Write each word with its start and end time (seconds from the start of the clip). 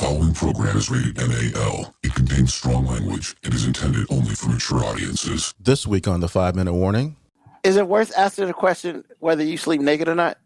following 0.00 0.32
program 0.32 0.78
is 0.78 0.88
rated 0.88 1.18
NAL. 1.18 1.94
It 2.02 2.14
contains 2.14 2.54
strong 2.54 2.86
language 2.86 3.36
and 3.44 3.52
is 3.52 3.66
intended 3.66 4.06
only 4.08 4.34
for 4.34 4.48
mature 4.48 4.82
audiences. 4.82 5.52
This 5.60 5.86
week 5.86 6.08
on 6.08 6.20
the 6.20 6.28
five 6.28 6.54
minute 6.54 6.72
warning. 6.72 7.16
Is 7.64 7.76
it 7.76 7.86
worth 7.86 8.10
asking 8.16 8.46
the 8.46 8.54
question 8.54 9.04
whether 9.18 9.44
you 9.44 9.58
sleep 9.58 9.82
naked 9.82 10.08
or 10.08 10.14
not? 10.14 10.38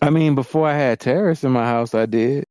I 0.00 0.10
mean, 0.10 0.36
before 0.36 0.68
I 0.68 0.74
had 0.74 1.00
terrorists 1.00 1.42
in 1.42 1.50
my 1.50 1.66
house, 1.66 1.96
I 1.96 2.06
did. 2.06 2.44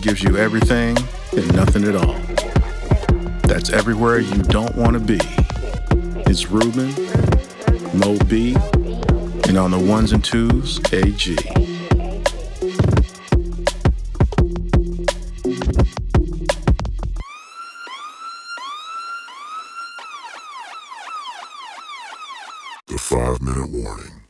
That 0.00 0.06
gives 0.06 0.22
you 0.22 0.38
everything 0.38 0.96
and 1.36 1.54
nothing 1.54 1.84
at 1.84 1.94
all. 1.94 2.14
That's 3.42 3.68
everywhere 3.68 4.18
you 4.18 4.42
don't 4.44 4.74
want 4.74 4.94
to 4.94 4.98
be. 4.98 5.18
It's 6.30 6.50
Ruben, 6.50 6.88
MoeB, 7.92 8.56
and 9.46 9.58
on 9.58 9.72
the 9.72 9.78
ones 9.78 10.12
and 10.12 10.24
twos, 10.24 10.78
AG. 10.94 11.36
The 22.86 22.96
five 22.96 23.42
minute 23.42 23.68
warning. 23.70 24.22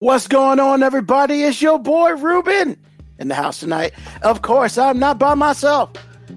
What's 0.00 0.26
going 0.26 0.58
on, 0.58 0.82
everybody? 0.82 1.44
It's 1.44 1.62
your 1.62 1.78
boy 1.78 2.16
Ruben 2.16 2.78
in 3.18 3.28
the 3.28 3.34
house 3.34 3.60
tonight. 3.60 3.92
Of 4.22 4.42
course, 4.42 4.78
I'm 4.78 4.98
not 4.98 5.18
by 5.18 5.34
myself. 5.34 5.90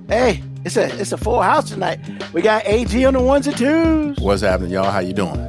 Hey, 0.07 0.43
it's 0.65 0.77
a 0.77 0.85
it's 0.99 1.11
a 1.11 1.17
full 1.17 1.41
house 1.41 1.69
tonight. 1.69 1.99
We 2.33 2.41
got 2.41 2.65
AG 2.65 3.03
on 3.05 3.13
the 3.13 3.21
ones 3.21 3.47
and 3.47 3.57
twos, 3.57 4.17
What's 4.19 4.41
happening, 4.41 4.71
y'all? 4.71 4.91
How 4.91 4.99
you 4.99 5.13
doing? 5.13 5.39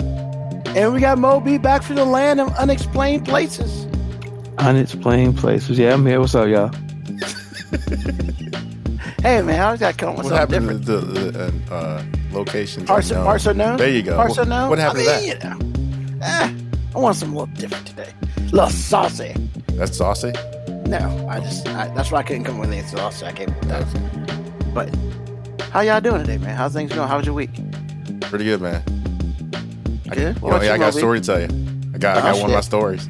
and 0.74 0.94
we 0.94 1.00
got 1.00 1.18
MoeB 1.18 1.60
back 1.60 1.82
from 1.82 1.96
the 1.96 2.04
land 2.06 2.40
of 2.40 2.48
unexplained 2.56 3.26
places. 3.26 3.86
Unexplained 4.58 5.36
places. 5.36 5.78
Yeah, 5.78 5.92
I'm 5.92 6.06
here. 6.06 6.18
What's 6.20 6.34
up, 6.34 6.48
y'all? 6.48 6.70
Hey 9.22 9.40
man, 9.40 9.60
I 9.60 9.66
always 9.66 9.78
got 9.78 9.92
to 9.92 9.96
come 9.96 10.08
up 10.10 10.16
with 10.16 10.32
What 10.32 10.36
something 10.36 10.62
happened 10.62 10.84
different. 10.84 11.06
to 11.06 11.20
the, 11.22 11.30
the 11.30 11.72
uh, 11.72 11.76
uh, 11.76 12.04
locations? 12.32 12.88
Parts, 12.88 13.10
unknown? 13.10 13.24
parts 13.24 13.46
unknown. 13.46 13.76
There 13.76 13.88
you 13.88 14.02
go. 14.02 14.16
Parts 14.16 14.36
What- 14.36 14.42
unknown. 14.42 14.68
What 14.70 14.78
happened 14.80 15.02
I 15.08 15.14
to 15.14 15.20
mean, 15.20 15.28
you 15.28 16.18
know, 16.18 16.20
eh, 16.26 16.54
I 16.92 16.98
want 16.98 17.14
something 17.16 17.36
a 17.36 17.40
little 17.42 17.54
different 17.54 17.86
today. 17.86 18.12
A 18.36 18.40
little 18.50 18.68
saucy. 18.70 19.32
That's 19.74 19.96
saucy. 19.96 20.32
No, 20.86 21.26
I 21.28 21.40
just 21.40 21.66
I, 21.68 21.88
that's 21.94 22.10
why 22.10 22.18
I 22.20 22.22
couldn't 22.22 22.44
come 22.44 22.58
with 22.58 22.70
anything 22.70 22.96
saucy. 22.96 23.24
I 23.26 23.32
can't. 23.32 23.62
that. 23.68 23.86
But 24.74 24.94
how 25.70 25.80
y'all 25.80 26.00
doing 26.00 26.20
today, 26.20 26.38
man? 26.38 26.54
How's 26.56 26.72
things 26.74 26.92
going? 26.92 27.08
How 27.08 27.16
was 27.16 27.26
your 27.26 27.34
week? 27.34 27.50
Pretty 28.22 28.44
good, 28.44 28.60
man. 28.60 28.82
I, 30.10 30.14
Good? 30.14 30.36
you 30.36 30.48
know, 30.50 30.60
yeah, 30.60 30.74
I 30.74 30.78
got 30.78 30.90
a 30.90 30.92
story 30.92 31.20
to 31.20 31.26
tell 31.26 31.40
you. 31.40 31.48
I 31.94 31.98
got, 31.98 32.16
I 32.18 32.20
Oh, 32.20 32.32
got 32.32 32.40
one 32.42 32.50
of 32.50 32.54
my 32.54 32.60
stories. 32.60 33.08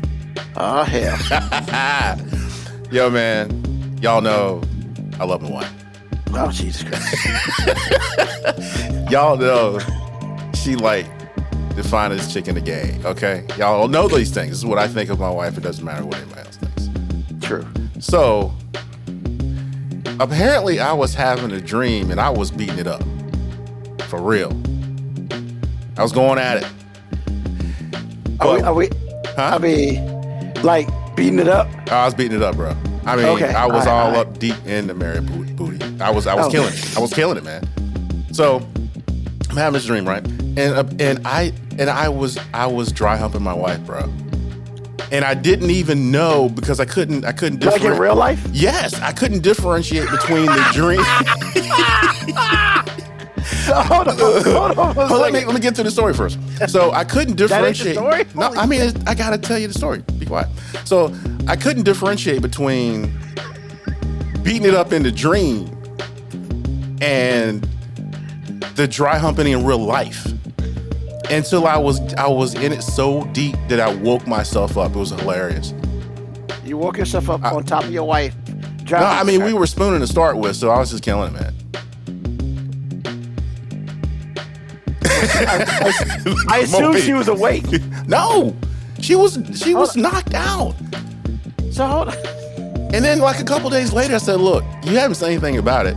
Oh 0.56 0.82
hell! 0.84 2.18
Yo, 2.92 3.10
man, 3.10 3.98
y'all 4.00 4.20
know 4.20 4.60
I 5.18 5.24
love 5.24 5.42
my 5.42 5.50
wife. 5.50 5.72
Oh 6.34 6.50
Jesus 6.52 6.82
Christ! 6.84 7.16
Y'all 9.10 9.36
know 9.36 9.78
she 10.54 10.76
like 10.76 11.06
the 11.74 11.82
finest 11.82 12.32
chick 12.32 12.48
in 12.48 12.54
the 12.54 12.60
game. 12.60 13.04
Okay, 13.04 13.46
y'all 13.58 13.88
know 13.88 14.08
these 14.08 14.30
things. 14.30 14.50
This 14.50 14.58
is 14.58 14.66
what 14.66 14.78
I 14.78 14.88
think 14.88 15.10
of 15.10 15.18
my 15.18 15.28
wife. 15.30 15.56
It 15.58 15.62
doesn't 15.62 15.84
matter 15.84 16.04
what 16.04 16.16
anybody 16.16 16.40
else. 16.40 16.58
True. 17.42 17.66
So 18.00 18.52
apparently, 20.20 20.80
I 20.80 20.92
was 20.92 21.14
having 21.14 21.50
a 21.52 21.60
dream 21.60 22.10
and 22.10 22.20
I 22.20 22.30
was 22.30 22.50
beating 22.50 22.78
it 22.78 22.86
up 22.86 23.02
for 24.04 24.20
real. 24.20 24.50
I 25.96 26.02
was 26.02 26.12
going 26.12 26.38
at 26.38 26.58
it. 26.62 26.66
Are 28.40 28.54
we? 28.54 28.60
Are 28.62 28.74
we 28.74 28.88
Huh? 29.36 29.52
I 29.54 29.58
mean, 29.58 30.52
like 30.62 30.88
beating 31.16 31.38
it 31.38 31.48
up. 31.48 31.68
I 31.90 32.04
was 32.04 32.14
beating 32.14 32.36
it 32.36 32.42
up, 32.42 32.56
bro. 32.56 32.74
I 33.06 33.16
mean, 33.16 33.24
Okay, 33.26 33.52
I 33.52 33.66
was 33.66 33.86
all 33.86 33.98
right, 33.98 34.04
all 34.06 34.10
right. 34.12 34.18
up 34.26 34.38
deep 34.38 34.54
in 34.66 34.86
the 34.86 34.94
booty. 34.94 35.52
booty. 35.54 36.00
I 36.00 36.10
was, 36.10 36.26
I 36.26 36.34
was 36.34 36.46
Oh. 36.46 36.50
killing 36.50 36.72
it. 36.72 36.96
I 36.96 37.00
was 37.00 37.12
killing 37.12 37.36
it, 37.38 37.44
man. 37.44 37.62
So 38.32 38.56
I'm 39.50 39.56
having 39.56 39.72
this 39.74 39.86
dream, 39.86 40.06
right? 40.08 40.24
And 40.26 40.58
uh, 40.58 40.84
and 41.00 41.26
I 41.26 41.52
and 41.78 41.88
I 41.88 42.08
was 42.08 42.38
I 42.52 42.66
was 42.66 42.92
dry 42.92 43.16
humping 43.16 43.42
my 43.42 43.54
wife, 43.54 43.80
bro. 43.86 44.02
And 45.10 45.24
I 45.24 45.34
didn't 45.34 45.70
even 45.70 46.10
know 46.10 46.48
because 46.48 46.80
I 46.80 46.84
couldn't 46.84 47.24
I 47.24 47.32
couldn't 47.32 47.64
Like 47.64 47.82
in 47.82 47.98
real 47.98 48.14
life? 48.16 48.42
Yes, 48.52 48.94
I 49.00 49.12
couldn't 49.12 49.40
differentiate 49.42 50.10
between 50.10 50.46
the 50.46 50.64
dream. 50.72 51.02
hold 53.66 54.08
on, 54.08 54.16
hold 54.18 54.98
on. 54.98 55.20
let 55.20 55.32
me 55.32 55.44
let 55.44 55.54
me 55.54 55.60
get 55.60 55.74
to 55.76 55.82
the 55.82 55.90
story 55.90 56.14
first. 56.14 56.38
So 56.68 56.92
I 56.92 57.04
couldn't 57.04 57.36
That 57.36 57.50
ain't 57.64 57.76
the 57.78 57.84
differentiate. 57.84 57.96
story? 57.96 58.24
No, 58.34 58.48
I 58.60 58.66
mean 58.66 58.92
I 59.06 59.14
gotta 59.14 59.38
tell 59.38 59.58
you 59.58 59.68
the 59.68 59.74
story. 59.74 60.02
Be 60.18 60.26
quiet. 60.26 60.48
So 60.84 61.14
I 61.46 61.56
couldn't 61.56 61.82
differentiate 61.84 62.40
between 62.42 63.12
beating 64.42 64.64
it 64.66 64.74
up 64.74 64.92
in 64.92 65.02
the 65.02 65.12
dream 65.12 65.68
and 67.00 67.66
the 68.76 68.86
dry 68.88 69.18
humping 69.18 69.46
in 69.48 69.64
real 69.64 69.78
life 69.78 70.26
until 71.32 71.66
I 71.66 71.76
was 71.76 72.00
I 72.14 72.28
was 72.28 72.54
in 72.54 72.72
it 72.72 72.82
so 72.82 73.24
deep 73.32 73.56
that 73.68 73.80
I 73.80 73.94
woke 73.94 74.26
myself 74.26 74.76
up. 74.76 74.94
It 74.94 74.98
was 74.98 75.10
hilarious. 75.10 75.72
You 76.64 76.76
woke 76.76 76.98
yourself 76.98 77.30
up 77.30 77.42
on 77.44 77.64
top 77.64 77.84
of 77.84 77.92
your 77.92 78.04
wife. 78.04 78.34
No, 78.90 78.98
I 78.98 79.24
mean 79.24 79.42
we 79.44 79.54
were 79.54 79.66
spooning 79.66 80.00
to 80.00 80.06
start 80.06 80.36
with, 80.36 80.56
so 80.56 80.70
I 80.70 80.78
was 80.78 80.90
just 80.90 81.02
killing 81.02 81.34
it, 81.34 81.40
man. 81.40 81.54
I 85.04 86.60
assumed 86.62 86.96
MoeB. 86.96 87.04
she 87.04 87.12
was 87.14 87.28
awake. 87.28 87.64
No, 88.06 88.54
she 89.00 89.14
was 89.14 89.38
she 89.54 89.74
was 89.74 89.96
knocked 89.96 90.34
out. 90.34 90.74
So 91.70 91.86
hold 91.86 92.08
on. 92.08 92.16
And 92.92 93.02
then, 93.02 93.20
like 93.20 93.40
a 93.40 93.44
couple 93.44 93.70
days 93.70 93.92
later, 93.92 94.16
I 94.16 94.18
said, 94.18 94.40
"Look, 94.40 94.64
you 94.84 94.98
haven't 94.98 95.14
said 95.14 95.30
anything 95.30 95.56
about 95.56 95.86
it, 95.86 95.96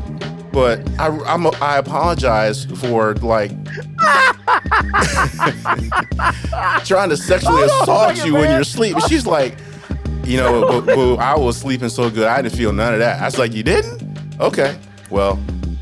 but 0.53 0.79
I, 0.99 1.07
I'm 1.25 1.47
I 1.61 1.77
apologize 1.77 2.65
for 2.65 3.15
like 3.15 3.51
trying 6.85 7.09
to 7.09 7.17
sexually 7.17 7.63
a 7.63 7.65
assault 7.65 8.17
you 8.25 8.35
in 8.37 8.43
man. 8.43 8.55
your 8.55 8.63
sleep." 8.63 8.95
And 8.95 9.03
she's 9.05 9.25
like, 9.25 9.55
"You 10.23 10.37
know, 10.37 11.17
I 11.19 11.37
was 11.37 11.57
sleeping 11.57 11.89
so 11.89 12.09
good, 12.09 12.27
I 12.27 12.41
didn't 12.41 12.55
feel 12.55 12.73
none 12.73 12.93
of 12.93 12.99
that." 12.99 13.21
I 13.21 13.25
was 13.25 13.37
like, 13.37 13.53
"You 13.53 13.63
didn't? 13.63 14.03
Okay, 14.39 14.77
well, 15.09 15.39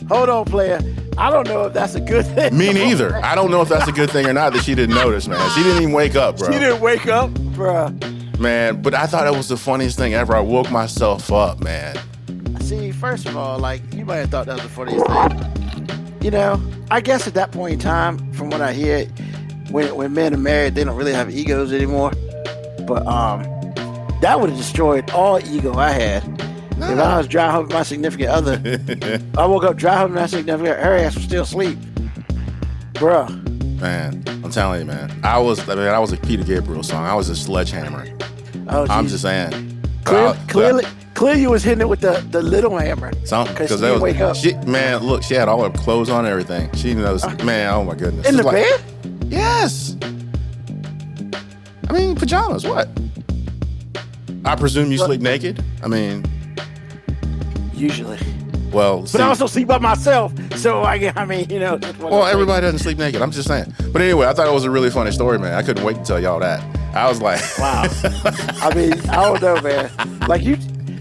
Hold 0.09 0.29
on, 0.29 0.45
player. 0.45 0.79
I 1.17 1.29
don't 1.29 1.47
know 1.47 1.65
if 1.65 1.73
that's 1.73 1.95
a 1.95 2.01
good 2.01 2.25
thing. 2.25 2.57
me 2.57 2.73
neither. 2.73 3.15
I 3.23 3.35
don't 3.35 3.51
know 3.51 3.61
if 3.61 3.69
that's 3.69 3.87
a 3.87 3.91
good 3.91 4.09
thing 4.09 4.25
or 4.25 4.33
not 4.33 4.53
that 4.53 4.63
she 4.63 4.75
didn't 4.75 4.95
notice, 4.95 5.27
man. 5.27 5.49
She 5.51 5.63
didn't 5.63 5.81
even 5.81 5.93
wake 5.93 6.15
up, 6.15 6.37
bro. 6.37 6.51
She 6.51 6.59
didn't 6.59 6.81
wake 6.81 7.07
up, 7.07 7.29
bruh. 7.31 8.39
Man, 8.39 8.81
but 8.81 8.93
I 8.93 9.05
thought 9.05 9.27
it 9.27 9.35
was 9.35 9.47
the 9.47 9.57
funniest 9.57 9.97
thing 9.97 10.13
ever. 10.13 10.35
I 10.35 10.39
woke 10.39 10.69
myself 10.71 11.31
up, 11.31 11.63
man. 11.63 11.97
See, 12.61 12.91
first 12.91 13.27
of 13.27 13.37
all, 13.37 13.59
like 13.59 13.81
you 13.93 14.05
might 14.05 14.17
have 14.17 14.29
thought 14.29 14.47
that 14.47 14.55
was 14.55 14.63
the 14.63 14.69
funniest 14.69 15.05
thing. 15.05 16.19
You 16.21 16.31
know, 16.31 16.61
I 16.89 16.99
guess 17.01 17.27
at 17.27 17.33
that 17.35 17.51
point 17.51 17.73
in 17.73 17.79
time, 17.79 18.33
from 18.33 18.49
what 18.49 18.61
I 18.61 18.73
hear, 18.73 19.07
when 19.73 19.93
when 19.95 20.13
men 20.13 20.33
are 20.33 20.37
married, 20.37 20.75
they 20.75 20.83
don't 20.83 20.95
really 20.95 21.13
have 21.13 21.29
egos 21.29 21.73
anymore. 21.73 22.11
But 22.87 23.05
um, 23.07 23.43
that 24.21 24.39
would 24.39 24.49
have 24.49 24.57
destroyed 24.57 25.09
all 25.11 25.39
ego 25.39 25.73
I 25.73 25.89
had. 25.91 26.23
If 26.75 26.99
I 26.99 27.17
was 27.17 27.27
dry 27.27 27.49
humping 27.51 27.73
my 27.75 27.83
significant 27.83 28.29
other, 28.29 28.61
I 29.37 29.45
woke 29.45 29.63
up 29.63 29.75
dry 29.77 29.95
humping 29.95 30.15
my 30.15 30.25
significant, 30.25 30.77
other, 30.77 30.81
her 30.81 30.95
ass 30.97 31.15
was 31.15 31.23
still 31.23 31.43
asleep, 31.43 31.77
bruh. 32.93 33.29
Man, 33.79 34.23
I'm 34.43 34.49
telling 34.51 34.79
you, 34.81 34.85
man. 34.85 35.11
I 35.23 35.37
was, 35.39 35.67
I 35.69 35.75
mean, 35.75 35.87
I 35.87 35.99
was 35.99 36.11
a 36.13 36.17
Peter 36.17 36.43
Gabriel 36.43 36.83
song. 36.83 37.05
I 37.05 37.15
was 37.15 37.29
a 37.29 37.35
sledgehammer. 37.35 38.05
Oh, 38.69 38.85
I'm 38.89 39.07
just 39.07 39.21
saying. 39.21 39.51
Clear, 40.05 40.19
Uh, 40.27 40.37
clearly, 40.47 40.83
clearly, 41.13 41.41
you 41.41 41.49
was 41.51 41.63
hitting 41.63 41.81
it 41.81 41.89
with 41.89 42.01
the, 42.01 42.25
the 42.31 42.41
little 42.41 42.77
hammer. 42.77 43.11
Something 43.25 43.53
Because 43.55 43.79
that 43.81 43.91
was 43.93 44.01
wake 44.01 44.19
up. 44.19 44.35
She, 44.35 44.53
man, 44.65 45.03
look, 45.03 45.21
she 45.23 45.33
had 45.35 45.47
all 45.49 45.63
her 45.63 45.69
clothes 45.77 46.09
on 46.09 46.25
and 46.25 46.27
everything. 46.31 46.73
She 46.75 46.93
knows, 46.93 47.25
man. 47.43 47.73
Oh 47.73 47.83
my 47.83 47.95
goodness. 47.95 48.27
In 48.27 48.35
It's 48.35 48.43
the 48.43 48.43
like- 48.51 48.63
bed? 48.63 48.83
Yes. 49.33 49.97
I 51.89 51.93
mean, 51.93 52.15
pajamas. 52.15 52.65
What? 52.65 52.87
I 54.45 54.55
presume 54.55 54.91
you 54.91 54.97
sleep 54.97 55.21
naked. 55.21 55.63
I 55.81 55.87
mean, 55.87 56.23
Usually. 57.73 58.19
well, 58.71 59.01
But 59.01 59.09
see- 59.09 59.19
I 59.19 59.27
also 59.27 59.47
sleep 59.47 59.67
by 59.67 59.79
myself. 59.79 60.31
So, 60.57 60.81
I, 60.83 61.11
I 61.15 61.25
mean, 61.25 61.49
you 61.49 61.59
know. 61.59 61.77
just 61.77 61.97
one 61.97 62.13
of 62.13 62.19
well, 62.19 62.25
everybody 62.27 62.61
doesn't 62.61 62.79
sleep 62.79 62.97
naked. 62.97 63.21
I'm 63.21 63.31
just 63.31 63.47
saying. 63.47 63.73
But 63.91 64.01
anyway, 64.01 64.27
I 64.27 64.33
thought 64.33 64.47
it 64.47 64.53
was 64.53 64.63
a 64.65 64.69
really 64.69 64.89
funny 64.89 65.11
story, 65.11 65.39
man. 65.39 65.53
I 65.55 65.63
couldn't 65.63 65.83
wait 65.83 65.95
to 65.97 66.03
tell 66.03 66.19
y'all 66.19 66.39
that. 66.39 66.61
I 66.95 67.09
was 67.09 67.21
like, 67.21 67.41
Wow. 67.57 67.83
I 68.61 68.71
mean, 68.75 68.93
I 69.09 69.15
don't 69.23 69.41
know, 69.41 69.59
man. 69.61 69.89
Like 70.27 70.43
you, 70.43 70.57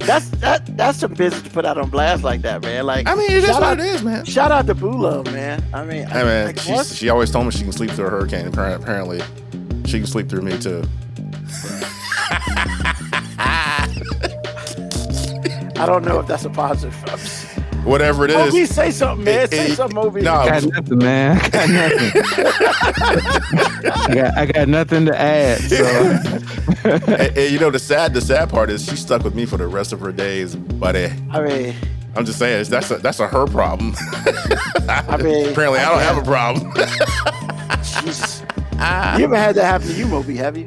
that's 0.06 0.28
that 0.40 0.76
that's 0.76 0.99
some 0.99 1.14
business 1.14 1.43
to 1.43 1.50
put 1.50 1.64
out 1.64 1.78
on 1.78 1.88
blast 1.90 2.22
like 2.25 2.43
that, 2.43 2.62
man. 2.62 2.87
Like 2.87 3.08
I 3.08 3.14
mean, 3.14 3.31
it 3.31 3.38
is 3.38 3.44
shout 3.46 3.54
what 3.60 3.62
out- 3.64 3.81
it 3.81 3.87
is, 3.87 4.02
man. 4.02 4.25
Shout 4.25 4.50
out 4.52 4.66
to 4.66 4.75
Boo 4.75 4.93
Love, 4.93 5.26
man. 5.32 5.62
I 5.72 5.84
mean, 5.84 6.06
Hey 6.06 6.22
man, 6.25 6.46
like, 6.46 6.58
she, 6.58 6.76
she 6.84 7.08
always 7.08 7.31
told 7.31 7.46
me 7.46 7.52
she 7.52 7.62
can 7.62 7.72
sleep 7.72 7.90
through 7.90 8.06
a 8.06 8.10
hurricane. 8.10 8.46
Apparently, 8.46 9.20
she 9.87 9.99
can 9.99 10.06
sleep 10.06 10.28
through 10.28 10.43
me 10.43 10.58
too. 10.58 10.82
I 15.75 15.87
don't 15.87 16.04
know 16.04 16.20
if 16.20 16.26
that's 16.26 16.44
a 16.44 16.50
positive. 16.50 16.94
Whatever 17.84 18.25
it 18.25 18.31
is. 18.31 18.55
MoeB, 18.55 18.67
say 18.69 18.90
something, 18.93 19.25
man. 19.25 19.40
It- 19.44 19.50
say 19.50 19.67
it- 19.73 19.76
something, 19.76 19.96
MoeB. 19.99 20.23
no, 20.23 20.34
I 20.34 20.49
got 20.61 20.64
nothing, 20.64 20.99
man. 20.99 21.37
I 21.43 21.49
got 21.49 21.69
nothing. 21.70 22.23
I, 23.93 24.14
got, 24.14 24.38
I 24.38 24.46
got 24.46 24.69
nothing 24.69 25.06
to 25.06 25.19
add. 25.20 25.61
So 25.61 25.84
and, 26.84 27.37
and 27.37 27.52
you 27.52 27.58
know 27.58 27.70
the 27.70 27.79
sad 27.79 28.14
the 28.14 28.20
sad 28.20 28.50
part 28.50 28.70
is 28.70 28.84
she 28.84 28.96
stuck 28.96 29.25
with 29.25 29.34
me 29.34 29.46
for 29.46 29.56
the 29.56 29.67
rest 29.67 29.93
of 29.93 30.00
her 30.00 30.12
days, 30.12 30.55
buddy. 30.55 31.12
I 31.31 31.40
mean, 31.40 31.75
I'm 32.14 32.25
just 32.25 32.38
saying 32.38 32.67
that's 32.69 32.90
a 32.90 32.96
that's 32.99 33.20
a 33.20 33.26
her 33.26 33.46
problem. 33.46 33.94
I 34.88 35.17
mean, 35.19 35.49
Apparently, 35.50 35.78
I 35.81 35.88
don't 35.88 36.00
have 36.00 36.19
a 36.19 36.23
problem. 36.23 36.73
Jesus. 38.05 38.40
You 39.19 39.25
ever 39.25 39.37
had 39.37 39.55
that 39.56 39.64
happen 39.64 39.88
to 39.88 39.94
you, 39.94 40.06
MoeB? 40.06 40.37
Have 40.37 40.56
you? 40.56 40.67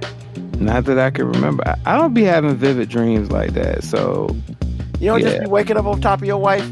not 0.59 0.85
that 0.85 0.97
I 0.97 1.09
can 1.11 1.29
remember. 1.29 1.67
I, 1.67 1.75
I 1.85 1.97
don't 1.97 2.13
be 2.13 2.23
having 2.23 2.55
vivid 2.55 2.87
dreams 2.87 3.29
like 3.29 3.53
that. 3.55 3.83
So 3.83 4.33
You 4.99 5.07
don't 5.07 5.21
just 5.21 5.41
be 5.41 5.47
waking 5.47 5.75
up 5.75 5.85
on 5.85 5.99
top 5.99 6.21
of 6.21 6.25
your 6.25 6.37
wife, 6.37 6.65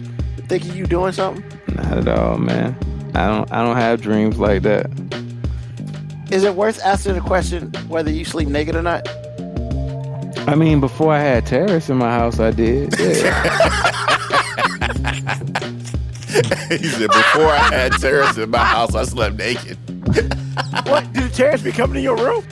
thinking 0.60 0.76
you 0.76 0.86
doing 0.86 1.12
something. 1.12 1.44
not 1.74 1.98
at 1.98 2.08
all, 2.08 2.38
man. 2.38 2.78
I 3.16 3.26
don't. 3.26 3.52
I 3.52 3.64
don't 3.64 3.76
have 3.76 4.02
dreams 4.02 4.38
like 4.38 4.62
that. 4.62 4.86
Is 6.30 6.44
it 6.44 6.54
worth 6.54 6.80
asking 6.86 7.16
the 7.16 7.22
question 7.22 7.72
whether 7.88 8.12
you 8.12 8.24
sleep 8.24 8.48
naked 8.48 8.76
or 8.76 8.84
not? 8.84 9.08
I 10.48 10.54
mean, 10.56 10.80
before 10.80 11.12
I 11.12 11.20
had 11.20 11.48
terrace 11.48 11.90
in 11.90 11.98
my 11.98 12.12
house, 12.12 12.40
I 12.40 12.52
did. 12.52 12.94
Yeah. 13.00 13.14
he 16.70 16.88
said 16.88 17.08
before 17.08 17.48
I 17.48 17.70
had 17.72 17.94
terrorists 17.94 18.38
in 18.38 18.52
my 18.52 18.64
house, 18.64 18.94
I 18.94 19.06
slept 19.06 19.38
naked. 19.38 19.78
What? 20.86 21.12
Do 21.14 21.22
the 21.22 21.30
terrorists 21.30 21.64
be 21.66 21.72
coming 21.72 21.96
to 21.96 22.02
your 22.02 22.18
room? 22.18 22.44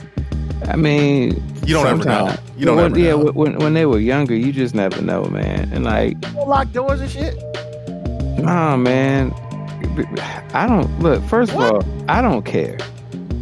I 0.68 0.76
mean, 0.76 1.42
You 1.66 1.74
don't 1.74 1.86
ever 1.86 2.04
know. 2.04 2.34
You 2.56 2.66
don't 2.66 2.76
when, 2.76 2.86
ever 2.86 2.98
yeah, 2.98 3.10
know. 3.10 3.30
when 3.32 3.58
when 3.58 3.74
they 3.74 3.84
were 3.86 3.98
younger, 3.98 4.34
you 4.34 4.52
just 4.52 4.74
never 4.74 5.00
know, 5.02 5.24
man. 5.24 5.70
And 5.72 5.84
like, 5.84 6.16
You 6.32 6.44
lock 6.46 6.72
doors 6.72 7.00
and 7.00 7.10
shit. 7.10 7.34
Nah, 8.42 8.76
man. 8.76 9.32
I 10.54 10.66
don't 10.68 10.98
look. 11.00 11.22
First 11.24 11.52
of 11.52 11.56
What? 11.58 11.74
all, 11.74 12.04
I 12.08 12.20
don't 12.22 12.44
care. 12.44 12.78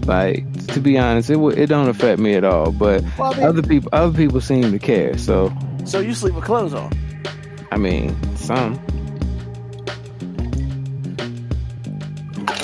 Like, 0.06 0.44
to 0.68 0.80
be 0.80 0.98
honest, 0.98 1.30
it 1.30 1.38
it 1.58 1.66
don't 1.66 1.88
affect 1.88 2.18
me 2.18 2.34
at 2.34 2.44
all. 2.44 2.72
But 2.72 3.04
Well, 3.18 3.32
I 3.32 3.36
mean, 3.36 3.46
other 3.46 3.62
people, 3.62 3.90
other 3.92 4.16
people 4.16 4.40
seem 4.40 4.70
to 4.72 4.78
care. 4.78 5.16
So, 5.18 5.52
so 5.84 6.00
you 6.00 6.14
sleep 6.14 6.34
with 6.34 6.44
clothes 6.44 6.74
on. 6.74 6.90
I 7.70 7.76
mean, 7.76 8.16
some. 8.36 8.80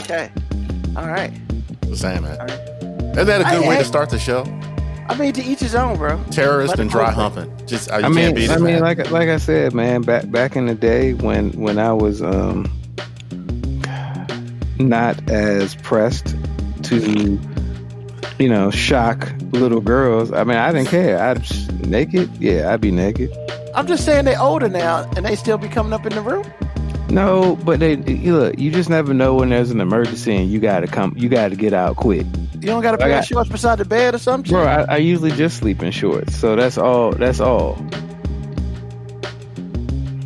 Okay. 0.01 0.31
All 0.97 1.09
right. 1.09 1.33
The 1.83 1.97
same. 1.97 2.25
All 2.25 2.37
right. 2.37 2.51
Isn't 2.51 3.27
that 3.27 3.41
a 3.41 3.45
good 3.45 3.65
I- 3.65 3.69
way 3.69 3.77
I- 3.77 3.79
to 3.79 3.85
start 3.85 4.11
the 4.11 4.19
show? 4.19 4.45
I 5.09 5.17
mean, 5.19 5.33
to 5.35 5.43
each 5.43 5.61
his 5.61 5.75
own, 5.75 5.97
bro. 5.97 6.23
Terrorist 6.31 6.71
Let 6.71 6.81
and 6.81 6.91
dry 6.91 7.11
go. 7.11 7.15
humping. 7.15 7.67
Just 7.67 7.91
uh, 7.91 7.99
you 7.99 7.99
I 7.99 8.03
can't 8.03 8.15
mean, 8.15 8.35
beat 8.35 8.45
it, 8.45 8.51
I 8.51 8.57
mean, 8.57 8.65
man. 8.75 8.81
like 8.81 9.11
like 9.11 9.29
I 9.29 9.37
said, 9.39 9.75
man, 9.75 10.03
back 10.03 10.31
back 10.31 10.57
in 10.57 10.67
the 10.67 10.75
day 10.75 11.15
when 11.15 11.53
when 11.53 11.79
I 11.79 11.93
was 11.93 12.23
um 12.23 12.67
not 14.79 15.31
as 15.31 15.75
pressed 15.77 16.35
to 16.85 17.41
you 18.39 18.49
know 18.49 18.71
shock 18.71 19.33
little 19.53 19.81
girls. 19.81 20.33
I 20.33 20.45
mean, 20.45 20.57
I 20.57 20.73
didn't 20.73 20.89
care. 20.89 21.19
I'd 21.23 21.87
naked, 21.87 22.31
yeah, 22.39 22.73
I'd 22.73 22.81
be 22.81 22.91
naked. 22.91 23.31
I'm 23.75 23.87
just 23.87 24.05
saying 24.05 24.25
they're 24.25 24.41
older 24.41 24.69
now 24.69 25.09
and 25.17 25.25
they 25.27 25.37
still 25.37 25.59
be 25.59 25.69
coming 25.69 25.93
up 25.93 26.07
in 26.07 26.15
the 26.15 26.23
room. 26.23 26.45
No, 27.09 27.57
but 27.65 27.79
they 27.81 27.97
you 27.97 28.37
look. 28.37 28.59
You 28.59 28.71
just 28.71 28.91
never 28.91 29.15
know 29.15 29.35
when 29.35 29.51
there's 29.51 29.71
an 29.71 29.81
emergency 29.81 30.35
and 30.35 30.51
you 30.51 30.59
gotta 30.61 30.87
come. 30.89 31.15
You 31.17 31.29
gotta 31.29 31.55
get 31.57 31.73
out 31.73 31.97
quick, 31.97 32.27
You 32.61 32.69
don't 32.73 32.83
got 32.83 32.95
a 32.95 32.99
pair 32.99 33.19
of 33.19 33.25
shorts 33.25 33.49
beside 33.51 33.79
the 33.79 33.85
bed 33.85 34.15
or 34.15 34.19
something. 34.19 34.51
bro. 34.53 34.63
I, 34.65 34.83
I 34.95 34.97
usually 34.97 35.31
just 35.33 35.59
sleep 35.59 35.83
in 35.83 35.91
shorts, 35.93 36.35
so 36.35 36.57
that's 36.57 36.79
all. 36.79 37.13
That's 37.13 37.39
all. 37.41 37.77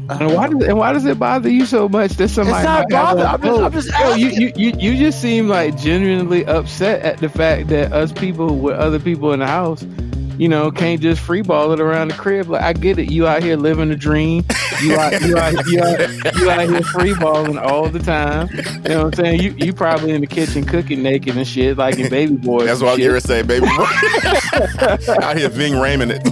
And 0.09 0.35
why 0.35 0.49
does 0.49 0.65
and 0.65 0.77
why 0.77 0.93
does 0.93 1.05
it 1.07 1.19
bother 1.21 1.49
you 1.49 1.65
so 1.67 1.89
much 1.89 2.13
that 2.15 2.29
somebody? 2.29 2.57
It's 2.59 2.65
not 2.65 2.91
might 2.91 2.97
have 2.99 3.17
bother. 3.17 3.23
a- 3.23 3.27
I'm 3.27 3.43
just- 3.43 3.61
I'm 3.63 3.73
just 3.73 3.89
Yo, 3.89 3.95
asking. 4.31 4.41
you 4.41 4.53
you 4.57 4.73
you 4.79 4.97
just 4.97 5.21
seem 5.23 5.49
like 5.49 5.77
genuinely 5.79 6.45
upset 6.47 7.03
at 7.03 7.19
the 7.19 7.29
fact 7.29 7.69
that 7.69 7.93
us 7.93 8.11
people 8.13 8.57
with 8.57 8.75
other 8.75 8.99
people 8.99 9.33
in 9.33 9.39
the 9.39 9.47
house, 9.47 9.85
you 10.41 10.49
know, 10.49 10.71
can't 10.71 11.03
just 11.03 11.21
free 11.21 11.43
ball 11.43 11.71
it 11.73 11.81
around 11.81 12.09
the 12.09 12.15
crib. 12.15 12.49
Like 12.49 12.63
I 12.63 12.73
get 12.73 12.99
it, 12.99 13.13
you 13.13 13.27
out 13.27 13.43
here 13.43 13.57
living 13.57 13.91
a 13.91 13.97
dream. 13.97 14.43
You 14.83 14.97
out 14.97 15.21
you 15.21 15.37
out 15.37 15.67
you 15.67 15.83
out, 15.83 16.35
you 16.37 16.51
out 16.51 16.69
here 16.69 16.83
free 16.83 17.15
balling 17.15 17.59
all 17.59 17.89
the 17.91 17.99
time. 17.99 18.49
You 18.51 18.63
know 18.89 19.05
what 19.05 19.07
I'm 19.07 19.13
saying? 19.13 19.41
You 19.43 19.55
you 19.59 19.75
probably 19.75 20.13
in 20.13 20.23
the 20.23 20.27
kitchen 20.27 20.65
cooking 20.65 21.03
naked 21.03 21.37
and 21.37 21.47
shit, 21.47 21.77
like 21.77 21.99
in 21.99 22.09
baby 22.09 22.37
boy. 22.37 22.65
That's 22.65 22.81
what 22.81 22.89
I 22.89 22.93
was 22.93 23.01
shit. 23.01 23.09
going 23.11 23.21
say, 23.21 23.43
baby. 23.43 23.67
Boy. 23.67 25.23
Out 25.23 25.37
here 25.37 25.51
Ving 25.51 25.75
Rhames 25.75 26.11
it. 26.11 26.27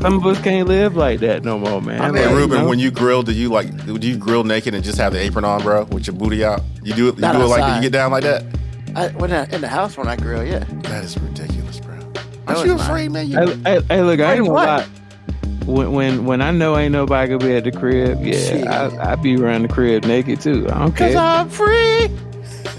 Some 0.00 0.14
of 0.14 0.24
us 0.26 0.40
can't 0.42 0.68
live 0.68 0.94
like 0.94 1.18
that 1.20 1.42
no 1.42 1.58
more, 1.58 1.82
man. 1.82 2.00
I 2.00 2.06
mean, 2.12 2.14
Hey, 2.22 2.26
Like, 2.26 2.30
you 2.30 2.36
Ruben, 2.40 2.58
know? 2.62 2.68
when 2.68 2.78
you 2.78 2.92
grill, 2.92 3.24
do 3.24 3.32
you 3.32 3.48
like 3.48 3.84
do 3.84 3.94
you 4.08 4.16
grill 4.16 4.44
naked 4.44 4.72
and 4.74 4.84
just 4.84 4.96
have 4.98 5.12
the 5.12 5.18
apron 5.18 5.44
on, 5.44 5.62
bro, 5.62 5.84
with 5.86 6.06
your 6.06 6.14
booty 6.14 6.44
out? 6.44 6.60
You 6.84 6.94
do 6.94 7.08
it. 7.08 7.16
You 7.16 7.20
Not 7.22 7.34
do 7.34 7.42
it 7.42 7.46
like 7.46 7.60
that? 7.62 7.76
You 7.76 7.82
get 7.82 7.92
down 7.92 8.12
like 8.12 8.22
that? 8.22 8.44
I, 8.96 9.08
when 9.16 9.32
I, 9.32 9.44
in 9.46 9.60
the 9.60 9.68
house 9.68 9.96
when 9.96 10.08
I 10.08 10.16
grill, 10.16 10.44
yeah. 10.44 10.64
That 10.84 11.04
is 11.04 11.18
ridiculous, 11.18 11.80
bro. 11.80 11.96
No, 11.96 12.04
Aren't 12.46 12.58
it's 12.60 12.64
you 12.66 12.74
not. 12.76 12.80
afraid, 12.80 13.10
man? 13.12 13.28
You, 13.28 13.38
Hey, 13.38 13.56
hey, 13.64 13.80
hey, 13.88 14.02
look, 14.02 14.20
I 14.20 14.30
Wait, 14.30 14.36
ain't 14.38 14.46
gonna 14.46 14.52
lie. 14.52 14.86
When, 15.66 15.92
when 15.92 16.24
when 16.24 16.40
I 16.40 16.50
know 16.50 16.78
ain't 16.78 16.92
nobody 16.92 17.28
gonna 17.28 17.44
be 17.44 17.54
at 17.54 17.64
the 17.64 17.72
crib, 17.72 18.24
Shit. 18.24 18.64
yeah, 18.64 18.90
I, 19.00 19.12
I 19.12 19.14
be 19.16 19.36
around 19.36 19.62
the 19.62 19.68
crib 19.68 20.04
naked 20.06 20.40
too. 20.40 20.66
I 20.70 20.78
don't 20.78 20.96
care. 20.96 21.08
Cause. 21.08 21.16
I'm 21.16 21.50
free, 21.50 22.08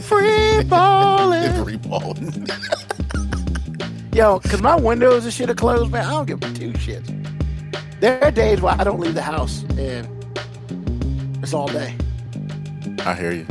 free 0.02 0.64
balling. 0.64 1.44
Every 1.44 1.78
ball. 1.78 2.16
Yo, 4.14 4.40
cause 4.40 4.62
my 4.62 4.76
windows 4.76 5.24
and 5.24 5.32
shit 5.34 5.50
are 5.52 5.56
closed, 5.56 5.92
man. 5.92 6.04
I 6.04 6.10
don't 6.10 6.26
give 6.26 6.40
two 6.56 6.72
shits. 6.74 7.16
There 8.00 8.22
are 8.24 8.32
days 8.32 8.60
where 8.60 8.76
I 8.80 8.84
don't 8.84 9.00
leave 9.00 9.14
the 9.14 9.22
house 9.22 9.64
and 9.78 10.08
it's 11.44 11.54
all 11.54 11.68
day. 11.68 11.96
I 13.06 13.14
hear 13.14 13.32
you. 13.32 13.46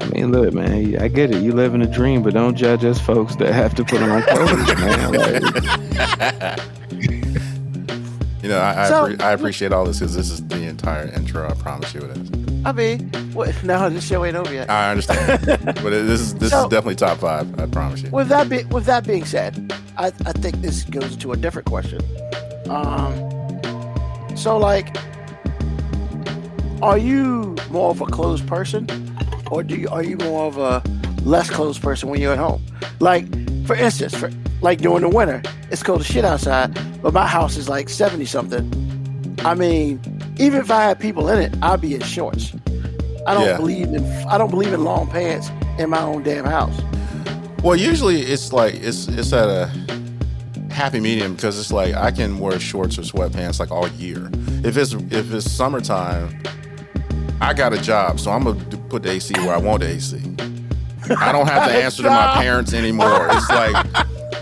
I 0.00 0.06
mean, 0.08 0.32
look, 0.32 0.52
man, 0.54 0.96
I 1.00 1.08
get 1.08 1.30
it. 1.34 1.42
You 1.42 1.52
live 1.52 1.74
in 1.74 1.82
a 1.82 1.86
dream, 1.86 2.22
but 2.22 2.34
don't 2.34 2.56
judge 2.56 2.84
us 2.84 2.98
folks 3.00 3.36
that 3.36 3.52
have 3.52 3.74
to 3.76 3.84
put 3.84 4.00
on 4.02 4.22
clothes, 4.22 4.74
man. 4.78 5.12
Like, 5.12 6.60
You 8.42 8.48
know, 8.48 8.58
I 8.58 8.84
I, 8.84 8.88
So- 8.88 9.04
appre- 9.06 9.20
I 9.20 9.32
appreciate 9.32 9.72
all 9.72 9.84
this 9.84 9.98
because 9.98 10.16
this 10.16 10.30
is 10.30 10.46
the 10.48 10.62
entire 10.62 11.08
intro. 11.08 11.46
I 11.48 11.52
promise 11.54 11.92
you 11.92 12.00
it 12.00 12.16
is. 12.16 12.30
I 12.64 12.72
mean, 12.72 13.10
what? 13.34 13.54
No, 13.64 13.90
this 13.90 14.06
show 14.06 14.24
ain't 14.24 14.34
over 14.36 14.52
yet. 14.52 14.70
I 14.70 14.90
understand, 14.90 15.44
but 15.64 15.92
it, 15.92 16.06
this 16.06 16.20
is 16.20 16.34
this 16.36 16.50
So- 16.50 16.62
is 16.64 16.68
definitely 16.70 16.94
top 16.96 17.18
five. 17.18 17.60
I 17.60 17.66
promise 17.66 18.02
you. 18.02 18.10
With 18.10 18.28
that 18.28 18.48
be, 18.48 18.64
with 18.64 18.86
that 18.86 19.06
being 19.06 19.26
said, 19.26 19.72
I, 19.98 20.06
I 20.06 20.32
think 20.32 20.62
this 20.62 20.84
goes 20.84 21.16
to 21.18 21.32
a 21.32 21.36
different 21.36 21.68
question. 21.68 22.00
Um, 22.70 23.12
so 24.34 24.56
like, 24.56 24.96
are 26.80 26.96
you 26.96 27.54
more 27.70 27.90
of 27.90 28.00
a 28.00 28.06
closed 28.06 28.46
person, 28.48 28.86
or 29.50 29.62
do 29.62 29.76
you 29.76 29.88
are 29.88 30.02
you 30.02 30.16
more 30.18 30.46
of 30.46 30.58
a 30.58 30.82
less 31.24 31.50
closed 31.50 31.82
person 31.82 32.08
when 32.08 32.20
you're 32.20 32.32
at 32.32 32.38
home? 32.38 32.62
Like, 33.00 33.26
for 33.66 33.74
instance, 33.76 34.14
for, 34.14 34.30
like 34.62 34.80
during 34.80 35.02
the 35.02 35.08
winter, 35.08 35.42
it's 35.70 35.82
cold 35.82 36.00
as 36.00 36.06
shit 36.06 36.24
outside, 36.24 36.78
but 37.02 37.12
my 37.12 37.26
house 37.26 37.56
is 37.56 37.68
like 37.68 37.88
seventy 37.88 38.24
something. 38.24 38.68
I 39.44 39.54
mean, 39.54 40.00
even 40.38 40.60
if 40.60 40.70
I 40.70 40.82
had 40.84 41.00
people 41.00 41.28
in 41.28 41.38
it, 41.40 41.54
I'd 41.62 41.80
be 41.80 41.94
in 41.94 42.00
shorts. 42.02 42.52
I 43.26 43.34
don't 43.34 43.44
Yeah. 43.46 43.56
believe 43.56 43.88
in 43.92 44.04
I 44.28 44.38
don't 44.38 44.50
believe 44.50 44.72
in 44.72 44.84
long 44.84 45.06
pants 45.08 45.50
in 45.78 45.90
my 45.90 46.00
own 46.02 46.22
damn 46.22 46.44
house. 46.44 46.78
Well, 47.62 47.76
usually 47.76 48.22
it's 48.22 48.52
like 48.52 48.74
it's 48.74 49.08
it's 49.08 49.32
at 49.32 49.48
a 49.48 49.70
happy 50.70 51.00
medium 51.00 51.34
because 51.34 51.58
it's 51.58 51.72
like 51.72 51.94
I 51.94 52.10
can 52.10 52.38
wear 52.38 52.58
shorts 52.58 52.98
or 52.98 53.02
sweatpants 53.02 53.60
like 53.60 53.70
all 53.70 53.88
year. 53.88 54.30
If 54.64 54.76
it's 54.76 54.92
if 54.94 55.32
it's 55.32 55.50
summertime, 55.50 56.38
I 57.40 57.54
got 57.54 57.72
a 57.72 57.80
job, 57.80 58.20
so 58.20 58.30
I'm 58.30 58.44
gonna 58.44 58.62
put 58.88 59.02
the 59.02 59.10
AC 59.10 59.34
where 59.38 59.54
I 59.54 59.58
want 59.58 59.80
the 59.80 59.88
AC. 59.88 60.18
I 61.18 61.32
don't 61.32 61.46
have 61.46 61.68
to 61.68 61.74
answer 61.82 62.02
to 62.02 62.10
my 62.10 62.34
parents 62.34 62.72
anymore. 62.72 63.28
It's 63.30 63.48
like 63.48 63.86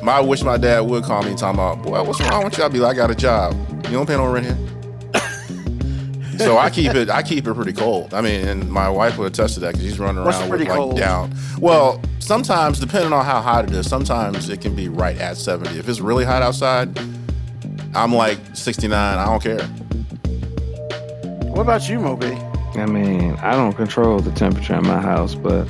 my 0.03 0.19
I 0.19 0.21
wish 0.21 0.43
my 0.43 0.57
dad 0.57 0.81
would 0.81 1.05
call 1.05 1.23
me 1.23 1.31
and 1.31 1.39
talking 1.39 1.59
about, 1.59 1.79
oh, 1.79 1.83
boy, 1.83 2.03
what's 2.03 2.21
wrong 2.21 2.45
with 2.45 2.59
you? 2.59 2.65
I'd 2.65 2.73
be 2.73 2.79
like, 2.79 2.97
I 2.97 2.97
got 2.97 3.11
a 3.11 3.15
job. 3.15 3.55
You 3.87 3.93
don't 3.93 4.07
pay 4.07 4.17
no 4.17 4.31
rent 4.31 4.47
here. 4.47 4.59
so 6.39 6.59
I 6.59 6.71
keep 6.71 6.95
it. 6.95 7.09
I 7.09 7.23
keep 7.23 7.47
it 7.47 7.55
pretty 7.55 7.73
cold. 7.73 8.15
I 8.15 8.21
mean, 8.21 8.47
and 8.47 8.71
my 8.71 8.89
wife 8.89 9.17
would 9.19 9.33
attest 9.33 9.55
to 9.55 9.61
that 9.61 9.75
because 9.75 9.87
she's 9.87 9.99
running 9.99 10.23
around 10.23 10.51
with 10.51 10.61
like 10.61 10.69
cold? 10.69 10.97
down. 10.97 11.33
Well, 11.59 12.03
sometimes 12.19 12.81
depending 12.81 13.13
on 13.13 13.25
how 13.25 13.41
hot 13.41 13.65
it 13.65 13.71
is, 13.73 13.89
sometimes 13.89 14.49
it 14.49 14.61
can 14.61 14.75
be 14.75 14.89
right 14.89 15.19
at 15.19 15.37
seventy. 15.37 15.79
If 15.79 15.89
it's 15.89 16.01
really 16.01 16.25
hot 16.25 16.43
outside, 16.43 16.99
I'm 17.95 18.15
like 18.15 18.39
sixty 18.55 18.89
nine. 18.89 19.19
I 19.19 19.25
don't 19.25 19.43
care. 19.43 19.67
What 21.51 21.63
about 21.63 21.89
you, 21.89 21.99
MoeB? 21.99 22.48
I 22.77 22.87
mean, 22.87 23.35
I 23.37 23.53
don't 23.53 23.73
control 23.75 24.21
the 24.21 24.31
temperature 24.33 24.75
in 24.77 24.87
my 24.87 25.01
house, 25.01 25.35
but 25.35 25.67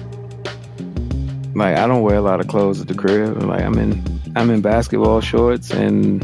like 1.55 1.77
I 1.77 1.87
don't 1.87 2.03
wear 2.03 2.17
a 2.17 2.21
lot 2.21 2.41
of 2.41 2.49
clothes 2.49 2.81
at 2.81 2.89
the 2.89 2.95
crib. 2.95 3.43
Like 3.43 3.63
I'm 3.63 3.79
in 3.79 4.03
I'm 4.37 4.51
in 4.51 4.61
basketball 4.61 5.21
shorts 5.21 5.71
and 5.71 6.23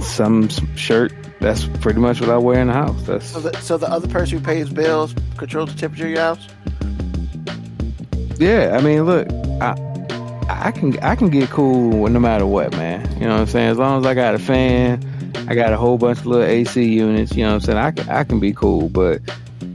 some 0.00 0.48
shirt. 0.76 1.12
That's 1.40 1.66
pretty 1.80 2.00
much 2.00 2.20
what 2.20 2.30
I 2.30 2.38
wear 2.38 2.60
in 2.60 2.68
the 2.68 2.72
house. 2.72 3.02
That's 3.02 3.26
So 3.26 3.40
the, 3.40 3.56
so 3.60 3.76
the 3.76 3.88
other 3.90 4.08
person 4.08 4.38
who 4.38 4.44
pays 4.44 4.70
bills 4.70 5.14
controls 5.36 5.72
the 5.72 5.78
temperature 5.78 6.04
of 6.06 6.10
your 6.10 6.20
house? 6.20 6.46
yeah. 8.38 8.76
I 8.78 8.82
mean, 8.82 9.04
look, 9.04 9.28
I 9.60 9.74
I 10.48 10.70
can 10.70 10.98
I 11.00 11.16
can 11.16 11.28
get 11.30 11.50
cool 11.50 12.08
no 12.08 12.20
matter 12.20 12.46
what, 12.46 12.72
man. 12.72 13.10
You 13.14 13.26
know 13.26 13.34
what 13.34 13.40
I'm 13.40 13.46
saying? 13.46 13.70
As 13.70 13.78
long 13.78 14.00
as 14.00 14.06
I 14.06 14.14
got 14.14 14.34
a 14.34 14.38
fan, 14.38 15.02
I 15.48 15.54
got 15.54 15.72
a 15.72 15.76
whole 15.76 15.98
bunch 15.98 16.18
of 16.20 16.26
little 16.26 16.44
AC 16.46 16.84
units. 16.84 17.34
You 17.34 17.44
know 17.44 17.50
what 17.50 17.54
I'm 17.56 17.60
saying? 17.62 17.78
I 17.78 17.90
can 17.90 18.08
I 18.08 18.24
can 18.24 18.40
be 18.40 18.52
cool, 18.52 18.88
but 18.88 19.20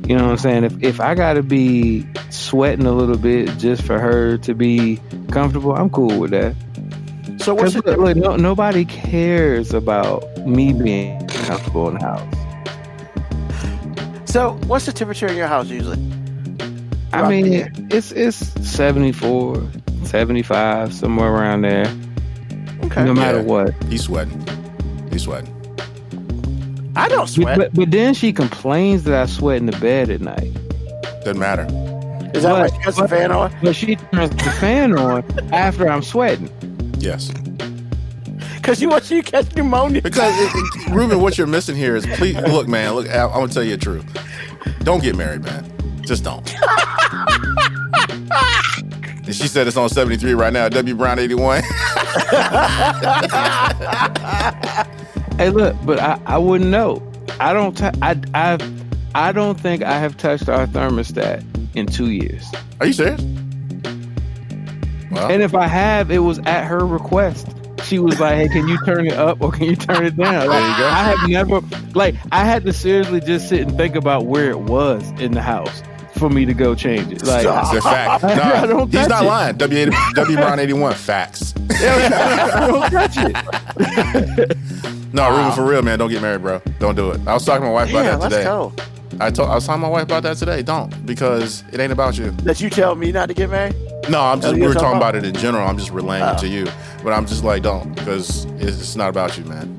you 0.08 0.15
know 0.17 0.24
what 0.25 0.31
I'm 0.31 0.38
saying? 0.38 0.63
If 0.65 0.84
if 0.84 1.00
I 1.00 1.15
gotta 1.15 1.43
be 1.43 2.05
sweating 2.29 2.86
a 2.86 2.91
little 2.93 3.17
bit 3.17 3.50
just 3.58 3.84
for 3.84 4.00
her 4.00 4.38
to 4.39 4.53
be 4.53 5.00
comfortable, 5.31 5.74
I'm 5.75 5.89
cool 5.89 6.20
with 6.20 6.31
that. 6.31 6.55
So 7.39 7.53
what's 7.55 7.74
Because 7.74 7.96
the 7.96 7.98
look, 7.98 8.15
look, 8.15 8.17
no, 8.17 8.36
nobody 8.36 8.86
cares 8.86 9.74
about 9.74 10.24
me 10.46 10.74
being 10.74 11.25
comfortable 11.27 11.88
in 11.89 11.96
the 11.98 12.05
house. 12.05 12.36
so 14.29 14.53
what's 14.67 14.86
the 14.86 14.91
temperature 14.91 15.27
in 15.27 15.36
your 15.38 15.48
house 15.48 15.67
usually? 15.70 15.98
I 17.13 17.27
mean, 17.27 17.51
year? 17.51 17.72
it's 17.89 18.12
it's 18.12 18.38
74, 18.70 19.62
75, 20.05 20.93
somewhere 20.93 21.29
around 21.31 21.62
there. 21.63 21.88
Okay. 22.86 23.03
No 23.05 23.13
matter 23.13 23.39
Yeah. 23.39 23.43
what. 23.43 23.84
He's 23.89 24.03
sweating. 24.03 24.46
He's 25.12 25.24
sweating. 25.24 25.53
I 27.01 27.08
don't 27.08 27.27
sweat. 27.27 27.58
But, 27.58 27.74
but 27.74 27.89
then 27.89 28.13
she 28.13 28.31
complains 28.31 29.05
that 29.05 29.13
I 29.20 29.25
sweat 29.25 29.58
in 29.58 29.65
the 29.65 29.77
bed 29.79 30.12
at 30.12 30.22
night. 30.22 30.53
Doesn't 31.24 31.39
matter. 31.39 31.63
Is 32.36 32.43
that 32.43 32.53
why 32.53 32.67
she 32.67 32.77
has 32.84 32.96
the 32.96 33.08
fan 33.08 33.31
on? 33.31 33.51
But 33.63 33.75
she 33.75 33.96
turns 33.96 34.29
the 34.29 34.51
fan 34.60 34.96
on 34.98 35.24
after 35.51 35.89
I'm 35.89 36.03
sweating. 36.03 36.50
Yes. 37.00 37.31
Because 38.55 38.79
you 38.84 38.89
want 38.89 39.10
you 39.10 39.24
to 39.24 39.31
catch 39.31 39.55
pneumonia. 39.55 40.03
Because 40.03 40.31
it, 40.38 40.51
it- 40.53 40.93
Ruben, 40.93 41.22
what 41.22 41.39
you're 41.39 41.48
missing 41.48 41.75
here 41.75 41.96
is 41.96 42.05
please 42.05 42.36
look, 42.38 42.67
man. 42.67 42.93
Look, 42.93 43.10
I, 43.10 43.24
I'm 43.24 43.31
gonna 43.31 43.48
tell 43.48 43.63
you 43.63 43.77
the 43.77 43.84
truth. 43.84 44.05
Don't 44.84 45.01
get 45.01 45.15
married, 45.15 45.41
man. 45.43 45.65
Just 46.05 46.24
don't. 46.24 46.48
and 49.25 49.36
she 49.36 49.48
said 49.48 49.65
it's 49.65 49.77
on 49.77 49.89
73 49.89 50.36
right 50.36 50.53
now. 50.53 50.70
W 50.70 50.93
Brown 50.96 51.17
81. 51.17 51.63
Hey, 55.41 55.50
look, 55.50 55.75
but 55.83 56.00
I, 56.00 56.21
I 56.27 56.38
wouldn't 56.38 56.69
know. 56.69 57.01
I 57.39 57.51
don't. 57.51 57.75
T- 57.75 57.89
I 58.00 58.15
I 58.36 58.60
I 59.15 59.31
don't 59.31 59.60
think 59.60 59.81
I 59.81 59.98
have 59.98 60.15
touched 60.15 60.48
our 60.48 60.67
thermostat 60.67 61.43
in 61.75 61.88
two 61.88 62.12
years. 62.12 62.45
Are 62.79 62.86
you 62.86 62.93
serious? 62.93 63.19
Well, 65.10 65.31
And 65.31 65.41
if 65.41 65.55
I 65.55 65.65
have, 65.65 66.12
it 66.12 66.19
was 66.19 66.38
at 66.45 66.65
her 66.65 66.86
request. 66.86 67.48
She 67.86 67.98
was 67.98 68.19
like, 68.19 68.36
"Hey, 68.36 68.50
can 68.50 68.67
you 68.67 68.77
turn 68.86 69.07
it 69.07 69.13
up 69.13 69.41
or 69.41 69.51
can 69.51 69.63
you 69.63 69.75
turn 69.75 70.05
it 70.05 70.15
down?" 70.15 70.45
Like, 70.45 70.60
There 70.60 70.69
you 70.69 70.77
go. 70.77 70.88
I 70.88 71.03
have 71.15 71.27
never, 71.27 71.62
like, 71.95 72.13
I 72.31 72.45
had 72.45 72.63
to 72.65 72.71
seriously 72.71 73.19
just 73.19 73.50
sit 73.50 73.62
and 73.62 73.75
think 73.75 73.95
about 73.95 74.27
where 74.27 74.51
it 74.51 74.60
was 74.60 75.10
in 75.19 75.31
the 75.31 75.41
house 75.41 75.81
for 76.22 76.30
me 76.30 76.46
to 76.46 76.54
go 76.54 76.74
change 76.75 77.12
it. 77.12 77.24
Like, 77.25 77.46
it's 77.46 77.74
a 77.74 77.82
fact. 77.82 78.24
I 78.24 78.36
Nah, 78.36 78.66
don't 78.68 78.88
he's 78.92 79.01
touch 79.01 79.10
not 79.10 79.24
it. 79.24 79.28
lying. 79.28 79.58
W, 79.58 79.86
w 80.13 80.38
Brown 80.38 80.60
81. 80.60 80.94
Facts. 80.94 81.54
I 81.72 82.68
don't 82.68 82.92
touch 82.92 83.18
it. 83.18 84.58
No, 85.13 85.30
Ruben, 85.30 85.51
for 85.51 85.66
real, 85.66 85.82
man. 85.82 86.00
Don't 86.00 86.10
get 86.10 86.22
married, 86.22 86.42
bro. 86.42 86.62
Don't 86.80 86.96
do 86.96 87.12
it. 87.12 87.20
I 87.28 87.34
was 87.34 87.44
talking 87.44 87.63
to 87.63 87.68
my 87.68 87.74
wife 87.74 87.92
Yeah, 87.92 88.00
about 88.00 88.12
that 88.12 88.20
let's 88.22 88.36
today. 88.36 88.44
go. 88.46 88.74
I 89.20 89.30
told 89.30 89.50
I 89.50 89.56
was 89.56 89.66
talking 89.66 89.82
to 89.82 89.88
my 89.88 89.92
wife 89.92 90.04
about 90.04 90.24
that 90.24 90.38
today. 90.38 90.62
Don't 90.62 91.06
because 91.06 91.66
it 91.74 91.82
ain't 91.82 91.92
about 91.92 92.18
you. 92.18 92.32
That 92.32 92.62
you 92.62 92.70
tell 92.70 92.96
me 92.96 93.12
not 93.12 93.28
to 93.28 93.34
get 93.34 93.50
married? 93.50 93.75
No, 94.10 94.22
I'm 94.22 94.38
Oh, 94.38 94.42
just 94.42 94.54
we 94.56 94.62
were 94.62 94.68
talking 94.68 94.80
talking 94.84 94.98
about- 95.00 95.16
about 95.16 95.25
it 95.25 95.25
in 95.28 95.36
general. 95.36 95.68
I'm 95.68 95.78
just 95.78 95.92
relaying 95.92 96.24
it 96.24 96.36
Oh. 96.38 96.42
to 96.44 96.48
you, 96.48 96.66
but 97.04 97.12
I'm 97.12 97.25
just 97.25 97.44
like 97.44 97.62
don't 97.62 97.94
because 97.94 98.46
it's, 98.62 98.80
it's 98.80 98.96
not 98.96 99.10
about 99.10 99.38
you, 99.38 99.44
man. 99.44 99.75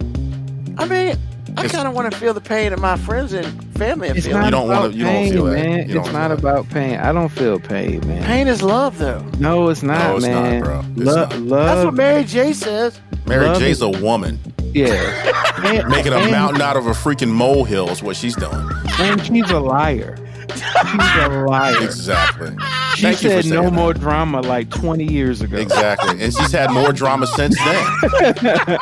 I 0.77 0.85
mean, 0.85 1.17
I 1.57 1.69
kind 1.69 1.87
of 1.87 1.95
want 1.95 2.11
to 2.13 2.19
feel 2.19 2.35
the 2.35 2.41
pain 2.41 2.73
of 2.73 2.81
my 2.81 2.97
friends 2.97 3.33
and 3.33 3.47
family. 3.77 4.09
are 4.11 4.17
It's 4.17 4.27
feeling. 4.27 4.41
not 4.41 4.47
You 4.47 4.51
don't 4.53 4.69
wanna- 4.69 4.81
about 4.81 4.95
you 4.95 5.05
don't 5.05 5.13
pain, 5.13 5.33
feel 5.33 5.45
that. 5.45 5.53
man. 5.55 5.65
You 5.89 5.95
don't 5.95 5.97
it's 5.99 6.09
feel 6.09 6.19
not 6.19 6.29
that. 6.29 6.39
about 6.39 6.69
pain. 6.71 6.97
I 6.99 7.13
don't 7.13 7.29
feel 7.29 7.59
pain, 7.61 8.01
man. 8.07 8.23
Pain 8.25 8.49
is 8.49 8.63
love, 8.63 8.99
though. 8.99 9.23
No, 9.39 9.69
it's 9.69 9.83
not, 9.83 9.99
No, 10.11 10.17
it's 10.17 10.27
not, 10.27 10.43
man. 10.43 10.63
bro. 10.63 10.81
It's 10.97 11.05
Lo- 11.05 11.15
not. 11.15 11.31
That's 11.67 11.85
what 11.85 11.95
Mary 11.95 12.25
J 12.25 12.53
says. 12.53 13.01
Mary 13.27 13.47
Love 13.47 13.59
J's 13.59 13.77
is- 13.77 13.83
a 13.83 13.89
woman 13.91 14.39
yeah. 14.75 15.83
Making 15.89 16.15
a 16.15 16.31
mountain 16.31 16.63
out 16.63 16.77
of 16.79 16.87
a 16.87 16.93
freaking 16.93 17.29
molehill 17.29 17.91
is 17.91 18.03
what 18.03 18.17
she's 18.17 18.35
doing. 18.35 18.69
And 18.99 19.23
she's 19.25 19.51
a 19.51 19.61
liar. 19.61 20.17
She's 20.55 21.25
a 21.25 21.45
liar. 21.47 21.83
Exactly. 21.83 22.57
She 22.97 23.03
Thank 23.03 23.19
said 23.19 23.47
no 23.47 23.65
that. 23.65 23.73
more 23.73 23.95
drama 23.95 24.41
like 24.41 24.71
20 24.71 25.05
years 25.05 25.41
ago. 25.41 25.57
Exactly. 25.57 26.23
And 26.23 26.33
she's 26.35 26.53
had 26.53 26.71
more 26.71 26.93
drama 26.93 27.27
since 27.27 27.57
then. 27.59 28.79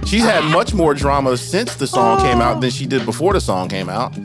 she's 0.06 0.22
had 0.22 0.44
much 0.50 0.72
more 0.72 0.94
drama 0.94 1.36
since 1.36 1.74
the 1.76 1.86
song 1.86 2.20
came 2.20 2.40
out 2.40 2.60
than 2.60 2.70
she 2.70 2.86
did 2.86 3.04
before 3.04 3.32
the 3.32 3.40
song 3.40 3.68
came 3.68 3.88
out. 3.88 4.16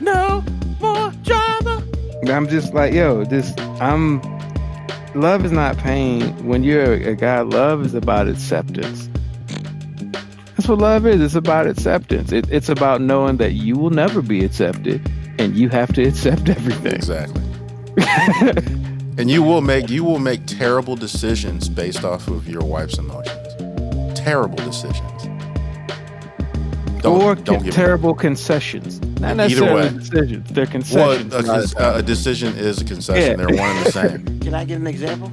No 0.00 0.44
more 0.80 1.10
drama. 1.22 1.84
I'm 2.28 2.48
just 2.48 2.72
like, 2.72 2.94
yo, 2.94 3.24
this, 3.24 3.52
I'm, 3.80 4.20
love 5.14 5.44
is 5.44 5.52
not 5.52 5.76
pain. 5.76 6.22
When 6.46 6.62
you're 6.62 6.94
a, 6.94 7.04
a 7.10 7.14
guy, 7.14 7.40
love 7.40 7.84
is 7.84 7.94
about 7.94 8.28
acceptance. 8.28 9.08
That's 10.56 10.68
what 10.68 10.78
love 10.78 11.06
is. 11.06 11.20
It's 11.20 11.34
about 11.34 11.66
acceptance. 11.66 12.32
It, 12.32 12.48
it's 12.50 12.68
about 12.68 13.00
knowing 13.00 13.38
that 13.38 13.52
you 13.52 13.76
will 13.76 13.90
never 13.90 14.22
be 14.22 14.44
accepted 14.44 15.06
and 15.38 15.56
you 15.56 15.68
have 15.68 15.92
to 15.94 16.02
accept 16.02 16.48
everything. 16.48 16.94
Exactly. 16.94 17.42
and 19.18 19.30
you 19.30 19.42
will 19.42 19.60
make 19.60 19.88
you 19.90 20.04
will 20.04 20.18
make 20.18 20.44
terrible 20.46 20.96
decisions 20.96 21.68
based 21.68 22.04
off 22.04 22.28
of 22.28 22.48
your 22.48 22.62
wife's 22.62 22.98
emotions. 22.98 24.18
Terrible 24.18 24.56
decisions. 24.56 25.22
Don't, 27.02 27.20
or 27.20 27.34
don't 27.34 27.60
con- 27.62 27.70
terrible 27.70 28.14
concessions. 28.14 28.98
Not 29.20 29.32
Either 29.32 29.34
necessarily 29.34 29.82
way. 29.82 29.98
decisions. 29.98 30.50
They're 30.50 30.64
well, 30.64 31.18
concessions. 31.18 31.74
a, 31.74 31.78
a- 31.78 31.98
a 31.98 32.02
decision 32.02 32.56
is 32.56 32.80
a 32.80 32.84
concession. 32.84 33.38
Yeah. 33.38 33.46
They're 33.46 33.56
one 33.56 33.76
and 33.76 33.86
the 33.86 33.92
same. 33.92 34.40
Can 34.40 34.54
I 34.54 34.64
get 34.64 34.76
an 34.78 34.86
example? 34.86 35.30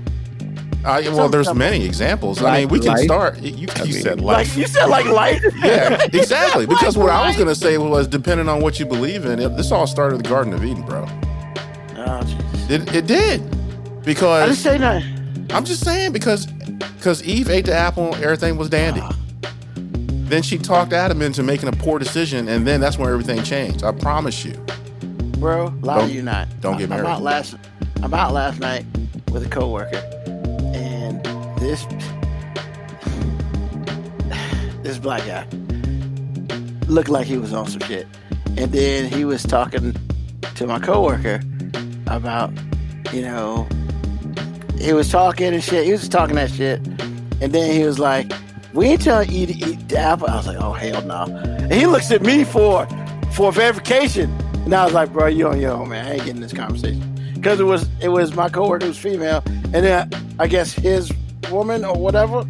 Uh, 0.83 1.01
well, 1.13 1.29
there's 1.29 1.53
many 1.53 1.85
examples. 1.85 2.41
I 2.41 2.59
mean, 2.61 2.69
we 2.69 2.79
can 2.79 2.89
life? 2.89 2.99
start. 3.01 3.37
You, 3.39 3.51
you 3.51 3.67
mean, 3.83 3.93
said 3.93 4.19
Like 4.21 4.55
you 4.57 4.65
said, 4.67 4.87
like 4.87 5.05
life. 5.05 5.43
yeah, 5.63 6.01
exactly. 6.11 6.65
Because 6.71 6.97
what 6.97 7.09
I 7.09 7.27
was 7.27 7.35
going 7.35 7.47
to 7.49 7.55
say 7.55 7.77
was, 7.77 8.07
depending 8.07 8.49
on 8.49 8.61
what 8.61 8.79
you 8.79 8.85
believe 8.85 9.25
in, 9.25 9.39
it, 9.39 9.55
this 9.57 9.71
all 9.71 9.85
started 9.85 10.15
with 10.17 10.23
the 10.25 10.29
Garden 10.29 10.53
of 10.53 10.63
Eden, 10.63 10.83
bro. 10.83 11.05
Oh, 11.97 12.21
Jesus. 12.23 12.69
It, 12.69 12.95
it 12.95 13.05
did. 13.07 13.41
I 13.41 13.43
didn't 13.43 14.03
Because 14.05 14.57
say 14.59 14.77
nothing. 14.79 15.47
I'm 15.51 15.65
just 15.65 15.83
saying, 15.83 16.13
because 16.13 16.47
because 16.97 17.23
Eve 17.23 17.49
ate 17.49 17.65
the 17.65 17.73
apple, 17.75 18.15
everything 18.15 18.57
was 18.57 18.69
dandy. 18.69 19.01
Then 20.29 20.41
she 20.41 20.57
talked 20.57 20.93
Adam 20.93 21.21
into 21.21 21.43
making 21.43 21.67
a 21.69 21.73
poor 21.73 21.99
decision, 21.99 22.47
and 22.47 22.65
then 22.65 22.79
that's 22.79 22.97
when 22.97 23.09
everything 23.09 23.43
changed. 23.43 23.83
I 23.83 23.91
promise 23.91 24.45
you. 24.45 24.53
Bro, 25.37 25.73
lie 25.81 25.97
Don't- 25.99 26.07
to 26.09 26.13
you 26.13 26.21
not. 26.21 26.47
don't 26.61 26.77
get 26.77 26.89
married. 26.89 27.05
I'm 27.05 27.11
out 27.11 27.21
last. 27.21 27.55
I'm 28.01 28.13
out 28.13 28.31
last 28.33 28.59
night 28.59 28.85
with 29.31 29.45
a 29.45 29.49
coworker, 29.49 29.97
and 29.97 30.20
this 31.61 31.85
this 34.83 34.97
black 34.97 35.25
guy 35.25 35.45
looked 36.87 37.09
like 37.09 37.27
he 37.27 37.37
was 37.37 37.53
on 37.53 37.67
some 37.67 37.81
shit, 37.81 38.07
and 38.57 38.71
then 38.71 39.05
he 39.05 39.23
was 39.23 39.43
talking 39.43 39.95
to 40.55 40.67
my 40.67 40.79
coworker 40.79 41.39
about, 42.07 42.51
you 43.13 43.21
know, 43.21 43.67
he 44.77 44.91
was 44.91 45.09
talking 45.09 45.53
and 45.53 45.63
shit. 45.63 45.85
He 45.85 45.91
was 45.91 46.01
just 46.01 46.11
talking 46.11 46.35
that 46.35 46.49
shit, 46.49 46.79
and 47.39 47.53
then 47.53 47.71
he 47.71 47.83
was 47.83 47.99
like, 47.99 48.31
"We 48.73 48.87
ain't 48.87 49.01
telling 49.01 49.31
you 49.31 49.45
to 49.45 49.53
eat 49.53 49.87
the 49.87 49.99
apple." 49.99 50.27
I 50.27 50.37
was 50.37 50.47
like, 50.47 50.57
"Oh 50.59 50.73
hell 50.73 51.01
no!" 51.03 51.25
And 51.25 51.73
he 51.73 51.85
looks 51.85 52.11
at 52.11 52.23
me 52.23 52.43
for 52.43 52.87
for 53.33 53.51
verification, 53.51 54.35
and 54.65 54.73
I 54.73 54.83
was 54.83 54.93
like, 54.93 55.13
"Bro, 55.13 55.27
you 55.27 55.47
on 55.47 55.61
your 55.61 55.73
own, 55.73 55.89
man. 55.89 56.07
I 56.07 56.13
ain't 56.13 56.25
getting 56.25 56.41
this 56.41 56.53
conversation." 56.53 57.07
Because 57.35 57.59
it 57.59 57.65
was 57.65 57.87
it 58.01 58.09
was 58.09 58.35
my 58.35 58.49
coworker 58.49 58.87
who's 58.87 58.97
female, 58.97 59.43
and 59.45 59.85
then 59.85 60.09
I 60.39 60.47
guess 60.47 60.73
his 60.73 61.11
woman 61.49 61.83
or 61.85 61.95
whatever. 61.95 62.45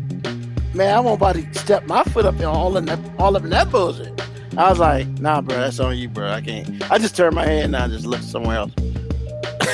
Man, 0.73 0.93
I 0.93 0.99
won't 0.99 1.19
about 1.19 1.35
to 1.35 1.53
step 1.53 1.85
my 1.85 2.03
foot 2.05 2.25
up 2.25 2.35
in 2.35 2.45
all 2.45 2.77
in 2.77 2.85
that 2.85 2.99
all 3.19 3.35
up 3.35 3.43
in 3.43 3.49
that 3.49 3.69
bullshit. 3.71 4.19
I 4.57 4.69
was 4.69 4.79
like, 4.79 5.07
"Nah, 5.19 5.41
bro, 5.41 5.57
that's 5.57 5.79
on 5.79 5.97
you, 5.97 6.07
bro. 6.09 6.29
I 6.29 6.41
can't." 6.41 6.91
I 6.91 6.97
just 6.97 7.15
turned 7.15 7.35
my 7.35 7.45
head 7.45 7.65
and 7.65 7.75
I 7.75 7.87
just 7.87 8.05
looked 8.05 8.23
somewhere 8.23 8.57
else. 8.57 8.71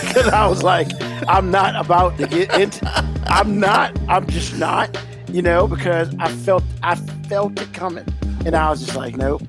Because 0.07 0.29
I 0.33 0.47
was 0.47 0.63
like, 0.63 0.87
I'm 1.27 1.51
not 1.51 1.75
about 1.75 2.17
to 2.17 2.27
get 2.27 2.53
into. 2.59 2.87
I'm 3.27 3.59
not. 3.59 3.97
I'm 4.07 4.25
just 4.27 4.57
not. 4.57 4.97
You 5.31 5.41
know, 5.41 5.67
because 5.67 6.13
I 6.19 6.29
felt 6.31 6.63
I 6.81 6.95
felt 6.95 7.59
it 7.61 7.71
coming, 7.73 8.05
and 8.45 8.55
I 8.55 8.69
was 8.69 8.83
just 8.83 8.95
like, 8.95 9.15
nope. 9.15 9.43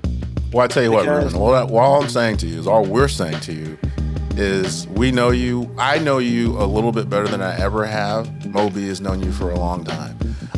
Well, 0.53 0.65
I 0.65 0.69
tell 0.69 0.83
you 0.83 0.91
what, 0.93 1.05
Because- 1.05 1.33
Ruben. 1.33 1.41
All, 1.41 1.53
that, 1.53 1.71
all 1.71 2.03
I'm 2.03 2.09
saying 2.09 2.39
to 2.39 2.47
you 2.47 2.59
is, 2.59 2.67
all 2.67 2.85
we're 2.85 3.09
saying 3.09 3.41
to 3.41 3.53
you 3.53 3.79
is, 4.39 4.87
we 4.89 5.11
know 5.11 5.31
you. 5.31 5.73
I 5.79 5.99
know 5.99 6.19
you 6.19 6.57
a 6.59 6.65
little 6.67 6.93
bit 6.93 7.09
better 7.11 7.27
than 7.29 7.43
I 7.43 7.59
ever 7.59 7.85
have. 7.87 8.27
MoeB 8.41 8.87
has 8.89 9.01
known 9.01 9.23
you 9.23 9.33
for 9.33 9.51
a 9.51 9.59
long 9.59 9.85
time. 9.85 10.17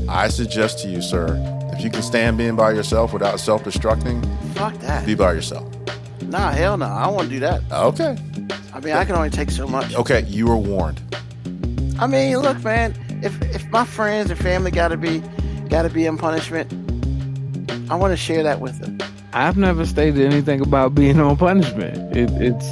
I 0.08 0.28
suggest 0.28 0.78
to 0.80 0.88
you, 0.88 1.00
sir, 1.02 1.38
if 1.72 1.82
you 1.82 1.90
can 1.90 2.02
stand 2.02 2.36
being 2.38 2.56
by 2.56 2.72
yourself 2.72 3.12
without 3.12 3.40
self-destructing, 3.40 4.24
Fuck 4.54 4.74
that. 4.80 5.06
be 5.06 5.14
by 5.14 5.32
yourself. 5.32 5.66
Nah, 6.22 6.50
hell 6.50 6.76
no. 6.76 6.86
I 6.86 7.04
don't 7.04 7.14
want 7.14 7.28
to 7.28 7.34
do 7.34 7.40
that. 7.40 7.62
Okay. 7.72 8.16
I 8.72 8.80
mean, 8.80 8.94
I 8.94 9.04
can 9.04 9.14
only 9.16 9.30
take 9.30 9.50
so 9.50 9.66
much. 9.66 9.94
Okay, 9.94 10.24
you 10.28 10.46
were 10.46 10.56
warned. 10.56 11.00
I 11.98 12.06
mean, 12.06 12.36
look, 12.38 12.62
man. 12.62 12.94
If 13.22 13.40
if 13.54 13.68
my 13.70 13.84
friends 13.84 14.30
and 14.30 14.38
family 14.40 14.70
got 14.70 14.88
to 14.88 14.96
be 14.96 15.22
got 15.68 15.82
to 15.82 15.90
be 15.90 16.06
in 16.06 16.16
punishment, 16.16 16.72
I 17.90 17.96
want 17.96 18.12
to 18.12 18.16
share 18.16 18.42
that 18.44 18.60
with 18.60 18.78
them. 18.78 18.98
I've 19.32 19.56
never 19.58 19.84
stated 19.84 20.20
anything 20.20 20.60
about 20.60 20.94
being 20.94 21.20
on 21.20 21.36
punishment. 21.36 22.16
It, 22.16 22.30
it's 22.40 22.66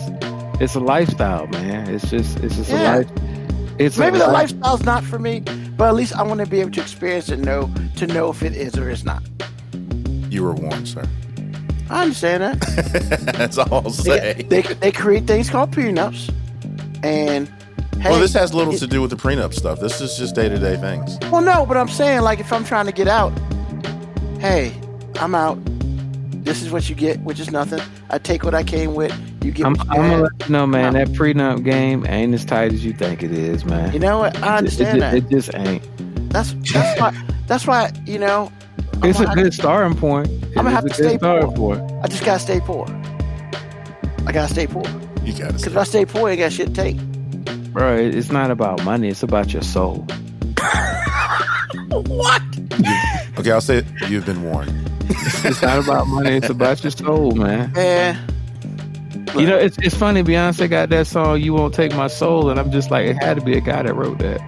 it's 0.60 0.74
a 0.74 0.80
lifestyle, 0.80 1.46
man. 1.48 1.88
It's 1.94 2.10
just 2.10 2.38
it's 2.40 2.56
just 2.56 2.70
Yeah. 2.70 2.96
a 2.96 2.98
life. 2.98 3.10
it's 3.78 3.98
Maybe 3.98 4.16
a, 4.16 4.20
the 4.20 4.28
lifestyle's 4.28 4.82
not 4.84 5.04
for 5.04 5.18
me, 5.18 5.40
but 5.76 5.88
at 5.88 5.94
least 5.94 6.14
I 6.16 6.22
want 6.22 6.40
to 6.40 6.46
be 6.46 6.60
able 6.60 6.70
to 6.72 6.80
experience 6.80 7.28
it, 7.28 7.38
know 7.38 7.70
to 7.96 8.06
know 8.06 8.30
if 8.30 8.42
it 8.42 8.54
is 8.54 8.76
or 8.76 8.90
is 8.90 9.04
not. 9.04 9.22
You 10.30 10.42
were 10.44 10.52
warned, 10.54 10.88
sir. 10.88 11.04
I 11.90 12.02
understand 12.02 12.42
that. 12.42 13.32
That's 13.38 13.56
all 13.56 13.72
I'll 13.72 13.90
say. 13.90 14.34
They, 14.48 14.60
they, 14.62 14.74
they 14.74 14.92
create 14.92 15.26
things 15.26 15.48
called 15.48 15.70
prenups, 15.70 16.28
and 17.02 17.48
hey, 17.98 18.10
well, 18.10 18.20
this 18.20 18.34
has 18.34 18.52
little 18.52 18.74
it- 18.74 18.78
to 18.78 18.86
do 18.86 19.00
with 19.00 19.10
the 19.10 19.16
prenup 19.16 19.54
stuff. 19.54 19.80
This 19.80 20.00
is 20.00 20.18
just 20.18 20.34
day 20.34 20.48
to 20.50 20.58
day 20.58 20.76
things. 20.76 21.16
Well, 21.32 21.40
no, 21.40 21.64
but 21.64 21.76
I'm 21.78 21.88
saying 21.88 22.20
like 22.22 22.40
if 22.40 22.52
I'm 22.52 22.64
trying 22.64 22.86
to 22.86 22.92
get 22.92 23.08
out, 23.08 23.32
hey, 24.40 24.74
I'm 25.16 25.34
out. 25.34 25.58
This 26.44 26.62
is 26.62 26.70
what 26.70 26.88
you 26.88 26.94
get, 26.94 27.20
which 27.20 27.40
is 27.40 27.50
nothing. 27.50 27.80
I 28.10 28.18
take 28.18 28.42
what 28.44 28.54
I 28.54 28.64
came 28.64 28.94
with. 28.94 29.12
You 29.42 29.52
get. 29.52 29.66
I'm, 29.66 29.74
what 29.74 29.88
I'm 29.90 29.96
gonna 29.96 30.22
let 30.22 30.32
you 30.46 30.52
know, 30.52 30.66
man. 30.66 30.94
That 30.94 31.08
prenup 31.08 31.64
game 31.64 32.04
ain't 32.06 32.34
as 32.34 32.44
tight 32.44 32.72
as 32.72 32.84
you 32.84 32.92
think 32.92 33.22
it 33.22 33.32
is, 33.32 33.64
man. 33.64 33.92
You 33.92 33.98
know 34.00 34.18
what? 34.18 34.36
I 34.42 34.54
It- 34.54 34.58
understand 34.58 34.98
it, 34.98 35.00
that. 35.00 35.14
It 35.14 35.28
just 35.30 35.54
ain't. 35.54 35.82
That's 36.30 36.52
that's 36.72 37.00
why. 37.00 37.24
That's 37.46 37.66
why 37.66 37.92
you 38.06 38.18
know. 38.18 38.52
I'm 39.02 39.10
It's 39.10 39.20
a 39.20 39.26
good 39.26 39.54
starting 39.54 39.96
point. 39.96 40.28
I'm 40.48 40.52
gonna 40.64 40.70
have 40.70 40.84
to 40.86 40.92
stay 40.94 41.16
starting 41.18 41.52
poor. 41.52 41.76
point. 41.76 41.92
I 42.04 42.08
just 42.08 42.24
gotta 42.24 42.40
stay 42.40 42.58
poor. 42.60 42.86
I 44.26 44.32
gotta 44.32 44.52
stay 44.52 44.66
poor. 44.66 44.82
You 45.24 45.32
gotta 45.32 45.52
Because 45.54 45.62
say. 45.62 45.70
if 45.70 45.76
I 45.76 45.84
stay 45.84 46.04
poor, 46.04 46.28
I 46.28 46.36
got 46.36 46.52
shit 46.52 46.68
to 46.68 46.72
take. 46.74 46.96
Bro, 47.72 47.96
it's 47.96 48.32
not 48.32 48.50
about 48.50 48.82
money. 48.84 49.08
It's 49.08 49.22
about 49.22 49.52
your 49.52 49.62
soul. 49.62 50.04
What? 51.90 52.42
Okay, 53.38 53.50
I'll 53.50 53.60
say 53.60 53.78
it. 53.78 53.86
You've 54.08 54.26
been 54.26 54.42
warned. 54.42 54.72
It's 55.08 55.62
not 55.62 55.78
about 55.78 56.06
money. 56.06 56.30
It's 56.36 56.48
about 56.50 56.82
your 56.82 56.90
soul, 56.90 57.32
man. 57.32 57.72
Man, 57.72 58.18
You 59.36 59.46
know, 59.46 59.56
it's 59.56 59.76
it's 59.78 59.94
funny. 59.94 60.22
Beyonce 60.22 60.68
got 60.68 60.88
that 60.90 61.06
song 61.06 61.40
"You 61.40 61.54
Won't 61.54 61.74
Take 61.74 61.94
My 61.94 62.06
Soul," 62.08 62.50
and 62.50 62.58
I'm 62.58 62.70
just 62.70 62.90
like, 62.90 63.06
it 63.06 63.14
had 63.22 63.36
to 63.38 63.44
be 63.44 63.56
a 63.56 63.60
guy 63.60 63.82
that 63.82 63.94
wrote 63.94 64.18
that. 64.18 64.40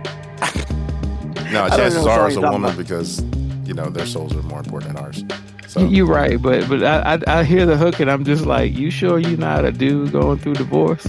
No, 1.52 1.68
don't 1.68 1.78
chances 1.78 2.06
are 2.06 2.26
it's 2.26 2.36
you're 2.36 2.46
a 2.46 2.50
woman 2.50 2.70
about. 2.70 2.78
because 2.78 3.22
you 3.66 3.74
know 3.74 3.90
their 3.90 4.06
souls 4.06 4.34
are 4.34 4.42
more 4.42 4.60
important 4.60 4.94
than 4.94 5.04
ours. 5.04 5.24
So 5.66 5.84
You're 5.86 6.06
right, 6.06 6.40
but 6.40 6.68
but 6.68 6.82
I, 6.82 7.14
I 7.26 7.40
I 7.40 7.44
hear 7.44 7.66
the 7.66 7.76
hook 7.76 8.00
and 8.00 8.10
I'm 8.10 8.24
just 8.24 8.46
like, 8.46 8.72
you 8.76 8.90
sure 8.90 9.18
you're 9.18 9.38
not 9.38 9.64
a 9.64 9.72
dude 9.72 10.12
going 10.12 10.38
through 10.38 10.54
divorce? 10.54 11.06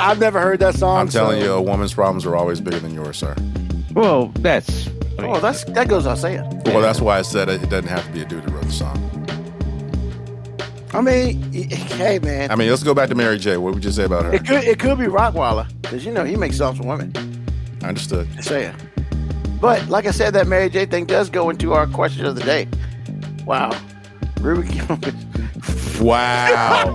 I've 0.00 0.18
never 0.18 0.40
heard 0.40 0.60
that 0.60 0.74
song. 0.74 0.98
I'm 0.98 1.08
telling 1.08 1.40
so- 1.40 1.44
you, 1.46 1.52
a 1.52 1.62
woman's 1.62 1.94
problems 1.94 2.24
are 2.26 2.36
always 2.36 2.60
bigger 2.60 2.78
than 2.78 2.94
yours, 2.94 3.16
sir. 3.18 3.34
Well, 3.92 4.28
that's 4.38 4.88
Oh, 5.18 5.38
that's 5.40 5.64
that 5.64 5.88
goes 5.88 6.04
without 6.04 6.18
saying. 6.18 6.62
Well, 6.66 6.80
that's 6.80 7.00
why 7.00 7.18
I 7.18 7.22
said 7.22 7.48
it, 7.48 7.62
it 7.62 7.70
doesn't 7.70 7.88
have 7.90 8.04
to 8.06 8.12
be 8.12 8.22
a 8.22 8.24
dude 8.24 8.44
that 8.44 8.50
wrote 8.50 8.64
the 8.64 8.72
song. 8.72 9.21
I 10.94 11.00
mean, 11.00 11.52
hey 11.52 12.18
man, 12.18 12.50
I 12.50 12.56
mean, 12.56 12.68
let's 12.68 12.82
go 12.82 12.92
back 12.92 13.08
to 13.08 13.14
Mary 13.14 13.38
J. 13.38 13.56
What 13.56 13.74
would 13.74 13.84
you 13.84 13.90
say 13.90 14.04
about 14.04 14.24
her? 14.24 14.34
it 14.34 14.46
could 14.46 14.64
it 14.64 14.78
could 14.78 14.98
be 14.98 15.06
Rockwaller 15.06 15.66
because 15.80 16.04
you 16.04 16.12
know 16.12 16.24
he 16.24 16.36
makes 16.36 16.58
for 16.58 16.72
women. 16.82 17.12
I 17.82 17.88
understood. 17.88 18.28
Say. 18.44 18.72
But 19.60 19.88
like 19.88 20.06
I 20.06 20.10
said, 20.10 20.34
that 20.34 20.46
Mary 20.48 20.68
J 20.68 20.86
thing 20.86 21.06
does 21.06 21.30
go 21.30 21.48
into 21.48 21.72
our 21.72 21.86
question 21.86 22.26
of 22.26 22.34
the 22.36 22.42
day. 22.42 22.68
Wow, 23.46 23.70
Ruben 24.40 24.68
Wow. 26.00 26.94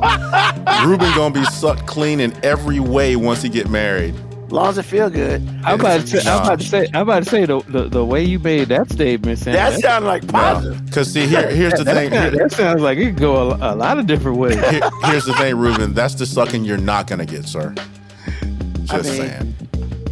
Ruben 0.86 1.14
gonna 1.16 1.34
be 1.34 1.46
sucked 1.46 1.88
clean 1.88 2.20
in 2.20 2.34
every 2.44 2.80
way 2.80 3.16
once 3.16 3.42
he 3.42 3.50
get 3.50 3.70
married. 3.70 4.14
Long 4.52 4.70
as 4.70 4.78
it 4.78 4.84
feel 4.84 5.10
good. 5.10 5.42
I'm 5.64 5.80
about 5.80 6.02
to 6.02 6.08
say, 6.08 6.30
I'm 6.30 6.42
about 6.44 6.60
to 6.60 6.66
say, 6.66 6.88
I'm 6.94 7.02
about 7.02 7.24
to 7.24 7.30
say 7.30 7.46
the, 7.46 7.60
the, 7.68 7.84
the 7.90 8.06
way 8.06 8.24
you 8.24 8.40
made 8.40 8.70
that 8.70 8.90
statement. 8.90 9.40
Sam, 9.40 9.54
That 9.54 9.80
sounded 9.80 10.08
like 10.08 10.28
positive. 10.28 10.86
Because 10.86 11.12
see, 11.12 11.28
here, 11.28 11.50
here's 11.50 11.74
the 11.74 11.84
that, 11.84 11.96
thing. 11.96 12.10
that, 12.12 12.34
Here- 12.34 12.48
that 12.48 12.52
sounds 12.54 12.82
like 12.82 12.98
it 12.98 13.06
could 13.12 13.18
go 13.20 13.52
a, 13.52 13.74
a 13.74 13.76
lot 13.76 13.98
of 14.00 14.08
different 14.08 14.38
ways. 14.38 14.56
here- 14.70 14.90
here's 15.04 15.26
the 15.26 15.34
thing, 15.36 15.56
Ruben. 15.56 15.94
That's 15.94 16.16
the 16.16 16.26
sucking 16.26 16.64
you're 16.66 16.78
not 16.78 17.08
gonna 17.08 17.26
get, 17.26 17.46
sir. 17.46 17.74
Just 18.84 18.94
I 18.94 18.98
mean, 18.98 19.04
saying. 19.30 19.54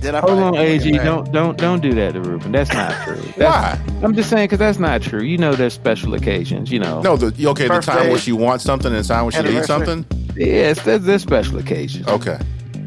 Did 0.01 0.13
I 0.13 0.19
Hold 0.19 0.39
on, 0.39 0.55
AG, 0.57 0.91
don't 0.99 1.31
don't 1.31 1.57
don't 1.57 1.81
do 1.81 1.93
that 1.93 2.13
to 2.13 2.21
Ruben. 2.21 2.51
That's 2.51 2.71
not 2.71 2.91
true. 3.05 3.15
That's, 3.37 3.39
Why? 3.39 3.79
I'm 4.03 4.13
just 4.13 4.29
saying 4.29 4.45
because 4.45 4.59
that's 4.59 4.77
not 4.77 5.01
true. 5.01 5.21
You 5.23 5.37
know, 5.39 5.53
there's 5.55 5.73
special 5.73 6.13
occasions. 6.13 6.71
You 6.71 6.77
know, 6.79 7.01
No, 7.01 7.15
the 7.17 7.27
okay, 7.47 7.63
the 7.67 7.79
time 7.79 7.95
Birthday. 7.95 8.09
where 8.11 8.19
she 8.19 8.31
wants 8.33 8.63
something 8.63 8.93
and 8.93 9.03
the 9.03 9.07
time 9.07 9.23
when 9.25 9.31
she 9.31 9.39
needs 9.39 9.67
Anniversary. 9.67 9.85
something. 10.05 10.35
yes, 10.37 10.79
there's, 10.83 11.01
there's 11.03 11.21
special 11.23 11.57
occasions. 11.57 12.07
Okay, 12.07 12.37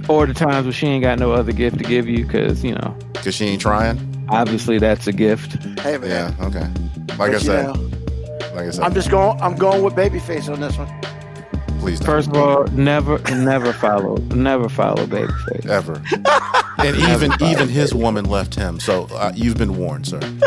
Or 0.08 0.26
the 0.26 0.34
times 0.34 0.64
where 0.64 0.72
she 0.72 0.86
ain't 0.86 1.02
got 1.02 1.18
no 1.18 1.32
other 1.32 1.52
gift 1.52 1.78
to 1.78 1.84
give 1.84 2.08
you 2.08 2.24
because 2.24 2.64
you 2.64 2.74
know, 2.74 2.96
because 3.12 3.34
she 3.34 3.44
ain't 3.46 3.60
trying. 3.60 3.98
obviously 4.28 4.78
that's 4.78 5.06
a 5.06 5.12
gift. 5.12 5.62
Hey 5.80 5.98
man. 5.98 6.08
Yeah. 6.38 6.46
Okay. 6.46 6.60
Like 7.16 7.32
But, 7.32 7.34
I 7.34 7.38
said. 7.38 7.66
know, 7.66 7.72
Like 8.54 8.66
I 8.66 8.70
said. 8.70 8.84
I'm 8.84 8.94
just 8.94 9.10
going. 9.10 9.40
I'm 9.40 9.54
going 9.56 9.82
with 9.82 9.94
Babyface 9.94 10.50
on 10.52 10.60
this 10.60 10.76
one. 10.78 10.88
please 11.80 11.98
don't. 12.00 12.06
First 12.06 12.28
of 12.30 12.36
all, 12.36 12.64
never 12.68 13.18
never 13.34 13.72
follow 13.74 14.16
never 14.34 14.68
follow 14.68 15.06
Babyface. 15.06 15.66
ever. 15.66 16.02
and 16.78 16.96
even 16.96 17.32
even 17.42 17.68
his 17.68 17.92
woman 17.94 18.24
left 18.24 18.54
him. 18.54 18.80
So 18.80 19.08
uh, 19.12 19.32
you've 19.34 19.56
been 19.58 19.76
warned, 19.76 20.06
sir. 20.06 20.20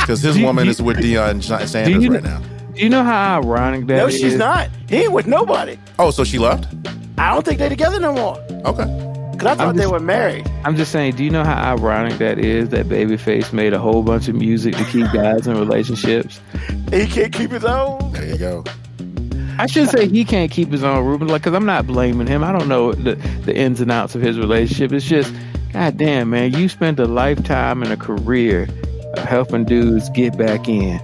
Because 0.00 0.20
his 0.22 0.36
you- 0.36 0.44
woman 0.44 0.64
do 0.64 0.70
is 0.70 0.82
with 0.82 0.98
Deion 0.98 1.42
Sa- 1.42 1.64
Sanders 1.66 2.02
you 2.02 2.12
right 2.12 2.22
now. 2.22 2.42
Do 2.74 2.82
you 2.82 2.88
know 2.90 3.04
how 3.04 3.38
ironic 3.40 3.86
that 3.86 3.96
no, 3.96 4.06
is? 4.06 4.18
she's 4.18 4.34
not. 4.34 4.68
He 4.88 4.96
ain't 4.96 5.12
with 5.12 5.26
nobody. 5.26 5.78
Oh, 5.98 6.10
so 6.10 6.24
she 6.24 6.38
left? 6.38 6.66
I 7.18 7.32
don't 7.32 7.44
think 7.44 7.58
they 7.58 7.68
together 7.68 8.00
no 8.00 8.12
more. 8.12 8.38
Okay. 8.66 8.84
Cause 9.38 9.46
I 9.46 9.54
thought 9.56 9.68
I'm 9.68 9.76
they 9.76 9.86
were 9.86 10.00
married. 10.00 10.46
I'm 10.64 10.76
just 10.76 10.92
saying, 10.92 11.16
do 11.16 11.24
you 11.24 11.30
know 11.30 11.42
how 11.44 11.74
ironic 11.74 12.18
that 12.18 12.38
is 12.38 12.68
that 12.70 12.86
Babyface 12.86 13.52
made 13.52 13.72
a 13.72 13.78
whole 13.78 14.02
bunch 14.02 14.28
of 14.28 14.34
music 14.36 14.76
to 14.76 14.84
keep 14.84 15.10
guys 15.12 15.46
in 15.46 15.58
relationships? 15.58 16.40
He 16.92 17.06
can't 17.06 17.32
keep 17.32 17.50
his 17.50 17.64
own. 17.64 18.12
There 18.12 18.24
you 18.26 18.38
go. 18.38 18.64
I 19.58 19.66
should 19.66 19.88
say 19.90 20.08
he 20.08 20.24
can't 20.24 20.50
keep 20.50 20.70
his 20.70 20.82
own 20.82 21.04
Ruben, 21.04 21.28
like, 21.28 21.42
because 21.42 21.54
I'm 21.54 21.66
not 21.66 21.86
blaming 21.86 22.26
him. 22.26 22.42
I 22.42 22.52
don't 22.52 22.68
know 22.68 22.92
the, 22.92 23.14
the 23.44 23.54
ins 23.54 23.80
and 23.80 23.90
outs 23.90 24.14
of 24.14 24.22
his 24.22 24.38
relationship. 24.38 24.92
It's 24.92 25.04
just, 25.04 25.32
god 25.72 25.96
damn, 25.96 26.30
man, 26.30 26.52
you 26.54 26.68
spent 26.68 26.98
a 26.98 27.04
lifetime 27.06 27.82
and 27.82 27.92
a 27.92 27.96
career 27.96 28.68
of 29.16 29.24
helping 29.24 29.64
dudes 29.64 30.10
get 30.10 30.36
back 30.36 30.68
in, 30.68 30.94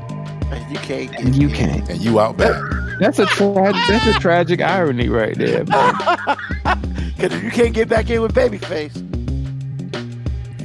You 0.71 0.79
can't. 0.79 1.15
and 1.21 1.37
you 1.37 1.49
can't. 1.49 1.89
And 1.89 2.01
you 2.01 2.19
out 2.21 2.37
back. 2.37 2.61
That's 3.01 3.19
a 3.19 3.25
tra- 3.25 3.73
that's 3.89 4.07
a 4.07 4.21
tragic 4.21 4.61
irony 4.61 5.09
right 5.09 5.35
there. 5.35 5.65
Because 5.65 7.43
you 7.43 7.51
can't 7.51 7.73
get 7.73 7.89
back 7.89 8.11
in 8.11 8.21
with 8.21 8.35
Babyface, 8.35 9.10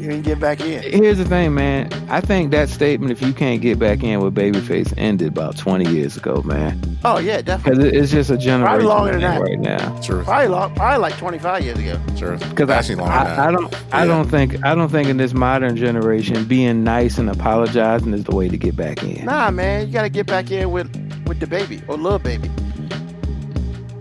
you 0.05 0.11
ain't 0.11 0.23
get 0.23 0.39
back 0.39 0.61
in. 0.61 0.81
Here's 0.83 1.17
the 1.17 1.25
thing, 1.25 1.53
man. 1.55 1.89
I 2.09 2.21
think 2.21 2.51
that 2.51 2.69
statement, 2.69 3.11
if 3.11 3.21
you 3.21 3.33
can't 3.33 3.61
get 3.61 3.79
back 3.79 4.03
in 4.03 4.19
with 4.21 4.35
Babyface, 4.35 4.93
ended 4.97 5.29
about 5.29 5.57
20 5.57 5.89
years 5.89 6.15
ago, 6.15 6.41
man. 6.43 6.97
Oh 7.03 7.17
yeah, 7.17 7.41
definitely. 7.41 7.85
Because 7.91 8.01
it's 8.03 8.11
just 8.11 8.29
a 8.29 8.37
generation 8.37 8.85
longer 8.87 9.19
than 9.19 9.21
thing 9.21 9.29
that. 9.31 9.41
right 9.41 9.59
now. 9.59 10.01
Sure. 10.01 10.23
Probably 10.23 10.47
long, 10.47 10.75
probably 10.75 10.99
like 10.99 11.17
25 11.17 11.63
years 11.63 11.79
ago. 11.79 11.99
Sure. 12.15 12.37
Because 12.37 12.69
Actually, 12.69 12.95
longer 12.95 13.13
than 13.13 13.21
I, 13.27 13.35
that. 13.35 13.39
I 13.39 13.51
don't, 13.51 13.75
I 13.93 13.99
Yeah. 14.01 14.05
don't 14.05 14.29
think, 14.29 14.65
I 14.65 14.75
don't 14.75 14.89
think 14.89 15.09
in 15.09 15.17
this 15.17 15.33
modern 15.33 15.75
generation, 15.75 16.45
being 16.45 16.83
nice 16.83 17.17
and 17.17 17.29
apologizing 17.29 18.13
is 18.13 18.23
the 18.23 18.35
way 18.35 18.47
to 18.47 18.57
get 18.57 18.75
back 18.75 19.01
in. 19.03 19.25
Nah, 19.25 19.49
man, 19.51 19.87
you 19.87 19.93
gotta 19.93 20.09
get 20.09 20.27
back 20.27 20.51
in 20.51 20.71
with 20.71 20.87
with 21.27 21.39
the 21.39 21.47
baby 21.47 21.81
or 21.87 21.97
little 21.97 22.19
baby, 22.19 22.49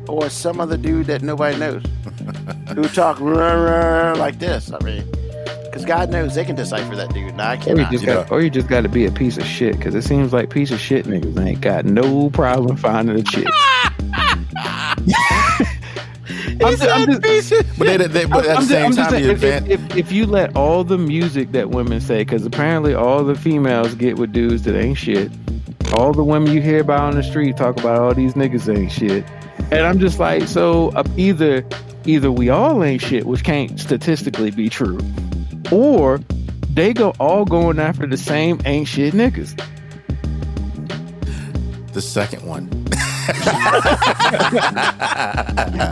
or 0.09 0.29
some 0.29 0.61
other 0.61 0.77
dude 0.77 1.07
that 1.07 1.23
nobody 1.23 1.57
knows 1.59 1.83
who 2.75 2.85
talk 2.85 3.19
rah, 3.21 3.53
rah, 3.55 4.13
like 4.13 4.39
this. 4.39 4.71
I 4.73 4.79
mean, 4.85 5.05
because 5.75 5.85
God 5.87 6.11
knows 6.11 6.37
they 6.37 6.45
can 6.45 6.55
decipher 6.55 6.95
that 6.95 7.13
dude. 7.13 7.35
Nah, 7.35 7.51
I 7.51 7.57
Or 7.67 7.77
you 7.81 7.85
just 7.91 8.07
got, 8.07 8.31
or 8.31 8.41
you 8.43 8.51
just 8.51 8.69
got 8.69 8.83
to 8.83 8.89
be 8.89 9.07
a 9.07 9.11
piece 9.11 9.37
of 9.39 9.45
shit. 9.45 9.77
Because 9.77 9.95
it 9.97 10.03
seems 10.03 10.33
like 10.33 10.49
piece 10.51 10.71
of 10.71 10.79
shit 10.79 11.05
niggas 11.07 11.37
ain't 11.45 11.61
got 11.61 11.85
no 11.85 12.31
problem 12.31 12.77
finding 12.77 13.19
a 13.19 13.23
chick. 13.25 13.47
I'm 16.61 16.77
just- 16.77 16.83
I'm 16.83 17.21
just- 17.21 17.79
But, 17.79 17.87
they, 17.87 17.97
they, 18.07 18.25
but 18.27 18.47
at 18.47 18.57
I'm 18.59 18.63
the 18.63 18.69
same 18.69 18.93
just 18.93 19.11
time, 19.11 19.23
if, 19.23 19.43
if, 19.43 19.69
if, 19.69 19.97
if 19.97 20.13
you 20.13 20.27
let 20.27 20.55
all 20.57 20.85
the 20.85 20.97
music 20.99 21.51
that 21.53 21.71
women 21.71 22.01
say, 22.01 22.19
because 22.19 22.47
apparently 22.47 22.95
all 22.95 23.25
the 23.25 23.35
females 23.35 23.95
get 23.97 24.17
with 24.19 24.33
dudes 24.33 24.63
that 24.63 24.77
ain't 24.79 24.97
shit, 24.97 25.31
all 25.97 26.13
the 26.13 26.23
women 26.25 26.53
you 26.53 26.63
hear 26.63 26.81
about 26.81 27.01
on 27.01 27.15
the 27.17 27.23
street 27.25 27.57
talk 27.57 27.79
about 27.81 28.01
all 28.01 28.15
these 28.15 28.35
niggas 28.35 28.75
ain't 28.75 28.93
shit, 28.93 29.25
and 29.71 29.81
I'm 29.81 29.99
just 29.99 30.19
like, 30.21 30.47
so 30.49 30.91
uh, 30.91 31.03
either 31.17 31.65
either 32.07 32.31
we 32.31 32.51
all 32.51 32.83
ain't 32.85 33.01
shit, 33.03 33.27
which 33.27 33.45
can't 33.45 33.79
statistically 33.79 34.51
be 34.51 34.69
true, 34.69 34.99
or 35.73 36.19
they 36.71 36.93
go 36.93 37.11
all 37.21 37.45
going 37.45 37.79
after 37.79 38.07
the 38.07 38.17
same 38.17 38.61
ain't 38.65 38.89
shit 38.89 39.15
niggas. 39.15 39.55
the 41.93 42.03
second 42.03 42.43
one. 42.45 42.69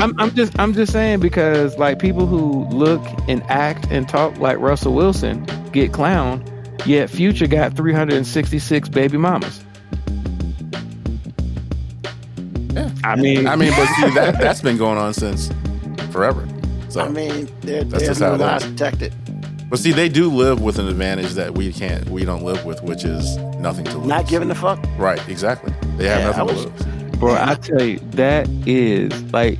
I'm, 0.00 0.18
I'm 0.20 0.35
just 0.35 0.58
I'm 0.58 0.74
just 0.74 0.92
saying 0.92 1.20
because 1.20 1.78
like 1.78 1.98
people 2.00 2.26
who 2.26 2.64
look 2.68 3.00
and 3.28 3.42
act 3.44 3.87
and 3.90 4.08
talk 4.08 4.37
like 4.38 4.58
Russell 4.58 4.94
Wilson 4.94 5.44
get 5.72 5.92
clowned, 5.92 6.46
yet 6.87 7.08
Future 7.08 7.46
got 7.46 7.76
366 7.76 8.88
baby 8.88 9.16
mamas. 9.16 9.64
Yeah. 12.72 12.90
I 13.04 13.16
mean, 13.16 13.46
I 13.46 13.56
mean, 13.56 13.70
but 13.76 13.87
see, 13.96 14.11
that, 14.14 14.37
that's 14.40 14.61
been 14.61 14.76
going 14.78 14.98
on 14.98 15.14
since 15.14 15.50
forever. 16.11 16.46
So, 16.88 17.00
I 17.02 17.08
mean, 17.08 17.48
there, 17.61 17.85
That's 17.85 18.04
there's 18.04 18.18
just 18.18 18.20
no 18.20 18.28
how 18.28 18.35
it 18.35 18.38
lies 18.40 18.64
is. 18.64 18.70
detected. 18.72 19.14
But 19.72 19.78
see, 19.80 19.90
they 19.90 20.11
do 20.11 20.28
live 20.30 20.61
with 20.61 20.78
an 20.78 20.87
advantage 20.87 21.32
that 21.32 21.54
we 21.54 21.72
can't, 21.72 22.06
we 22.11 22.26
don't 22.26 22.42
live 22.44 22.62
with, 22.66 22.82
which 22.82 23.04
is 23.04 23.38
nothing 23.58 23.87
to 23.87 23.96
lose. 23.96 24.06
Not 24.06 24.28
giving 24.28 24.50
a 24.50 24.54
fuck. 24.54 24.78
Right, 24.98 25.26
exactly. 25.30 25.72
They 25.96 26.08
have 26.08 26.20
Yeah, 26.20 26.26
nothing 26.26 26.42
I 26.42 26.46
to 26.62 26.68
lose. 26.68 27.16
bro, 27.18 27.35
I 27.35 27.54
tell 27.54 27.82
you, 27.82 27.98
that 28.11 28.48
is 28.66 29.11
like 29.32 29.58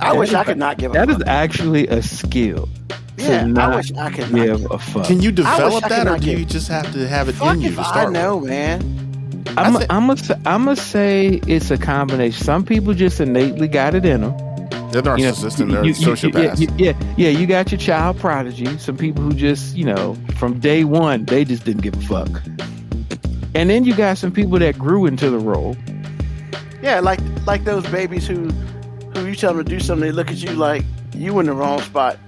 I 0.00 0.12
wish 0.16 0.32
I 0.32 0.44
could 0.44 0.58
not 0.58 0.78
give 0.78 0.92
a 0.92 0.94
That 0.94 1.08
fuck. 1.08 1.16
is 1.20 1.24
actually 1.26 1.88
a 1.88 2.02
skill. 2.02 2.68
yeah, 3.16 3.40
to 3.40 3.48
not 3.48 3.72
I 3.72 3.76
wish 3.76 3.92
I 3.94 4.10
could 4.10 4.32
give 4.32 4.60
give 4.60 4.70
a 4.70 4.78
fuck. 4.78 5.06
Can 5.06 5.20
you 5.22 5.32
develop 5.32 5.82
that, 5.88 6.06
or 6.06 6.18
do 6.18 6.30
you 6.30 6.44
just 6.44 6.68
have 6.68 6.92
to 6.92 7.08
have 7.08 7.28
it 7.28 7.32
Fuck 7.34 7.54
in 7.56 7.60
you 7.62 7.68
if 7.70 7.74
to 7.74 7.80
I 7.80 7.84
start? 7.84 8.12
know, 8.12 8.38
man. 8.38 8.80
I'm 9.56 9.76
I 9.76 9.80
thi- 9.80 9.86
I'm 9.90 10.06
gonna 10.06 10.40
I'm 10.46 10.64
gonna 10.66 10.76
say 10.76 11.40
it's 11.48 11.72
a 11.72 11.78
combination. 11.78 12.44
Some 12.44 12.64
people 12.64 12.94
just 12.94 13.18
innately 13.20 13.66
got 13.66 13.96
it 13.96 14.04
in 14.06 14.20
them. 14.20 14.34
With? 14.92 15.04
They're 15.04 15.16
You 15.18 15.24
know, 15.26 15.32
narcissists 15.32 15.60
and 15.60 15.70
they're 15.72 15.84
you- 15.84 15.92
you- 15.92 16.06
sociopaths. 16.06 16.60
Yeah, 16.60 16.92
yeah, 16.92 16.92
yeah, 17.16 17.28
you 17.30 17.46
got 17.46 17.70
your 17.70 17.78
child 17.78 18.18
prodigy. 18.18 18.78
Some 18.78 18.96
people 18.96 19.22
who 19.24 19.32
just, 19.32 19.76
you 19.76 19.84
know, 19.84 20.16
from 20.36 20.58
day 20.60 20.84
one, 20.84 21.24
they 21.24 21.44
just 21.44 21.64
didn't 21.64 21.82
give 21.82 21.94
a 21.94 22.00
fuck. 22.00 22.42
And 23.54 23.70
then 23.70 23.84
you 23.84 23.94
got 23.94 24.18
some 24.18 24.30
people 24.30 24.58
that 24.58 24.78
grew 24.78 25.06
into 25.06 25.30
the 25.30 25.38
role. 25.38 25.76
Yeah, 26.82 27.00
like 27.00 27.18
like 27.46 27.64
those 27.64 27.86
babies 27.88 28.26
who 28.26 28.48
who 29.14 29.26
you 29.26 29.34
tell 29.34 29.54
them 29.54 29.64
to 29.64 29.68
do 29.68 29.80
something, 29.80 30.06
they 30.06 30.12
look 30.12 30.30
at 30.30 30.36
you 30.42 30.50
like 30.50 30.84
you 31.14 31.38
in 31.40 31.46
the 31.46 31.52
wrong 31.52 31.80
spot, 31.80 32.18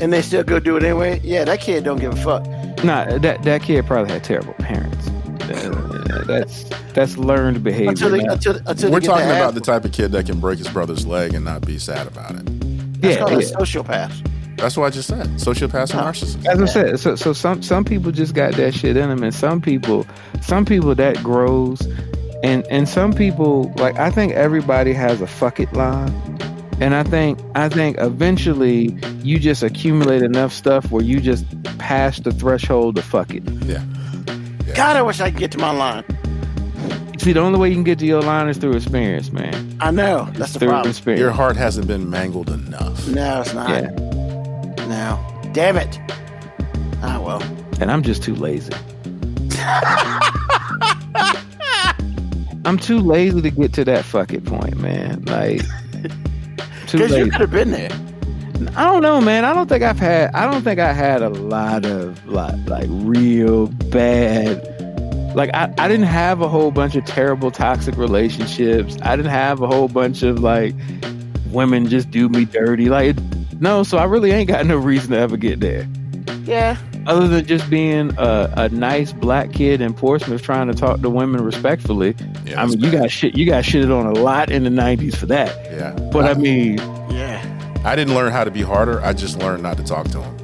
and 0.00 0.10
they 0.12 0.22
still 0.22 0.42
go 0.42 0.58
do 0.58 0.76
it 0.76 0.82
anyway. 0.82 1.20
Yeah, 1.22 1.44
that 1.44 1.60
kid 1.60 1.84
don't 1.84 1.98
give 2.00 2.14
a 2.14 2.16
fuck. 2.16 2.46
Nah, 2.82 3.18
that 3.18 3.42
that 3.42 3.62
kid 3.62 3.84
probably 3.86 4.12
had 4.12 4.24
terrible 4.24 4.54
parents. 4.54 5.08
Uh, 5.42 6.24
that's 6.26 6.64
that's 6.94 7.16
learned 7.16 7.62
behavior. 7.62 7.90
Until 7.90 8.10
they 8.10 8.20
until, 8.20 8.56
until 8.66 8.90
We're 8.90 9.00
talking 9.00 9.28
the 9.28 9.36
about 9.36 9.54
the 9.54 9.60
type 9.60 9.84
of 9.84 9.92
kid 9.92 10.12
that 10.12 10.26
can 10.26 10.40
break 10.40 10.58
his 10.58 10.68
brother's 10.68 11.06
leg 11.06 11.34
and 11.34 11.44
not 11.44 11.66
be 11.66 11.78
sad 11.78 12.06
about 12.06 12.32
it. 12.32 12.44
That's 13.00 13.16
yeah, 13.16 13.18
called 13.18 13.32
yeah. 13.32 13.38
a 13.38 13.40
sociopath. 13.40 14.30
That's 14.56 14.76
what 14.76 14.86
I 14.86 14.90
just 14.90 15.08
said. 15.08 15.26
Sociopaths 15.36 15.92
and 15.92 16.00
narcissists. 16.00 16.46
As 16.46 16.62
I 16.62 16.64
said, 16.66 17.00
so 17.00 17.16
so 17.16 17.32
some 17.32 17.62
some 17.62 17.84
people 17.84 18.12
just 18.12 18.34
got 18.34 18.54
that 18.54 18.72
shit 18.72 18.96
in 18.96 19.08
them, 19.08 19.22
and 19.22 19.34
some 19.34 19.60
people 19.60 20.06
some 20.40 20.64
people 20.64 20.94
that 20.94 21.22
grows, 21.22 21.80
and 22.42 22.64
and 22.70 22.88
some 22.88 23.12
people 23.12 23.72
like 23.76 23.98
I 23.98 24.10
think 24.10 24.32
everybody 24.32 24.92
has 24.92 25.20
a 25.20 25.26
fuck 25.26 25.58
it 25.58 25.72
line, 25.72 26.12
and 26.80 26.94
I 26.94 27.02
think 27.02 27.38
I 27.56 27.68
think 27.68 27.96
eventually 27.98 28.96
you 29.22 29.38
just 29.38 29.62
accumulate 29.62 30.22
enough 30.22 30.52
stuff 30.52 30.90
where 30.90 31.02
you 31.02 31.20
just 31.20 31.44
pass 31.78 32.20
the 32.20 32.32
threshold 32.32 32.96
to 32.96 33.02
fuck 33.02 33.34
it. 33.34 33.42
Yeah. 33.64 33.84
God, 34.74 34.96
I 34.96 35.02
wish 35.02 35.20
I 35.20 35.30
could 35.30 35.40
get 35.40 35.52
to 35.52 35.58
my 35.58 35.70
line. 35.70 36.04
See, 37.24 37.32
the 37.32 37.40
only 37.40 37.58
way 37.58 37.70
you 37.70 37.74
can 37.74 37.84
get 37.84 37.98
to 38.00 38.06
your 38.06 38.20
line 38.20 38.48
is 38.50 38.58
through 38.58 38.74
experience, 38.76 39.32
man. 39.32 39.78
I 39.80 39.90
know 39.90 40.28
that's 40.34 40.52
the 40.52 40.58
through 40.58 40.68
problem. 40.68 40.90
experience. 40.90 41.20
Your 41.20 41.30
heart 41.30 41.56
hasn't 41.56 41.86
been 41.86 42.10
mangled 42.10 42.50
enough. 42.50 43.08
No, 43.08 43.40
it's 43.40 43.54
not. 43.54 43.70
Yeah. 43.70 43.88
No, 44.88 45.50
damn 45.52 45.78
it. 45.78 45.98
Ah 47.02 47.18
well. 47.24 47.42
and 47.80 47.90
I'm 47.90 48.02
just 48.02 48.22
too 48.22 48.34
lazy. 48.34 48.74
I'm 52.66 52.78
too 52.78 52.98
lazy 52.98 53.40
to 53.40 53.50
get 53.50 53.72
to 53.74 53.84
that 53.86 54.04
fuck 54.04 54.32
it 54.34 54.44
point, 54.44 54.76
man. 54.76 55.22
Like, 55.24 55.60
too 56.86 56.98
Because 56.98 57.10
you 57.12 57.16
lazy. 57.24 57.30
could 57.30 57.40
have 57.40 57.50
been 57.50 57.70
there. 57.70 57.90
I 58.76 58.84
don't 58.84 59.00
know, 59.02 59.20
man. 59.22 59.44
I 59.46 59.52
don't 59.54 59.68
think 59.68 59.82
I've 59.82 59.98
had. 59.98 60.30
I 60.34 60.50
don't 60.50 60.62
think 60.62 60.78
I 60.78 60.92
had 60.92 61.22
a 61.22 61.28
lot 61.30 61.86
of 61.86 62.26
like, 62.26 62.54
like 62.68 62.86
real 62.90 63.68
bad. 63.68 64.73
Like 65.34 65.50
I, 65.54 65.72
I 65.78 65.88
didn't 65.88 66.06
have 66.06 66.40
a 66.40 66.48
whole 66.48 66.70
bunch 66.70 66.94
of 66.96 67.04
terrible 67.04 67.50
toxic 67.50 67.96
relationships. 67.96 68.96
I 69.02 69.16
didn't 69.16 69.32
have 69.32 69.60
a 69.60 69.66
whole 69.66 69.88
bunch 69.88 70.22
of 70.22 70.40
like 70.40 70.74
women 71.50 71.88
just 71.88 72.10
do 72.10 72.28
me 72.28 72.44
dirty. 72.44 72.88
Like 72.88 73.16
no, 73.60 73.82
so 73.82 73.98
I 73.98 74.04
really 74.04 74.30
ain't 74.32 74.48
got 74.48 74.66
no 74.66 74.76
reason 74.76 75.10
to 75.10 75.18
ever 75.18 75.36
get 75.36 75.60
there. 75.60 75.88
Yeah. 76.44 76.76
Other 77.06 77.28
than 77.28 77.44
just 77.46 77.68
being 77.68 78.12
a, 78.16 78.52
a 78.56 78.68
nice 78.70 79.12
black 79.12 79.52
kid 79.52 79.80
in 79.82 79.92
Portsmouth 79.92 80.42
trying 80.42 80.68
to 80.68 80.74
talk 80.74 81.00
to 81.02 81.10
women 81.10 81.42
respectfully. 81.44 82.14
Yeah, 82.46 82.62
I 82.62 82.66
that's 82.66 82.76
mean, 82.76 82.84
you 82.84 82.90
got 82.98 83.10
shit. 83.10 83.36
You 83.36 83.44
got 83.46 83.64
shitted 83.64 83.94
on 83.94 84.06
a 84.06 84.12
lot 84.12 84.50
in 84.50 84.64
the 84.64 84.70
'90s 84.70 85.14
for 85.16 85.26
that. 85.26 85.48
Yeah. 85.70 85.92
But 86.10 86.24
I 86.24 86.34
mean, 86.34 86.78
Yeah. 87.10 87.50
I 87.84 87.94
didn't 87.96 88.14
learn 88.14 88.32
how 88.32 88.44
to 88.44 88.50
be 88.50 88.62
harder. 88.62 89.02
I 89.02 89.12
just 89.12 89.38
learned 89.38 89.62
not 89.62 89.76
to 89.76 89.84
talk 89.84 90.06
to 90.08 90.18
them 90.18 90.34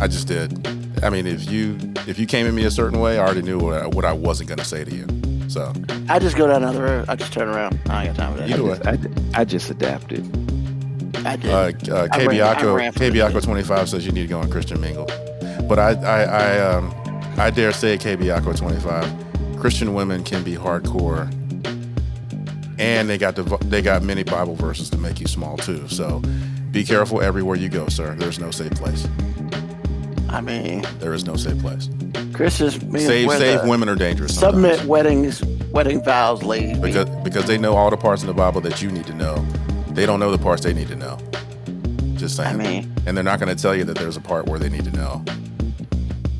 I 0.00 0.06
just 0.06 0.28
did. 0.28 0.52
I 1.02 1.10
mean, 1.10 1.26
if 1.26 1.50
you 1.50 1.76
if 2.06 2.18
you 2.18 2.26
came 2.26 2.46
at 2.46 2.54
me 2.54 2.64
a 2.64 2.70
certain 2.70 3.00
way, 3.00 3.18
I 3.18 3.24
already 3.24 3.42
knew 3.42 3.58
what 3.58 3.74
I, 3.82 3.86
what 3.86 4.04
I 4.04 4.12
wasn't 4.12 4.48
going 4.48 4.58
to 4.58 4.64
say 4.64 4.84
to 4.84 4.94
you. 4.94 5.06
So 5.48 5.72
I 6.08 6.18
just 6.18 6.36
go 6.36 6.46
down 6.46 6.62
another 6.62 6.82
road. 6.82 7.08
I 7.08 7.16
just 7.16 7.32
turn 7.32 7.48
around. 7.48 7.78
I 7.88 8.06
ain't 8.06 8.16
got 8.16 8.22
time 8.24 8.34
for 8.34 8.40
that. 8.40 8.50
Either 8.50 8.64
way. 8.64 8.80
I, 9.34 9.40
I 9.40 9.44
just 9.44 9.70
adapted. 9.70 10.24
I 11.26 11.36
did. 11.36 11.50
uh, 11.90 11.94
uh, 11.94 12.08
I 12.12 12.24
ran- 12.24 12.40
I 12.40 12.54
KBIACO 12.54 12.76
ran 12.76 12.92
from 12.92 13.02
the 13.02 13.10
KBIACO 13.10 13.42
twenty 13.42 13.62
five 13.62 13.88
says 13.88 14.04
you 14.06 14.12
need 14.12 14.22
to 14.22 14.28
go 14.28 14.40
on 14.40 14.50
Christian 14.50 14.80
Mingle, 14.80 15.06
but 15.68 15.78
I 15.78 15.90
I 15.92 16.22
I, 16.22 16.58
um, 16.74 16.94
I 17.36 17.50
dare 17.50 17.72
say 17.72 17.96
KBIACO 17.98 18.56
twenty 18.56 18.80
five 18.80 19.08
Christian 19.60 19.94
women 19.94 20.22
can 20.24 20.42
be 20.44 20.54
hardcore, 20.54 21.30
and 22.78 23.08
they 23.08 23.18
got 23.18 23.36
the 23.36 23.42
they 23.66 23.82
got 23.82 24.02
many 24.02 24.22
Bible 24.22 24.54
verses 24.54 24.90
to 24.90 24.98
make 24.98 25.20
you 25.20 25.26
small 25.26 25.56
too. 25.56 25.86
So 25.88 26.20
be 26.70 26.84
careful 26.84 27.22
everywhere 27.22 27.56
you 27.56 27.68
go, 27.68 27.88
sir. 27.88 28.14
There's 28.14 28.38
no 28.38 28.50
safe 28.50 28.72
place. 28.72 29.06
I 30.28 30.40
mean, 30.40 30.84
There 30.98 31.14
is 31.14 31.24
no 31.24 31.36
safe 31.36 31.58
place. 31.60 31.88
Chris 32.32 32.60
is 32.60 32.74
Safe 32.74 33.26
where 33.26 33.38
safe 33.38 33.60
women 33.64 33.88
are 33.88 33.94
dangerous. 33.96 34.38
sometimes. 34.38 34.76
Submit 34.78 34.88
weddings, 34.88 35.42
wedding 35.72 36.02
vows, 36.02 36.42
ladies. 36.42 36.78
because 36.78 37.08
because 37.22 37.46
they 37.46 37.56
know 37.58 37.74
all 37.76 37.90
the 37.90 37.96
parts 37.96 38.22
in 38.22 38.28
the 38.28 38.34
Bible 38.34 38.60
that 38.62 38.82
you 38.82 38.90
need 38.90 39.06
to 39.06 39.14
know. 39.14 39.36
They 39.90 40.04
don't 40.04 40.20
know 40.20 40.30
the 40.30 40.38
parts 40.38 40.62
they 40.62 40.74
need 40.74 40.88
to 40.88 40.96
know. 40.96 41.18
Just 42.16 42.36
saying. 42.36 42.54
I 42.54 42.56
mean- 42.56 42.92
and 43.06 43.16
they're 43.16 43.24
not 43.24 43.38
going 43.40 43.54
to 43.54 43.60
tell 43.60 43.74
you 43.74 43.84
that 43.84 43.96
there's 43.96 44.16
a 44.16 44.20
part 44.20 44.46
where 44.46 44.58
they 44.58 44.68
need 44.68 44.84
to 44.84 44.90
know. 44.90 45.24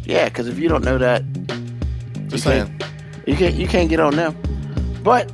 yeah, 0.04 0.24
because 0.28 0.48
if 0.48 0.58
you 0.58 0.68
don't 0.68 0.84
know 0.84 0.98
that, 0.98 1.22
Just 2.28 2.32
You 2.44 2.52
saying. 2.52 2.80
you 3.26 3.36
can't 3.36 3.54
you 3.54 3.68
can't 3.68 3.88
get 3.88 4.00
on 4.00 4.16
them. 4.16 4.36
But 5.04 5.30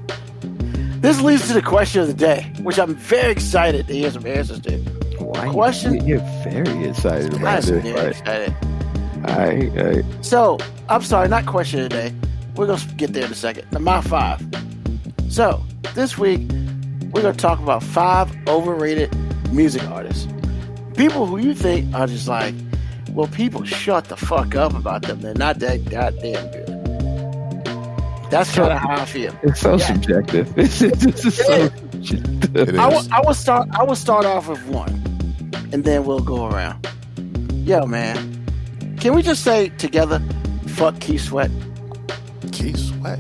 this 1.01 1.21
leads 1.23 1.49
to 1.49 1.55
the 1.55 1.63
question 1.63 2.03
of 2.03 2.07
the 2.07 2.15
day, 2.15 2.53
which 2.63 2.79
I'm 2.79 2.95
very 2.95 3.33
excited 3.33 3.87
to 3.89 3.95
hear 3.95 4.11
some 4.11 4.27
answers 4.27 4.61
to. 4.61 4.79
Why 5.23 5.49
Question? 5.49 6.07
You're 6.07 6.19
very 6.45 6.85
excited 6.89 7.35
about 7.35 7.63
this. 7.63 7.71
very 7.83 8.11
excited. 8.11 8.55
I, 9.25 9.71
I, 9.77 10.03
So 10.23 10.59
I'm 10.89 11.03
sorry, 11.03 11.29
not 11.29 11.47
question 11.47 11.81
of 11.81 11.91
the 11.91 11.97
day. 11.97 12.15
We're 12.57 12.67
gonna 12.67 12.83
get 12.97 13.13
there 13.13 13.25
in 13.25 13.33
a 13.33 13.35
second. 13.35 13.67
The 13.71 13.79
my 13.81 14.01
five. 14.01 14.43
So 15.29 15.63
this 15.95 16.19
week 16.19 16.41
we're 17.13 17.23
gonna 17.23 17.33
talk 17.35 17.59
about 17.61 17.83
five 17.83 18.35
overrated 18.49 19.15
music 19.53 19.83
artists. 19.89 20.27
People 20.97 21.27
who 21.27 21.39
you 21.39 21.55
think 21.55 21.95
are 21.95 22.07
just 22.07 22.29
like, 22.29 22.55
well, 23.13 23.29
people 23.29 23.65
shut 23.65 24.07
the 24.07 24.17
fuck 24.17 24.55
up 24.55 24.75
about 24.75 25.03
them. 25.03 25.21
They're 25.21 25.35
not 25.35 25.59
that 25.61 25.85
goddamn 25.89 26.51
good. 26.51 26.69
That's 28.31 28.55
kind 28.55 28.73
of 28.73 28.79
how 28.79 28.97
I 28.97 29.05
feel. 29.05 29.35
it's 29.43 29.61
so 29.61 29.77
Yeah. 29.77 29.87
subjective. 29.87 30.55
This 30.57 30.81
is, 30.83 31.37
so 31.37 31.69
subjective. 31.69 32.79
I 32.79 32.89
will. 32.89 33.03
I 33.13 33.21
will 33.25 33.35
start. 33.35 33.69
I 33.73 33.83
will 33.85 33.95
start 33.97 34.25
off 34.25 34.49
with 34.49 34.65
one, 34.69 35.12
and 35.73 35.85
then 35.85 36.05
we'll 36.05 36.21
go 36.21 36.47
around. 36.47 36.87
Yo, 37.65 37.87
man, 37.87 38.45
can 39.01 39.15
we 39.15 39.23
just 39.23 39.43
say 39.45 39.69
together, 39.79 40.21
"Fuck 40.67 40.99
Keith 41.01 41.23
Sweat"? 41.23 41.51
Keith 42.53 42.77
Sweat. 42.79 43.19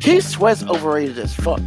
Keith 0.00 0.24
Sweat's 0.24 0.62
overrated 0.64 1.18
as 1.18 1.34
fuck. 1.34 1.60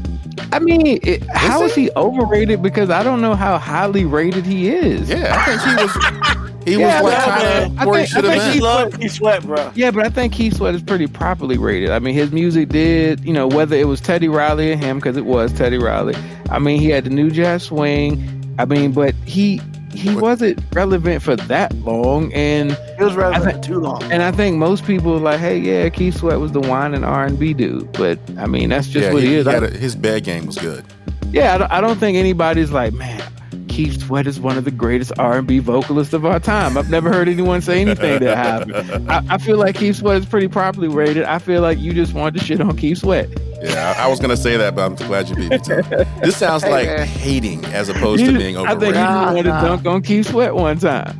I 0.51 0.59
mean, 0.59 0.85
it, 0.85 1.23
how 1.33 1.63
is 1.63 1.73
he? 1.75 1.83
he 1.83 1.91
overrated? 1.95 2.61
Because 2.61 2.89
I 2.89 3.03
don't 3.03 3.21
know 3.21 3.35
how 3.35 3.57
highly 3.57 4.05
rated 4.05 4.45
he 4.45 4.69
is. 4.69 5.09
Yeah, 5.09 5.35
I 5.35 5.45
think 5.45 5.61
he 5.61 5.83
was. 5.83 6.47
He 6.67 6.77
Yeah, 6.79 7.01
was 7.01 7.13
like 7.13 7.21
I 7.21 7.25
kind 7.25 7.41
think- 7.63 7.81
of 7.81 7.87
where 7.87 7.95
I 7.95 8.01
he 8.01 8.05
think- 8.05 8.07
should 8.15 8.23
have 8.31 8.41
think 8.43 8.53
been. 8.55 8.63
love 8.63 8.99
Keith 8.99 9.11
Sweat, 9.13 9.43
bro. 9.43 9.71
Yeah, 9.73 9.91
but 9.91 10.05
I 10.05 10.09
think 10.09 10.33
Keith 10.33 10.55
Sweat 10.57 10.75
is 10.75 10.81
pretty 10.83 11.07
properly 11.07 11.57
rated. 11.57 11.89
I 11.91 11.99
mean, 11.99 12.13
his 12.13 12.31
music 12.31 12.69
did, 12.69 13.23
you 13.25 13.31
know, 13.33 13.47
whether 13.47 13.75
it 13.75 13.87
was 13.87 14.01
Teddy 14.01 14.27
Riley 14.27 14.71
or 14.73 14.75
him, 14.75 14.97
because 14.99 15.15
it 15.17 15.25
was 15.25 15.51
Teddy 15.53 15.77
Riley. 15.77 16.13
I 16.49 16.59
mean, 16.59 16.79
he 16.79 16.89
had 16.89 17.05
the 17.05 17.09
New 17.09 17.31
Jack 17.31 17.61
Swing. 17.61 18.55
I 18.59 18.65
mean, 18.65 18.91
but 18.91 19.15
he 19.25 19.61
he 19.97 20.15
wasn't 20.15 20.59
relevant 20.73 21.21
for 21.23 21.35
that 21.35 21.73
long, 21.77 22.31
and 22.33 22.71
It 22.71 22.99
was 23.03 23.15
relevant 23.15 23.51
think- 23.53 23.63
too 23.65 23.79
long. 23.79 24.03
and 24.11 24.21
I 24.23 24.31
think 24.31 24.57
most 24.57 24.85
people 24.85 25.13
are 25.15 25.19
like, 25.19 25.39
hey, 25.39 25.57
yeah, 25.57 25.89
Keith 25.89 26.15
Sweat 26.17 26.39
was 26.39 26.51
the 26.51 26.61
wine 26.61 26.93
and 26.93 27.03
R 27.03 27.25
and 27.25 27.37
B 27.39 27.53
dude. 27.53 27.91
But 27.93 28.19
I 28.37 28.45
mean, 28.45 28.69
that's 28.69 28.87
just 28.87 29.05
yeah, 29.07 29.13
what 29.13 29.21
he, 29.23 29.29
he, 29.29 29.33
he 29.35 29.39
is. 29.39 29.47
had 29.47 29.63
I- 29.63 29.67
a, 29.67 29.71
his 29.77 29.95
bad 29.95 30.23
game 30.23 30.45
was 30.45 30.57
good. 30.57 30.85
yeah, 31.31 31.55
I 31.55 31.57
don't, 31.57 31.71
I 31.71 31.81
don't 31.81 31.97
think 31.99 32.17
anybody's 32.17 32.71
like, 32.71 32.93
man, 32.93 33.21
Keith 33.67 34.01
Sweat 34.01 34.25
is 34.27 34.39
one 34.39 34.57
of 34.57 34.65
the 34.65 34.71
greatest 34.71 35.11
R 35.19 35.37
and 35.37 35.47
B 35.47 35.59
vocalists 35.59 36.13
of 36.13 36.25
our 36.25 36.39
time. 36.39 36.77
I've 36.77 36.89
never 36.89 37.11
heard 37.11 37.27
anyone 37.27 37.61
say 37.61 37.81
anything 37.81 38.19
that 38.23 38.37
happened. 38.37 39.11
I, 39.11 39.23
I 39.35 39.37
feel 39.37 39.57
like 39.57 39.75
Keith 39.75 39.97
Sweat 39.97 40.17
is 40.17 40.25
pretty 40.25 40.47
properly 40.47 40.87
rated. 40.87 41.23
I 41.23 41.37
feel 41.39 41.61
like 41.61 41.77
you 41.77 41.93
just 41.93 42.13
wanted 42.13 42.39
to 42.39 42.45
shit 42.45 42.59
on 42.61 42.75
Keith 42.77 42.99
Sweat. 42.99 43.29
Yeah, 43.61 43.95
I, 43.97 44.03
I 44.03 44.07
was 44.07 44.19
gonna 44.19 44.37
say 44.37 44.55
that, 44.57 44.75
but 44.75 44.83
I'm 44.85 44.95
glad 44.95 45.29
you 45.29 45.35
beat 45.35 45.49
me 45.51 45.57
to 45.57 45.79
it. 46.01 46.07
This 46.21 46.37
sounds 46.37 46.63
Hey, 46.63 46.71
like 46.71 46.85
man. 46.87 47.07
hating 47.07 47.65
as 47.65 47.89
opposed 47.89 48.19
to 48.23 48.27
being 48.31 48.37
being 48.37 48.57
I 48.57 48.75
think 48.75 48.83
overrated. 48.83 48.95
you 48.97 49.01
just 49.03 49.11
Nah, 49.13 49.25
wanted 49.33 49.45
nah. 49.45 49.61
to 49.61 49.67
dunk 49.67 49.85
on 49.87 50.01
Keith 50.03 50.27
Sweat 50.27 50.53
one 50.55 50.77
time. 50.79 51.19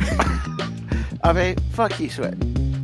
I 1.24 1.32
mean, 1.32 1.56
fuck 1.72 1.92
Keith 1.92 2.14
Sweat. 2.14 2.36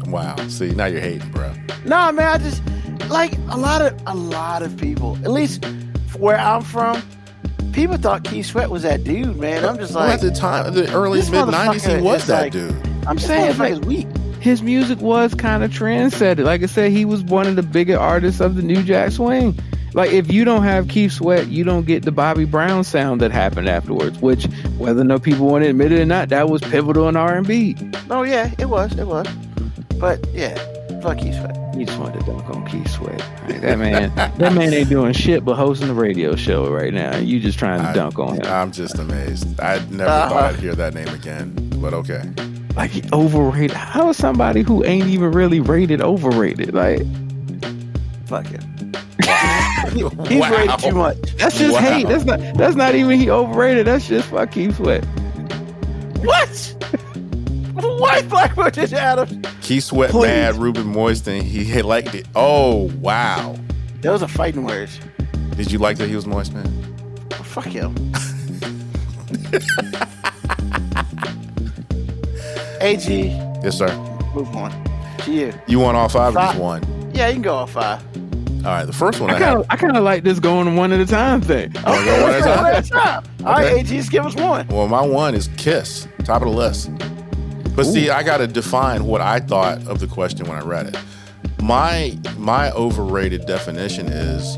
Wow. 0.09 0.37
See, 0.49 0.71
now 0.71 0.87
you're 0.87 1.01
hating, 1.01 1.31
bro. 1.31 1.53
No, 1.85 2.13
man, 2.13 2.29
I 2.29 2.39
just 2.39 2.63
like 3.09 3.33
a 3.49 3.57
lot 3.57 3.81
of 3.83 4.01
a 4.07 4.15
lot 4.15 4.63
of 4.63 4.77
people. 4.77 5.17
At 5.25 5.31
least 5.31 5.65
where 6.19 6.39
I'm 6.39 6.63
from, 6.63 7.03
people 7.73 7.97
thought 7.97 8.25
Keith 8.25 8.47
Sweat 8.47 8.71
was 8.71 8.83
that 8.83 9.05
dude, 9.05 9.37
man. 9.37 9.65
I'm 9.65 9.79
just 9.79 9.95
Well, 9.95 10.05
like, 10.05 10.15
at 10.15 10.21
the 10.21 10.31
time, 10.31 10.75
the 10.75 10.93
early 10.93 11.21
mid 11.21 11.29
'90s, 11.31 11.53
motherfucker 11.53 11.97
he 11.97 12.03
was 12.03 12.27
that 12.27 12.43
like- 12.43 12.53
dude. 12.53 12.75
I'm 13.07 13.17
This 13.17 13.27
saying, 13.27 13.59
like, 13.59 13.73
fucker's 13.75 13.81
weak. 13.87 14.07
His 14.45 14.61
music 14.63 15.01
was 15.01 15.35
kind 15.35 15.65
of 15.65 15.71
trendsetted. 15.71 16.45
Like 16.45 16.63
I 16.63 16.67
said, 16.67 16.91
he 16.93 17.07
was 17.07 17.23
one 17.23 17.47
of 17.47 17.57
the 17.57 17.63
bigger 17.63 17.99
artists 17.99 18.41
of 18.43 18.57
the 18.57 18.63
New 18.63 18.83
Jack 18.83 19.11
Swing. 19.13 19.59
like 19.95 20.13
if 20.13 20.31
you 20.31 20.45
don't 20.45 20.65
have 20.65 20.89
Keith 20.89 21.13
Sweat, 21.13 21.49
you 21.49 21.65
don't 21.65 21.87
get 21.87 22.03
the 22.05 22.13
Bobby 22.13 22.45
Brown 22.45 22.85
sound 22.85 23.23
that 23.23 23.33
happened 23.33 23.71
afterwards. 23.71 24.19
Which, 24.19 24.45
whether 24.77 25.01
or 25.01 25.05
not 25.05 25.23
people 25.23 25.47
want 25.47 25.65
to 25.65 25.71
admit 25.71 25.93
it 25.93 26.01
or 26.03 26.05
not, 26.05 26.29
that 26.29 26.51
was 26.51 26.61
pivotal 26.61 27.09
in 27.09 27.17
R 27.17 27.39
and 27.39 27.47
B. 27.47 27.75
Oh 28.11 28.23
yeah, 28.23 28.53
it 28.59 28.67
was, 28.67 28.97
it 28.99 29.07
was. 29.07 29.27
But 29.99 30.23
yeah, 30.35 30.55
fuck 31.01 31.17
Keith 31.17 31.37
Sweat. 31.37 31.57
You 31.75 31.87
just 31.87 31.99
wanted 31.99 32.21
to 32.21 32.27
dunk 32.27 32.45
on 32.51 32.67
Keith 32.67 32.91
Sweat. 32.91 33.19
Like, 33.49 33.63
that 33.63 33.79
man, 33.79 34.15
that 34.39 34.53
man 34.53 34.75
ain't 34.75 34.91
doing 34.91 35.15
shit 35.15 35.43
but 35.43 35.55
hosting 35.55 35.89
a 35.89 35.95
radio 35.95 36.37
show 36.37 36.71
right 36.71 36.93
now. 36.93 37.17
You 37.17 37.41
just 37.41 37.59
trying 37.59 37.81
to 37.81 37.89
I- 37.89 37.93
dunk 37.95 38.19
on 38.19 38.37
him. 38.37 38.43
I'm 38.45 38.73
just 38.73 38.99
amazed. 38.99 39.59
I 39.59 39.79
never 39.89 40.05
Uh-huh. 40.11 40.29
thought 40.29 40.55
I'd 40.55 40.61
hear 40.61 40.75
that 40.75 40.93
name 40.93 41.09
again, 41.09 41.55
but 41.81 41.95
okay. 41.95 42.23
Like 42.77 42.91
he 42.91 43.03
overrated. 43.13 43.77
How 43.77 44.09
is 44.11 44.17
somebody 44.17 44.63
who 44.63 44.85
ain't 44.85 45.07
even 45.09 45.31
really 45.33 45.61
rated 45.61 46.01
overrated? 46.01 46.75
Like 46.75 47.01
Fuck 48.27 48.47
him. 48.47 48.63
He's 50.27 50.41
Wow. 50.41 50.51
rated 50.51 50.79
too 50.81 50.93
much. 50.93 51.17
that's 51.37 51.59
just 51.59 51.75
Wow. 51.75 51.81
hate. 51.81 52.09
That's 52.09 52.25
not. 52.25 52.41
That's 52.57 52.75
not 52.75 52.95
even 52.95 53.19
he 53.19 53.31
overrated. 53.31 53.87
That's 53.87 54.09
just 54.09 54.29
fuck 54.29 54.51
Keith 54.53 54.77
Sweat. 54.77 55.05
What? 56.25 56.75
what? 58.01 58.29
Blackwood 58.31 58.75
just 58.75 58.93
Adams? 58.95 59.47
Keith 59.63 59.85
Sweat, 59.85 60.11
Please. 60.11 60.27
mad, 60.29 60.57
Ruben 60.57 60.87
Moist, 60.87 61.29
and 61.29 61.43
he 61.43 61.65
hit 61.65 61.85
liked 61.95 62.15
it. 62.15 62.27
Oh 62.35 62.91
wow! 63.01 63.57
Those 64.01 64.23
are 64.23 64.29
fighting 64.29 64.65
words. 64.65 64.99
Did 65.57 65.71
you 65.71 65.79
like 65.79 65.99
that 65.99 66.09
he 66.09 66.17
was 66.17 66.27
moist, 66.27 66.53
man? 66.53 66.67
Fuck 67.31 67.67
him. 67.67 67.95
AG, 72.85 73.09
Yes, 73.63 73.79
sir. 73.79 73.89
move 74.35 74.55
on. 74.57 74.71
To 75.21 75.33
you. 75.33 75.53
You 75.67 75.79
won 75.81 75.97
all 75.97 76.09
five, 76.09 76.33
or 76.35 76.39
Five. 76.39 76.51
just 76.51 76.61
one? 76.61 77.11
Yeah, 77.15 77.29
you 77.29 77.35
can 77.35 77.43
go 77.43 77.55
all 77.55 77.67
five. 77.67 78.03
All 78.59 78.71
right. 78.73 78.85
The 78.85 78.93
first 78.93 79.21
one 79.21 79.31
I, 79.31 79.35
I 79.37 79.39
kind 79.39 79.45
had. 79.51 79.57
of. 79.61 79.67
I 79.71 79.77
kind 79.77 79.97
of 79.97 80.03
like 80.05 80.23
this 80.25 80.39
going 80.39 80.75
one 80.77 80.93
at 80.93 81.01
a 81.01 81.07
time 81.07 81.41
thing. 81.41 81.73
Wanna 81.85 81.97
one 81.97 81.99
at 82.09 82.19
a 82.19 82.25
Let's 82.27 82.45
go 82.47 82.55
time? 82.55 82.67
at 82.67 82.87
a 82.87 82.91
time. 82.91 83.25
All 83.47 83.53
right, 83.53 83.67
Okay. 83.73 83.81
AG, 83.81 83.87
just 83.89 84.11
give 84.11 84.27
us 84.27 84.35
one. 84.35 84.67
Well, 84.69 84.89
my 84.89 85.01
one 85.03 85.35
is 85.35 85.49
Kiss, 85.57 86.07
top 86.25 86.43
of 86.43 86.49
the 86.49 86.55
list. 86.55 86.91
But 87.77 87.85
see, 87.85 88.11
I 88.11 88.23
got 88.23 88.39
to 88.39 88.47
define 88.47 89.05
what 89.07 89.21
I 89.21 89.41
thought 89.41 89.87
of 89.87 89.99
the 90.01 90.07
question 90.07 90.47
when 90.47 90.57
I 90.57 90.65
read 90.65 90.87
it. 90.87 90.97
My 91.63 92.19
my 92.37 92.71
overrated 92.73 93.47
definition 93.47 94.07
is 94.09 94.57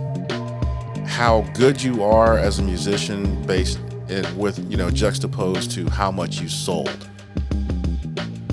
how 1.09 1.43
good 1.55 1.83
you 1.83 2.03
are 2.03 2.37
as 2.39 2.59
a 2.59 2.63
musician 2.63 3.41
based 3.47 3.79
in, 4.09 4.25
with 4.37 4.59
you 4.71 4.77
know 4.77 4.91
juxtaposed 4.91 5.71
to 5.73 5.89
how 5.91 6.11
much 6.11 6.41
you 6.41 6.49
sold 6.49 7.09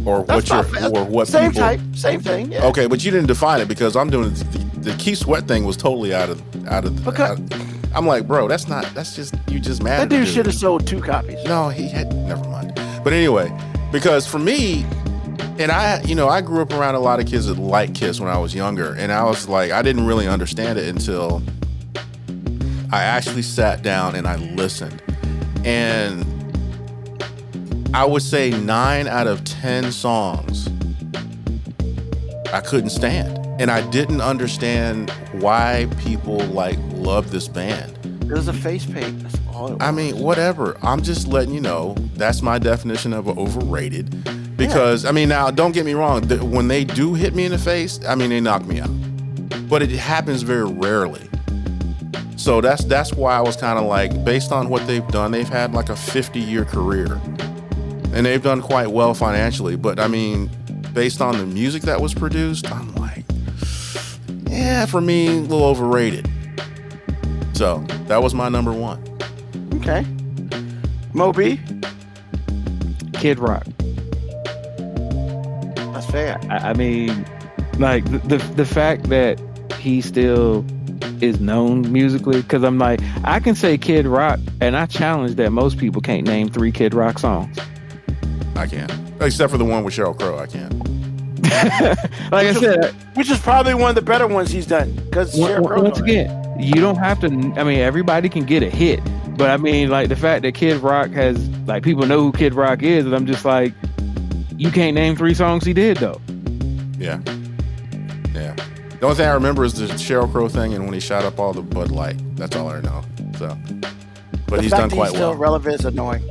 or 0.06 0.20
what 0.22 0.28
That's 0.46 0.50
your 0.50 0.96
or 0.96 1.04
what 1.06 1.28
Same 1.28 1.52
people 1.52 1.63
type, 1.63 1.80
same 1.94 2.20
thing. 2.22 2.52
Yeah. 2.52 2.66
Okay, 2.66 2.88
but 2.88 3.04
you 3.04 3.12
didn't 3.12 3.28
define 3.28 3.62
it 3.62 3.68
because 3.68 3.96
I'm 3.96 4.10
doing 4.10 4.34
the, 4.34 4.44
the 4.80 4.96
Keith 4.98 5.20
Sweat 5.20 5.48
thing 5.48 5.66
was 5.66 5.78
totally 5.78 6.13
out 6.13 6.30
of 6.30 6.68
out 6.68 6.86
of. 6.86 7.04
Because- 7.04 7.39
out- 7.39 7.74
I'm 7.96 8.08
like, 8.08 8.28
bro, 8.28 8.48
that's 8.48 8.68
not. 8.68 8.86
That's 8.96 9.16
just 9.16 9.36
you 9.48 9.60
just 9.60 9.84
mad. 9.84 10.00
That 10.10 10.13
at 10.16 10.20
dude 10.20 10.28
should 10.28 10.48
have 10.48 10.56
sold 10.56 10.88
two 10.88 11.00
copies. 11.00 11.44
No, 11.46 11.70
he 11.70 11.88
had. 11.88 12.12
Never 12.13 12.44
mind. 12.50 12.74
But 13.04 13.13
anyway, 13.13 13.56
because 13.92 14.26
for 14.26 14.39
me, 14.39 14.84
and 15.60 15.72
I, 15.72 16.02
you 16.02 16.16
know, 16.16 16.28
I 16.28 16.42
grew 16.42 16.62
up 16.62 16.74
around 16.74 16.96
a 16.96 17.00
lot 17.00 17.20
of 17.20 17.28
kids 17.28 17.46
that 17.46 17.60
liked 17.60 17.94
Kiss 17.94 18.20
when 18.20 18.30
I 18.30 18.38
was 18.39 18.56
younger, 18.56 18.94
and 18.96 19.12
I 19.12 19.24
was 19.26 19.48
like, 19.48 19.72
I 19.72 19.84
didn't 19.84 20.08
really 20.08 20.28
understand 20.28 20.80
it 20.80 20.88
until 20.88 21.44
I 22.92 23.04
actually 23.04 23.44
sat 23.44 23.84
down 23.84 24.16
and 24.16 24.28
I 24.28 24.38
listened, 24.38 25.00
and 25.63 26.26
I 27.94 28.06
would 28.06 28.24
say 28.24 28.50
nine 28.50 29.08
out 29.08 29.28
of 29.28 29.44
ten 29.44 29.92
songs 29.92 30.68
I 32.54 32.62
couldn't 32.62 32.92
stand, 32.92 33.38
and 33.60 33.72
I 33.72 33.88
didn't 33.90 34.22
understand 34.22 35.12
why 35.34 35.88
people 36.00 36.38
like 36.38 36.78
love 36.94 37.32
this 37.32 37.48
band. 37.48 37.98
It 38.24 38.32
was 38.32 38.48
a 38.48 38.54
face 38.54 38.86
paint. 38.86 39.24
That's 39.24 39.38
all 39.52 39.68
it 39.68 39.72
was. 39.74 39.82
I 39.82 39.92
mean, 39.92 40.20
whatever. 40.20 40.78
I'm 40.84 41.02
just 41.02 41.28
letting 41.28 41.54
you 41.54 41.62
know 41.62 41.96
that's 42.16 42.42
my 42.42 42.60
definition 42.60 43.14
of 43.14 43.28
overrated. 43.38 44.58
Because 44.58 45.06
I 45.06 45.12
mean, 45.12 45.30
now 45.30 45.52
don't 45.52 45.72
get 45.72 45.86
me 45.86 45.94
wrong. 45.94 46.28
when 46.52 46.68
they 46.68 46.84
do 46.84 47.14
hit 47.14 47.34
me 47.34 47.46
in 47.46 47.52
the 47.52 47.58
face, 47.58 48.00
I 48.08 48.16
mean, 48.16 48.30
they 48.30 48.40
knock 48.40 48.66
me 48.66 48.80
out. 48.80 48.90
But 49.68 49.82
it 49.82 49.90
happens 49.90 50.44
very 50.44 50.68
rarely. 50.68 51.30
So 52.38 52.62
that's 52.62 52.86
that's 52.86 53.14
why 53.14 53.36
I 53.36 53.42
was 53.42 53.56
kind 53.56 53.80
of 53.80 53.86
like, 53.86 54.24
based 54.24 54.52
on 54.52 54.70
what 54.70 54.86
they've 54.86 55.08
done, 55.10 55.32
they've 55.32 55.48
had 55.48 55.74
like 55.74 55.90
a 55.90 55.96
50 55.96 56.40
year 56.40 56.66
career, 56.66 57.20
and 58.13 58.26
they've 58.26 58.43
done 58.43 58.62
quite 58.62 58.88
well 58.88 59.13
financially. 59.13 59.76
But 59.76 59.99
I 59.99 60.08
mean, 60.08 60.49
based 60.93 61.21
on 61.21 61.38
the 61.38 61.45
music 61.45 61.84
that 61.84 61.99
was 61.99 62.13
produced, 62.13 62.71
I'm 62.71 62.93
like, 62.95 63.26
yeah, 64.47 64.86
for 64.86 65.02
me, 65.02 65.28
a 65.28 65.41
little 65.41 65.65
overrated. 65.65 66.30
So 67.54 67.80
that 68.08 68.21
was 68.21 68.34
my 68.34 68.49
number 68.49 68.71
one. 68.71 69.02
okay. 69.76 70.06
MoeB, 71.13 71.60
Kid 73.13 73.38
Rock. 73.39 73.65
that's 75.93 76.06
fair. 76.08 76.39
I, 76.49 76.69
I 76.69 76.73
mean, 76.73 77.26
like 77.78 78.04
the, 78.06 78.17
the 78.19 78.38
the 78.56 78.65
fact 78.65 79.10
that 79.10 79.39
he 79.80 80.02
still 80.02 80.65
is 81.21 81.39
known 81.39 81.91
musically, 81.91 82.41
because 82.41 82.63
I'm 82.63 82.80
like, 82.80 82.99
I 83.23 83.39
can 83.39 83.56
say 83.56 83.78
Kid 83.78 84.08
Rock, 84.08 84.39
and 84.60 84.76
I 84.76 84.88
challenge 84.88 85.36
that 85.36 85.52
most 85.52 85.78
people 85.78 86.02
can't 86.02 86.26
name 86.26 86.49
three 86.49 86.71
Kid 86.71 86.93
Rock 86.93 87.19
songs. 87.19 87.58
I 88.56 88.68
can't. 88.68 88.92
Except 89.22 89.52
for 89.52 89.58
the 89.58 89.66
one 89.66 89.84
with 89.84 89.94
Sheryl 89.94 90.18
Crow, 90.18 90.38
I 90.39 90.48
can't. 90.48 90.74
Like 92.32 92.48
I 92.48 92.54
said, 92.54 92.86
Which 93.16 93.30
is 93.30 93.39
probably 93.39 93.74
one 93.74 93.89
of 93.89 93.96
the 93.96 94.02
better 94.02 94.28
ones 94.28 94.50
he's 94.50 94.66
done. 94.66 94.94
Because 94.96 95.38
Once 95.38 95.60
once 95.68 96.00
again, 96.00 96.56
you 96.60 96.76
don't 96.76 96.96
have 96.98 97.20
to. 97.22 97.28
I 97.28 97.63
mean, 97.63 97.80
everybody 97.80 98.28
can 98.30 98.44
get 98.46 98.63
a 98.63 98.70
hit, 98.70 99.02
but 99.38 99.50
I 99.50 99.58
mean, 99.58 99.89
like 99.89 100.10
the 100.10 100.16
fact 100.16 100.42
that 100.44 100.54
Kid 100.54 100.78
Rock 100.82 101.12
has 101.12 101.48
like 101.68 101.84
people 101.84 102.06
know 102.08 102.22
who 102.22 102.32
Kid 102.32 102.54
Rock 102.54 102.82
is, 102.82 103.06
and 103.06 103.13
I'm 103.13 103.26
just 103.28 103.46
like, 103.46 103.74
you 104.58 104.72
can't 104.72 104.96
name 104.96 105.16
three 105.16 105.34
songs 105.34 105.63
he 105.66 105.74
did 105.74 105.98
though. 105.98 106.20
Yeah. 106.98 107.20
Yeah. 108.34 108.56
The 109.00 109.00
only 109.04 109.16
thing 109.18 109.28
I 109.28 109.34
remember 109.34 109.63
is 109.63 109.74
the 109.74 109.86
Sheryl 109.88 110.32
Crow 110.32 110.48
thing 110.50 110.74
and 110.74 110.86
when 110.86 110.94
he 110.94 111.00
shot 111.00 111.24
up 111.24 111.39
all 111.39 111.54
the 111.54 111.62
Bud 111.62 111.92
Light. 111.92 112.16
That's 112.36 112.56
all 112.56 112.70
I 112.70 112.80
know. 112.82 113.04
So, 113.38 113.56
but 114.48 114.58
the 114.58 114.62
he's 114.62 114.72
fact 114.72 114.82
done 114.82 114.89
quite 114.92 115.08
he's 115.10 115.16
still 115.18 115.32
well. 115.32 115.36
relevant 115.39 115.76
is 115.80 115.86
annoying. 115.86 116.24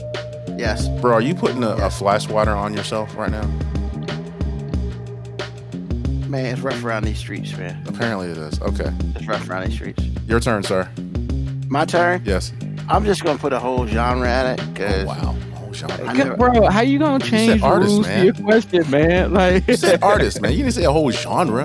Yes. 0.58 0.88
Bro, 1.00 1.12
are 1.14 1.20
you 1.20 1.34
putting 1.34 1.62
a, 1.64 1.70
a 1.70 1.90
fly 1.90 2.18
swatter 2.18 2.52
on 2.52 2.74
yourself 2.74 3.16
right 3.16 3.30
now? 3.30 3.46
Man, 6.28 6.46
it's 6.46 6.60
rough 6.60 6.82
around 6.84 7.04
these 7.04 7.18
streets, 7.18 7.56
man. 7.56 7.82
Apparently 7.86 8.28
it 8.28 8.38
is. 8.38 8.60
Okay. 8.62 8.90
It's 9.16 9.26
rough 9.26 9.48
around 9.48 9.66
these 9.66 9.74
streets. 9.74 10.02
Your 10.26 10.40
turn, 10.40 10.62
sir. 10.62 10.88
My 11.68 11.84
turn. 11.84 12.22
Yes. 12.24 12.52
I'm 12.88 13.04
just 13.04 13.22
gonna 13.22 13.38
put 13.38 13.52
a 13.52 13.58
whole 13.58 13.86
genre 13.86 14.28
at 14.28 14.58
it 14.58 14.72
because 14.72 15.04
Oh, 15.04 15.06
wow. 15.06 15.36
Sean. 15.72 15.90
I 15.90 16.04
I 16.04 16.12
never- 16.12 16.36
Bro, 16.36 16.66
how 16.70 16.80
you 16.82 16.98
gonna 16.98 17.24
change 17.24 17.60
the 17.60 17.66
artist, 17.66 17.90
rules 17.92 18.06
man. 18.06 18.18
to 18.18 18.24
your 18.26 18.34
question, 18.34 18.90
man? 18.90 19.32
Like, 19.34 19.66
You 19.68 19.76
said 19.76 20.02
artist, 20.02 20.40
man. 20.40 20.52
You 20.52 20.58
didn't 20.58 20.72
say 20.74 20.84
a 20.84 20.92
whole 20.92 21.10
genre. 21.10 21.64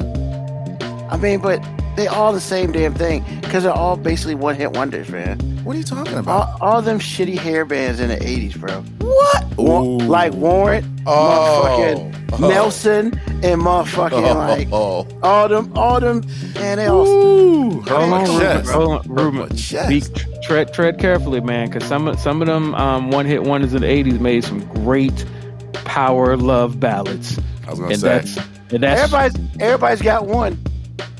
I 1.10 1.17
mean, 1.17 1.39
but 1.39 1.60
they 1.98 2.08
all 2.08 2.32
the 2.32 2.40
same 2.40 2.72
damn 2.72 2.94
thing 2.94 3.26
because 3.42 3.64
they're 3.64 3.74
all 3.74 3.98
basically 3.98 4.36
one 4.36 4.56
hit 4.56 4.72
wonders, 4.74 5.10
man. 5.10 5.40
What 5.66 5.76
are 5.76 5.80
you 5.80 5.84
talking 5.84 6.14
about? 6.18 6.62
All, 6.62 6.76
all 6.76 6.82
them 6.82 7.00
shitty 7.00 7.38
hair 7.38 7.66
bands 7.66 8.00
in 8.00 8.08
the 8.10 8.16
'80s, 8.18 8.56
bro. 8.58 8.82
What? 9.06 9.58
Wa- 9.58 9.82
like 10.06 10.34
Warrant, 10.34 10.86
Oh. 11.06 11.66
motherfucking 11.90 12.14
Oh. 12.34 12.48
Nelson, 12.50 13.20
and 13.28 13.62
motherfucking 13.62 14.36
like 14.36 14.68
oh, 14.72 15.08
all 15.24 15.48
them, 15.48 15.72
all 15.76 16.00
them, 16.00 16.24
and 16.58 16.80
they 16.80 16.86
all. 16.88 17.08
Ooh, 17.08 17.82
hold 17.82 17.90
on, 17.90 18.22
Ruben, 18.26 18.40
chest. 18.40 18.70
hold 18.70 18.92
on, 19.00 19.02
Ruben. 19.08 19.50
Be, 19.90 20.04
tread 20.44 20.74
tread 20.74 21.00
carefully, 21.00 21.42
man, 21.42 21.68
because 21.70 21.88
some 21.88 22.16
some 22.18 22.42
of 22.42 22.48
them 22.48 22.76
um, 22.76 23.10
one 23.12 23.26
hit 23.26 23.44
wonders 23.44 23.74
in 23.74 23.82
the 23.82 23.88
'80s 23.88 24.20
made 24.20 24.44
some 24.44 24.60
great 24.68 25.26
power 25.74 26.38
love 26.38 26.80
ballads, 26.80 27.40
I 27.66 27.70
was 27.72 27.80
gonna 27.80 27.92
and 27.94 28.02
say. 28.02 28.08
that's 28.08 28.38
and 28.72 28.84
that's 28.84 29.02
Everybody's, 29.14 29.62
everybody's 29.62 30.02
got 30.02 30.26
one 30.28 30.62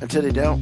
until 0.02 0.22
they 0.22 0.32
don't. 0.32 0.62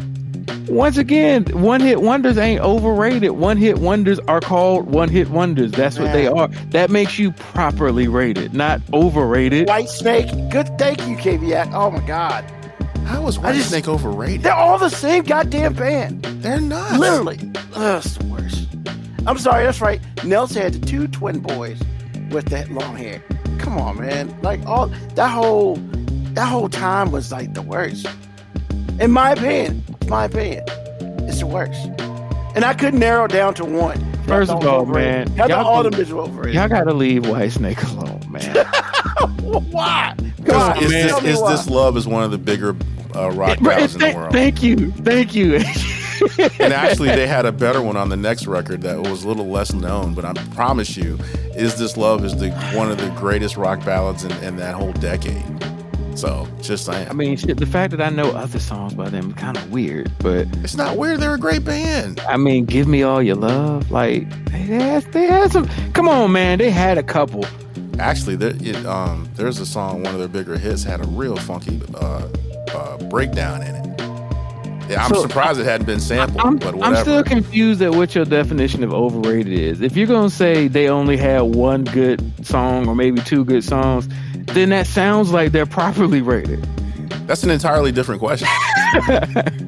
once 0.68 0.98
again, 0.98 1.44
one 1.62 1.80
hit 1.82 2.02
wonders 2.02 2.38
ain't 2.38 2.62
overrated. 2.62 3.32
One 3.32 3.58
hit 3.58 3.80
wonders 3.80 4.20
are 4.28 4.40
called 4.42 4.86
one 4.88 5.10
hit 5.10 5.30
wonders. 5.30 5.72
That's 5.72 5.98
what 6.00 6.12
they 6.14 6.28
are. 6.28 6.48
That 6.72 6.90
makes 6.90 7.18
you 7.20 7.32
properly 7.32 8.08
rated, 8.08 8.54
not 8.54 8.82
overrated. 8.94 9.68
White 9.68 9.90
Snake, 9.90 10.28
good. 10.50 10.68
Thank 10.78 11.08
you, 11.08 11.16
KVX. 11.18 11.72
Oh 11.74 11.92
my 11.92 12.06
God, 12.06 12.44
How 13.06 13.28
is 13.28 13.38
I 13.38 13.42
White 13.42 13.56
just- 13.56 13.70
Snake 13.70 13.88
overrated? 13.88 14.44
they're 14.44 14.54
all 14.54 14.78
the 14.78 14.90
same 14.90 15.24
goddamn 15.24 15.74
band. 15.74 16.24
They're 16.42 16.60
not. 16.62 17.00
Literally, 17.00 17.40
Ugh, 17.76 18.04
it's 18.04 18.18
the 18.18 18.26
worst. 18.26 18.68
I'm 19.28 19.38
sorry, 19.40 19.66
that's 19.66 19.82
right. 19.82 20.00
Nelson 20.24 20.62
had 20.62 20.74
the 20.74 20.86
two 20.86 21.08
twin 21.08 21.40
boys 21.40 21.80
with 22.30 22.46
that 22.50 22.70
long 22.72 22.96
hair. 22.96 23.24
Come 23.58 23.78
on, 23.78 23.98
man. 24.00 24.36
Like 24.42 24.64
all 24.68 24.88
that 25.16 25.30
whole 25.30 25.76
that 26.34 26.48
whole 26.48 26.70
time 26.70 27.12
was 27.12 27.32
like 27.32 27.54
the 27.54 27.62
worst. 27.64 28.08
In 29.00 29.12
my 29.12 29.32
opinion, 29.32 29.84
my 30.08 30.26
opinion, 30.26 30.64
it's 31.28 31.40
the 31.40 31.48
worst. 31.48 31.88
And 32.56 32.64
I 32.64 32.74
couldn't 32.74 33.00
narrow 33.00 33.28
down 33.28 33.54
to 33.56 33.66
one. 33.66 34.00
First 34.24 34.50
of 34.50 34.66
all, 34.66 34.86
man, 34.86 35.28
y'all 35.36 35.38
thought 35.38 35.50
y'all 35.50 35.66
all 35.66 35.84
can- 35.84 35.92
them 35.92 36.02
bitches 36.02 36.12
were 36.12 36.22
overrated. 36.22 36.56
Y'all 36.56 36.70
gotta 36.70 36.94
leave 36.94 37.28
White 37.28 37.52
Snake 37.52 37.82
alone, 37.84 38.22
man. 38.30 38.56
Why? 39.72 40.16
Because 40.38 40.82
is, 40.82 40.92
man. 40.92 41.08
This, 41.08 41.24
is 41.24 41.42
why. 41.42 41.52
this 41.52 41.70
love 41.70 41.98
is 41.98 42.08
one 42.08 42.24
of 42.24 42.32
the 42.32 42.38
bigger 42.38 42.76
uh, 43.16 43.32
rock 43.32 43.60
Bro, 43.60 43.76
ballads 43.76 43.96
in 43.96 44.02
the 44.02 44.14
world. 44.16 44.32
Thank 44.32 44.64
you, 44.64 44.92
thank 44.92 45.36
you. 45.36 45.56
and 46.60 46.74
actually, 46.74 47.10
they 47.10 47.28
had 47.28 47.46
a 47.46 47.52
better 47.52 47.82
one 47.82 47.98
on 47.98 48.10
the 48.10 48.18
next 48.18 48.48
record 48.48 48.82
that 48.84 49.00
was 49.02 49.24
a 49.24 49.28
little 49.28 49.48
less 49.48 49.74
known. 49.74 50.14
But 50.14 50.24
I 50.26 50.34
promise 50.54 50.96
you, 50.96 51.20
"Is 51.56 51.78
This 51.78 51.98
Love" 51.98 52.24
is 52.24 52.38
the 52.38 52.52
one 52.74 52.90
of 52.90 52.98
the 52.98 53.10
greatest 53.12 53.58
rock 53.58 53.84
ballads 53.84 54.24
in, 54.24 54.32
in 54.44 54.56
that 54.58 54.76
whole 54.76 54.94
decade. 54.94 55.44
So, 56.16 56.48
just 56.62 56.86
saying. 56.86 57.10
I 57.10 57.14
mean, 57.14 57.36
shit, 57.36 57.58
the 57.58 57.66
fact 57.66 57.92
that 57.92 58.02
I 58.02 58.10
know 58.10 58.32
other 58.32 58.60
songs 58.60 58.94
by 58.94 59.10
them 59.10 59.34
kind 59.34 59.58
of 59.58 59.70
weird, 59.72 60.12
but 60.20 60.48
it's 60.64 60.76
not 60.76 60.96
weird. 60.98 61.20
They're 61.20 61.36
a 61.36 61.40
great 61.40 61.66
band. 61.66 62.22
I 62.22 62.38
mean, 62.38 62.66
"Give 62.66 62.88
Me 62.88 63.04
All 63.04 63.22
Your 63.22 63.36
Love," 63.36 63.92
like 63.92 64.30
they 64.52 64.58
had, 64.60 65.04
they 65.12 65.26
had 65.28 65.52
some. 65.52 65.68
Come 65.94 66.08
on, 66.08 66.32
man, 66.32 66.58
they 66.60 66.72
had 66.72 66.98
a 66.98 67.04
couple. 67.04 67.46
Actually, 68.00 68.38
there, 68.38 68.54
it, 68.62 68.86
um, 68.86 69.30
there's 69.36 69.60
a 69.60 69.66
song, 69.66 70.04
one 70.04 70.14
of 70.14 70.20
their 70.20 70.28
bigger 70.30 70.58
hits, 70.58 70.84
had 70.84 71.04
a 71.04 71.08
real 71.08 71.36
funky 71.36 71.82
uh, 71.96 72.28
uh, 72.74 72.98
breakdown 73.10 73.62
in 73.62 73.76
it. 73.76 73.86
Yeah, 74.90 75.04
I'm 75.04 75.14
So, 75.14 75.22
surprised 75.22 75.60
it 75.60 75.64
hadn't 75.66 75.86
been 75.88 76.00
sampled, 76.00 76.42
I'm, 76.42 76.58
but 76.58 76.82
I'm 76.82 76.96
still 76.98 77.24
confused 77.24 77.82
at 77.82 77.92
what 77.94 78.14
your 78.14 78.24
definition 78.26 78.84
of 78.84 78.94
overrated 78.94 79.52
is. 79.52 79.82
If 79.82 79.98
you're 79.98 80.08
gonna 80.08 80.30
say 80.30 80.68
they 80.68 80.90
only 80.90 81.18
had 81.18 81.42
one 81.42 81.84
good 81.86 82.22
song 82.46 82.88
or 82.88 82.96
maybe 82.96 83.20
two 83.22 83.44
good 83.46 83.64
songs, 83.64 84.08
then 84.48 84.70
that 84.70 84.88
sounds 84.88 85.32
like 85.32 85.52
they're 85.52 85.66
properly 85.66 86.22
rated. 86.22 86.64
That's 87.28 87.44
an 87.44 87.50
entirely 87.50 87.92
different 87.92 88.22
question. 88.22 88.48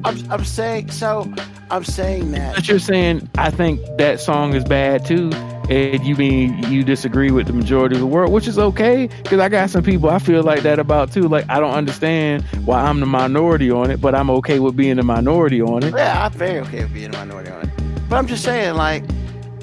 I'm, 0.04 0.30
I'm 0.30 0.44
saying 0.44 0.90
so. 0.90 1.32
I'm 1.70 1.84
saying 1.84 2.30
that. 2.32 2.54
But 2.54 2.68
you're 2.68 2.78
saying 2.78 3.28
I 3.36 3.50
think 3.50 3.80
that 3.98 4.20
song 4.20 4.54
is 4.54 4.64
bad 4.64 5.04
too, 5.04 5.30
and 5.68 6.04
you 6.06 6.14
mean 6.14 6.62
you 6.70 6.84
disagree 6.84 7.30
with 7.30 7.48
the 7.48 7.52
majority 7.52 7.96
of 7.96 8.00
the 8.00 8.06
world, 8.06 8.32
which 8.32 8.46
is 8.46 8.58
okay 8.58 9.08
because 9.22 9.40
I 9.40 9.48
got 9.48 9.70
some 9.70 9.82
people 9.82 10.08
I 10.08 10.18
feel 10.18 10.42
like 10.44 10.62
that 10.62 10.78
about 10.78 11.12
too. 11.12 11.22
Like 11.22 11.46
I 11.50 11.58
don't 11.58 11.74
understand 11.74 12.44
why 12.64 12.82
I'm 12.82 13.00
the 13.00 13.06
minority 13.06 13.70
on 13.70 13.90
it, 13.90 14.00
but 14.00 14.14
I'm 14.14 14.30
okay 14.30 14.60
with 14.60 14.76
being 14.76 14.96
the 14.96 15.02
minority 15.02 15.60
on 15.60 15.82
it. 15.82 15.94
Yeah, 15.94 16.26
I'm 16.26 16.32
very 16.32 16.60
okay 16.60 16.84
with 16.84 16.94
being 16.94 17.14
a 17.14 17.18
minority 17.18 17.50
on 17.50 17.62
it. 17.62 17.70
But 18.08 18.16
I'm 18.16 18.26
just 18.26 18.42
saying, 18.42 18.74
like, 18.74 19.04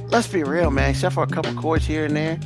let's 0.10 0.28
be 0.28 0.44
real, 0.44 0.70
man. 0.70 0.92
Except 0.92 1.16
for 1.16 1.24
a 1.24 1.28
couple 1.28 1.54
chords 1.56 1.86
here 1.86 2.06
and 2.06 2.16
there. 2.16 2.40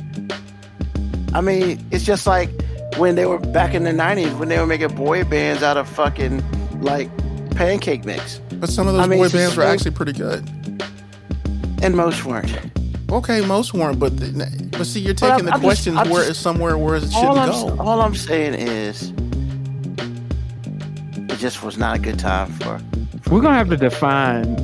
I 1.34 1.40
mean, 1.40 1.84
it's 1.90 2.04
just 2.04 2.26
like 2.26 2.50
when 2.96 3.14
they 3.14 3.26
were 3.26 3.38
back 3.38 3.74
in 3.74 3.84
the 3.84 3.92
'90s 3.92 4.36
when 4.38 4.48
they 4.48 4.58
were 4.58 4.66
making 4.66 4.94
boy 4.96 5.24
bands 5.24 5.62
out 5.62 5.76
of 5.76 5.88
fucking 5.88 6.42
like 6.80 7.08
pancake 7.56 8.04
mix, 8.04 8.40
But 8.54 8.68
some 8.70 8.86
of 8.88 8.94
those 8.94 9.02
I 9.04 9.06
mean, 9.06 9.18
boy 9.20 9.24
it's 9.26 9.34
bands 9.34 9.56
were 9.56 9.62
actually 9.64 9.92
pretty 9.92 10.12
good. 10.12 10.48
and 11.82 11.96
most 11.96 12.24
weren't. 12.24 12.52
Okay, 13.10 13.44
most 13.44 13.74
weren't, 13.74 13.98
but 13.98 14.16
the, 14.18 14.68
but 14.72 14.86
see, 14.86 15.00
you're 15.00 15.14
taking 15.14 15.34
I'm- 15.34 15.44
the 15.46 15.52
I'm 15.52 15.60
just- 15.60 15.64
questions 15.64 15.96
I'm 15.98 16.08
where 16.10 16.20
just- 16.20 16.30
it's 16.30 16.38
somewhere 16.38 16.78
where 16.78 16.96
it 16.96 17.00
shouldn't 17.10 17.38
I'm 17.38 17.50
go. 17.50 17.76
all 17.80 18.00
I'm 18.00 18.14
saying 18.14 18.54
is, 18.54 19.12
it 21.28 21.36
just 21.38 21.62
was 21.64 21.76
not 21.78 21.96
a 21.96 21.98
good 21.98 22.18
time 22.18 22.48
for. 22.52 22.80
We're 23.30 23.40
gonna 23.40 23.56
have 23.56 23.68
to 23.70 23.76
define 23.76 24.56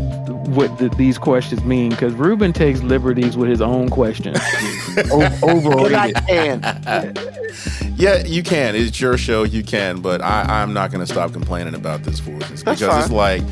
what 0.47 0.77
the, 0.79 0.89
these 0.91 1.19
questions 1.19 1.63
mean 1.65 1.91
because 1.91 2.13
Ruben 2.15 2.53
takes 2.53 2.83
liberties 2.83 3.37
with 3.37 3.49
his 3.49 3.61
own 3.61 3.89
questions. 3.89 4.39
O- 5.13 5.19
But 5.19 5.95
I 5.95 6.13
overrated. 6.13 6.17
can. 6.27 7.15
Yeah, 7.99 8.19
you 8.27 8.43
can. 8.43 8.75
It's 8.77 9.01
your 9.01 9.17
show. 9.17 9.45
You 9.45 9.63
can, 9.65 10.01
but 10.03 10.21
I, 10.21 10.43
I'm 10.63 10.75
not 10.75 10.91
going 10.91 11.05
to 11.05 11.11
stop 11.11 11.33
complaining 11.33 11.75
about 11.75 12.03
this 12.03 12.21
foolishness 12.21 12.63
That's 12.63 12.79
because 12.81 13.05
it's 13.07 13.13
like 13.13 13.43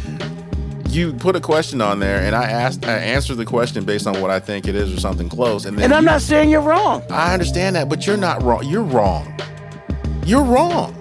you 0.90 1.14
put 1.14 1.34
a 1.34 1.40
question 1.40 1.80
on 1.80 1.98
there, 1.98 2.20
and 2.20 2.36
I 2.36 2.44
asked, 2.44 2.84
I 2.84 2.98
answered 2.98 3.36
the 3.38 3.46
question 3.46 3.84
based 3.84 4.06
on 4.06 4.20
what 4.20 4.30
I 4.30 4.38
think 4.40 4.68
it 4.68 4.74
is 4.74 4.92
or 4.92 5.00
something 5.00 5.30
close, 5.30 5.64
and 5.64 5.78
then 5.78 5.84
And 5.86 5.94
I'm 5.94 6.02
you- 6.02 6.10
not 6.10 6.20
saying 6.20 6.50
you're 6.50 6.60
wrong. 6.60 7.02
I 7.10 7.32
understand 7.32 7.74
that, 7.76 7.88
but 7.88 8.06
you're 8.06 8.18
not 8.18 8.42
wrong. 8.42 8.64
You're 8.64 8.82
wrong. 8.84 9.34
You're 10.26 10.44
wrong. 10.44 10.94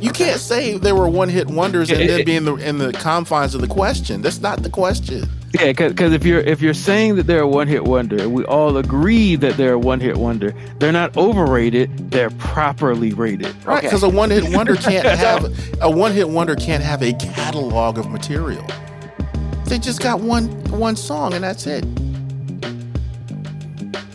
You 0.00 0.10
can't 0.10 0.40
say 0.40 0.76
they 0.76 0.92
were 0.92 1.08
one 1.08 1.28
hit 1.28 1.48
wonders 1.48 1.90
and 1.90 2.08
then 2.08 2.24
be 2.24 2.36
in 2.36 2.44
the 2.44 2.54
in 2.56 2.78
the 2.78 2.92
confines 2.92 3.54
of 3.54 3.60
the 3.60 3.66
question. 3.68 4.22
That's 4.22 4.40
not 4.40 4.62
the 4.62 4.70
question. 4.70 5.28
Yeah, 5.52 5.72
because 5.72 6.12
if 6.12 6.24
you're 6.26 6.40
if 6.40 6.60
you're 6.60 6.74
saying 6.74 7.16
that 7.16 7.26
they're 7.28 7.42
a 7.42 7.48
one 7.48 7.68
hit 7.68 7.84
wonder, 7.84 8.28
we 8.28 8.44
all 8.44 8.76
agree 8.76 9.36
that 9.36 9.56
they're 9.56 9.74
a 9.74 9.78
one 9.78 10.00
hit 10.00 10.16
wonder, 10.16 10.52
they're 10.78 10.92
not 10.92 11.16
overrated. 11.16 12.10
They're 12.10 12.30
properly 12.30 13.12
rated. 13.14 13.46
Right, 13.64 13.78
Okay. 13.78 13.86
because 13.86 14.02
a 14.02 14.08
one 14.08 14.30
hit 14.30 14.54
wonder 14.54 14.74
can't 14.74 15.06
have 15.18 15.44
a 15.80 15.90
one 15.90 16.12
hit 16.12 16.28
wonder 16.28 16.56
can't 16.56 16.82
have 16.82 17.02
a 17.02 17.12
catalog 17.14 17.96
of 17.98 18.10
material. 18.10 18.66
They 19.66 19.78
just 19.78 20.00
got 20.00 20.20
one 20.20 20.48
one 20.70 20.96
song 20.96 21.32
and 21.34 21.44
that's 21.44 21.66
it. 21.66 21.84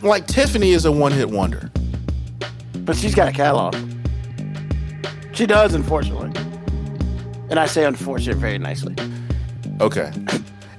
Like 0.04 0.28
Tiffany 0.28 0.72
is 0.72 0.86
a 0.86 0.92
one 0.92 1.12
hit 1.14 1.30
wonder. 1.30 1.72
But 2.86 2.96
she's 2.98 3.16
got 3.16 3.28
a 3.30 3.32
catalog. 3.32 3.76
She 5.40 5.46
does, 5.46 5.74
unfortunately. 5.74 6.32
And 7.50 7.58
I 7.58 7.66
say 7.66 7.86
unfortunate 7.86 8.36
very 8.36 8.58
nicely. 8.58 8.94
Okay. 9.80 10.12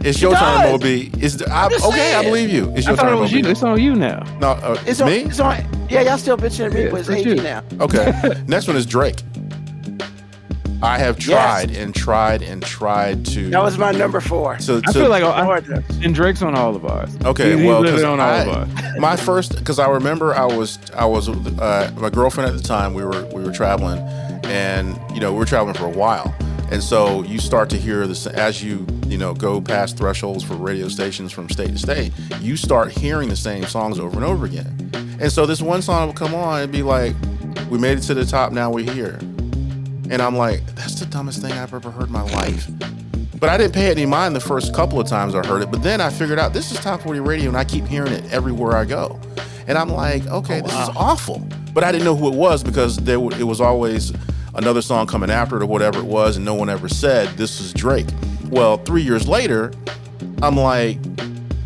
It's 0.02 0.18
your 0.22 0.32
turn, 0.34 0.40
does. 0.62 0.72
Moby. 0.72 1.10
Is 1.20 1.42
I, 1.42 1.68
just 1.68 1.84
okay? 1.84 2.14
I 2.14 2.22
believe 2.22 2.48
you. 2.48 2.72
It's 2.74 2.86
your 2.86 2.96
turn, 2.96 3.12
it 3.12 3.20
was 3.20 3.30
Moby. 3.32 3.42
you. 3.44 3.50
It's 3.50 3.62
on 3.62 3.78
you 3.78 3.94
now. 3.94 4.22
No, 4.40 4.52
uh, 4.52 4.82
It's 4.86 4.98
on, 5.02 5.08
me. 5.10 5.16
It's 5.24 5.38
on. 5.40 5.62
Yeah, 5.90 6.00
y'all 6.00 6.16
still 6.16 6.38
bitching 6.38 6.64
at 6.64 6.72
me, 6.72 6.84
Yeah, 6.84 6.90
but 6.90 7.00
it's 7.00 7.08
it's 7.10 7.26
you. 7.26 7.34
now. 7.34 7.62
Okay. 7.80 8.10
Next 8.46 8.66
one 8.66 8.76
is 8.78 8.86
Drake. 8.86 9.20
I 10.82 10.96
have 10.96 11.18
Yes. 11.18 11.26
tried 11.66 11.76
and 11.76 11.94
tried 11.94 12.40
and 12.40 12.62
tried 12.62 13.26
to. 13.26 13.50
That 13.50 13.62
was 13.62 13.76
my 13.76 13.90
number 13.92 14.22
four. 14.22 14.56
to, 14.56 14.80
I 14.86 14.92
feel 14.94 15.10
like 15.10 15.22
I, 15.22 15.44
Lord, 15.44 15.68
and 16.02 16.14
Drake's 16.14 16.40
on 16.40 16.54
all 16.54 16.74
of 16.74 16.86
ours. 16.86 17.14
Okay, 17.26 17.48
He's- 17.48 17.58
he's 17.58 17.66
well, 17.68 17.82
'cause 17.82 17.92
literally 17.92 18.04
on 18.06 18.20
all 18.20 18.26
I- 18.26 18.38
of 18.40 18.48
ours. 18.78 18.96
my 18.98 19.16
first 19.16 19.54
because 19.58 19.78
I 19.78 19.86
remember 19.90 20.34
I 20.34 20.46
was 20.46 20.78
I 20.96 21.04
was 21.04 21.28
uh, 21.28 21.92
my 21.98 22.08
girlfriend 22.08 22.48
at 22.48 22.56
the 22.56 22.66
time. 22.66 22.94
We 22.94 23.04
were 23.04 23.26
we 23.34 23.42
were 23.44 23.52
traveling, 23.52 23.98
and 24.50 24.98
you 25.14 25.20
know 25.20 25.32
we 25.32 25.38
were 25.38 25.44
traveling 25.44 25.74
for 25.74 25.86
a 25.86 25.96
while, 25.96 26.34
and 26.70 26.82
so 26.82 27.22
you 27.22 27.38
start 27.38 27.70
to 27.70 27.76
hear 27.76 28.06
this 28.06 28.26
as 28.26 28.62
you 28.62 28.84
you 29.06 29.16
know 29.16 29.32
go 29.32 29.60
past 29.60 29.96
thresholds 29.96 30.42
for 30.42 30.54
radio 30.54 30.88
stations 30.88 31.30
from 31.30 31.48
state 31.48 31.68
to 31.68 31.78
state. 31.78 32.12
You 32.40 32.56
start 32.56 32.90
hearing 32.90 33.28
the 33.28 33.36
same 33.36 33.64
songs 33.64 33.98
over 33.98 34.16
and 34.16 34.24
over 34.24 34.44
again, 34.44 34.90
and 35.20 35.30
so 35.30 35.46
this 35.46 35.62
one 35.62 35.82
song 35.82 36.08
would 36.08 36.16
come 36.16 36.34
on 36.34 36.62
and 36.62 36.72
be 36.72 36.82
like, 36.82 37.14
"We 37.70 37.78
made 37.78 37.96
it 37.98 38.02
to 38.02 38.14
the 38.14 38.24
top. 38.24 38.52
Now 38.52 38.70
we're 38.70 38.90
here," 38.92 39.18
and 40.10 40.20
I'm 40.20 40.36
like, 40.36 40.66
"That's 40.74 40.98
the 40.98 41.06
dumbest 41.06 41.40
thing 41.42 41.52
I've 41.52 41.72
ever 41.72 41.90
heard 41.90 42.06
in 42.06 42.12
my 42.12 42.22
life." 42.22 42.68
But 43.38 43.48
I 43.48 43.56
didn't 43.56 43.72
pay 43.72 43.90
any 43.90 44.04
mind 44.04 44.36
the 44.36 44.40
first 44.40 44.74
couple 44.74 45.00
of 45.00 45.06
times 45.06 45.34
I 45.34 45.46
heard 45.46 45.62
it. 45.62 45.70
But 45.70 45.82
then 45.82 46.00
I 46.02 46.10
figured 46.10 46.38
out 46.38 46.52
this 46.52 46.70
is 46.70 46.78
top 46.78 47.00
40 47.00 47.20
radio 47.20 47.48
and 47.48 47.56
I 47.56 47.64
keep 47.64 47.86
hearing 47.86 48.12
it 48.12 48.30
everywhere 48.30 48.76
I 48.76 48.84
go. 48.84 49.18
And 49.66 49.78
I'm 49.78 49.88
like, 49.88 50.26
okay, 50.26 50.60
this 50.60 50.72
is 50.72 50.88
oh, 50.90 50.94
awful. 50.94 51.48
But 51.72 51.82
I 51.82 51.90
didn't 51.90 52.04
know 52.04 52.14
who 52.14 52.28
it 52.28 52.34
was 52.34 52.62
because 52.62 52.98
there 52.98 53.16
w- 53.16 53.34
it 53.40 53.44
was 53.44 53.60
always 53.60 54.12
another 54.54 54.82
song 54.82 55.06
coming 55.06 55.30
after 55.30 55.56
it 55.56 55.62
or 55.62 55.66
whatever 55.66 55.98
it 55.98 56.06
was. 56.06 56.36
And 56.36 56.44
no 56.44 56.54
one 56.54 56.68
ever 56.68 56.88
said, 56.88 57.28
this 57.36 57.60
is 57.60 57.72
Drake. 57.72 58.06
Well, 58.48 58.78
three 58.78 59.02
years 59.02 59.28
later, 59.28 59.72
I'm 60.42 60.56
like, 60.56 60.98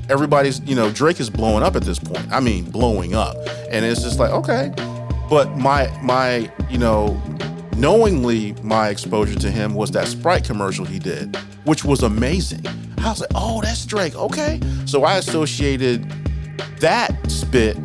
everybody's, 0.09 0.61
you 0.61 0.75
know, 0.75 0.90
Drake 0.90 1.20
is 1.20 1.31
blowing 1.31 1.62
up 1.62 1.77
at 1.77 1.83
this 1.83 1.99
point. 1.99 2.27
I 2.31 2.40
mean, 2.40 2.70
blowing 2.70 3.14
up. 3.14 3.37
And 3.70 3.85
it's 3.85 4.03
just 4.03 4.18
like, 4.18 4.31
okay. 4.31 4.73
But 5.31 5.57
my, 5.57 5.90
my, 6.03 6.51
you 6.70 6.79
know, 6.79 7.20
knowingly 7.77 8.53
my 8.62 8.88
exposure 8.88 9.38
to 9.38 9.51
him 9.51 9.75
was 9.75 9.90
that 9.92 10.07
Sprite 10.07 10.44
commercial 10.44 10.85
he 10.85 10.99
did, 10.99 11.37
which 11.64 11.85
was 11.85 12.03
amazing. 12.03 12.64
I 12.99 13.11
was 13.11 13.20
like, 13.20 13.31
oh, 13.35 13.61
that's 13.62 13.85
Drake. 13.85 14.14
Okay. 14.14 14.61
So 14.87 15.05
I 15.05 15.16
associated 15.18 16.09
that 16.81 17.31
spit 17.31 17.77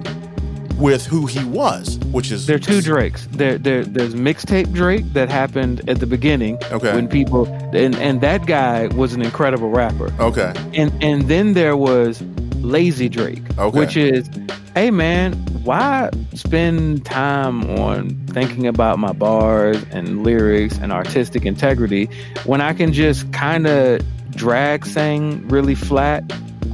with 0.79 1.05
who 1.05 1.25
he 1.25 1.43
was, 1.45 1.99
which 2.11 2.31
is 2.31 2.45
There 2.47 2.55
are 2.55 2.59
two 2.59 2.81
Drakes. 2.81 3.27
There, 3.31 3.57
there, 3.57 3.83
there's 3.83 4.15
mixtape 4.15 4.71
Drake 4.73 5.05
that 5.13 5.29
happened 5.29 5.87
at 5.89 5.99
the 5.99 6.07
beginning 6.07 6.57
Okay. 6.71 6.93
when 6.95 7.07
people 7.07 7.45
and 7.75 7.95
and 7.95 8.21
that 8.21 8.45
guy 8.45 8.87
was 8.87 9.13
an 9.13 9.21
incredible 9.21 9.69
rapper. 9.69 10.13
Okay. 10.19 10.53
And 10.73 10.91
and 11.03 11.23
then 11.27 11.53
there 11.53 11.75
was 11.75 12.21
Lazy 12.61 13.09
Drake, 13.09 13.41
Okay. 13.57 13.77
which 13.77 13.95
is, 13.97 14.29
hey 14.75 14.91
man, 14.91 15.33
why 15.63 16.09
spend 16.33 17.05
time 17.05 17.69
on 17.79 18.11
thinking 18.27 18.65
about 18.67 18.99
my 18.99 19.11
bars 19.11 19.83
and 19.91 20.23
lyrics 20.23 20.77
and 20.77 20.91
artistic 20.91 21.45
integrity 21.45 22.05
when 22.45 22.61
I 22.61 22.73
can 22.73 22.93
just 22.93 23.31
kind 23.33 23.67
of 23.67 24.01
drag 24.31 24.85
sing 24.85 25.47
really 25.49 25.75
flat 25.75 26.23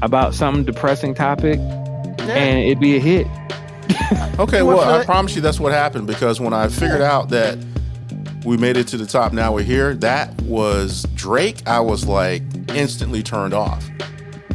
about 0.01 0.33
some 0.35 0.63
depressing 0.65 1.13
topic 1.15 1.57
and 1.59 2.59
it'd 2.59 2.79
be 2.79 2.95
a 2.97 2.99
hit. 2.99 3.27
Okay, 4.39 4.63
well, 4.63 4.81
I 4.81 5.05
promise 5.05 5.33
you 5.35 5.41
that's 5.41 5.59
what 5.61 5.71
happened 5.71 6.07
because 6.07 6.41
when 6.41 6.53
I 6.53 6.67
figured 6.67 7.01
out 7.01 7.29
that 7.29 7.57
we 8.43 8.57
made 8.57 8.75
it 8.75 8.85
to 8.89 8.97
the 8.97 9.05
top, 9.05 9.31
now 9.31 9.53
we're 9.53 9.63
here, 9.63 9.93
that 9.95 10.39
was 10.41 11.03
Drake, 11.15 11.65
I 11.65 11.79
was 11.79 12.05
like 12.05 12.43
instantly 12.69 13.23
turned 13.23 13.53
off. 13.53 13.89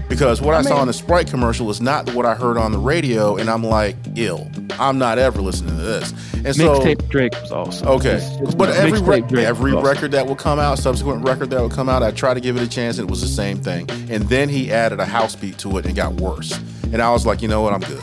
Because 0.09 0.43
what 0.43 0.55
I, 0.55 0.63
saw 0.63 0.75
mean- 0.75 0.81
in 0.83 0.87
the 0.89 0.93
Sprite 0.93 1.29
commercial 1.31 1.71
is 1.71 1.81
not 1.81 2.13
what 2.15 2.27
I 2.27 2.35
heard 2.35 2.59
on 2.59 2.73
the 2.73 2.79
radio, 2.79 3.37
and 3.37 3.49
I'm 3.49 3.63
like, 3.65 3.97
ill. 4.17 4.51
I'm 4.79 4.99
not 4.99 5.19
ever 5.19 5.41
listening 5.41 5.77
to 5.77 5.83
this. 5.83 6.13
And 6.45 6.55
so, 6.55 6.81
Mixtape 6.81 7.09
Drake 7.09 7.33
was 7.41 7.53
awesome. 7.53 7.89
okay, 7.89 8.17
It's- 8.17 8.39
it's 8.43 8.55
but 8.55 8.71
every 8.71 8.99
Mixtape 8.99 9.31
rec- 9.31 9.45
every 9.47 9.73
was 9.73 9.83
awesome. 9.83 9.95
record 9.95 10.11
that 10.13 10.27
would 10.27 10.39
come 10.39 10.59
out, 10.59 10.79
subsequent 10.79 11.25
record 11.27 11.49
that 11.51 11.63
would 11.63 11.73
come 11.73 11.89
out, 11.89 12.03
I 12.03 12.11
tried 12.11 12.35
to 12.35 12.41
give 12.41 12.57
it 12.57 12.63
a 12.63 12.69
chance, 12.69 12.99
and 12.99 13.09
it 13.09 13.11
was 13.11 13.21
the 13.23 13.29
same 13.29 13.59
thing. 13.63 13.89
And 14.11 14.25
then 14.29 14.49
he 14.51 14.71
added 14.73 15.01
a 15.01 15.07
house 15.07 15.37
beat 15.37 15.57
to 15.59 15.79
it, 15.79 15.87
and 15.87 15.93
it 15.93 15.95
got 15.97 16.15
worse. 16.15 16.59
And 16.93 17.01
I 17.01 17.11
was 17.13 17.25
like, 17.25 17.41
you 17.41 17.49
know 17.49 17.63
what, 17.63 17.73
I'm 17.73 17.81
good. 17.81 18.03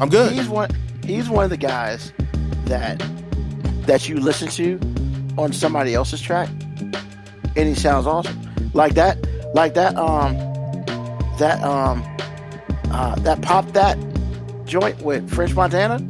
I'm 0.00 0.08
good. 0.08 0.32
He's 0.32 0.48
one. 0.48 0.70
He's 1.04 1.28
one 1.28 1.44
of 1.44 1.50
the 1.50 1.56
guys 1.56 2.12
that 2.64 2.98
that 3.86 4.08
you 4.08 4.16
listen 4.16 4.48
to 4.48 4.80
on 5.36 5.52
somebody 5.52 5.94
else's 5.94 6.20
track, 6.20 6.48
and 7.56 7.68
he 7.68 7.74
sounds 7.74 8.06
awesome. 8.06 8.40
Like 8.72 8.94
that. 8.94 9.18
Like 9.54 9.74
that 9.74 9.94
um 9.96 10.36
that 11.38 11.62
um 11.62 12.02
uh 12.90 13.14
that 13.20 13.40
pop 13.40 13.70
that 13.72 13.96
joint 14.64 15.00
with 15.02 15.30
French 15.30 15.54
Montana. 15.54 16.00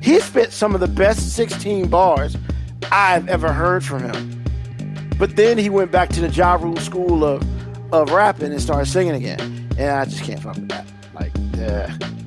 He 0.00 0.20
spit 0.20 0.52
some 0.52 0.74
of 0.74 0.80
the 0.80 0.88
best 0.88 1.34
16 1.34 1.88
bars 1.88 2.36
I've 2.90 3.28
ever 3.28 3.52
heard 3.52 3.84
from 3.84 4.10
him. 4.10 4.44
But 5.18 5.36
then 5.36 5.58
he 5.58 5.68
went 5.68 5.90
back 5.90 6.08
to 6.10 6.20
the 6.20 6.28
Ja 6.28 6.54
Rule 6.54 6.76
school 6.76 7.24
of 7.24 7.42
of 7.92 8.10
rapping 8.12 8.52
and 8.52 8.62
started 8.62 8.86
singing 8.86 9.14
again. 9.14 9.40
And 9.76 9.90
I 9.90 10.04
just 10.04 10.22
can't 10.22 10.40
fuck 10.40 10.54
with 10.54 10.68
that. 10.68 10.86
Like 11.14 11.32
the 11.52 12.19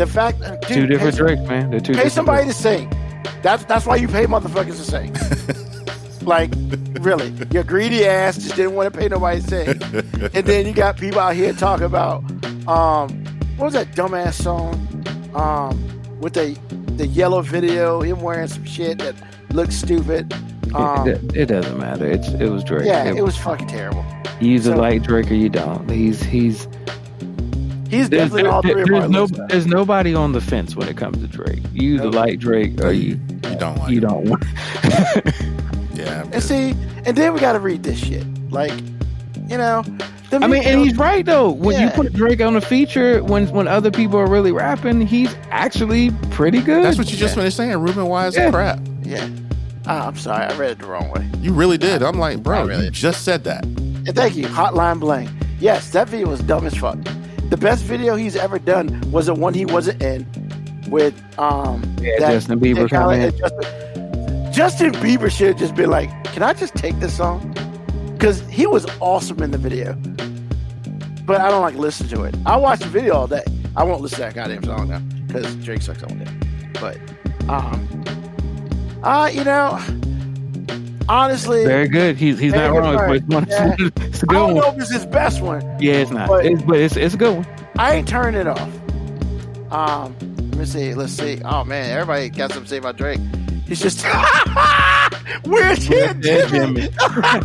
the 0.00 0.06
fact 0.06 0.40
dude, 0.40 0.62
two 0.62 0.86
different 0.86 1.16
Drakes, 1.16 1.42
man. 1.42 1.70
They're 1.70 1.80
two. 1.80 1.92
Pay 1.94 2.08
somebody 2.08 2.44
Drakes. 2.44 2.56
to 2.56 2.62
sing. 2.62 2.90
That's 3.42 3.64
that's 3.64 3.86
why 3.86 3.96
you 3.96 4.08
pay 4.08 4.26
motherfuckers 4.26 4.76
to 4.76 4.84
sing. 4.84 5.14
like, 6.26 6.50
really, 7.00 7.32
your 7.52 7.64
greedy 7.64 8.04
ass 8.06 8.36
just 8.36 8.56
didn't 8.56 8.74
want 8.74 8.92
to 8.92 8.98
pay 8.98 9.08
nobody 9.08 9.40
to 9.40 9.46
sing, 9.48 9.68
and 10.34 10.46
then 10.46 10.66
you 10.66 10.72
got 10.72 10.96
people 10.96 11.20
out 11.20 11.34
here 11.34 11.52
talking 11.52 11.86
about 11.86 12.22
um, 12.68 13.24
what 13.56 13.66
was 13.66 13.74
that 13.74 13.92
dumbass 13.92 14.34
song 14.34 14.74
um, 15.34 15.76
with 16.20 16.34
the 16.34 16.58
the 16.96 17.06
yellow 17.06 17.40
video, 17.42 18.00
him 18.02 18.20
wearing 18.20 18.48
some 18.48 18.64
shit 18.64 18.98
that 18.98 19.14
looks 19.52 19.74
stupid. 19.76 20.32
Um, 20.74 21.08
it, 21.08 21.16
it, 21.24 21.36
it 21.36 21.46
doesn't 21.46 21.78
matter. 21.78 22.06
It's 22.06 22.28
it 22.28 22.48
was 22.48 22.62
Drake. 22.64 22.84
yeah, 22.86 23.04
It- 23.04 23.16
it 23.16 23.22
was 23.22 23.36
fucking 23.36 23.66
terrible. 23.68 24.04
you 24.40 24.52
either 24.54 24.72
so- 24.72 24.78
like 24.78 25.02
Drake 25.02 25.30
or 25.30 25.34
you 25.34 25.48
don't. 25.48 25.90
He's 25.90 26.22
he's 26.22 26.68
He's 27.90 28.08
there's, 28.08 28.30
definitely 28.30 28.48
all 28.50 28.62
three 28.62 28.74
there's 28.74 28.90
our 28.90 29.08
no 29.08 29.26
there's 29.26 29.66
nobody 29.66 30.14
on 30.14 30.32
the 30.32 30.40
fence 30.40 30.76
when 30.76 30.88
it 30.88 30.96
comes 30.96 31.18
to 31.18 31.26
Drake. 31.26 31.60
You 31.72 31.94
either 31.96 32.04
Nope. 32.04 32.14
like 32.14 32.38
Drake 32.38 32.80
or 32.82 32.92
you 32.92 33.18
You 33.44 33.56
don't 33.56 33.76
like 33.78 33.90
you 33.90 33.98
it. 33.98 34.00
don't 34.02 34.24
want. 34.28 34.44
Yeah. 35.94 36.24
And 36.32 36.42
see, 36.42 36.70
and 37.04 37.14
then 37.16 37.34
we 37.34 37.40
got 37.40 37.52
to 37.52 37.60
read 37.60 37.82
this 37.82 37.98
shit. 37.98 38.24
Like, 38.50 38.72
you 39.48 39.58
know, 39.58 39.84
I 40.32 40.46
mean, 40.46 40.62
and 40.64 40.80
he's 40.80 40.96
right 40.96 41.26
though. 41.26 41.50
When 41.50 41.78
you 41.80 41.90
put 41.90 42.12
Drake 42.14 42.40
on 42.40 42.56
a 42.56 42.60
feature, 42.60 43.22
when 43.22 43.48
when 43.50 43.68
other 43.68 43.90
people 43.90 44.18
are 44.18 44.26
really 44.28 44.52
rapping, 44.52 45.06
he's 45.06 45.34
actually 45.50 46.10
pretty 46.30 46.62
good. 46.62 46.84
That's 46.84 46.96
what 46.96 47.10
you 47.10 47.18
just 47.18 47.32
Yeah. 47.34 47.40
finished 47.42 47.56
saying. 47.58 47.76
Ruben 47.76 48.06
Wise 48.06 48.34
Yeah. 48.36 48.46
is 48.46 48.50
crap. 48.54 48.78
yeah. 49.02 49.28
Ah, 49.86 50.06
I'm 50.06 50.16
sorry, 50.16 50.44
I 50.46 50.56
read 50.56 50.70
it 50.70 50.78
the 50.78 50.86
wrong 50.86 51.10
way. 51.10 51.28
You 51.40 51.52
really 51.52 51.76
did. 51.78 52.02
I'm 52.02 52.18
like, 52.18 52.42
bro, 52.42 52.64
really- 52.66 52.84
you 52.86 52.90
just 52.90 53.22
said 53.24 53.44
that. 53.44 53.64
And 53.64 54.14
thank 54.14 54.36
you, 54.36 54.46
Hotline 54.46 55.00
Bling. 55.00 55.28
Yes, 55.58 55.90
that 55.90 56.08
video 56.08 56.28
was 56.28 56.40
dumb 56.40 56.66
as 56.66 56.74
fuck. 56.76 56.96
The 57.50 57.56
best 57.56 57.82
video 57.82 58.14
he's 58.14 58.36
ever 58.36 58.60
done 58.60 59.00
was 59.10 59.26
the 59.26 59.34
one 59.34 59.54
he 59.54 59.66
wasn't 59.66 60.00
in 60.02 60.24
with 60.88 61.14
um 61.38 61.82
Yeah, 62.00 62.18
Justin 62.18 62.60
Bieber 62.60 62.88
that 62.88 63.34
in. 63.34 63.36
Justin, 63.36 64.52
Justin 64.52 64.92
Bieber 64.92 65.30
should 65.30 65.48
have 65.48 65.58
just 65.58 65.74
been 65.74 65.90
like, 65.90 66.10
"Can 66.32 66.44
I 66.44 66.52
just 66.52 66.76
take 66.76 66.98
this 67.00 67.16
song?" 67.16 67.52
Because 68.12 68.40
he 68.42 68.66
was 68.66 68.86
awesome 69.00 69.42
in 69.42 69.50
the 69.50 69.58
video. 69.58 69.94
But 71.26 71.40
I 71.40 71.50
don't 71.50 71.62
like 71.62 71.74
listen 71.74 72.06
to 72.08 72.22
it. 72.22 72.36
I 72.46 72.56
watch 72.56 72.80
the 72.80 72.88
video 72.88 73.14
all 73.14 73.26
day. 73.26 73.42
I 73.76 73.82
won't 73.82 74.00
listen 74.00 74.16
to 74.16 74.22
that 74.22 74.34
goddamn 74.34 74.62
song 74.62 74.88
now 74.88 75.00
because 75.26 75.54
Drake 75.56 75.82
sucks 75.82 76.02
on 76.04 76.20
it. 76.20 76.28
But 76.74 76.98
um, 77.48 78.04
uh, 79.02 79.28
you 79.32 79.42
know, 79.42 79.76
honestly, 81.08 81.64
Very 81.64 81.88
good. 81.88 82.16
He's 82.16 82.38
he's 82.38 82.52
Very 82.52 82.68
not 82.68 82.72
good 82.74 82.80
wrong. 82.82 82.96
part. 82.96 83.16
It's, 83.16 83.26
one, 83.26 83.46
Yeah. 83.48 83.76
it's 84.06 84.22
a 84.22 84.26
I 84.26 84.26
good 84.26 84.34
don't 84.34 84.54
know 84.54 84.60
one. 84.66 84.74
if 84.76 84.80
it's 84.82 84.90
his 84.92 85.06
best 85.06 85.40
one. 85.40 85.62
Yeah, 85.80 85.94
it's 85.94 86.10
not. 86.10 86.28
But- 86.28 86.46
it's, 86.46 86.62
but 86.62 86.76
it's 86.78 86.96
it's 86.96 87.14
a 87.14 87.18
good 87.18 87.36
one. 87.36 87.46
I 87.78 87.94
ain't 87.94 88.08
turning 88.08 88.40
it 88.40 88.46
off. 88.46 88.68
Um, 89.72 90.16
let 90.50 90.56
me 90.56 90.64
see. 90.64 90.94
Let's 90.94 91.12
see. 91.12 91.40
Oh 91.44 91.64
man, 91.64 91.90
everybody 91.90 92.28
got 92.28 92.50
something 92.52 92.64
to 92.64 92.68
say 92.70 92.76
about 92.78 92.96
Drake. 92.96 93.20
He's 93.66 93.80
just 93.80 94.04
wheelchair 95.44 96.16
Yeah, 96.20 96.46
Jimmy. 96.48 96.80
Jimmy. 96.80 96.88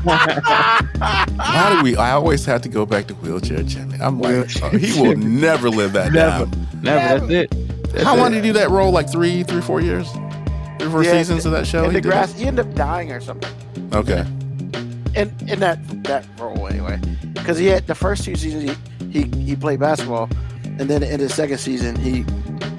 Why 0.04 1.76
do 1.78 1.84
we? 1.84 1.96
I 1.98 2.12
always 2.12 2.46
have 2.46 2.62
to 2.64 2.70
go 2.70 2.86
back 2.86 3.08
to 3.08 3.14
wheelchair 3.16 3.62
Jimmy. 3.64 3.98
I'm 4.02 4.20
like, 4.20 4.48
oh, 4.64 4.70
he 4.70 5.00
will 5.00 5.16
never 5.18 5.70
live 5.70 5.94
that 5.94 6.12
Never, 6.12 6.46
down. 6.46 6.68
never. 6.82 7.28
That's 7.28 7.32
it. 7.52 7.92
That's 7.92 8.04
How 8.04 8.16
it. 8.16 8.20
long 8.20 8.32
did 8.32 8.44
he 8.44 8.50
do 8.50 8.54
that 8.54 8.70
role? 8.72 8.92
Like 8.92 9.10
three, 9.10 9.44
three, 9.44 9.62
four 9.62 9.82
years, 9.82 10.10
three, 10.12 10.25
four 10.92 11.04
Yeah, 11.04 11.12
seasons 11.14 11.46
of 11.46 11.52
that 11.54 11.66
show. 11.68 11.84
In 11.86 11.92
He 11.92 12.00
the 12.00 12.10
did 12.10 12.30
he 12.32 12.46
ended 12.46 12.68
up 12.68 12.76
dying 12.76 13.12
or 13.12 13.20
something. 13.22 13.52
Okay. 13.94 14.26
In 15.16 15.34
in 15.48 15.60
that 15.60 15.80
that 16.04 16.26
role 16.40 16.68
anyway, 16.68 17.00
because 17.34 17.58
he 17.58 17.68
had 17.68 17.88
the 17.88 17.96
first 17.96 18.24
two 18.26 18.36
seasons 18.36 18.76
he, 19.04 19.22
he 19.22 19.40
he 19.44 19.56
played 19.56 19.80
basketball, 19.80 20.30
and 20.64 20.90
then 20.90 21.04
in 21.04 21.20
the 21.20 21.30
second 21.30 21.58
season 21.60 21.96
he 21.96 22.24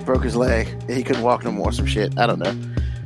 broke 0.04 0.22
his 0.22 0.36
leg 0.36 0.68
and 0.68 0.90
he 0.90 1.02
couldn't 1.02 1.22
walk 1.22 1.44
no 1.44 1.50
more. 1.52 1.72
Some 1.72 1.86
shit. 1.86 2.18
I 2.18 2.26
don't 2.26 2.38
know. 2.38 2.54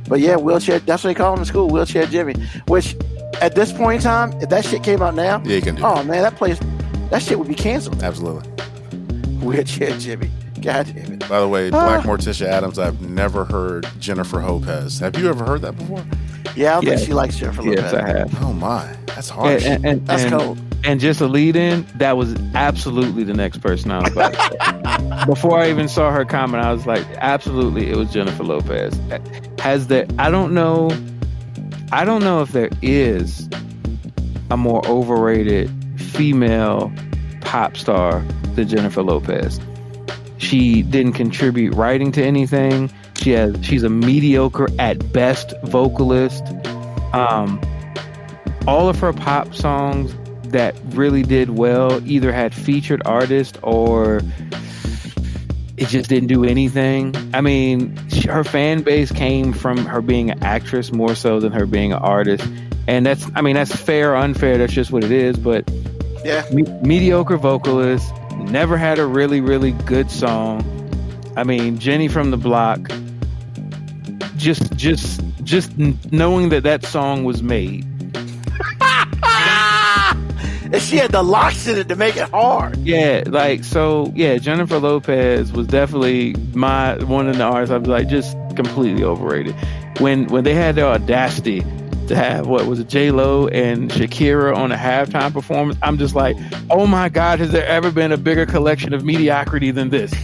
But 0.09 0.19
yeah, 0.19 0.35
wheelchair. 0.35 0.79
That's 0.79 1.03
what 1.03 1.09
they 1.11 1.13
call 1.15 1.33
him 1.33 1.39
in 1.39 1.45
school, 1.45 1.69
wheelchair 1.69 2.05
Jimmy. 2.07 2.33
Which 2.67 2.95
at 3.41 3.55
this 3.55 3.71
point 3.71 3.95
in 3.97 4.01
time, 4.01 4.33
if 4.41 4.49
that 4.49 4.65
shit 4.65 4.83
came 4.83 5.01
out 5.01 5.15
now, 5.15 5.41
Yeah, 5.45 5.55
you 5.55 5.61
can 5.61 5.75
do. 5.75 5.83
oh 5.83 6.03
man, 6.03 6.21
that 6.23 6.35
place, 6.35 6.59
that 7.09 7.21
shit 7.23 7.39
would 7.39 7.47
be 7.47 7.55
canceled. 7.55 8.03
Absolutely. 8.03 8.49
Wheelchair 9.41 9.97
Jimmy. 9.97 10.29
God 10.61 10.91
damn 10.93 11.13
it. 11.13 11.27
By 11.29 11.39
the 11.39 11.47
way, 11.47 11.67
Ah. 11.67 12.01
Black 12.01 12.05
Morticia 12.05 12.45
Adams. 12.47 12.77
I've 12.79 13.01
never 13.01 13.45
heard 13.45 13.87
Jennifer 13.99 14.41
Lopez. 14.43 14.99
Have 14.99 15.17
you 15.17 15.29
ever 15.29 15.43
heard 15.45 15.61
that 15.63 15.77
before? 15.77 16.03
Yeah, 16.55 16.71
I 16.71 16.73
don't 16.75 16.83
Yeah. 16.83 16.95
think 16.95 17.07
she 17.07 17.13
likes 17.13 17.37
Jennifer 17.37 17.61
Lopez. 17.63 17.81
Yes, 17.83 17.93
I 17.93 18.07
have. 18.07 18.43
Oh 18.43 18.53
my, 18.53 18.85
that's 19.07 19.29
harsh. 19.29 19.63
And, 19.65 19.75
and, 19.75 19.85
and, 19.85 20.07
That's 20.07 20.23
and, 20.23 20.31
cold. 20.33 20.59
and 20.83 20.99
just 20.99 21.21
a 21.21 21.27
lead 21.27 21.55
in, 21.55 21.85
that 21.95 22.17
was 22.17 22.35
absolutely 22.55 23.23
the 23.23 23.33
next 23.33 23.59
person 23.59 23.91
I 23.91 23.99
was 24.01 24.11
about 24.11 24.33
to 24.33 24.39
say. 24.39 25.25
Before 25.25 25.57
I 25.59 25.69
even 25.69 25.87
saw 25.87 26.11
her 26.11 26.25
comment, 26.25 26.63
I 26.63 26.71
was 26.73 26.85
like, 26.85 27.05
absolutely, 27.17 27.89
it 27.89 27.95
was 27.95 28.11
Jennifer 28.11 28.43
Lopez. 28.43 28.99
Has 29.59 29.87
there, 29.87 30.05
I 30.19 30.29
don't 30.29 30.53
know, 30.53 30.89
I 31.91 32.03
don't 32.05 32.23
know 32.23 32.41
if 32.41 32.51
there 32.51 32.69
is 32.81 33.47
a 34.49 34.57
more 34.57 34.85
overrated 34.87 35.69
female 35.97 36.91
pop 37.41 37.77
star 37.77 38.23
than 38.55 38.67
Jennifer 38.67 39.01
Lopez. 39.03 39.59
She 40.51 40.81
didn't 40.81 41.13
contribute 41.13 41.73
writing 41.75 42.11
to 42.11 42.21
anything. 42.21 42.91
She 43.21 43.31
has 43.31 43.55
she's 43.65 43.83
a 43.83 43.89
mediocre 43.89 44.67
at 44.79 45.13
best 45.13 45.53
vocalist. 45.63 46.43
Um, 47.13 47.61
all 48.67 48.89
of 48.89 48.99
her 48.99 49.13
pop 49.13 49.55
songs 49.55 50.13
that 50.49 50.75
really 50.89 51.23
did 51.23 51.51
well 51.51 52.05
either 52.05 52.33
had 52.33 52.53
featured 52.53 53.01
artists 53.05 53.57
or 53.63 54.19
it 55.77 55.87
just 55.87 56.09
didn't 56.09 56.27
do 56.27 56.43
anything. 56.43 57.15
I 57.33 57.39
mean, 57.39 57.95
her 58.27 58.43
fan 58.43 58.81
base 58.81 59.09
came 59.09 59.53
from 59.53 59.77
her 59.85 60.01
being 60.01 60.31
an 60.31 60.43
actress 60.43 60.91
more 60.91 61.15
so 61.15 61.39
than 61.39 61.53
her 61.53 61.65
being 61.65 61.93
an 61.93 61.99
artist. 61.99 62.45
And 62.89 63.05
that's, 63.05 63.25
I 63.35 63.41
mean, 63.41 63.55
that's 63.55 63.73
fair 63.73 64.11
or 64.11 64.15
unfair. 64.17 64.57
That's 64.57 64.73
just 64.73 64.91
what 64.91 65.05
it 65.05 65.11
is. 65.13 65.37
But 65.37 65.71
Yeah. 66.25 66.43
me- 66.51 66.65
mediocre 66.83 67.37
vocalist, 67.37 68.13
never 68.51 68.77
had 68.77 68.99
a 68.99 69.05
really, 69.05 69.41
really 69.41 69.71
good 69.71 70.11
song. 70.11 70.63
I 71.37 71.43
mean, 71.43 71.79
Jenny 71.79 72.07
from 72.07 72.31
the 72.31 72.37
Block. 72.37 72.91
Just, 74.35 74.75
just, 74.75 75.21
just 75.43 75.77
knowing 75.77 76.49
that 76.49 76.63
that 76.63 76.83
song 76.83 77.23
was 77.23 77.41
made. 77.41 77.85
and 80.73 80.81
she 80.81 80.97
had 80.97 81.11
the 81.11 81.23
locks 81.23 81.67
in 81.67 81.77
it 81.77 81.87
to 81.89 81.95
make 81.95 82.17
it 82.17 82.29
hard. 82.29 82.77
Yeah, 82.77 83.23
like 83.27 83.63
so. 83.63 84.11
Yeah, 84.15 84.37
Jennifer 84.37 84.79
Lopez 84.79 85.51
was 85.51 85.67
definitely 85.67 86.35
my 86.53 86.95
one 87.03 87.27
of 87.29 87.37
the 87.37 87.43
artists. 87.43 87.71
I 87.71 87.77
was 87.77 87.87
like, 87.87 88.07
just 88.07 88.35
completely 88.55 89.03
overrated. 89.03 89.55
When 89.99 90.25
when 90.27 90.43
they 90.43 90.55
had 90.55 90.75
the 90.75 90.83
audacity 90.83 91.63
to 92.11 92.17
have 92.17 92.45
what 92.47 92.65
was 92.65 92.79
it, 92.79 92.87
J 92.89 93.09
Lo 93.11 93.47
and 93.47 93.89
Shakira 93.89 94.55
on 94.55 94.71
a 94.71 94.75
halftime 94.75 95.33
performance, 95.33 95.79
I'm 95.81 95.97
just 95.97 96.13
like, 96.15 96.35
oh 96.69 96.85
my 96.85 97.09
god, 97.09 97.39
has 97.39 97.51
there 97.51 97.65
ever 97.65 97.89
been 97.91 98.11
a 98.11 98.17
bigger 98.17 98.45
collection 98.45 98.93
of 98.93 99.03
mediocrity 99.03 99.71
than 99.71 99.89
this? 99.89 100.11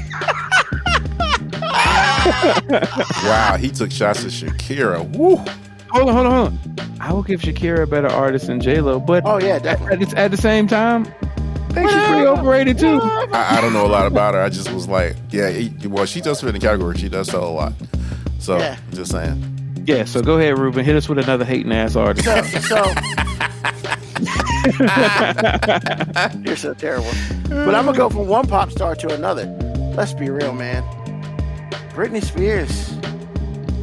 wow, 3.23 3.57
he 3.59 3.69
took 3.69 3.91
shots 3.91 4.23
at 4.25 4.31
Shakira. 4.31 5.07
Woo. 5.15 5.37
Hold 5.89 6.09
on, 6.09 6.13
hold 6.15 6.25
on, 6.27 6.31
hold 6.31 6.53
on. 6.79 6.99
I 6.99 7.13
will 7.13 7.23
give 7.23 7.41
Shakira 7.41 7.83
a 7.83 7.87
better 7.87 8.09
artist 8.09 8.47
than 8.47 8.59
J 8.59 8.81
Lo, 8.81 8.99
but 8.99 9.23
Oh 9.25 9.39
yeah, 9.39 9.55
at, 9.55 9.63
definitely. 9.63 10.05
at, 10.07 10.13
at 10.15 10.31
the 10.31 10.37
same 10.37 10.67
time, 10.67 11.05
I 11.05 11.73
think 11.73 11.89
she's 11.89 12.03
pretty 12.07 12.25
overrated 12.25 12.79
too. 12.79 12.99
I, 13.01 13.57
I 13.57 13.61
don't 13.61 13.71
know 13.71 13.85
a 13.85 13.87
lot 13.87 14.05
about 14.07 14.33
her. 14.33 14.41
I 14.41 14.49
just 14.49 14.71
was 14.73 14.87
like, 14.87 15.15
yeah. 15.29 15.49
He, 15.51 15.87
well, 15.87 16.05
she 16.05 16.19
does 16.21 16.41
fit 16.41 16.47
in 16.49 16.55
the 16.55 16.59
category. 16.59 16.97
She 16.97 17.07
does 17.07 17.27
sell 17.29 17.47
a 17.47 17.51
lot. 17.51 17.73
So 18.39 18.57
Yeah. 18.57 18.77
I'm 18.85 18.93
just 18.93 19.11
saying. 19.11 19.53
Yeah, 19.87 20.03
so 20.03 20.21
go 20.21 20.37
ahead, 20.37 20.59
Ruben. 20.59 20.83
Hit 20.83 20.97
us 20.97 21.07
with 21.07 21.17
another 21.17 21.45
hating 21.45 21.71
ass 21.71 21.95
artist. 21.95 22.25
So, 22.25 22.41
so 22.59 22.83
you're 26.43 26.57
so 26.57 26.73
terrible. 26.73 27.09
But 27.47 27.73
I'm 27.73 27.85
gonna 27.85 27.97
go 27.97 28.09
from 28.09 28.27
one 28.27 28.45
pop 28.47 28.69
star 28.71 28.95
to 28.95 29.13
another. 29.15 29.45
Let's 29.95 30.13
be 30.13 30.29
real, 30.29 30.51
man. 30.53 30.83
Britney 31.93 32.21
Spears, 32.23 32.89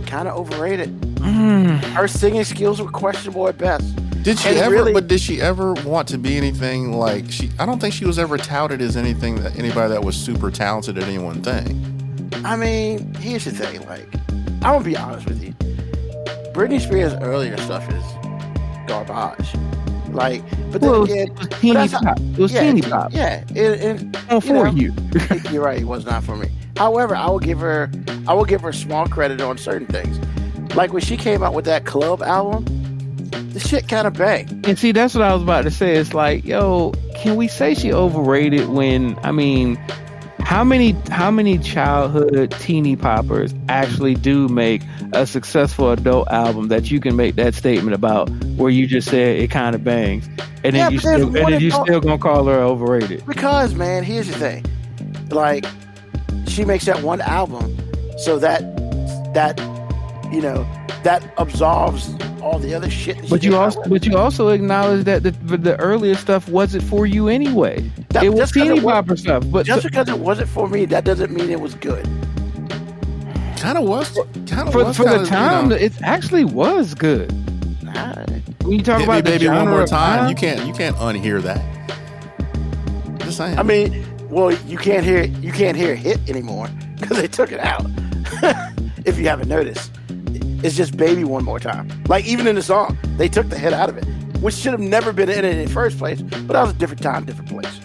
kind 0.06 0.28
of 0.28 0.36
overrated. 0.36 1.00
Mm. 1.16 1.78
Her 1.94 2.06
singing 2.06 2.44
skills 2.44 2.80
were 2.82 2.90
questionable 2.90 3.48
at 3.48 3.56
best. 3.56 3.96
Did 4.22 4.38
she 4.38 4.50
And 4.50 4.58
ever? 4.58 4.74
really- 4.74 4.92
but 4.92 5.08
did 5.08 5.20
she 5.20 5.40
ever 5.40 5.72
want 5.84 6.06
to 6.08 6.18
be 6.18 6.36
anything 6.36 6.92
like 6.92 7.30
she? 7.30 7.50
I 7.58 7.64
don't 7.66 7.80
think 7.80 7.94
she 7.94 8.04
was 8.04 8.18
ever 8.18 8.36
touted 8.36 8.82
as 8.82 8.94
anything 8.96 9.36
that 9.36 9.58
anybody 9.58 9.88
that 9.94 10.04
was 10.04 10.16
super 10.16 10.50
talented 10.50 10.98
at 10.98 11.04
any 11.04 11.16
one 11.18 11.42
thing. 11.42 11.80
I 12.44 12.56
mean, 12.56 13.14
here's 13.14 13.46
the 13.46 13.52
thing. 13.52 13.80
Like, 13.86 14.06
I'm 14.62 14.74
gonna 14.74 14.84
be 14.84 14.96
honest 14.98 15.26
with 15.26 15.42
you. 15.42 15.54
Britney 16.54 16.80
Spears' 16.80 17.12
earlier 17.14 17.56
stuff 17.58 17.86
is 17.92 18.04
garbage. 18.86 19.52
Like, 20.14 20.42
but 20.70 20.80
then 20.80 20.90
Well, 20.90 21.02
it 21.02 21.10
again, 21.10 21.34
was, 21.34 21.46
it 21.46 21.50
was 21.50 21.60
teeny 21.60 21.88
pop. 21.88 22.20
It 22.20 22.38
was 22.38 22.52
yeah, 22.52 22.60
teeny 22.60 22.82
pop. 22.82 23.12
Yeah, 23.12 23.44
it, 23.50 23.56
it, 23.56 24.40
for 24.40 24.52
know. 24.52 24.66
you. 24.66 24.94
you're 25.50 25.64
right. 25.64 25.80
It 25.80 25.86
was 25.86 26.06
not 26.06 26.22
for 26.22 26.36
me. 26.36 26.48
However, 26.76 27.16
I 27.16 27.28
will 27.28 27.40
give 27.40 27.58
her, 27.58 27.90
I 28.28 28.34
will 28.34 28.44
give 28.44 28.60
her 28.60 28.72
small 28.72 29.08
credit 29.08 29.40
on 29.40 29.58
certain 29.58 29.88
things. 29.88 30.18
Like 30.76 30.92
when 30.92 31.02
she 31.02 31.16
came 31.16 31.42
out 31.42 31.54
with 31.54 31.64
that 31.64 31.84
club 31.86 32.22
album, 32.22 32.64
the 33.50 33.58
shit 33.58 33.88
kind 33.88 34.06
of 34.06 34.14
banged. 34.14 34.66
And 34.66 34.78
see, 34.78 34.92
that's 34.92 35.14
what 35.14 35.24
I 35.24 35.32
was 35.34 35.42
about 35.42 35.62
to 35.62 35.72
say. 35.72 35.96
It's 35.96 36.14
like, 36.14 36.44
yo, 36.44 36.92
can 37.16 37.34
we 37.34 37.48
say 37.48 37.74
she 37.74 37.92
overrated 37.92 38.68
when 38.68 39.18
I 39.24 39.32
mean, 39.32 39.76
how 40.44 40.62
many 40.64 40.92
how 41.10 41.30
many 41.30 41.58
childhood 41.58 42.50
teeny 42.60 42.96
poppers 42.96 43.54
actually 43.68 44.14
do 44.14 44.48
make 44.48 44.82
a 45.12 45.26
successful 45.26 45.90
adult 45.90 46.28
album 46.28 46.68
that 46.68 46.90
you 46.90 47.00
can 47.00 47.16
make 47.16 47.34
that 47.36 47.54
statement 47.54 47.94
about 47.94 48.28
where 48.56 48.70
you 48.70 48.86
just 48.86 49.08
said 49.08 49.36
it 49.38 49.50
kind 49.50 49.74
of 49.74 49.82
bangs, 49.84 50.26
and 50.62 50.74
then 50.74 50.74
Yeah, 50.74 50.88
you 50.90 50.98
still 50.98 51.26
and 51.26 51.34
then 51.34 51.60
you 51.60 51.68
adult- 51.68 51.86
still 51.86 52.00
gonna 52.00 52.18
call 52.18 52.44
her 52.46 52.58
overrated. 52.60 53.24
Because 53.26 53.74
man, 53.74 54.04
here's 54.04 54.28
the 54.28 54.34
thing, 54.38 54.64
like 55.30 55.64
she 56.46 56.64
makes 56.64 56.84
that 56.84 57.02
one 57.02 57.20
album, 57.22 57.76
so 58.18 58.38
that 58.38 58.60
that 59.34 59.58
you 60.34 60.42
know 60.42 60.66
that 61.04 61.22
absolves 61.38 62.14
all 62.42 62.58
the 62.58 62.74
other 62.74 62.90
shit. 62.90 63.16
That 63.22 63.30
But 63.30 63.42
you 63.42 63.50
came 63.52 63.58
out 63.60 63.64
also 63.64 63.80
with. 63.80 63.90
but 63.90 64.06
you 64.06 64.16
also 64.16 64.48
acknowledge 64.48 65.04
that 65.04 65.22
the 65.22 65.30
the 65.30 65.76
earlier 65.80 66.14
stuff 66.14 66.48
wasn't 66.48 66.82
for 66.84 67.06
you 67.06 67.28
anyway. 67.28 67.90
That- 68.10 68.24
it 68.24 68.30
was 68.30 68.40
just 68.40 68.54
'cause 68.54 68.62
teeny 68.64 68.78
it 68.78 68.82
wa- 68.84 68.92
popper 68.92 69.16
stuff, 69.16 69.44
but 69.50 69.64
just 69.66 69.84
because 69.84 70.08
it 70.08 70.18
wasn't 70.18 70.48
for 70.48 70.68
me, 70.68 70.84
that 70.86 71.04
doesn't 71.04 71.30
mean 71.32 71.50
it 71.50 71.60
was 71.60 71.74
good. 71.74 72.06
Kind 73.56 73.78
of 73.78 73.84
was. 73.84 74.10
Kind 74.46 74.68
of 74.68 74.72
for, 74.72 74.84
was. 74.84 74.96
for 74.96 75.04
the 75.04 75.10
kinda, 75.10 75.26
time, 75.26 75.64
you 75.64 75.70
know, 75.70 75.76
it 75.76 75.92
actually 76.02 76.44
was 76.44 76.94
good. 76.94 77.32
Nah, 77.82 78.14
When 78.62 78.72
you 78.78 78.82
talk 78.82 78.98
hit 79.00 79.08
me, 79.08 79.14
about 79.14 79.24
the 79.24 79.30
baby, 79.30 79.46
one 79.48 79.56
genre 79.56 79.70
more 79.72 79.82
of 79.82 79.88
time. 79.90 80.28
You 80.28 80.34
can't. 80.34 80.66
You 80.66 80.74
can't 80.74 80.96
unhear 80.96 81.40
that. 81.42 81.62
Just 83.20 83.38
saying. 83.38 83.58
I 83.58 83.62
mean, 83.62 84.04
well, 84.28 84.52
you 84.68 84.76
can't 84.76 85.02
hear 85.04 85.22
you 85.24 85.52
can't 85.52 85.76
hear 85.76 85.94
hit 85.94 86.18
anymore 86.28 86.68
because 87.00 87.16
they 87.16 87.28
took 87.28 87.52
it 87.52 87.60
out. 87.60 87.86
if 89.06 89.18
you 89.18 89.26
haven't 89.28 89.48
noticed, 89.48 89.92
it's 90.64 90.76
just 90.76 90.96
baby 90.96 91.22
one 91.24 91.44
more 91.44 91.60
time. 91.60 91.88
Like 92.08 92.24
even 92.24 92.46
in 92.46 92.56
the 92.56 92.62
song, 92.62 92.98
they 93.16 93.28
took 93.28 93.48
the 93.50 93.58
hit 93.58 93.72
out 93.72 93.88
of 93.88 93.96
it, 93.98 94.04
which 94.40 94.54
should 94.54 94.72
have 94.72 94.80
never 94.80 95.12
been 95.12 95.28
in 95.28 95.44
it 95.44 95.56
in 95.56 95.64
the 95.66 95.70
first 95.70 95.98
place. 95.98 96.20
But 96.22 96.48
that 96.48 96.62
was 96.62 96.70
a 96.70 96.74
different 96.74 97.02
time, 97.02 97.24
different 97.24 97.50
place. 97.50 97.80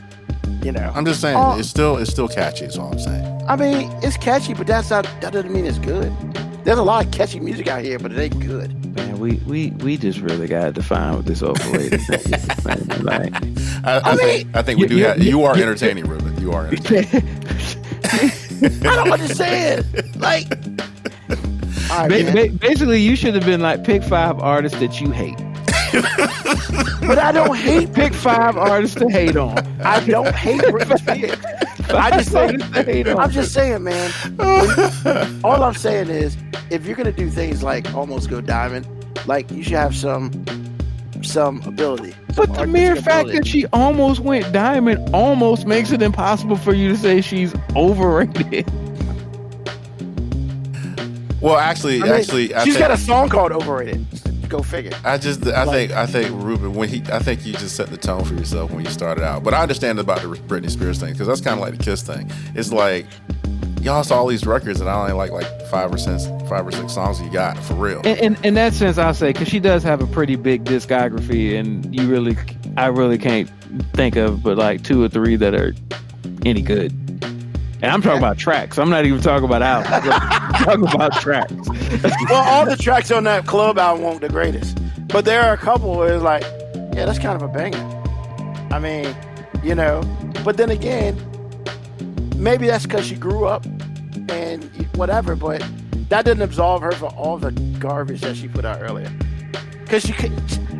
You 0.64 0.72
know. 0.74 0.92
I'm 0.96 1.06
just 1.06 1.22
saying. 1.22 1.38
It's 1.60 1.70
still. 1.70 1.98
It's 1.98 2.10
still 2.12 2.28
catchy. 2.28 2.66
Is 2.66 2.78
all 2.78 2.92
I'm 2.92 3.00
saying. 3.00 3.42
I 3.48 3.56
mean, 3.56 3.90
it's 4.04 4.18
catchy, 4.18 4.54
but 4.54 4.68
that's 4.68 4.90
not 4.90 5.04
that 5.22 5.32
doesn't 5.34 5.52
mean 5.54 5.66
it's 5.66 5.80
good. 5.80 6.12
There's 6.66 6.78
a 6.78 6.84
lot 6.84 7.06
of 7.06 7.12
catchy 7.12 7.40
music 7.40 7.68
out 7.68 7.82
here, 7.84 7.98
but 7.98 8.12
it 8.12 8.20
ain't 8.20 8.40
good. 8.46 8.76
Man, 8.96 9.18
we, 9.20 9.36
we, 9.48 9.70
we 9.72 9.96
just 9.96 10.20
really 10.20 10.48
got 10.48 10.66
to 10.66 10.72
define 10.74 11.16
what 11.16 11.26
this 11.26 11.42
overrated 11.42 12.02
thing 12.08 12.34
is. 12.34 13.04
Like, 13.04 13.34
I, 13.86 14.00
I, 14.00 14.12
I 14.12 14.16
think. 14.18 14.56
I 14.56 14.62
think 14.62 14.78
we 14.80 14.84
you- 14.84 14.90
do. 14.90 14.98
you- 14.98 15.06
have, 15.06 15.24
you 15.24 15.44
are 15.46 15.56
you- 15.56 15.64
entertaining, 15.64 16.06
Ruben. 16.06 16.40
You 16.42 16.52
are 16.52 16.66
entertaining. 16.68 17.26
I 18.04 18.96
don't 18.96 19.12
understand. 19.12 19.86
Like, 20.20 20.52
all 20.52 20.89
right, 21.90 22.26
ba- 22.26 22.32
ba- 22.32 22.50
basically, 22.54 23.02
you 23.02 23.16
should 23.16 23.34
have 23.36 23.46
been 23.46 23.62
like, 23.62 23.84
pick 23.84 24.04
five 24.04 24.40
artists 24.40 24.80
that 24.80 25.00
you 25.02 25.12
hate. 25.12 25.38
but 25.92 27.18
I 27.18 27.32
don't 27.32 27.56
hate. 27.56 27.94
Pick 27.96 28.14
five 28.14 28.56
artists 28.58 28.96
to 28.98 29.10
hate 29.10 29.36
on. 29.36 29.58
I 29.82 30.06
don't 30.06 30.34
hate 30.36 30.62
I 31.90 32.12
just 32.12 32.32
say, 32.32 32.44
Artists 32.46 32.72
to 32.72 32.84
hate 32.84 33.08
on. 33.08 33.20
I'm 33.20 33.32
just 33.32 33.54
saying, 33.54 33.84
man. 33.84 34.12
all 35.44 35.64
I'm 35.64 35.74
saying 35.74 36.10
is, 36.10 36.38
if 36.70 36.86
you're 36.86 36.96
gonna 36.96 37.12
do 37.12 37.30
things 37.30 37.64
like 37.64 37.92
almost 37.96 38.30
go 38.30 38.42
diamond, 38.42 38.88
like 39.26 39.50
you 39.50 39.64
should 39.64 39.74
have 39.74 39.96
some, 39.96 40.32
some 41.24 41.62
ability. 41.64 42.14
But 42.36 42.54
the 42.54 42.68
mere 42.68 42.90
artistic 42.90 43.12
fact 43.12 43.30
that 43.30 43.48
she 43.48 43.66
almost 43.68 44.20
went 44.20 44.52
diamond 44.54 45.14
almost 45.14 45.66
makes 45.66 45.92
it 45.92 46.04
impossible 46.04 46.56
for 46.58 46.74
you 46.74 46.90
to 46.90 46.98
say 46.98 47.22
she's 47.22 47.54
overrated. 47.76 48.70
Well, 51.42 51.58
actually, 51.58 52.02
I 52.02 52.06
mean, 52.06 52.14
actually, 52.14 52.54
I 52.54 52.64
she's 52.66 52.74
think, 52.76 52.88
got 52.88 52.92
a 52.92 52.98
song 52.98 53.30
called 53.30 53.52
"Overrated." 53.52 54.06
Go 54.50 54.64
figure. 54.64 54.92
I 55.06 55.18
just, 55.20 55.46
I 55.46 55.64
Like- 55.64 55.76
think, 55.76 55.92
I 55.92 56.06
think 56.08 56.30
Ruben, 56.44 56.74
when 56.74 56.90
he, 56.90 57.04
I 57.12 57.20
think 57.20 57.46
you 57.46 57.54
just 57.54 57.76
set 57.76 57.90
the 57.92 57.98
tone 57.98 58.24
for 58.26 58.34
yourself 58.34 58.72
when 58.72 58.84
you 58.84 58.90
started 58.90 59.24
out. 59.24 59.44
But 59.44 59.54
I 59.54 59.62
understand 59.62 60.00
about 60.00 60.22
the 60.24 60.28
Britney 60.30 60.72
Spears 60.72 61.00
thing 61.00 61.12
because 61.14 61.28
that's 61.28 61.40
kind 61.42 61.54
of 61.60 61.60
like 61.66 61.78
the 61.78 61.84
Kiss 61.84 62.02
thing. 62.02 62.32
It's 62.56 62.72
like 62.74 63.06
y'all 63.82 64.04
saw 64.04 64.18
all 64.18 64.28
these 64.28 64.46
records 64.48 64.82
and 64.82 64.90
I 64.90 64.94
only 65.02 65.14
like 65.14 65.32
like 65.32 65.46
five 65.68 65.94
or 65.94 65.98
six, 66.00 66.26
five 66.50 66.66
or 66.68 66.72
six 66.72 66.94
songs 66.94 67.22
you 67.22 67.30
got 67.32 67.58
for 67.60 67.76
real. 67.76 68.02
In, 68.02 68.18
in, 68.18 68.38
in 68.44 68.54
that 68.56 68.74
sense, 68.74 68.98
I'll 68.98 69.14
say 69.14 69.32
because 69.34 69.48
she 69.48 69.60
does 69.60 69.84
have 69.84 70.02
a 70.02 70.08
pretty 70.08 70.36
big 70.36 70.64
discography, 70.66 71.58
and 71.60 71.94
you 71.96 72.08
really, 72.10 72.36
I 72.76 72.88
really 72.88 73.20
can't 73.20 73.48
think 73.94 74.16
of 74.16 74.42
but 74.42 74.58
like 74.58 74.82
two 74.84 75.04
or 75.04 75.10
three 75.10 75.36
that 75.36 75.54
are 75.54 75.76
any 76.44 76.64
good. 76.64 76.92
And 77.82 77.92
I'm 77.92 78.02
talking 78.02 78.18
about 78.18 78.38
tracks. 78.38 78.78
I'm 78.78 78.90
not 78.90 79.06
even 79.06 79.22
talking 79.22 79.46
about 79.46 79.62
albums. 79.62 79.90
I'm 79.94 80.64
talking 80.66 80.96
about 80.96 81.14
tracks. 81.22 81.54
well, 82.30 82.44
all 82.48 82.66
the 82.66 82.76
tracks 82.76 83.10
on 83.10 83.24
that 83.24 83.46
club 83.46 83.78
album 83.80 84.04
weren't 84.04 84.22
the 84.22 84.30
greatest, 84.30 84.78
but 85.08 85.24
there 85.24 85.42
are 85.42 85.54
a 85.54 85.58
couple 85.58 85.96
where 85.96 86.14
it's 86.14 86.24
like, 86.24 86.44
yeah, 86.94 87.06
that's 87.06 87.20
kind 87.20 87.42
of 87.42 87.42
a 87.42 87.48
banger. 87.48 87.78
I 88.72 88.80
mean, 88.80 89.16
you 89.64 89.76
know, 89.76 90.02
but 90.44 90.58
then 90.58 90.70
again, 90.70 91.18
maybe 92.36 92.68
that's 92.68 92.86
because 92.86 93.06
she 93.06 93.16
grew 93.16 93.46
up 93.46 93.66
and 94.30 94.64
whatever, 94.96 95.36
but 95.36 95.64
that 96.10 96.26
didn't 96.26 96.42
absolve 96.44 96.82
her 96.82 96.92
for 96.92 97.08
all 97.16 97.38
the 97.38 97.52
garbage 97.80 98.22
that 98.22 98.36
she 98.36 98.50
put 98.50 98.66
out 98.66 98.82
earlier. 98.82 99.12
Because 99.84 100.04
she 100.04 100.12
could, 100.14 100.34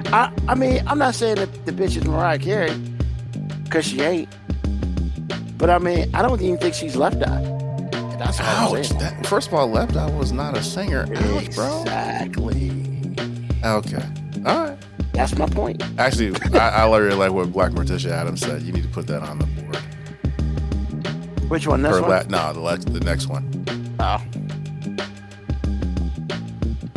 I, 0.08 0.34
I 0.50 0.56
mean, 0.56 0.84
I'm 0.86 0.98
not 1.00 1.16
saying 1.16 1.36
that 1.36 1.66
the 1.66 1.72
bitch 1.72 1.96
is 1.96 2.06
Mariah 2.06 2.40
Carey, 2.40 2.76
because 3.64 3.86
she 3.86 4.02
ain't. 4.02 4.30
But 5.60 5.70
I 5.70 5.78
mean, 5.78 6.10
I 6.16 6.22
don't 6.24 6.42
even 6.42 6.58
think 6.58 6.74
she's 6.74 6.96
left 6.96 7.22
eye. 7.22 7.42
That's 8.18 8.40
Ouch! 8.40 8.90
That, 9.00 9.26
first 9.28 9.50
of 9.50 9.54
all, 9.54 9.68
Left 9.68 9.96
Eye 9.96 10.10
was 10.12 10.32
not 10.32 10.58
a 10.58 10.64
singer. 10.64 11.06
Ouch, 11.16 11.56
bro. 11.56 11.82
Exactly. 11.82 12.70
Okay. 13.64 14.04
All 14.46 14.66
right. 14.70 14.78
That's 15.14 15.38
my 15.38 15.46
point. 15.48 15.84
Actually, 15.98 16.34
I, 16.58 16.86
I 16.86 16.98
really 16.98 17.16
like 17.16 17.32
what 17.32 17.52
Black 17.52 17.72
Morticia 17.72 18.10
Adams 18.12 18.42
said. 18.42 18.62
You 18.62 18.72
need 18.72 18.84
to 18.84 18.90
put 18.90 19.06
that 19.08 19.22
on 19.22 19.40
the 19.40 19.46
board. 19.46 19.76
Which 21.50 21.68
one? 21.68 21.82
This 21.82 22.00
one? 22.00 22.10
la- 22.10 22.24
no, 22.24 22.54
the, 22.54 22.60
lex- 22.62 22.86
the 22.86 23.00
next 23.02 23.28
one. 23.28 23.96
Oh. 24.00 24.22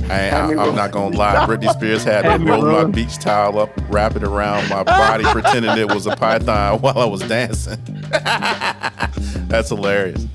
I, 0.05 0.15
Had 0.15 0.49
me 0.49 0.55
I, 0.55 0.57
roll- 0.57 0.71
I'm 0.71 0.77
not 0.77 0.91
gonna 0.91 1.17
lie. 1.17 1.47
Britney 1.47 1.73
Spears 1.73 2.05
had 2.05 2.25
me 2.25 2.31
Had 2.31 2.63
roll 2.63 2.63
my 2.63 2.85
beach 2.85 3.17
towel 3.19 3.59
up, 3.59 3.71
wrap 3.89 4.17
it 4.17 4.23
around 4.25 4.69
my 4.69 4.83
body, 4.83 5.25
pretending 5.25 5.77
it 5.79 5.93
was 5.93 6.07
a 6.07 6.17
python 6.17 6.79
while 6.81 6.99
I 6.99 7.05
was 7.05 7.21
dancing. 7.23 7.79
That's 9.49 9.69
hilarious. 9.69 10.27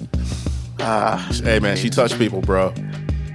Uh, 0.80 1.18
Hey 1.44 1.60
man, 1.60 1.78
she 1.78 1.90
touched 1.90 2.18
people, 2.18 2.42
bro. 2.42 2.70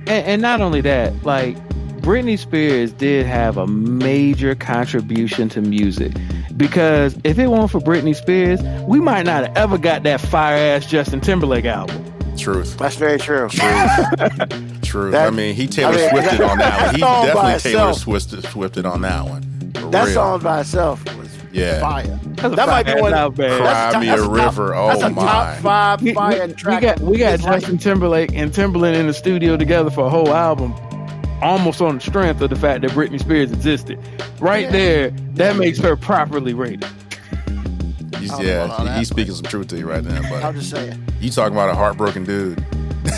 And, 0.06 0.08
and 0.08 0.42
not 0.42 0.60
only 0.60 0.80
that, 0.82 1.24
like 1.24 1.56
Britney 2.00 2.38
Spears 2.38 2.92
did 2.92 3.26
have 3.26 3.56
a 3.56 3.66
major 3.66 4.54
contribution 4.54 5.48
to 5.50 5.60
music 5.60 6.12
because 6.56 7.16
if 7.24 7.38
it 7.38 7.46
weren't 7.48 7.70
for 7.70 7.80
Britney 7.80 8.14
Spears, 8.14 8.60
we 8.86 9.00
might 9.00 9.24
not 9.24 9.46
have 9.46 9.56
ever 9.56 9.78
got 9.78 10.02
that 10.02 10.20
fire 10.20 10.56
ass 10.56 10.86
Justin 10.86 11.20
Timberlake 11.20 11.64
album. 11.64 12.11
Truth, 12.38 12.76
that's 12.78 12.96
very 12.96 13.18
true. 13.18 13.48
truth. 13.48 15.12
That- 15.12 15.28
I 15.28 15.30
mean, 15.30 15.54
he 15.54 15.66
Taylor 15.66 15.92
I 15.92 15.96
mean, 15.96 16.10
Swifted 16.10 16.38
that- 16.40 16.50
on 16.50 16.58
that 16.58 16.82
one. 16.86 16.94
He 16.94 17.00
that 17.00 17.06
song 17.06 17.22
by 17.34 17.52
definitely 17.52 17.70
Taylor. 17.72 17.92
Swifted, 17.94 18.44
Swifted 18.44 18.86
on 18.86 19.00
that 19.02 19.24
one. 19.24 19.72
For 19.74 19.90
That 19.90 20.04
real. 20.06 20.14
song 20.14 20.40
by 20.40 20.60
itself 20.60 21.04
was 21.16 21.28
Yeah. 21.52 21.80
fire. 21.80 22.20
That's 22.36 22.56
That 22.56 22.68
might 22.68 22.86
be 22.86 23.00
one- 23.00 23.14
album, 23.14 23.46
man. 23.46 23.58
Cry 23.58 23.66
That's 23.66 23.90
a 23.90 23.92
top- 23.94 24.02
me 24.02 24.08
a 24.10 24.14
a 24.14 24.16
top- 24.18 24.30
river. 24.56 24.74
Oh, 24.74 24.88
that's 24.88 25.02
oh 25.02 25.06
a 25.06 25.10
my. 25.10 25.22
top 25.22 25.56
five 25.58 26.02
We, 26.02 26.10
we- 26.10 26.14
fire 26.14 26.46
we 26.46 26.52
track. 26.54 26.82
got 26.82 27.00
we 27.00 27.18
got 27.18 27.34
It's 27.34 27.42
like- 27.44 27.60
Justin 27.60 27.78
Timberlake 27.78 28.34
and 28.34 28.52
Timberland 28.52 28.96
in 28.96 29.06
the 29.06 29.14
studio 29.14 29.56
together 29.56 29.90
for 29.90 30.06
a 30.06 30.10
whole 30.10 30.34
album, 30.34 30.74
almost 31.40 31.80
on 31.80 31.94
the 31.96 32.00
strength 32.02 32.40
of 32.42 32.50
the 32.50 32.56
fact 32.56 32.82
that 32.82 32.90
Britney 32.90 33.18
Spears 33.20 33.50
existed. 33.52 33.98
Right 34.40 34.64
Yeah. 34.64 34.70
there, 34.72 35.10
that 35.34 35.56
makes 35.56 35.78
her 35.78 35.96
properly 35.96 36.52
rated. 36.54 36.84
He's, 38.22 38.32
I 38.32 38.36
don't 38.36 38.46
know 38.46 38.64
about 38.64 38.78
all 38.78 38.84
yeah, 38.86 38.92
that, 38.92 38.98
he's 38.98 39.08
speaking 39.08 39.34
some 39.34 39.44
truth 39.44 39.68
to 39.68 39.78
you 39.78 39.88
right 39.88 40.04
now, 40.04 40.20
buddy. 40.22 40.44
I'm 40.44 40.54
just 40.54 40.70
saying. 40.70 41.02
you 41.20 41.30
talking 41.30 41.54
about 41.54 41.70
a 41.70 41.74
heartbroken 41.74 42.24
dude. 42.24 42.64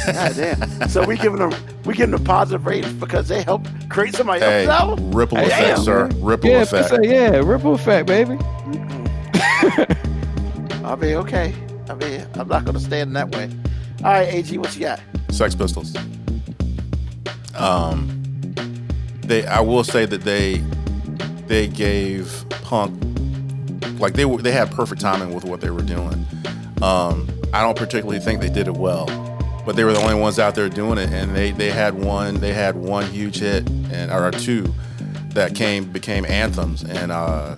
God 0.06 0.34
damn. 0.36 0.60
So 0.88 1.04
we 1.04 1.16
giving 1.16 1.38
them 1.38 1.52
we 1.84 1.94
giving 1.94 2.12
them 2.12 2.24
positive 2.24 2.66
ratings 2.66 2.92
because 2.94 3.28
they 3.28 3.42
helped 3.42 3.68
create 3.90 4.14
somebody 4.14 4.40
else. 4.42 4.50
Hey, 4.50 4.66
else's 4.66 4.80
album. 4.80 5.12
ripple 5.12 5.38
Hey, 5.38 5.46
effect, 5.46 5.76
damn, 5.76 5.84
sir. 5.84 6.08
Ripple 6.16 6.50
Yeah, 6.50 6.62
effect. 6.62 6.88
say, 6.88 6.98
yeah, 7.02 7.28
ripple 7.38 7.74
effect, 7.74 8.06
baby. 8.06 8.38
I'll 10.84 10.96
be 10.96 11.14
okay. 11.16 11.54
I 11.88 11.94
mean, 11.94 12.26
I'm 12.34 12.48
not 12.48 12.64
gonna 12.64 12.80
stand 12.80 13.08
in 13.08 13.12
that 13.14 13.30
way. 13.34 13.50
All 14.02 14.12
right, 14.12 14.28
AG, 14.32 14.56
what 14.58 14.74
you 14.74 14.80
got? 14.82 15.00
Sex 15.30 15.54
Pistols. 15.54 15.94
Um, 17.56 18.08
they. 19.22 19.46
I 19.46 19.60
will 19.60 19.84
say 19.84 20.06
that 20.06 20.22
they 20.22 20.62
they 21.46 21.68
gave 21.68 22.44
Punk 22.62 23.00
like 23.98 24.14
they 24.14 24.24
were 24.24 24.40
they 24.40 24.52
had 24.52 24.70
perfect 24.70 25.00
timing 25.00 25.34
with 25.34 25.44
what 25.44 25.60
they 25.60 25.70
were 25.70 25.82
doing. 25.82 26.26
Um, 26.82 27.28
I 27.52 27.62
don't 27.62 27.76
particularly 27.76 28.20
think 28.20 28.40
they 28.40 28.50
did 28.50 28.66
it 28.66 28.76
well, 28.76 29.06
but 29.64 29.76
they 29.76 29.84
were 29.84 29.92
the 29.92 30.00
only 30.00 30.14
ones 30.14 30.38
out 30.38 30.54
there 30.54 30.68
doing 30.68 30.98
it, 30.98 31.10
and 31.10 31.34
they 31.34 31.52
they 31.52 31.70
had 31.70 31.94
one 31.94 32.36
they 32.40 32.52
had 32.52 32.76
one 32.76 33.06
huge 33.06 33.38
hit 33.38 33.68
and 33.92 34.10
or 34.10 34.30
two 34.30 34.72
that 35.30 35.54
came 35.54 35.84
became 35.84 36.24
anthems, 36.26 36.82
and 36.82 37.12
uh, 37.12 37.56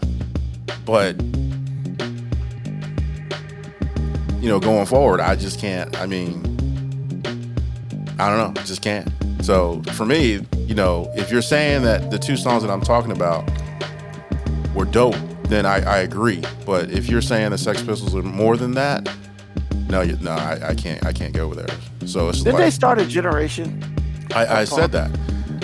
but 0.84 1.16
you 4.40 4.52
know, 4.52 4.60
going 4.60 4.86
forward, 4.86 5.20
I 5.20 5.34
just 5.34 5.58
can't. 5.58 5.98
I 5.98 6.06
mean, 6.06 6.40
I 8.18 8.28
don't 8.28 8.54
know, 8.54 8.62
just 8.62 8.80
can't. 8.80 9.10
So 9.42 9.82
for 9.94 10.06
me, 10.06 10.40
you 10.58 10.74
know, 10.74 11.10
if 11.16 11.32
you're 11.32 11.42
saying 11.42 11.82
that 11.82 12.10
the 12.12 12.18
two 12.18 12.36
songs 12.36 12.62
that 12.62 12.70
I'm 12.70 12.80
talking 12.80 13.10
about 13.10 13.50
were 14.74 14.84
dope, 14.84 15.16
then 15.48 15.66
I, 15.66 15.80
I 15.84 15.98
agree. 15.98 16.42
But 16.64 16.90
if 16.90 17.08
you're 17.08 17.22
saying 17.22 17.50
the 17.50 17.58
Sex 17.58 17.82
Pistols 17.82 18.14
are 18.14 18.22
more 18.22 18.56
than 18.56 18.72
that, 18.72 19.08
no, 19.88 20.00
you, 20.02 20.16
no, 20.16 20.32
I, 20.32 20.70
I 20.70 20.74
can't. 20.74 21.04
I 21.06 21.12
can't 21.12 21.32
go 21.32 21.54
there. 21.54 21.66
So 22.06 22.28
it's 22.28 22.38
Didn't 22.38 22.54
like 22.54 22.64
they 22.64 22.70
start 22.70 23.00
a 23.00 23.06
generation? 23.06 23.82
I, 24.34 24.60
I 24.60 24.64
said 24.64 24.92
that. 24.92 25.10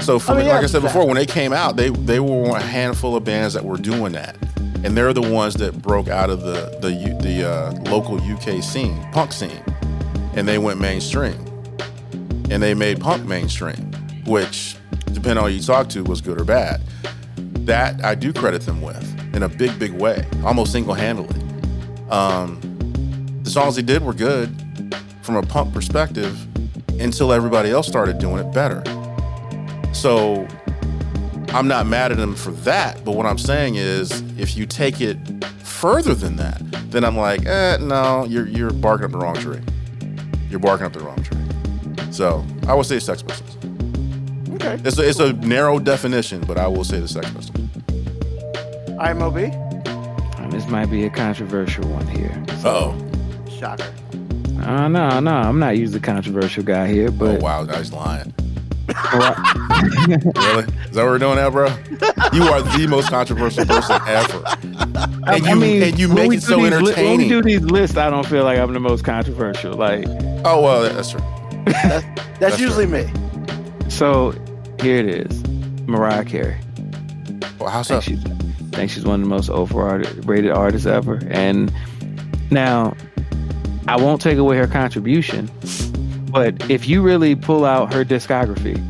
So 0.01 0.19
for 0.19 0.33
I 0.33 0.37
mean, 0.37 0.47
me, 0.47 0.53
like 0.53 0.63
I 0.63 0.67
said 0.67 0.83
before, 0.83 1.07
when 1.07 1.17
they 1.17 1.27
came 1.27 1.53
out, 1.53 1.77
they 1.77 1.91
they 1.91 2.21
were 2.21 2.57
a 2.57 2.61
handful 2.61 3.17
of 3.17 3.25
bands 3.25 3.55
that 3.55 3.65
were 3.65 3.77
doing 3.77 4.13
that, 4.13 4.37
and 4.85 4.97
they're 4.97 5.13
the 5.13 5.23
ones 5.23 5.55
that 5.55 5.83
broke 5.83 6.09
out 6.09 6.31
of 6.31 6.43
the 6.43 6.79
the 6.81 7.19
the 7.21 7.49
uh, 7.49 7.73
local 7.91 8.21
UK 8.21 8.63
scene, 8.63 9.01
punk 9.13 9.33
scene, 9.33 9.63
and 10.35 10.47
they 10.47 10.59
went 10.59 10.81
mainstream, 10.81 11.35
and 12.51 12.63
they 12.63 12.75
made 12.75 13.01
punk 13.01 13.27
mainstream, 13.27 13.93
which, 14.25 14.77
depending 15.07 15.39
on 15.39 15.51
who 15.51 15.57
you 15.57 15.63
talk 15.63 15.89
to, 15.91 16.05
was 16.05 16.21
good 16.21 16.41
or 16.41 16.45
bad. 16.45 16.81
That 17.67 18.05
I 18.05 18.15
do 18.15 18.33
credit 18.33 18.63
them 18.63 18.81
with 18.81 19.22
in 19.35 19.43
a 19.43 19.49
big, 19.49 19.79
big 19.79 19.93
way, 19.93 20.25
almost 20.45 20.73
single 20.73 20.95
handedly. 20.95 21.41
Um, 22.11 22.61
the 23.43 23.51
songs 23.51 23.77
they 23.77 23.83
did 23.83 24.03
were 24.03 24.15
good 24.15 24.95
from 25.23 25.37
a 25.37 25.43
punk 25.43 25.73
perspective 25.73 26.39
until 27.01 27.33
everybody 27.33 27.71
else 27.71 27.87
started 27.87 28.19
doing 28.19 28.39
it 28.39 28.53
better. 28.53 28.83
So 29.93 30.47
I'm 31.49 31.69
not 31.69 31.87
mad 31.87 32.13
at 32.13 32.19
him 32.19 32.35
for 32.35 32.51
that, 32.51 33.05
but 33.05 33.13
what 33.13 33.27
I'm 33.27 33.39
saying 33.39 33.77
is 33.77 34.23
if 34.39 34.57
you 34.57 34.67
take 34.67 35.01
it 35.01 35.19
further 35.59 36.15
than 36.15 36.37
that, 36.37 36.61
then 36.91 37.05
I'm 37.05 37.17
like, 37.17 37.45
eh, 37.47 37.79
no, 37.81 38.25
you're 38.25 38.47
you're 38.47 38.71
barking 38.71 39.07
up 39.07 39.13
the 39.13 39.19
wrong 39.19 39.35
tree. 39.37 39.61
You're 40.49 40.61
barking 40.61 40.87
up 40.87 40.93
the 40.93 41.01
wrong 41.01 41.23
tree. 41.23 41.39
So 42.13 42.45
I 42.67 42.75
would 42.75 42.87
say 42.87 42.99
Sex 42.99 43.23
Pistols. 43.23 43.57
Okay. 44.55 44.79
It's 44.85 44.99
a, 44.99 45.09
it's 45.09 45.19
a 45.19 45.33
narrow 45.33 45.79
definition, 45.79 46.41
but 46.43 46.59
I 46.59 46.69
will 46.69 46.85
say 46.85 47.01
the 47.01 47.09
Sex 47.09 47.29
Pistols. 47.31 47.69
IMOB? 49.03 49.53
And 50.39 50.53
this 50.53 50.67
might 50.69 50.87
be 50.87 51.05
a 51.05 51.11
controversial 51.11 51.85
one 51.89 52.07
here. 52.07 52.33
Oh, 52.65 52.97
Shocker. 53.51 53.93
Uh, 54.61 54.87
no, 54.89 55.19
no, 55.19 55.33
I'm 55.33 55.59
not 55.59 55.77
usually 55.77 55.99
the 55.99 56.05
controversial 56.07 56.63
guy 56.63 56.87
here, 56.87 57.09
oh 57.21 57.37
wow, 57.41 57.65
guy's 57.65 57.93
lying. 57.93 58.33
Really? 59.83 60.65
Is 60.65 60.93
that 60.93 60.95
what 60.95 61.07
we're 61.07 61.19
doing 61.19 61.37
now, 61.37 61.51
bro? 61.51 61.67
You 62.33 62.45
are 62.45 62.63
the 62.63 62.87
most 62.89 63.09
controversial 63.11 63.67
person 63.67 64.01
ever. 64.07 64.45
And 65.27 65.45
you, 65.45 65.83
and 65.83 65.99
you 65.99 66.09
make 66.09 66.31
it 66.33 66.35
do 66.35 66.41
so 66.41 66.57
these 66.61 66.81
li- 66.81 66.95
when 66.95 67.17
we 67.19 67.29
do 67.29 67.43
these 67.43 67.61
lists, 67.63 67.97
I 67.97 68.11
don't 68.11 68.27
feel 68.27 68.45
like 68.45 68.59
I'm 68.59 68.73
the 68.73 68.79
most 68.81 69.05
controversial. 69.05 69.75
Like, 69.75 70.05
oh 70.45 70.61
well, 70.63 70.83
that's 70.83 71.11
true. 71.11 71.21
That's, 71.65 72.05
That's 72.39 72.61
usually 72.61 72.87
me. 72.87 73.09
so 73.89 74.33
here 74.81 74.99
it 74.99 75.09
is, 75.09 75.43
Mariah 75.89 76.25
Carey. 76.25 76.59
Well, 77.59 77.71
how 77.71 77.81
I 77.81 77.83
think 77.83 78.03
she's, 78.05 78.23
Think 78.73 78.91
she's 78.91 79.05
one 79.05 79.21
of 79.23 79.29
the 79.29 79.29
most 79.29 79.51
overrated 79.51 80.51
artists 80.51 80.87
ever. 80.87 81.21
And 81.31 81.73
now, 82.51 82.97
I 83.87 83.97
won't 83.97 84.21
take 84.21 84.39
away 84.39 84.57
her 84.57 84.67
contribution, 84.67 85.51
but 86.31 86.71
if 86.71 86.89
you 86.89 87.03
really 87.03 87.35
pull 87.35 87.65
out 87.65 87.93
her 87.93 88.05
discography, 88.05 88.81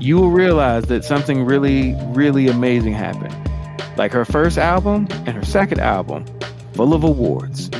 you 0.00 0.16
will 0.16 0.30
realize 0.30 0.84
that 0.84 1.04
something 1.04 1.44
really, 1.44 1.94
really 2.08 2.48
amazing 2.48 2.92
happened. 2.92 3.34
Like 3.96 4.12
her 4.12 4.24
first 4.24 4.58
album 4.58 5.08
and 5.10 5.30
her 5.30 5.44
second 5.44 5.80
album, 5.80 6.26
full 6.74 6.92
of 6.92 7.04
awards. 7.04 7.70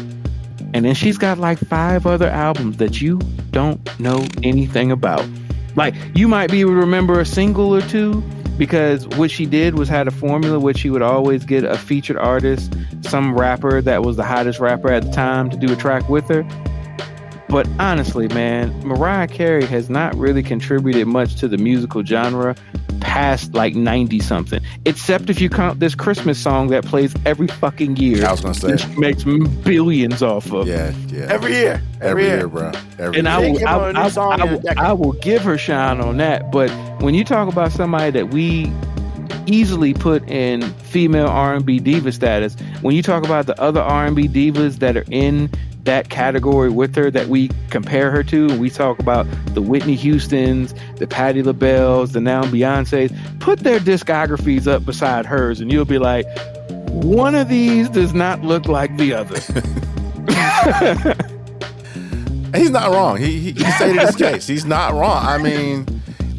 And 0.72 0.84
then 0.84 0.94
she's 0.94 1.18
got 1.18 1.38
like 1.38 1.58
five 1.58 2.06
other 2.06 2.28
albums 2.28 2.78
that 2.78 3.00
you 3.00 3.18
don't 3.50 4.00
know 4.00 4.26
anything 4.42 4.90
about. 4.90 5.28
Like 5.76 5.94
you 6.14 6.26
might 6.28 6.50
be 6.50 6.60
able 6.60 6.72
to 6.72 6.78
remember 6.78 7.20
a 7.20 7.26
single 7.26 7.74
or 7.74 7.82
two 7.82 8.22
because 8.58 9.06
what 9.08 9.30
she 9.30 9.46
did 9.46 9.78
was 9.78 9.88
had 9.88 10.06
a 10.08 10.10
formula 10.10 10.58
which 10.58 10.78
she 10.78 10.90
would 10.90 11.02
always 11.02 11.44
get 11.44 11.64
a 11.64 11.76
featured 11.76 12.16
artist, 12.16 12.74
some 13.02 13.34
rapper 13.34 13.80
that 13.82 14.02
was 14.02 14.16
the 14.16 14.24
hottest 14.24 14.60
rapper 14.60 14.90
at 14.90 15.04
the 15.04 15.10
time 15.10 15.50
to 15.50 15.56
do 15.56 15.72
a 15.72 15.76
track 15.76 16.08
with 16.08 16.28
her. 16.28 16.42
But 17.54 17.68
honestly, 17.78 18.26
man, 18.26 18.76
Mariah 18.80 19.28
Carey 19.28 19.64
has 19.66 19.88
not 19.88 20.16
really 20.16 20.42
contributed 20.42 21.06
much 21.06 21.36
to 21.36 21.46
the 21.46 21.56
musical 21.56 22.02
genre 22.04 22.56
past 22.98 23.54
like 23.54 23.76
90 23.76 24.18
something, 24.18 24.60
except 24.84 25.30
if 25.30 25.40
you 25.40 25.48
count 25.48 25.78
this 25.78 25.94
Christmas 25.94 26.36
song 26.36 26.70
that 26.70 26.84
plays 26.84 27.14
every 27.24 27.46
fucking 27.46 27.94
year. 27.94 28.26
I 28.26 28.32
was 28.32 28.40
gonna 28.40 28.54
say. 28.54 28.76
she 28.76 28.88
makes 28.98 29.22
billions 29.22 30.20
off 30.20 30.52
of. 30.52 30.66
Yeah, 30.66 30.92
yeah. 31.06 31.26
Every 31.30 31.52
year. 31.52 31.80
every 32.00 32.24
year, 32.24 32.48
bro. 32.48 32.72
Every 32.98 33.20
And 33.20 33.28
I 33.28 33.38
year. 33.38 33.46
They 33.46 33.52
will, 33.52 33.58
give 33.60 33.68
I, 33.68 33.78
her 33.78 33.88
a 33.88 33.92
new 33.92 34.00
I- 34.00 34.36
I 34.36 34.44
will. 34.52 34.62
I 34.78 34.92
will 34.94 35.12
give 35.12 35.42
her 35.42 35.56
shine 35.56 36.00
on 36.00 36.16
that. 36.16 36.50
But 36.50 36.70
when 37.02 37.14
you 37.14 37.22
talk 37.22 37.46
about 37.46 37.70
somebody 37.70 38.10
that 38.10 38.30
we 38.30 38.68
easily 39.46 39.94
put 39.94 40.28
in 40.28 40.62
female 40.62 41.28
R&B 41.28 41.78
diva 41.78 42.10
status, 42.10 42.56
when 42.82 42.96
you 42.96 43.02
talk 43.04 43.24
about 43.24 43.46
the 43.46 43.60
other 43.62 43.80
R&B 43.80 44.26
divas 44.26 44.80
that 44.80 44.96
are 44.96 45.04
in 45.08 45.50
that 45.84 46.08
category 46.08 46.70
with 46.70 46.94
her 46.96 47.10
that 47.10 47.28
we 47.28 47.50
compare 47.70 48.10
her 48.10 48.22
to, 48.24 48.58
we 48.58 48.70
talk 48.70 48.98
about 48.98 49.26
the 49.54 49.62
Whitney 49.62 49.96
Houstons, 49.96 50.74
the 50.96 51.06
Patti 51.06 51.42
LaBelles, 51.42 52.12
the 52.12 52.20
now 52.20 52.42
Beyonce's, 52.44 53.12
put 53.40 53.60
their 53.60 53.78
discographies 53.78 54.66
up 54.66 54.84
beside 54.84 55.26
hers, 55.26 55.60
and 55.60 55.70
you'll 55.70 55.84
be 55.84 55.98
like, 55.98 56.26
one 56.88 57.34
of 57.34 57.48
these 57.48 57.88
does 57.88 58.14
not 58.14 58.42
look 58.42 58.66
like 58.66 58.96
the 58.96 59.12
other. 59.12 59.40
He's 62.54 62.70
not 62.70 62.90
wrong. 62.90 63.18
He, 63.18 63.40
he, 63.40 63.52
he 63.52 63.70
stated 63.72 64.00
his 64.00 64.16
case. 64.16 64.46
He's 64.46 64.64
not 64.64 64.92
wrong. 64.92 65.24
I 65.26 65.38
mean, 65.38 65.86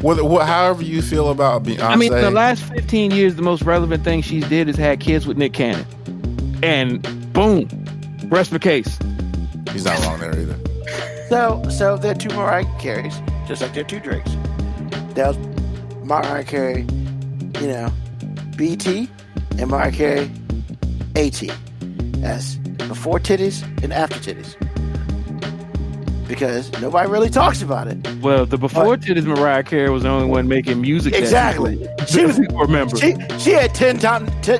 whether, 0.00 0.24
what, 0.24 0.46
however 0.46 0.82
you 0.82 1.02
feel 1.02 1.30
about 1.30 1.64
Beyonce. 1.64 1.82
I 1.82 1.96
mean, 1.96 2.12
the 2.12 2.30
last 2.30 2.62
15 2.62 3.10
years, 3.10 3.34
the 3.34 3.42
most 3.42 3.62
relevant 3.62 4.02
thing 4.02 4.22
she's 4.22 4.48
did 4.48 4.68
is 4.68 4.76
had 4.76 5.00
kids 5.00 5.26
with 5.26 5.36
Nick 5.36 5.52
Cannon. 5.52 5.86
And 6.62 7.02
boom, 7.32 7.68
rest 8.28 8.50
the 8.50 8.58
case. 8.58 8.98
He's 9.72 9.84
not 9.84 9.98
wrong 10.04 10.18
there 10.20 10.38
either. 10.38 10.58
So, 11.28 11.62
so 11.70 11.96
they're 11.96 12.14
two 12.14 12.28
Mariah 12.36 12.64
Careys, 12.78 13.14
just 13.48 13.62
like 13.62 13.74
they're 13.74 13.84
two 13.84 14.00
Drakes. 14.00 14.30
That 15.14 15.34
was 15.36 15.38
Mariah 16.04 16.44
Carey, 16.44 16.82
you 17.60 17.66
know, 17.68 17.90
BT, 18.56 19.08
and 19.58 19.68
Mariah 19.70 19.92
Carey, 19.92 20.30
AT. 21.16 21.42
That's 22.20 22.54
before 22.88 23.18
titties 23.18 23.62
and 23.82 23.92
after 23.92 24.16
titties. 24.16 24.54
Because 26.28 26.72
nobody 26.82 27.08
really 27.08 27.30
talks 27.30 27.62
about 27.62 27.86
it. 27.86 27.98
Well, 28.20 28.46
the 28.46 28.58
before 28.58 28.96
titties 28.96 29.24
Mariah 29.24 29.62
Carey 29.62 29.90
was 29.90 30.02
the 30.02 30.08
only 30.08 30.26
one 30.26 30.48
making 30.48 30.80
music. 30.80 31.14
Exactly. 31.14 31.76
people- 31.78 32.06
She 32.06 32.24
was- 32.26 32.38
people 32.38 32.58
remember. 32.58 32.96
She 32.96 33.14
she 33.38 33.50
had 33.52 33.74
10 33.74 33.98
time, 33.98 34.26
10, 34.42 34.58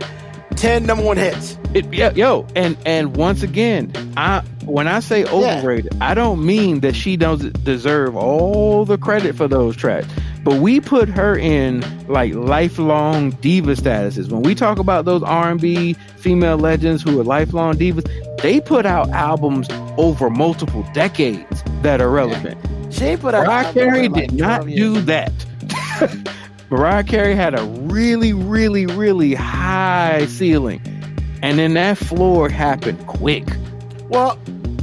10 0.56 0.86
number 0.86 1.04
one 1.04 1.16
hits. 1.16 1.58
It, 1.76 1.92
yeah, 1.92 2.10
yo, 2.12 2.46
and 2.56 2.74
and 2.86 3.18
once 3.18 3.42
again, 3.42 3.92
I 4.16 4.40
when 4.64 4.88
I 4.88 5.00
say 5.00 5.26
overrated, 5.26 5.94
I 6.00 6.14
don't 6.14 6.42
mean 6.46 6.80
that 6.80 6.96
she 6.96 7.18
doesn't 7.18 7.62
deserve 7.64 8.16
all 8.16 8.86
the 8.86 8.96
credit 8.96 9.36
for 9.36 9.46
those 9.46 9.76
tracks. 9.76 10.08
But 10.42 10.60
we 10.60 10.80
put 10.80 11.10
her 11.10 11.36
in 11.36 11.84
like 12.08 12.32
lifelong 12.32 13.32
diva 13.32 13.72
statuses. 13.72 14.30
When 14.30 14.40
we 14.40 14.54
talk 14.54 14.78
about 14.78 15.04
those 15.04 15.22
R 15.22 15.50
and 15.50 15.60
B 15.60 15.92
female 16.16 16.56
legends 16.56 17.02
who 17.02 17.20
are 17.20 17.24
lifelong 17.24 17.74
divas, 17.74 18.08
they 18.40 18.58
put 18.58 18.86
out 18.86 19.10
albums 19.10 19.68
over 19.98 20.30
multiple 20.30 20.82
decades 20.94 21.62
that 21.82 22.00
are 22.00 22.08
relevant. 22.08 22.58
She 22.90 23.18
put 23.18 23.34
out. 23.34 23.46
Mariah 23.46 23.72
Carey 23.74 24.08
like, 24.08 24.30
did 24.30 24.38
not 24.38 24.66
years. 24.66 24.78
do 24.78 25.00
that. 25.02 26.32
Mariah 26.70 27.04
Carey 27.04 27.34
had 27.34 27.54
a 27.54 27.62
really, 27.64 28.32
really, 28.32 28.86
really 28.86 29.34
high 29.34 30.24
ceiling. 30.24 30.80
And 31.42 31.58
then 31.58 31.74
that 31.74 31.98
floor 31.98 32.48
happened 32.48 33.06
quick. 33.06 33.46
Well, 34.08 34.38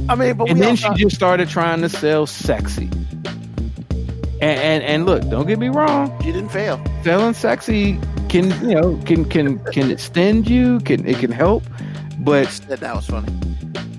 I 0.08 0.14
mean, 0.14 0.36
but 0.36 0.48
And 0.48 0.60
then 0.60 0.76
she 0.76 0.92
just 0.94 1.16
started 1.16 1.48
trying 1.48 1.80
to 1.82 1.88
sell 1.88 2.26
sexy. 2.26 2.90
And, 4.40 4.60
and 4.60 4.82
and 4.84 5.06
look, 5.06 5.28
don't 5.28 5.46
get 5.46 5.58
me 5.58 5.68
wrong, 5.68 6.12
she 6.22 6.32
didn't 6.32 6.50
fail. 6.50 6.80
selling 7.02 7.34
sexy 7.34 7.98
can 8.28 8.50
you 8.68 8.74
know 8.74 9.00
can 9.06 9.24
can 9.24 9.58
can 9.72 9.90
extend 9.90 10.48
you, 10.48 10.80
can 10.80 11.06
it 11.06 11.18
can 11.18 11.30
help, 11.30 11.62
but 12.18 12.48
That, 12.68 12.80
that 12.80 12.94
was 12.94 13.06
funny. 13.06 13.32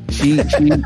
she 0.09 0.37
she 0.49 0.69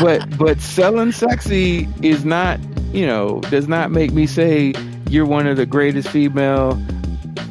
but 0.00 0.36
but 0.38 0.60
selling 0.60 1.12
sexy 1.12 1.88
is 2.02 2.24
not 2.24 2.58
you 2.92 3.06
know 3.06 3.40
does 3.50 3.68
not 3.68 3.90
make 3.90 4.12
me 4.12 4.26
say 4.26 4.72
you're 5.08 5.26
one 5.26 5.46
of 5.46 5.56
the 5.56 5.66
greatest 5.66 6.08
female 6.08 6.80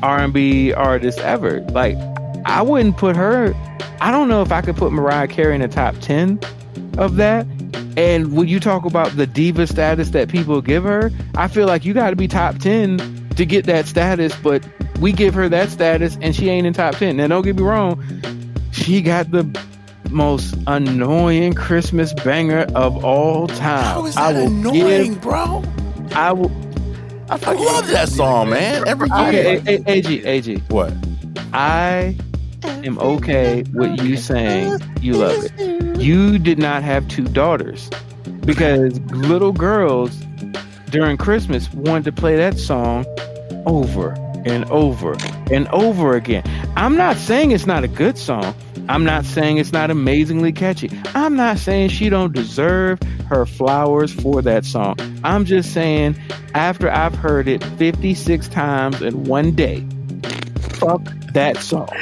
r&b 0.04 0.74
artist 0.74 1.20
ever 1.20 1.62
like 1.72 1.98
i 2.46 2.62
wouldn't 2.62 2.98
put 2.98 3.16
her 3.16 3.54
i 4.02 4.12
don't 4.12 4.28
know 4.28 4.42
if 4.42 4.52
i 4.52 4.62
could 4.62 4.76
put 4.76 4.92
mariah 4.92 5.28
carey 5.28 5.56
in 5.56 5.62
the 5.62 5.68
top 5.68 5.96
10 6.00 6.40
of 6.98 7.16
that 7.18 7.46
and 7.98 8.34
when 8.36 8.48
you 8.48 8.60
talk 8.60 8.86
about 8.86 9.16
the 9.16 9.26
diva 9.26 9.66
status 9.68 10.10
that 10.10 10.30
people 10.30 10.62
give 10.62 10.84
her 10.84 11.12
i 11.36 11.48
feel 11.48 11.66
like 11.68 11.86
you 11.86 11.94
got 11.94 12.10
to 12.10 12.16
be 12.16 12.28
top 12.28 12.58
10 12.58 13.24
to 13.36 13.46
get 13.46 13.66
that 13.66 13.86
status, 13.86 14.34
but 14.38 14.66
we 15.02 15.12
give 15.12 15.34
her 15.34 15.50
that 15.50 15.70
status 15.70 16.18
and 16.22 16.34
she 16.34 16.48
ain't 16.48 16.66
in 16.66 16.72
top 16.72 16.96
10. 16.96 17.18
Now, 17.18 17.28
don't 17.28 17.44
get 17.44 17.58
me 17.58 17.64
wrong, 17.64 18.02
she 18.72 19.02
got 19.02 19.30
the 19.30 19.44
most 20.10 20.56
annoying 20.68 21.54
Christmas 21.54 22.14
banger 22.14 22.66
of 22.74 23.04
all 23.04 23.48
time. 23.48 23.84
How 23.84 24.06
is 24.06 24.16
I 24.16 24.32
that 24.32 24.40
will 24.40 24.48
annoying, 24.48 25.14
give- 25.16 25.22
bro? 25.22 25.64
I 26.14 26.32
will. 26.32 26.50
I 27.30 27.54
love 27.54 27.88
that 27.88 28.10
song, 28.10 28.50
man. 28.50 28.88
Every 28.88 29.10
year. 29.10 29.18
Okay, 29.28 29.58
A- 29.66 29.82
A- 29.82 29.92
AG, 29.92 30.26
AG, 30.26 30.56
What? 30.70 30.94
I 31.54 32.16
am 32.64 32.98
okay 33.00 33.64
with 33.74 34.02
you 34.02 34.18
saying 34.18 34.80
you 35.02 35.14
love 35.14 35.44
it. 35.58 36.00
You 36.00 36.38
did 36.38 36.60
not 36.60 36.84
have 36.84 37.08
two 37.08 37.24
daughters 37.26 37.90
because 38.42 39.00
little 39.12 39.52
girls 39.54 40.16
during 40.90 41.18
Christmas 41.18 41.72
wanted 41.74 42.06
to 42.06 42.12
play 42.12 42.36
that 42.36 42.58
song 42.60 43.06
over 43.66 44.12
and 44.46 44.66
over 44.66 45.16
and 45.52 45.68
over 45.70 46.16
again. 46.16 46.44
I'm 46.76 46.98
not 46.98 47.18
saying 47.18 47.52
it's 47.52 47.66
not 47.66 47.84
a 47.84 47.88
good 47.88 48.18
song. 48.18 48.54
I'm 48.90 49.04
not 49.04 49.26
saying 49.26 49.58
it's 49.58 49.72
not 49.72 49.90
amazingly 49.90 50.52
catchy. 50.52 50.92
I'm 51.16 51.36
not 51.36 51.58
saying 51.58 51.90
she 51.90 52.10
don't 52.10 52.34
deserve 52.34 53.00
her 53.28 53.46
flowers 53.46 54.14
for 54.14 54.42
that 54.42 54.66
song. 54.66 54.98
I'm 55.24 55.46
just 55.46 55.74
saying 55.74 56.18
after 56.54 56.92
I've 56.92 57.16
heard 57.16 57.48
it 57.48 57.64
56 57.64 58.48
times 58.50 59.02
in 59.02 59.24
one 59.24 59.54
day, 59.54 59.86
fuck 60.60 61.02
that 61.34 61.58
song. 61.58 61.90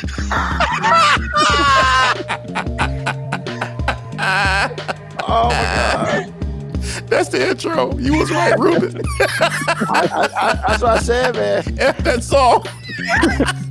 Oh 5.25 5.47
my 5.49 5.51
god. 5.51 6.33
That's 7.09 7.29
the 7.29 7.49
intro. 7.49 7.97
You 7.97 8.17
was 8.17 8.29
right, 8.31 8.57
Ruben. 8.59 9.01
I, 9.19 9.49
I, 9.89 10.23
I, 10.23 10.27
that's 10.67 10.83
what 10.83 10.91
I 10.91 10.99
said, 10.99 11.35
man. 11.35 11.79
F 11.79 11.97
that 11.99 12.23
song. 12.23 12.65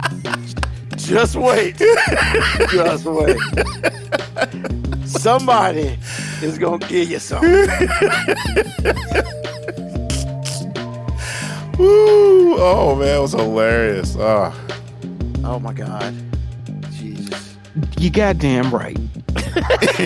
Just 1.02 1.36
wait. 1.36 1.76
Just 2.70 3.04
wait. 3.06 3.36
Somebody 5.04 5.98
is 6.40 6.58
gonna 6.58 6.78
give 6.86 7.10
you 7.10 7.18
something. 7.18 7.50
Woo! 11.78 12.56
Oh 12.58 12.94
man, 12.98 13.16
it 13.16 13.20
was 13.20 13.32
hilarious. 13.32 14.16
Ah. 14.18 14.56
Oh 15.44 15.58
my 15.58 15.72
god. 15.72 16.14
Jesus. 16.92 17.56
You 17.98 18.10
goddamn 18.10 18.70
right. 18.72 18.96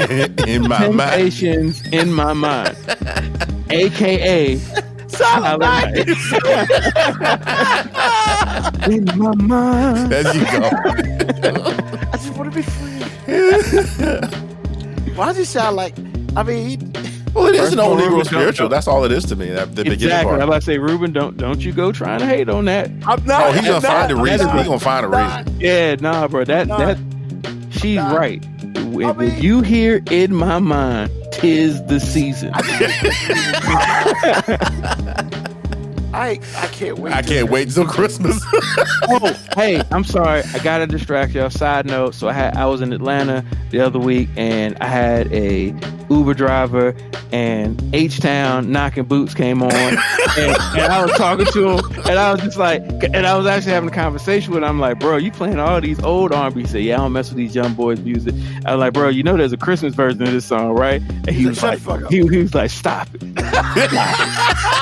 in 0.47 0.67
my 0.67 0.89
mind. 0.89 1.31
Temptations 1.33 1.87
in 1.89 2.13
my 2.13 2.33
mind, 2.33 2.77
aka 3.71 4.59
Silent 5.17 5.63
in 8.89 9.05
my 9.19 9.35
mind. 9.37 10.13
There 10.13 10.35
you 10.35 10.45
go. 10.45 10.71
I 12.13 12.17
just 12.17 12.31
want 12.37 12.53
to 12.53 12.57
be 12.57 12.63
free. 12.63 13.03
Why 15.15 15.27
does 15.27 15.39
it 15.39 15.47
sound 15.47 15.77
like? 15.77 15.95
I 16.37 16.43
mean, 16.43 16.93
Well, 17.35 17.47
it 17.47 17.55
is 17.55 17.61
First 17.61 17.73
an 17.75 17.81
old 17.81 17.99
Negro 17.99 18.25
spiritual. 18.25 18.69
That's 18.69 18.87
all 18.87 19.05
it 19.05 19.13
is 19.13 19.25
to 19.27 19.37
me. 19.37 19.49
That 19.49 19.75
the 19.75 19.85
beginning 19.85 19.95
Exactly. 20.05 20.35
I'm 20.35 20.43
about 20.43 20.61
to 20.61 20.67
say, 20.67 20.79
Ruben, 20.79 21.13
don't 21.13 21.37
don't 21.37 21.61
you 21.65 21.73
go 21.73 21.93
trying 21.93 22.19
to 22.21 22.27
hate 22.27 22.49
on 22.49 22.67
that. 22.67 22.91
I'm 23.07 23.25
not. 23.25 23.47
Oh, 23.47 23.53
he's 23.53 23.63
gonna 23.63 23.77
I'm 23.77 23.83
find 23.83 24.13
a 24.13 24.17
reason. 24.17 24.49
He's 24.51 24.67
gonna 24.67 24.79
find 24.79 25.07
a 25.07 25.09
not- 25.09 25.47
reason. 25.47 25.61
Yeah, 25.61 25.95
nah, 25.97 26.29
bro. 26.29 26.45
That 26.45 26.67
Nah. 26.69 26.77
that 26.79 26.99
she's 27.71 27.97
Nah. 27.97 28.15
right. 28.15 28.45
When, 28.85 29.07
I 29.07 29.13
when 29.13 29.43
you 29.43 29.63
hear 29.63 30.03
in 30.11 30.35
my 30.35 30.59
mind, 30.59 31.11
tis 31.33 31.83
the 31.85 32.01
season. 32.01 32.53
I 36.17 36.41
I 36.57 36.67
can't 36.69 36.99
wait. 36.99 37.13
I 37.13 37.23
can't 37.23 37.51
wait 37.51 37.69
until 37.69 37.87
Christmas. 37.87 38.41
oh, 39.09 39.37
hey, 39.55 39.83
I'm 39.91 40.05
sorry. 40.05 40.43
I 40.55 40.59
gotta 40.61 40.87
distract 40.87 41.33
y'all. 41.35 41.51
Side 41.51 41.87
note: 41.87 42.15
so 42.15 42.29
I 42.29 42.33
had 42.33 42.57
I 42.57 42.67
was 42.67 42.81
in 42.81 42.93
Atlanta 42.93 43.45
the 43.71 43.81
other 43.81 43.99
week, 43.99 44.31
and 44.37 44.79
I 44.81 44.87
had 44.87 45.31
a 45.33 45.75
Uber 46.09 46.35
driver, 46.35 46.97
and 47.33 47.83
H 47.95 48.21
Town 48.21 48.73
knocking 48.73 49.05
boots 49.05 49.35
came 49.35 49.63
on, 49.63 49.73
and, 49.73 50.01
and 50.39 50.93
I 50.93 51.03
was 51.03 51.13
talking 51.13 51.47
to 51.47 51.71
him, 51.71 51.85
and 52.07 52.19
I 52.19 52.33
was 52.33 52.41
just 52.41 52.57
like, 52.57 52.83
and 53.03 53.27
I 53.27 53.37
was 53.37 53.47
actually 53.47 53.73
having 53.73 53.89
a 53.89 53.93
conversation 53.93 54.53
with 54.55 54.63
him. 54.63 54.69
I'm 54.69 54.81
like, 54.81 54.99
bro, 54.99 55.17
you 55.17 55.31
playing 55.31 55.59
all 55.59 55.81
these 55.81 56.03
old 56.03 56.33
R&B? 56.33 56.63
He 56.63 56.67
said, 56.67 56.83
yeah, 56.83 56.95
I 56.95 56.99
don't 56.99 57.13
mess 57.13 57.29
with 57.29 57.37
these 57.37 57.55
young 57.55 57.75
boys' 57.75 58.01
music. 58.01 58.35
I 58.65 58.75
was 58.75 58.81
like, 58.81 58.93
bro, 58.93 59.09
you 59.09 59.23
know, 59.23 59.37
there's 59.37 59.53
a 59.53 59.57
Christmas 59.57 59.95
version 59.95 60.23
of 60.23 60.31
this 60.33 60.47
song, 60.47 60.73
right? 60.73 61.03
And 61.03 61.31
he 61.31 61.43
Shut 61.55 61.75
was 61.75 61.87
like, 61.87 62.11
he, 62.11 62.27
he 62.27 62.39
was 62.39 62.55
like, 62.55 62.71
stop 62.71 63.09
it. 63.13 63.23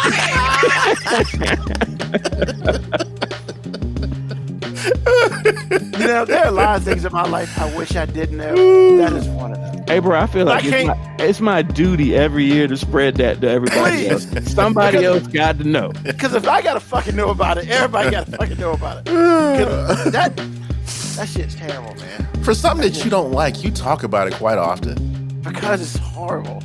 You 6.04 6.08
know, 6.08 6.24
there 6.24 6.44
are 6.44 6.48
a 6.48 6.50
lot 6.50 6.76
of 6.76 6.84
things 6.84 7.04
in 7.04 7.12
my 7.12 7.26
life 7.26 7.58
I 7.58 7.74
wish 7.76 7.96
I 7.96 8.04
didn't 8.04 8.36
know. 8.36 8.54
That 8.98 9.12
is 9.14 9.26
one 9.28 9.52
of 9.52 9.58
them. 9.58 9.84
Hey, 9.86 9.98
bro, 9.98 10.18
I 10.18 10.26
feel 10.26 10.44
like 10.46 10.64
I 10.64 10.68
it's 10.68 10.86
my, 10.86 11.16
it's 11.18 11.40
my 11.40 11.62
duty 11.62 12.14
every 12.16 12.44
year 12.44 12.66
to 12.66 12.76
spread 12.76 13.16
that 13.16 13.40
to 13.40 13.48
everybody 13.48 14.08
Please. 14.08 14.34
else. 14.34 14.52
Somebody 14.52 15.04
else 15.04 15.26
got 15.28 15.58
to 15.58 15.64
know. 15.64 15.92
Because 16.02 16.34
if 16.34 16.46
I 16.46 16.62
gotta 16.62 16.80
fucking 16.80 17.16
know 17.16 17.30
about 17.30 17.58
it, 17.58 17.68
everybody 17.68 18.10
gotta 18.10 18.30
fucking 18.32 18.58
know 18.58 18.72
about 18.72 18.98
it. 18.98 19.04
that 20.12 20.36
that 21.16 21.28
shit's 21.28 21.54
terrible, 21.54 21.94
man. 21.94 22.28
For 22.42 22.54
something 22.54 22.90
that 22.90 23.04
you 23.04 23.10
don't 23.10 23.32
like, 23.32 23.62
you 23.64 23.70
talk 23.70 24.02
about 24.02 24.26
it 24.26 24.34
quite 24.34 24.58
often. 24.58 25.40
Because 25.42 25.80
it's 25.80 25.96
horrible. 25.96 26.62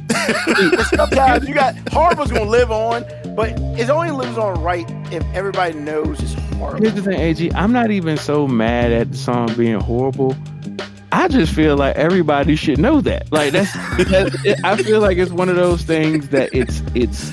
Sometimes 0.96 1.48
you 1.48 1.54
got 1.54 1.76
horrible's 1.90 2.32
gonna 2.32 2.50
live 2.50 2.72
on, 2.72 3.04
but 3.40 3.58
it 3.80 3.90
only 3.90 4.12
lives 4.12 4.38
on 4.38 4.62
right 4.62 4.86
if 5.14 5.24
everybody 5.34 5.74
knows 5.74 6.22
it's 6.22 6.34
horrible. 6.58 6.82
Here's 6.82 6.96
the 6.96 7.02
thing, 7.02 7.22
AG. 7.22 7.54
I'm 7.54 7.72
not 7.72 7.90
even 7.90 8.18
so 8.18 8.50
mad 8.50 8.92
at 8.92 9.14
the 9.14 9.18
song 9.18 9.56
being 9.56 9.80
horrible. 9.80 10.36
I 11.14 11.30
just 11.30 11.54
feel 11.54 11.78
like 11.78 11.96
everybody 11.96 12.58
should 12.58 12.80
know 12.80 13.00
that. 13.00 13.32
Like 13.32 13.54
that's, 13.54 13.72
that's 14.10 14.36
it, 14.44 14.60
I 14.66 14.76
feel 14.76 15.00
like 15.00 15.18
it's 15.18 15.32
one 15.32 15.48
of 15.48 15.56
those 15.56 15.84
things 15.84 16.28
that 16.30 16.54
it's 16.54 16.84
it's 16.94 17.32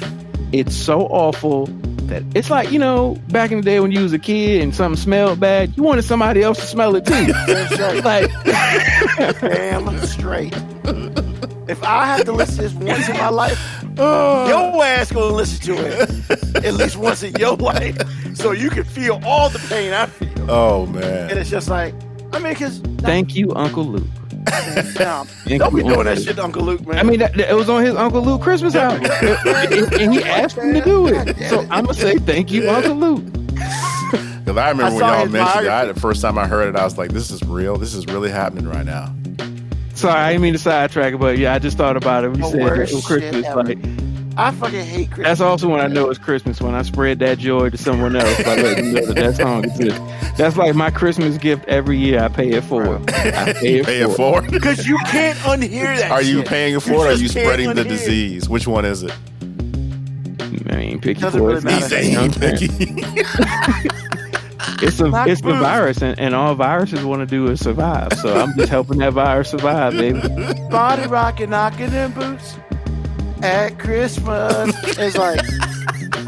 it's 0.52 0.76
so 0.76 1.06
awful 1.06 1.66
that 2.06 2.22
it's 2.36 2.50
like 2.50 2.70
you 2.70 2.78
know 2.78 3.16
back 3.30 3.50
in 3.50 3.58
the 3.58 3.64
day 3.64 3.80
when 3.80 3.90
you 3.90 4.02
was 4.02 4.12
a 4.12 4.18
kid 4.20 4.62
and 4.62 4.72
something 4.72 5.02
smelled 5.02 5.40
bad, 5.40 5.76
you 5.76 5.82
wanted 5.82 6.02
somebody 6.02 6.40
else 6.40 6.58
to 6.58 6.66
smell 6.66 6.94
it 6.94 7.04
too. 7.04 7.14
Like 8.04 8.30
Damn 9.40 10.06
straight. 10.06 10.54
If 11.68 11.82
I 11.82 12.06
have 12.06 12.24
to 12.26 12.32
listen 12.32 12.56
to 12.58 12.62
this 12.62 12.74
once 12.74 13.08
in 13.08 13.16
my 13.16 13.28
life, 13.28 13.75
your 13.96 14.84
ass 14.84 15.10
gonna 15.12 15.34
listen 15.34 15.74
to 15.74 15.86
it 15.86 16.64
at 16.64 16.74
least 16.74 16.96
once 16.96 17.22
in 17.22 17.34
your 17.36 17.56
life, 17.56 17.96
so 18.36 18.52
you 18.52 18.70
can 18.70 18.84
feel 18.84 19.20
all 19.24 19.48
the 19.48 19.58
pain 19.68 19.92
I 19.92 20.06
feel. 20.06 20.50
Oh 20.50 20.86
man! 20.86 21.30
And 21.30 21.38
it's 21.38 21.50
just 21.50 21.68
like, 21.68 21.94
I 22.32 22.38
mean, 22.38 22.52
because 22.52 22.78
thank 22.98 23.34
you, 23.34 23.54
Uncle 23.54 23.84
Luke. 23.84 24.06
don't 24.46 25.26
Thank 25.28 25.48
be 25.48 25.54
you, 25.56 25.60
doing 25.82 25.86
Uncle 25.90 26.04
that 26.04 26.16
Luke. 26.18 26.24
shit, 26.24 26.36
to 26.36 26.44
Uncle 26.44 26.62
Luke, 26.62 26.86
man. 26.86 26.98
I 26.98 27.02
mean, 27.02 27.18
that, 27.18 27.34
that- 27.34 27.50
it 27.50 27.54
was 27.54 27.68
on 27.68 27.84
his 27.84 27.96
Uncle 27.96 28.22
Luke 28.22 28.42
Christmas 28.42 28.76
album, 28.76 29.04
and, 29.22 29.92
and 29.94 30.12
he 30.12 30.22
asked 30.22 30.56
him 30.56 30.72
to 30.72 30.80
do 30.80 31.08
it. 31.08 31.36
So 31.50 31.62
I'm 31.70 31.84
gonna 31.86 31.94
say 31.94 32.16
thank 32.18 32.52
you, 32.52 32.68
Uncle 32.70 32.94
Luke. 32.94 33.24
Because 34.46 34.58
I 34.58 34.70
remember 34.70 34.84
I 34.84 34.88
when 34.90 34.98
saw 35.00 35.18
y'all 35.18 35.26
mentioned 35.28 35.66
it. 35.66 35.70
I, 35.72 35.84
the 35.86 35.98
first 36.00 36.22
time 36.22 36.38
I 36.38 36.46
heard 36.46 36.68
it, 36.68 36.78
I 36.78 36.84
was 36.84 36.96
like, 36.96 37.10
"This 37.10 37.32
is 37.32 37.42
real. 37.42 37.76
This 37.78 37.94
is 37.94 38.06
really 38.06 38.30
happening 38.30 38.68
right 38.68 38.86
now." 38.86 39.12
Sorry, 39.96 40.20
I 40.20 40.30
didn't 40.32 40.42
mean 40.42 40.52
to 40.52 40.58
sidetrack 40.58 41.14
it, 41.14 41.16
but 41.18 41.38
yeah, 41.38 41.54
I 41.54 41.58
just 41.58 41.76
thought 41.78 41.96
about 41.96 42.24
it 42.24 42.28
when 42.28 42.38
you 42.38 42.44
The 42.44 42.50
said 42.50 42.62
worst 42.62 42.92
it 42.92 42.94
was 42.96 43.06
Christmas. 43.06 43.34
shit 43.36 43.44
ever. 43.46 43.62
Like 43.64 43.78
I 44.38 44.50
fucking 44.50 44.84
hate 44.84 45.06
Christmas. 45.08 45.26
that's 45.26 45.40
also 45.40 45.70
when 45.70 45.80
I 45.80 45.86
know 45.86 46.10
it's 46.10 46.18
Christmas 46.18 46.60
when 46.60 46.74
I 46.74 46.82
spread 46.82 47.20
that 47.20 47.38
joy 47.38 47.70
to 47.70 47.78
someone 47.78 48.14
else 48.14 48.36
by 48.44 48.56
letting 48.56 48.92
them 48.92 48.94
know 48.94 49.06
that 49.06 49.14
that 49.14 49.36
song 49.36 49.64
exists. 49.64 49.98
That's 50.36 50.58
like 50.58 50.74
my 50.74 50.90
Christmas 50.90 51.38
gift 51.38 51.64
every 51.66 51.96
year. 51.96 52.20
I 52.22 52.28
pay 52.28 52.50
it 52.50 52.62
forward. 52.64 53.08
I 53.10 53.52
pay 53.58 53.76
it 53.78 53.86
Pay 53.86 54.00
it 54.02 54.08
forward. 54.10 54.16
forward. 54.16 54.50
Because 54.50 54.86
you 54.86 54.98
can't 55.06 55.38
unhear 55.38 55.96
that 55.98 56.10
Are 56.10 56.20
you 56.20 56.40
shit. 56.40 56.48
paying 56.48 56.74
it 56.76 56.80
forward? 56.80 57.06
or 57.06 57.10
Are 57.12 57.14
you 57.14 57.28
spreading 57.28 57.68
the 57.72 57.80
unhear 57.82 57.86
it. 57.86 57.88
disease? 57.88 58.48
Which 58.50 58.66
one 58.66 58.84
is 58.84 59.02
it? 59.02 59.12
I 60.68 60.76
mean, 60.76 61.00
pick 61.00 61.18
your 61.18 61.30
Doesn't 61.30 61.42
really 61.42 61.62
poison. 61.62 61.70
He 61.70 61.74
matter. 61.76 61.88
said 61.88 62.04
You 62.04 62.12
know 62.12 62.22
he 62.22 62.28
what 62.28 62.42
I'm 62.44 62.56
saying? 62.58 62.78
picky. 63.14 63.88
It's 64.82 65.00
a, 65.00 65.08
Black 65.08 65.28
it's 65.28 65.40
the 65.40 65.54
virus, 65.54 66.02
and, 66.02 66.18
and 66.18 66.34
all 66.34 66.54
viruses 66.54 67.04
want 67.04 67.20
to 67.20 67.26
do 67.26 67.50
is 67.50 67.60
survive. 67.60 68.12
So 68.14 68.34
I'm 68.34 68.54
just 68.56 68.68
helping 68.68 68.98
that 68.98 69.12
virus 69.12 69.50
survive, 69.50 69.94
baby. 69.94 70.20
Body 70.70 71.06
rocking, 71.06 71.50
knocking 71.50 71.92
in 71.92 72.12
boots 72.12 72.56
at 73.42 73.78
Christmas. 73.78 74.74
It's 74.98 75.16
like, 75.16 75.40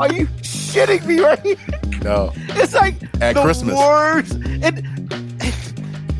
are 0.00 0.12
you 0.12 0.26
shitting 0.42 1.04
me 1.06 1.20
right 1.20 1.40
here? 1.40 1.56
No. 2.02 2.32
It's 2.50 2.74
like 2.74 2.94
At 3.20 3.34
the 3.34 3.42
Christmas. 3.42 3.74
worst. 3.76 4.36
It, 4.40 4.84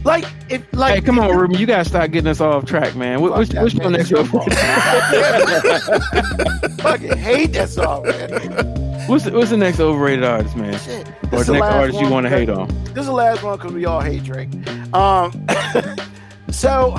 like, 0.04 0.24
it, 0.48 0.72
like, 0.74 0.94
Hey, 0.94 1.00
come 1.00 1.18
on, 1.18 1.36
Ruben, 1.36 1.58
you 1.58 1.66
gotta 1.66 1.84
start 1.84 2.10
getting 2.10 2.28
us 2.28 2.40
off 2.40 2.64
track, 2.64 2.96
man. 2.96 3.20
What, 3.20 3.32
what's, 3.32 3.52
what's 3.52 3.74
your 3.74 3.90
next? 3.90 4.10
fucking 6.80 7.18
hate 7.18 7.52
that 7.52 7.68
song, 7.68 8.04
man. 8.04 9.06
What's 9.08 9.24
the, 9.24 9.32
what's 9.32 9.50
the 9.50 9.56
next 9.56 9.80
overrated 9.80 10.24
artist, 10.24 10.56
man? 10.56 10.78
Shit. 10.78 11.08
Or 11.32 11.42
the 11.42 11.54
next 11.54 11.66
artist 11.66 12.00
you 12.00 12.08
want 12.08 12.24
to 12.24 12.30
hate 12.30 12.48
on? 12.48 12.68
This 12.84 12.98
is 12.98 13.06
the 13.06 13.12
last 13.12 13.42
one 13.42 13.56
because 13.56 13.72
we 13.72 13.84
all 13.86 14.00
hate 14.00 14.22
Drake. 14.22 14.50
Um, 14.94 15.46
so 16.50 16.94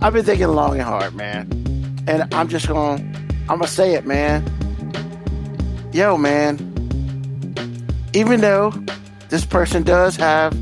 I've 0.00 0.12
been 0.12 0.24
thinking 0.24 0.48
long 0.48 0.74
and 0.74 0.82
hard, 0.82 1.14
man, 1.14 1.50
and 2.06 2.32
I'm 2.34 2.48
just 2.48 2.68
gonna, 2.68 3.02
I'm 3.48 3.58
gonna 3.58 3.66
say 3.66 3.94
it, 3.94 4.06
man. 4.06 4.44
Yo, 5.92 6.16
man, 6.16 6.56
even 8.12 8.40
though 8.40 8.72
this 9.28 9.44
person 9.44 9.82
does 9.82 10.16
have 10.16 10.54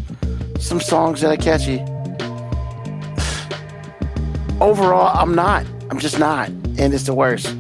some 0.61 0.81
songs 0.81 1.21
that 1.21 1.33
are 1.33 1.43
catchy, 1.43 1.81
overall, 4.61 5.17
I'm 5.17 5.35
not. 5.35 5.67
I'm 5.91 5.99
just 5.99 6.19
not. 6.19 6.49
And 6.79 6.93
it's 6.95 7.05
the 7.05 7.15
worst. 7.15 7.55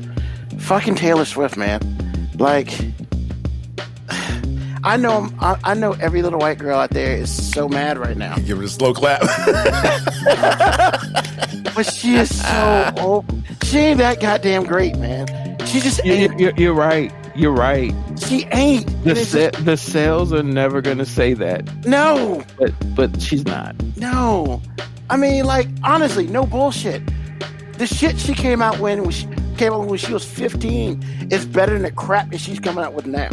Fucking 0.58 0.94
Taylor 0.96 1.24
Swift, 1.24 1.56
man. 1.56 1.80
Like, 2.38 2.70
I 4.84 4.96
know, 4.96 5.12
I'm- 5.12 5.36
I, 5.40 5.58
I 5.64 5.74
know 5.74 5.92
every 5.92 6.22
little 6.22 6.40
white 6.40 6.58
girl 6.58 6.78
out 6.78 6.90
there 6.90 7.16
is 7.16 7.52
so 7.52 7.68
mad 7.68 7.98
right 7.98 8.16
now. 8.16 8.36
Give 8.36 8.58
it 8.58 8.64
a 8.64 8.68
slow 8.68 8.92
clap. 8.94 9.22
But 11.74 11.84
she 11.92 12.14
is 12.14 12.34
so 12.40 12.90
old. 12.98 13.26
She 13.64 13.76
ain't 13.78 13.98
that 13.98 14.18
goddamn 14.18 14.64
great, 14.64 14.96
man. 14.96 15.26
She 15.66 15.80
just 15.80 16.02
You- 16.06 16.12
ain't. 16.14 16.40
You're, 16.40 16.52
you're 16.56 16.72
right. 16.72 17.12
You're 17.36 17.52
right. 17.52 17.92
She 18.18 18.44
ain't. 18.46 18.86
The 19.04 19.14
se- 19.16 19.50
the 19.62 19.76
sales 19.76 20.32
are 20.32 20.42
never 20.42 20.80
gonna 20.80 21.04
say 21.06 21.34
that, 21.34 21.68
no, 21.86 22.42
but 22.58 22.72
but 22.94 23.20
she's 23.20 23.44
not. 23.44 23.74
no. 23.96 24.62
I 25.08 25.16
mean, 25.16 25.44
like, 25.44 25.68
honestly, 25.84 26.26
no 26.26 26.46
bullshit. 26.46 27.00
The 27.78 27.86
shit 27.86 28.18
she 28.18 28.34
came 28.34 28.60
out 28.60 28.80
when, 28.80 29.02
when 29.02 29.12
she 29.12 29.28
came 29.56 29.72
out 29.72 29.86
when 29.86 29.98
she 29.98 30.12
was 30.12 30.24
15 30.24 31.28
is 31.30 31.46
better 31.46 31.74
than 31.74 31.82
the 31.82 31.92
crap 31.92 32.30
that 32.30 32.40
she's 32.40 32.58
coming 32.58 32.82
out 32.82 32.92
with 32.92 33.06
now. 33.06 33.28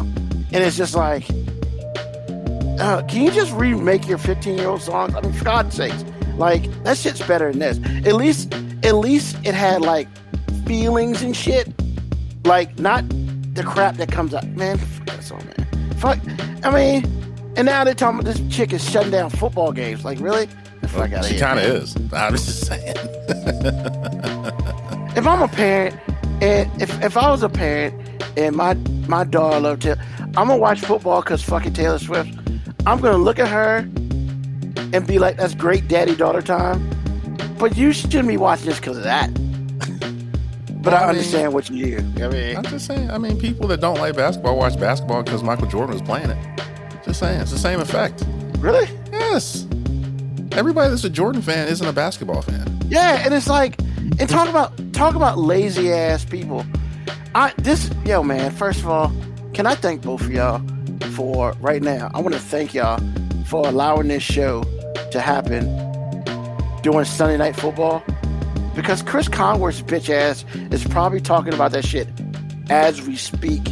And 0.52 0.58
it's 0.58 0.78
just 0.78 0.94
like, 0.94 1.28
uh, 2.80 3.02
can 3.08 3.24
you 3.24 3.32
just 3.32 3.52
remake 3.54 4.08
your 4.08 4.20
15 4.20 4.58
year 4.58 4.68
old 4.68 4.82
songs? 4.84 5.16
I 5.16 5.22
mean, 5.22 5.34
for 5.34 5.46
God's 5.46 5.76
sakes, 5.76 6.04
like 6.38 6.64
that 6.84 6.98
shit's 6.98 7.26
better 7.26 7.52
than 7.52 7.60
this. 7.60 7.80
At 8.06 8.14
least, 8.16 8.54
at 8.84 8.96
least 8.96 9.38
it 9.44 9.56
had 9.56 9.82
like 9.82 10.08
feelings 10.68 11.24
and 11.24 11.36
shit. 11.36 11.74
Like 12.46 12.78
not 12.78 13.04
the 13.54 13.64
crap 13.64 13.96
that 13.96 14.12
comes 14.12 14.34
out. 14.34 14.46
Man, 14.50 14.78
fuck 14.78 15.06
that 15.08 15.24
song, 15.24 15.44
man. 15.46 15.94
Fuck. 15.98 16.20
I 16.64 16.72
mean, 16.72 17.06
and 17.56 17.66
now 17.66 17.84
they're 17.84 17.94
talking 17.94 18.20
about 18.20 18.34
this 18.34 18.56
chick 18.56 18.74
is 18.74 18.88
shutting 18.88 19.12
down 19.12 19.30
football 19.30 19.72
games. 19.72 20.04
Like, 20.04 20.20
really? 20.20 20.48
The 20.82 20.88
fuck 20.88 21.14
out 21.14 21.24
of 21.24 21.32
she 21.32 21.38
kind 21.38 21.60
of 21.60 21.66
is. 21.66 21.96
I'm 22.12 22.34
just 22.34 22.66
saying. 22.66 22.96
if 25.16 25.28
I'm 25.28 25.42
a 25.42 25.48
parent, 25.48 25.96
and 26.42 26.82
if, 26.82 27.02
if 27.02 27.16
I 27.16 27.30
was 27.30 27.44
a 27.44 27.50
parent 27.50 27.94
and 28.38 28.56
my 28.56 28.74
my 29.08 29.24
daughter 29.24 29.60
loved 29.60 29.84
to, 29.84 29.98
I'm 30.36 30.48
gonna 30.48 30.58
watch 30.58 30.82
football 30.82 31.22
because 31.22 31.44
fucking 31.44 31.74
Taylor 31.74 32.00
Swift. 32.00 32.38
I'm 32.86 33.00
gonna 33.00 33.18
look 33.18 33.40
at 33.40 33.48
her 33.48 33.88
and 34.94 35.08
be 35.08 35.20
like, 35.20 35.38
"That's 35.38 35.54
great, 35.54 35.88
daddy 35.88 36.16
daughter 36.16 36.42
time." 36.42 36.90
But 37.60 37.78
you 37.78 37.94
shouldn't 37.94 38.28
be 38.28 38.38
watching 38.38 38.66
this 38.66 38.80
because 38.80 38.98
of 38.98 39.04
that. 39.04 39.30
But 40.84 40.94
I 40.94 40.98
I 40.98 41.00
mean- 41.02 41.10
understand 41.10 41.54
what 41.54 41.70
you 41.70 42.00
do. 42.00 42.24
I 42.26 42.28
mean, 42.30 42.58
I'm 42.58 42.64
just 42.66 42.86
saying. 42.86 43.10
I 43.10 43.18
mean, 43.18 43.40
people 43.40 43.68
that 43.70 43.82
don't 43.82 43.98
like 44.00 44.16
basketball 44.16 44.58
watch 44.58 44.80
basketball 44.80 45.24
because 45.24 45.42
Michael 45.44 45.68
Jordan 45.68 45.94
was 45.94 46.02
playing 46.02 46.30
it. 46.30 46.38
Just 47.06 47.20
saying, 47.20 47.42
it's 47.42 47.52
the 47.52 47.58
same 47.58 47.80
effect. 47.80 48.24
really? 48.60 48.88
Yes. 49.12 49.66
Everybody 50.52 50.90
that's 50.92 51.04
a 51.04 51.10
Jordan 51.10 51.42
fan 51.42 51.68
isn't 51.68 51.88
a 51.88 51.94
basketball 51.94 52.42
fan. 52.44 52.80
Yeah, 52.88 53.24
and 53.26 53.34
it's 53.34 53.48
like, 53.48 53.80
and 54.20 54.30
talk 54.30 54.48
about 54.50 54.72
talk 54.94 55.16
about 55.16 55.38
lazy 55.40 55.92
ass 55.92 56.24
people. 56.26 56.64
I 57.34 57.54
this 57.58 57.90
yo 58.06 58.22
man. 58.22 58.52
First 58.52 58.80
of 58.82 58.88
all, 58.88 59.12
can 59.54 59.66
I 59.66 59.74
thank 59.76 60.04
both 60.04 60.22
of 60.22 60.32
y'all 60.32 60.62
for 61.14 61.54
right 61.60 61.82
now? 61.82 62.12
I 62.14 62.22
want 62.22 62.36
to 62.36 62.40
thank 62.40 62.74
y'all 62.76 63.02
for 63.48 63.68
allowing 63.68 64.08
this 64.10 64.22
show 64.22 64.64
to 65.12 65.20
happen 65.20 65.66
during 66.84 67.06
Sunday 67.06 67.38
night 67.38 67.56
football 67.56 68.04
because 68.76 69.02
Cris 69.02 69.28
Collinsworth's 69.30 69.82
bitch 69.82 70.10
ass 70.10 70.44
is 70.72 70.84
probably 70.86 71.22
talking 71.22 71.54
about 71.54 71.72
that 71.72 71.86
shit 71.86 72.08
as 72.70 73.02
we 73.02 73.16
speak. 73.16 73.66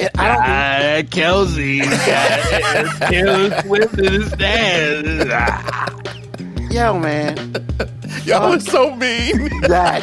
And 0.00 0.10
I 0.16 0.28
don't. 0.28 0.40
Ah, 0.40 1.02
Kelce, 1.10 1.82
Taylor 3.08 3.62
Swift 3.62 3.98
in 3.98 4.12
his 4.12 4.30
dad. 4.32 5.04
Yo, 6.70 6.98
man, 6.98 7.54
Y'all 8.24 8.52
are 8.54 8.60
so 8.60 8.94
mean. 8.94 9.48
that. 9.62 10.02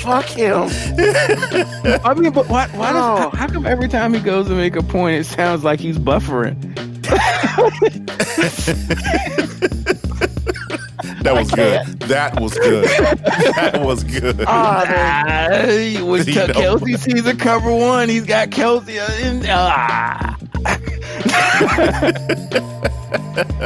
Fuck 0.00 0.24
him. 0.26 0.68
I 2.04 2.14
mean, 2.14 2.32
but 2.32 2.48
why? 2.48 2.68
Why 2.68 2.92
does? 2.92 3.02
Oh. 3.02 3.30
How, 3.30 3.30
how 3.30 3.46
come 3.48 3.66
every 3.66 3.88
time 3.88 4.14
he 4.14 4.20
goes 4.20 4.46
to 4.46 4.54
make 4.54 4.76
a 4.76 4.82
point, 4.82 5.16
it 5.20 5.24
sounds 5.24 5.64
like 5.64 5.80
he's 5.80 5.98
buffering? 5.98 6.56
That 11.28 11.38
was 11.40 11.50
good. 11.50 12.00
That 12.00 12.40
was 12.40 12.54
good. 12.54 12.84
That 13.54 13.80
was 13.84 14.04
good. 14.04 14.44
Ah, 14.46 14.84
man. 14.88 15.96
Ah, 15.98 16.04
when 16.04 16.24
You 16.26 16.32
Ke- 16.32 16.48
know. 16.48 16.54
Kelce 16.78 16.98
sees 16.98 17.26
a 17.26 17.34
cover 17.36 17.70
one, 17.74 18.08
he's 18.08 18.24
got 18.24 18.48
Kelce 18.50 18.96
in. 19.22 19.44
Ah. 19.48 20.36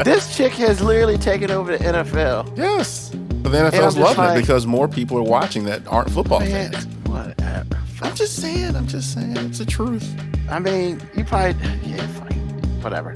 This 0.04 0.36
chick 0.36 0.52
has 0.54 0.80
literally 0.82 1.18
taken 1.18 1.50
over 1.50 1.76
the 1.76 1.84
NFL. 1.84 2.56
yes. 2.56 3.10
But 3.42 3.50
the 3.52 3.58
NFL's 3.58 3.96
loving 3.96 4.18
like- 4.24 4.38
it 4.38 4.40
because 4.40 4.66
more 4.66 4.86
people 4.88 5.18
are 5.18 5.22
watching 5.22 5.64
that 5.64 5.86
aren't 5.88 6.10
football 6.10 6.40
Man, 6.40 6.72
fans. 6.72 6.86
whatever. 7.06 7.78
I'm 8.02 8.14
just 8.14 8.36
saying. 8.36 8.76
I'm 8.76 8.86
just 8.86 9.12
saying. 9.14 9.36
It's 9.36 9.58
the 9.58 9.64
truth. 9.66 10.08
I 10.50 10.58
mean, 10.58 11.00
you 11.16 11.24
probably 11.24 11.56
yeah, 11.84 12.06
fine, 12.08 12.38
whatever. 12.82 13.14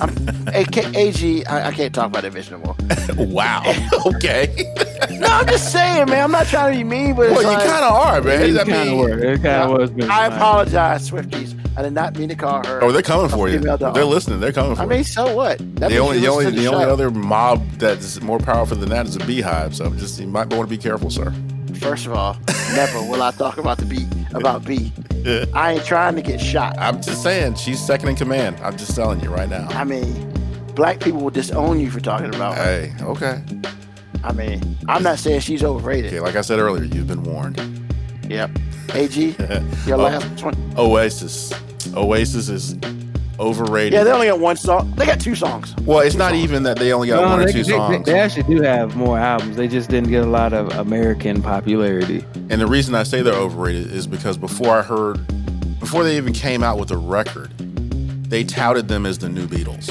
I'm, 0.00 0.48
AK, 0.48 0.94
AG, 0.94 1.46
I, 1.46 1.68
I 1.68 1.72
can't 1.72 1.94
talk 1.94 2.06
about 2.06 2.22
that 2.22 2.32
bitch 2.32 2.50
no 2.50 2.58
more. 2.58 3.26
wow. 3.26 3.62
okay. 4.06 4.54
No, 5.10 5.26
I'm 5.26 5.46
just 5.46 5.72
saying, 5.72 6.08
man. 6.08 6.24
I'm 6.24 6.30
not 6.30 6.46
trying 6.46 6.72
to 6.72 6.78
be 6.78 6.84
mean, 6.84 7.14
but 7.14 7.26
it's 7.26 7.32
well, 7.32 7.42
you 7.42 7.58
like, 7.58 7.66
kind 7.66 7.84
of 7.84 7.92
are, 7.92 8.22
man. 8.22 8.42
It 8.42 8.58
I 8.58 8.64
kind 8.64 8.72
of 8.72 8.86
mean, 8.86 8.98
worked. 8.98 9.24
It 9.24 9.42
kind 9.42 9.62
of 9.62 9.78
was. 9.78 9.90
but 9.90 10.04
I 10.04 10.28
fine. 10.28 10.32
apologize, 10.32 11.10
Swifties. 11.10 11.60
I 11.76 11.82
did 11.82 11.92
not 11.92 12.16
mean 12.16 12.28
to 12.28 12.36
call 12.36 12.64
her. 12.66 12.82
Oh, 12.82 12.92
they're 12.92 13.02
coming 13.02 13.28
for 13.28 13.48
you. 13.48 13.58
dog. 13.58 13.94
They're 13.94 14.04
listening. 14.04 14.40
They're 14.40 14.52
coming 14.52 14.76
for 14.76 14.82
you. 14.82 14.88
I 14.88 14.92
you. 14.92 14.98
mean, 14.98 15.04
so 15.04 15.34
what? 15.34 15.58
That 15.76 15.90
the 15.90 15.98
only, 15.98 16.20
the 16.20 16.28
only, 16.28 16.44
the 16.46 16.50
the 16.52 16.66
only 16.66 16.84
other 16.84 17.10
mob 17.10 17.68
that's 17.72 18.20
more 18.20 18.38
powerful 18.38 18.76
than 18.76 18.90
that 18.90 19.06
is 19.06 19.16
a 19.16 19.20
BeyHive. 19.20 19.74
So 19.74 19.90
just 19.90 20.20
you 20.20 20.26
might 20.28 20.48
want 20.52 20.68
to 20.68 20.76
be 20.76 20.78
careful, 20.78 21.10
sir. 21.10 21.32
First 21.84 22.06
of 22.06 22.14
all, 22.14 22.36
never 22.74 22.98
will 23.02 23.22
I 23.22 23.30
talk 23.30 23.58
about 23.58 23.76
the 23.76 23.84
B 23.84 24.06
about 24.34 24.64
B. 24.64 24.90
I 25.54 25.74
ain't 25.74 25.84
trying 25.84 26.16
to 26.16 26.22
get 26.22 26.40
shot. 26.40 26.76
I'm 26.78 27.00
just 27.02 27.22
saying 27.22 27.54
she's 27.56 27.78
second 27.78 28.08
in 28.08 28.16
command. 28.16 28.56
I'm 28.62 28.76
just 28.76 28.96
telling 28.96 29.20
you 29.20 29.28
right 29.28 29.48
now. 29.48 29.68
I 29.70 29.84
mean, 29.84 30.32
black 30.74 30.98
people 31.00 31.20
will 31.20 31.30
disown 31.30 31.78
you 31.80 31.90
for 31.90 32.00
talking 32.00 32.34
about 32.34 32.56
her. 32.56 32.64
Hey, 32.64 32.94
okay, 33.02 33.42
I 34.24 34.32
mean, 34.32 34.76
I'm 34.88 35.02
not 35.02 35.18
saying 35.18 35.40
she's 35.40 35.62
overrated. 35.62 36.12
okay. 36.12 36.20
Like 36.20 36.36
I 36.36 36.40
said 36.40 36.58
earlier, 36.58 36.84
you've 36.84 37.06
been 37.06 37.22
warned. 37.22 37.60
Yep. 38.28 38.50
AG, 38.94 39.36
your 39.86 39.96
Oh. 39.98 40.02
last 40.04 40.42
one. 40.42 40.54
Oasis, 40.78 41.52
Oasis 41.94 42.48
is 42.48 42.72
overrated. 43.38 43.92
Yeah, 43.92 44.04
they 44.04 44.12
only 44.12 44.26
got 44.28 44.38
one 44.40 44.56
song. 44.56 44.92
They 44.96 45.06
got 45.06 45.20
two 45.20 45.34
songs. 45.34 45.74
well, 45.82 46.00
it's 46.00 46.14
two 46.14 46.18
not 46.18 46.30
songs. 46.30 46.42
even 46.44 46.62
that 46.64 46.78
they 46.78 46.92
only 46.92 47.08
got 47.08 47.22
No, 47.22 47.28
one 47.30 47.40
or 47.40 47.46
they, 47.46 47.52
two 47.52 47.62
they- 47.64 47.70
they- 47.70 47.76
songs. 47.76 48.06
they 48.06 48.18
actually 48.18 48.54
do 48.54 48.62
have 48.62 48.96
more 48.96 49.18
albums. 49.18 49.56
They 49.56 49.68
just 49.68 49.90
didn't 49.90 50.10
get 50.10 50.22
a 50.22 50.28
lot 50.30 50.52
of 50.52 50.72
American 50.76 51.42
popularity. 51.42 52.24
And 52.50 52.60
the 52.60 52.66
reason 52.66 52.94
I 52.94 53.02
say 53.02 53.22
they're 53.22 53.34
overrated 53.34 53.92
is 53.92 54.06
because 54.06 54.36
before 54.36 54.78
I 54.78 54.82
heard, 54.82 55.20
before 55.80 56.04
they 56.04 56.16
even 56.16 56.32
came 56.32 56.62
out 56.62 56.78
with 56.78 56.90
a 56.90 56.96
record, 56.96 57.50
they 58.30 58.44
touted 58.44 58.88
them 58.88 59.06
as 59.06 59.18
the 59.18 59.28
new 59.28 59.46
Beatles. 59.46 59.90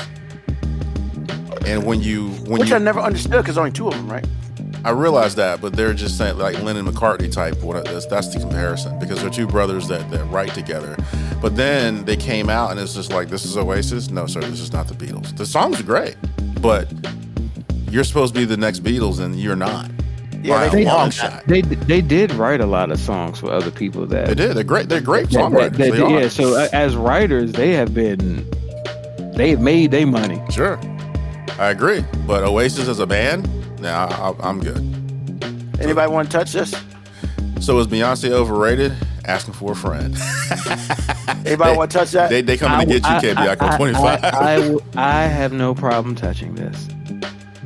And 1.66 1.86
when 1.86 2.02
you 2.02 2.30
when 2.48 2.60
Which 2.60 2.70
you 2.70 2.76
I 2.76 2.80
never 2.80 3.00
understood 3.00 3.32
because 3.44 3.58
only 3.58 3.72
two 3.72 3.88
of 3.88 3.94
them, 3.94 4.12
right? 4.12 4.26
I 4.86 4.90
realize 4.92 5.36
that, 5.36 5.62
but 5.62 5.74
they're 5.74 5.94
just 5.94 6.18
saying 6.18 6.38
like 6.38 6.62
Lennon 6.62 6.86
McCartney 6.86 7.32
type. 7.32 7.62
What 7.64 7.86
that's, 7.86 8.06
that's 8.06 8.34
the 8.34 8.40
comparison 8.40 9.00
because 9.00 9.22
they're 9.22 9.30
two 9.30 9.48
brothers 9.48 9.88
that, 9.88 10.10
that 10.12 10.24
write 10.26 10.54
together. 10.54 10.98
But 11.42 11.56
then 11.56 12.04
they 12.06 12.18
came 12.18 12.50
out 12.50 12.72
and 12.72 12.80
it's 12.80 12.94
just 12.94 13.12
like 13.14 13.30
this 13.30 13.46
is 13.46 13.56
Oasis. 13.58 14.10
No, 14.10 14.28
sir, 14.28 14.42
this 14.42 14.60
is 14.60 14.74
not 14.74 14.88
the 14.88 14.94
Beatles. 14.94 15.36
The 15.38 15.46
songs 15.46 15.80
are 15.80 15.84
great, 15.84 16.18
but 16.62 16.92
you're 17.90 18.04
supposed 18.04 18.34
to 18.34 18.40
be 18.42 18.46
the 18.46 18.58
next 18.58 18.84
Beatles 18.84 19.20
and 19.22 19.40
you're 19.40 19.56
not. 19.56 19.90
Yeah, 20.42 20.56
By 20.56 20.68
they- 20.68 20.68
a 20.68 20.72
they- 20.72 20.92
long 20.92 21.06
they- 21.06 21.12
shot. 21.16 21.44
They 21.48 21.62
they 21.62 22.02
did 22.02 22.34
write 22.34 22.60
a 22.60 22.66
lot 22.66 22.92
of 22.92 23.00
songs 23.00 23.40
for 23.40 23.52
other 23.54 23.72
people 23.72 24.06
that 24.08 24.28
They 24.28 24.36
did. 24.36 24.54
They're 24.58 24.66
great. 24.66 24.90
They're 24.90 25.00
great 25.00 25.30
that- 25.30 25.40
songwriters. 25.40 25.72
that- 25.72 25.78
They 25.78 25.92
that- 25.92 26.04
are. 26.04 26.22
yeah. 26.24 26.28
So 26.28 26.56
uh, 26.56 26.68
as 26.74 26.98
writers, 26.98 27.54
they 27.54 27.72
have 27.72 27.94
been 27.94 28.46
they've 29.36 29.60
made 29.62 29.92
their 29.92 30.06
money. 30.06 30.42
Sure, 30.52 30.78
I 31.58 31.70
agree. 31.70 32.04
But 32.28 32.44
Oasis 32.44 32.90
as 32.90 33.00
a 33.00 33.08
band, 33.08 33.48
nah, 33.84 34.34
I, 34.40 34.50
I'm 34.50 34.60
good. 34.60 34.78
Anybody 35.80 36.12
want 36.12 36.32
to 36.32 36.38
touch 36.38 36.54
this? 36.54 36.74
So 37.60 37.78
is 37.80 37.88
Beyonce 37.88 38.32
overrated? 38.32 38.94
Asking 39.26 39.54
for 39.54 39.72
a 39.72 39.76
friend. 39.76 40.16
Anybody 41.46 41.72
They- 41.72 41.78
want 41.78 41.92
to 41.92 41.98
touch 41.98 42.12
that? 42.12 42.30
They 42.30 42.42
they 42.42 42.58
coming 42.58 42.88
to 42.88 43.00
get 43.00 43.04
you, 43.24 43.34
KB. 43.34 43.38
I, 43.38 43.74
I, 43.74 43.78
25. 43.78 44.98
I 44.98 45.22
have 45.24 45.54
no 45.54 45.74
problem 45.74 46.16
touching 46.16 46.56
this. 46.56 46.88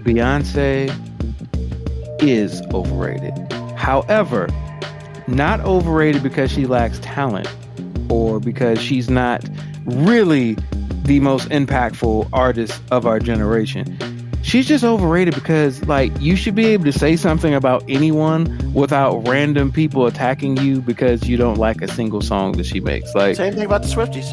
Beyonce 0.02 0.92
is 2.22 2.62
overrated. 2.74 3.34
However, 3.76 4.48
not 5.28 5.60
overrated 5.62 6.24
because 6.24 6.52
she 6.52 6.66
lacks 6.66 7.00
talent 7.02 7.48
or 8.10 8.40
because 8.40 8.80
she's 8.82 9.10
not 9.10 9.44
really 9.86 10.58
the 11.04 11.20
most 11.20 11.50
impactful 11.50 12.30
artist 12.34 12.82
of 12.92 13.06
our 13.06 13.20
generation. 13.20 13.98
She's 14.48 14.66
just 14.66 14.86
overrated 14.86 15.36
because, 15.36 15.86
like, 15.88 16.14
you 16.22 16.38
should 16.38 16.56
be 16.56 16.68
able 16.68 16.86
to 16.86 16.94
say 16.94 17.18
something 17.18 17.54
about 17.54 17.84
anyone 17.90 18.72
without 18.74 19.28
random 19.28 19.74
people 19.74 20.06
attacking 20.06 20.56
you 20.56 20.80
because 20.80 21.28
you 21.28 21.36
don't 21.36 21.58
like 21.58 21.82
a 21.82 21.88
single 21.90 22.22
song 22.22 22.54
that 22.54 22.66
she 22.66 22.80
makes. 22.80 23.14
Like, 23.14 23.36
Same 23.36 23.54
thing 23.54 23.66
about 23.66 23.82
the 23.82 23.90
Swifties. 23.90 24.32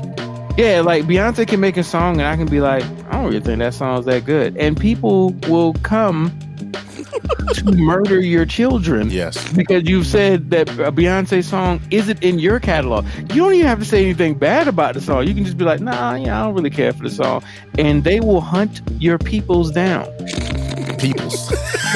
Yeah, 0.56 0.82
like 0.82 1.02
Beyonce 1.06 1.48
can 1.48 1.58
make 1.58 1.76
a 1.76 1.82
song 1.82 2.20
and 2.20 2.28
I 2.28 2.36
can 2.36 2.46
be 2.46 2.60
like, 2.60 2.84
I 3.08 3.14
don't 3.14 3.24
really 3.24 3.40
think 3.40 3.58
that 3.58 3.74
song's 3.74 4.04
that 4.04 4.24
good. 4.24 4.56
And 4.56 4.78
people 4.78 5.30
will 5.48 5.72
come 5.82 6.38
to 7.54 7.72
murder 7.72 8.20
your 8.20 8.44
children. 8.46 9.10
Yes. 9.10 9.52
Because 9.52 9.88
you've 9.88 10.06
said 10.06 10.50
that 10.50 10.68
a 10.70 10.92
Beyonce 10.92 11.42
song 11.42 11.80
isn't 11.90 12.22
in 12.22 12.38
your 12.38 12.60
catalog. 12.60 13.06
You 13.30 13.42
don't 13.42 13.54
even 13.54 13.66
have 13.66 13.78
to 13.78 13.84
say 13.84 14.02
anything 14.04 14.34
bad 14.34 14.68
about 14.68 14.94
the 14.94 15.00
song. 15.00 15.26
You 15.26 15.34
can 15.34 15.44
just 15.44 15.56
be 15.56 15.64
like, 15.64 15.80
nah, 15.80 16.14
yeah, 16.14 16.40
I 16.40 16.44
don't 16.44 16.54
really 16.54 16.70
care 16.70 16.92
for 16.92 17.02
the 17.02 17.10
song. 17.10 17.42
And 17.78 18.04
they 18.04 18.20
will 18.20 18.40
hunt 18.40 18.82
your 18.98 19.18
peoples 19.18 19.70
down. 19.70 20.04
Peoples. 20.98 21.50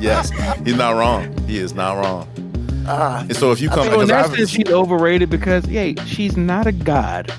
yes. 0.00 0.30
He's 0.64 0.76
not 0.76 0.96
wrong. 0.96 1.36
He 1.46 1.58
is 1.58 1.74
not 1.74 1.94
wrong. 1.96 2.28
Ah, 2.88 3.20
And 3.22 3.36
so 3.36 3.50
if 3.52 3.60
you 3.60 3.68
come 3.68 3.80
So 3.80 3.84
in 3.84 3.90
because 3.90 4.08
that 4.08 4.24
I've- 4.26 4.36
sense, 4.36 4.50
she's 4.50 4.68
overrated 4.70 5.28
because, 5.30 5.64
hey, 5.64 5.94
she's 6.06 6.36
not 6.36 6.66
a 6.66 6.72
god. 6.72 7.32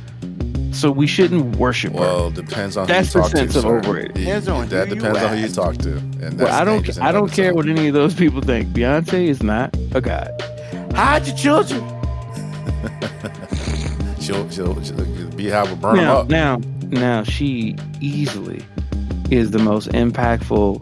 So 0.74 0.92
we 0.92 1.08
shouldn't 1.08 1.56
worship 1.56 1.94
her. 1.94 2.00
Well, 2.00 2.30
depends 2.32 2.78
on 2.78 2.88
That's 2.88 3.14
who 3.14 3.20
you 3.20 3.24
talk 3.24 3.32
sense 3.32 3.52
to. 3.54 3.60
of 3.60 3.64
sir. 3.64 3.78
overrated. 3.78 4.14
Depends 4.16 4.48
on 4.48 4.68
that 4.70 4.88
who 4.88 4.94
you 4.96 5.00
depends 5.02 5.18
on 5.24 5.36
who 5.38 5.42
you 5.44 5.50
talk 5.50 5.78
to, 5.78 5.98
and 5.98 6.22
that's 6.22 6.52
Well, 6.52 6.62
I 6.62 6.64
don't. 6.64 7.02
I 7.02 7.12
don't 7.12 7.32
care 7.32 7.54
what 7.56 7.68
any 7.68 7.88
of 7.88 7.94
those 7.94 8.14
people 8.14 8.42
think. 8.42 8.70
Beyonce 8.70 9.28
is 9.28 9.42
not 9.42 9.76
a 9.96 10.02
god. 10.02 10.30
hide 10.94 11.26
your 11.28 11.36
children. 11.38 11.82
She'll, 14.20 14.50
she'll, 14.50 14.82
she'll 14.84 14.96
BeyHive 15.38 15.70
will 15.70 15.76
burn 15.78 15.96
them 15.96 16.04
Now, 16.06 16.18
up. 16.18 16.28
now, 16.28 16.58
now, 16.90 17.24
she 17.24 17.76
easily 18.02 18.62
is 19.32 19.52
the 19.52 19.60
most 19.60 19.88
impactful. 19.90 20.82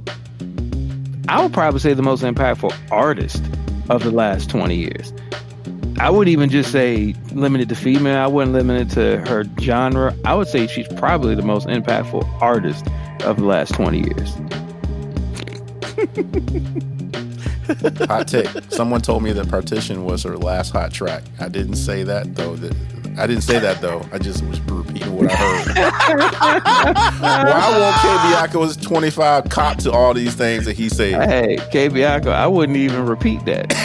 I 1.29 1.43
would 1.43 1.53
probably 1.53 1.79
say 1.79 1.93
the 1.93 2.01
most 2.01 2.23
impactful 2.23 2.73
artist 2.91 3.43
of 3.89 4.03
the 4.03 4.09
last 4.11 4.49
twenty 4.49 4.77
years. 4.77 5.13
I 5.99 6.09
would 6.09 6.27
even 6.27 6.49
just 6.49 6.71
say 6.71 7.15
limited 7.31 7.69
to 7.69 7.75
female. 7.75 8.17
I 8.17 8.27
wouldn't 8.27 8.53
limit 8.53 8.81
it 8.81 8.93
to 8.95 9.29
her 9.29 9.45
genre. 9.59 10.15
I 10.25 10.35
would 10.35 10.47
say 10.47 10.67
she's 10.67 10.87
probably 10.89 11.35
the 11.35 11.41
most 11.41 11.67
impactful 11.67 12.41
artist 12.41 12.85
of 13.23 13.37
the 13.37 13.45
last 13.45 13.73
twenty 13.73 13.99
years. 13.99 14.33
Hot 18.07 18.27
take. 18.27 18.47
Someone 18.69 19.01
told 19.01 19.23
me 19.23 19.31
that 19.31 19.49
Partition 19.49 20.05
was 20.05 20.23
her 20.23 20.37
last 20.37 20.71
hot 20.71 20.91
track. 20.91 21.23
I 21.39 21.47
didn't 21.47 21.75
say 21.75 22.03
that 22.03 22.35
though. 22.35 22.55
That 22.55 22.75
I 23.17 23.27
didn't 23.27 23.43
say 23.43 23.59
that 23.59 23.79
though. 23.81 24.01
I 24.11 24.17
just 24.17 24.43
was 24.45 24.59
repeating 24.61 25.15
what 25.15 25.31
I 25.31 25.35
heard. 25.35 25.67
Why 27.21 27.77
won't 27.79 27.95
K. 28.01 28.07
Bianco's 28.59 28.75
25 28.77 29.49
cop 29.49 29.77
to 29.79 29.91
all 29.91 30.13
these 30.13 30.35
things 30.35 30.65
that 30.65 30.73
he 30.75 30.89
said? 30.89 31.27
Hey, 31.29 31.57
K 31.71 31.87
Bianco, 31.87 32.31
I 32.31 32.45
wouldn't 32.47 32.77
even 32.77 33.05
repeat 33.05 33.45
that. 33.45 33.69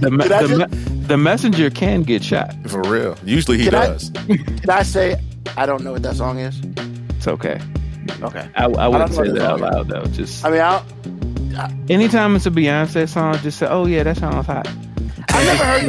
the, 0.00 0.10
me- 0.10 0.28
the, 0.28 0.28
just- 0.28 0.72
me- 0.72 0.78
the 1.06 1.16
messenger 1.16 1.70
can 1.70 2.02
get 2.02 2.22
shot. 2.22 2.54
For 2.66 2.82
real. 2.82 3.16
Usually 3.24 3.58
he 3.58 3.64
Can 3.64 3.74
I- 3.74 3.86
does. 3.86 4.10
Did 4.28 4.70
I 4.70 4.82
say 4.82 5.16
I 5.56 5.66
don't 5.66 5.82
know 5.82 5.92
what 5.92 6.02
that 6.02 6.16
song 6.16 6.38
is? 6.38 6.60
It's 7.16 7.28
okay. 7.28 7.60
Okay. 8.22 8.48
I, 8.54 8.64
I 8.66 8.88
wouldn't 8.88 9.12
know 9.12 9.24
say 9.24 9.30
that 9.32 9.42
out 9.42 9.60
loud 9.60 9.88
though. 9.88 10.04
Just 10.06 10.44
I 10.44 10.50
mean, 10.50 10.60
I'll, 10.60 10.84
anytime 11.88 12.36
it's 12.36 12.46
a 12.46 12.50
Beyonce 12.50 13.08
song, 13.08 13.38
just 13.38 13.58
say, 13.58 13.66
"Oh 13.66 13.86
yeah, 13.86 14.02
that 14.02 14.16
sound's 14.18 14.46
hot." 14.46 14.68
I 15.34 15.44
never 15.44 15.64
heard 15.64 15.86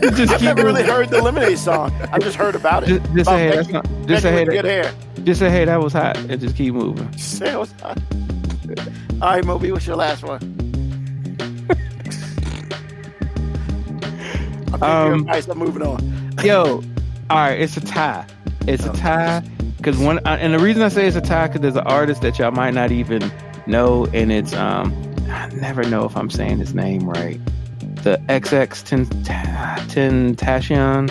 the. 0.00 0.10
just 0.16 0.32
I've 0.32 0.42
never 0.42 0.64
really 0.64 0.82
heard 0.82 1.08
the 1.10 1.20
Lemonade 1.22 1.58
song. 1.58 1.92
I've 2.12 2.22
just 2.22 2.36
heard 2.36 2.54
about 2.54 2.84
it. 2.84 2.88
Just, 2.88 3.02
just 3.14 3.20
About 3.20 3.30
say, 3.32 3.48
hey, 3.48 3.56
that's 3.56 3.68
not, 3.68 3.86
just 4.06 4.22
say, 4.22 4.32
hey, 4.32 4.44
with 4.44 4.54
good 4.54 4.64
that, 4.64 4.84
hair. 4.84 4.94
just 5.24 5.40
say, 5.40 5.50
hey, 5.50 5.64
that 5.66 5.80
was 5.80 5.92
hot, 5.92 6.16
and 6.16 6.40
just 6.40 6.56
keep 6.56 6.72
moving. 6.74 7.12
Say 7.18 7.52
it 7.52 7.58
was 7.58 7.72
hot. 7.80 7.98
All 9.20 9.30
right, 9.30 9.44
MoeB, 9.44 9.72
what's 9.72 9.86
your 9.86 9.96
last 9.96 10.22
one? 10.24 10.40
I'm 14.74 14.82
Um, 14.82 15.28
um, 15.28 15.50
I'm 15.50 15.58
moving 15.58 15.82
on. 15.82 16.32
Yo, 16.42 16.82
all 17.30 17.36
right, 17.36 17.58
it's 17.60 17.76
a 17.76 17.80
tie. 17.80 18.26
It's 18.66 18.84
a 18.84 18.92
tie 18.92 19.40
because 19.76 19.96
one, 19.98 20.18
and 20.26 20.54
the 20.54 20.58
reason 20.58 20.82
I 20.82 20.88
say 20.88 21.06
it's 21.06 21.16
a 21.16 21.20
tie 21.20 21.46
because 21.48 21.60
there's 21.60 21.76
an 21.76 21.86
artist 21.86 22.22
that 22.22 22.38
y'all 22.38 22.50
might 22.50 22.74
not 22.74 22.90
even 22.92 23.30
know, 23.66 24.06
and 24.12 24.32
it's 24.32 24.52
um, 24.54 24.92
I 25.28 25.48
never 25.48 25.82
know 25.84 26.04
if 26.04 26.16
I'm 26.16 26.30
saying 26.30 26.58
his 26.58 26.74
name 26.74 27.08
right. 27.08 27.40
The 28.06 28.18
XX 28.28 28.84
Tentacion. 29.88 31.10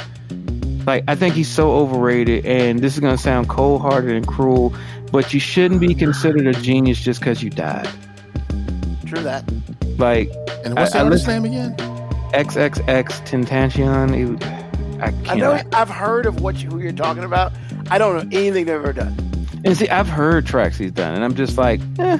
Like 0.85 1.03
I 1.09 1.15
think 1.15 1.35
he's 1.35 1.49
so 1.49 1.73
overrated, 1.73 2.45
and 2.45 2.79
this 2.79 2.93
is 2.93 3.01
gonna 3.01 3.17
sound 3.17 3.49
cold-hearted 3.49 4.11
and 4.11 4.25
cruel, 4.25 4.73
but 5.11 5.33
you 5.33 5.41
shouldn't 5.41 5.81
be 5.81 5.93
considered 5.93 6.47
a 6.47 6.53
genius 6.53 7.01
just 7.01 7.19
because 7.19 7.43
you 7.43 7.49
died. 7.49 7.89
True 9.05 9.19
that. 9.23 9.43
Like 9.97 10.31
And 10.63 10.73
what's 10.75 10.95
I- 10.95 10.99
I 10.99 11.01
the 11.03 11.09
artist's 11.09 11.27
listen- 11.27 11.43
name 11.43 11.51
again? 11.51 11.75
XXXTentacion. 12.33 14.41
I 15.01 15.11
can't. 15.11 15.31
I 15.31 15.35
know 15.35 15.59
I've 15.73 15.89
heard 15.89 16.25
of 16.25 16.39
what 16.39 16.63
you, 16.63 16.69
who 16.69 16.79
you're 16.79 16.93
talking 16.93 17.25
about. 17.25 17.51
I 17.91 17.97
don't 17.97 18.15
know 18.15 18.21
anything 18.39 18.67
they've 18.67 18.75
ever 18.75 18.93
done. 18.93 19.13
And 19.65 19.75
see, 19.75 19.89
I've 19.89 20.07
heard 20.07 20.45
tracks 20.45 20.77
he's 20.77 20.93
done, 20.93 21.13
and 21.13 21.25
I'm 21.25 21.35
just 21.35 21.57
like, 21.57 21.81
eh, 21.99 22.19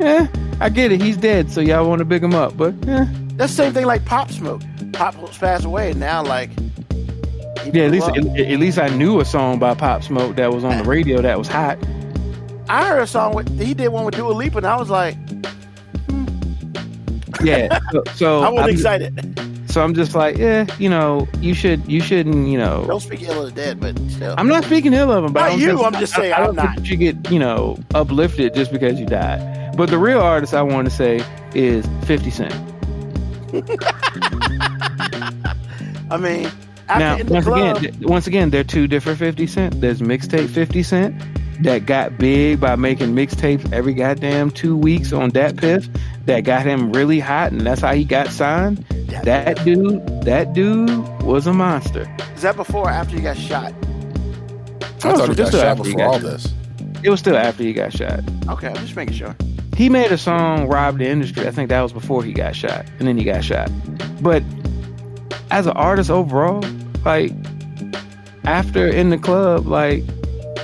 eh. 0.00 0.26
I 0.60 0.68
get 0.68 0.92
it. 0.92 1.00
He's 1.02 1.16
dead, 1.16 1.50
so 1.50 1.60
y'all 1.60 1.88
want 1.88 1.98
to 2.00 2.04
big 2.04 2.22
him 2.22 2.34
up, 2.34 2.56
but 2.56 2.74
eh. 2.88 3.06
That's 3.36 3.52
the 3.56 3.64
same 3.64 3.72
thing 3.72 3.86
like 3.86 4.04
Pop 4.04 4.30
Smoke. 4.30 4.62
Pop 4.92 5.14
Smoke's 5.14 5.38
passed 5.38 5.64
away, 5.64 5.90
and 5.90 6.00
now 6.00 6.22
like 6.24 6.50
yeah. 7.72 7.84
At 7.84 7.90
least, 7.92 8.08
at, 8.08 8.16
at 8.18 8.58
least 8.60 8.78
I 8.78 8.88
knew 8.88 9.20
a 9.20 9.24
song 9.24 9.58
by 9.58 9.74
Pop 9.74 10.02
Smoke 10.02 10.36
that 10.36 10.52
was 10.52 10.64
on 10.64 10.78
the 10.78 10.84
radio 10.84 11.20
that 11.22 11.38
was 11.38 11.48
hot. 11.48 11.78
I 12.68 12.86
heard 12.86 13.00
a 13.02 13.06
song 13.06 13.34
with 13.34 13.58
he 13.60 13.74
did 13.74 13.88
one 13.88 14.04
with 14.04 14.14
Dua 14.14 14.32
Lipa, 14.32 14.58
and 14.58 14.66
I 14.66 14.76
was 14.76 14.90
like, 14.90 15.16
Yeah. 17.42 17.78
So, 17.92 18.02
so 18.14 18.40
I 18.42 18.48
wasn't 18.50 18.70
excited. 18.72 19.70
so 19.70 19.82
I'm 19.82 19.94
just 19.94 20.14
like, 20.14 20.36
yeah, 20.36 20.66
you 20.78 20.88
know, 20.88 21.28
you 21.40 21.54
should, 21.54 21.90
you 21.90 22.00
shouldn't, 22.00 22.48
you 22.48 22.58
know. 22.58 22.84
Don't 22.86 23.00
speak 23.00 23.22
ill 23.22 23.44
of 23.46 23.54
the 23.54 23.60
dead, 23.60 23.80
but 23.80 23.98
still. 24.10 24.34
I'm 24.38 24.48
not 24.48 24.64
speaking 24.64 24.92
ill 24.92 25.10
of 25.12 25.24
him, 25.24 25.32
but 25.32 25.40
Not 25.40 25.50
I 25.52 25.54
you, 25.54 25.76
think- 25.76 25.86
I'm 25.86 25.92
just 26.00 26.14
saying, 26.14 26.32
I, 26.32 26.44
think 26.46 26.56
not. 26.56 26.86
you 26.86 26.96
get, 26.96 27.30
you 27.30 27.38
know, 27.38 27.78
uplifted 27.94 28.54
just 28.54 28.72
because 28.72 28.98
you 29.00 29.06
died. 29.06 29.40
But 29.76 29.90
the 29.90 29.98
real 29.98 30.20
artist 30.20 30.54
I 30.54 30.62
want 30.62 30.88
to 30.88 30.94
say 30.94 31.24
is 31.54 31.86
50 32.04 32.30
Cent. 32.30 32.54
I 36.10 36.16
mean, 36.16 36.46
after 36.88 36.98
now 36.98 37.16
in 37.16 37.26
the 37.26 37.32
once 37.32 37.46
club, 37.46 37.76
again 37.78 37.96
once 38.02 38.26
again 38.26 38.50
they're 38.50 38.64
two 38.64 38.86
different 38.86 39.18
50 39.18 39.46
cent 39.46 39.80
there's 39.80 40.00
mixtape 40.00 40.48
50 40.48 40.82
cent 40.82 41.22
that 41.62 41.86
got 41.86 42.18
big 42.18 42.60
by 42.60 42.76
making 42.76 43.14
mixtapes 43.14 43.70
every 43.72 43.94
goddamn 43.94 44.50
two 44.50 44.76
weeks 44.76 45.12
on 45.12 45.30
that 45.30 45.56
piff 45.56 45.88
that 46.26 46.40
got 46.40 46.66
him 46.66 46.92
really 46.92 47.20
hot 47.20 47.52
and 47.52 47.60
that's 47.62 47.80
how 47.80 47.94
he 47.94 48.04
got 48.04 48.28
signed 48.28 48.78
that 49.22 49.62
dude 49.64 50.04
that 50.22 50.52
dude 50.52 50.90
was 51.22 51.46
a 51.46 51.52
monster 51.52 52.02
is 52.34 52.42
that 52.42 52.56
before 52.56 52.84
or 52.84 52.90
after 52.90 53.16
you 53.16 53.22
got 53.22 53.36
shot? 53.36 53.72
I 55.04 55.12
thought 55.14 55.28
he 55.28 55.34
just 55.34 55.52
got 55.52 55.60
shot 55.60 55.66
after 55.68 55.82
before 55.84 55.98
got 55.98 56.06
all 56.06 56.12
shot. 56.14 56.22
this. 56.22 56.52
it 57.02 57.10
was 57.10 57.20
still 57.20 57.36
after 57.36 57.62
he 57.62 57.72
got 57.72 57.92
shot 57.92 58.20
Okay, 58.48 58.68
I'm 58.68 58.76
just 58.76 58.94
making 58.94 59.14
sure. 59.14 59.34
He 59.76 59.88
made 59.88 60.12
a 60.12 60.18
song 60.18 60.68
rob 60.68 60.98
the 60.98 61.08
industry. 61.08 61.46
I 61.46 61.50
think 61.50 61.68
that 61.68 61.80
was 61.80 61.92
before 61.92 62.22
he 62.22 62.32
got 62.32 62.54
shot 62.54 62.86
and 62.98 63.08
then 63.08 63.16
he 63.18 63.24
got 63.24 63.44
shot. 63.44 63.70
But 64.20 64.42
as 65.50 65.66
an 65.66 65.72
artist 65.72 66.10
overall 66.10 66.64
like 67.04 67.32
after 68.44 68.86
in 68.86 69.10
the 69.10 69.18
club 69.18 69.66
like 69.66 70.02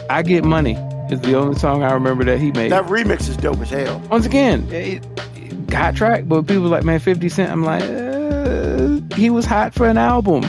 i 0.09 0.23
get 0.23 0.43
money 0.43 0.75
is 1.11 1.21
the 1.21 1.35
only 1.37 1.59
song 1.59 1.83
i 1.83 1.93
remember 1.93 2.25
that 2.25 2.39
he 2.41 2.51
made. 2.53 2.73
That 2.73 2.87
remix 2.87 3.29
is 3.29 3.37
dope 3.37 3.59
as 3.61 3.71
hell. 3.71 4.01
once 4.11 4.27
again 4.27 4.67
it, 4.73 5.07
it 5.37 5.67
got 5.67 5.95
track 5.95 6.25
but 6.27 6.47
people 6.47 6.65
like 6.65 6.83
man 6.83 6.99
50 6.99 7.29
cent 7.29 7.53
i'm 7.53 7.63
like 7.63 7.83
uh, 7.83 9.01
he 9.15 9.31
was 9.31 9.45
hot 9.45 9.75
for 9.75 9.87
an 9.87 9.99
album. 9.99 10.45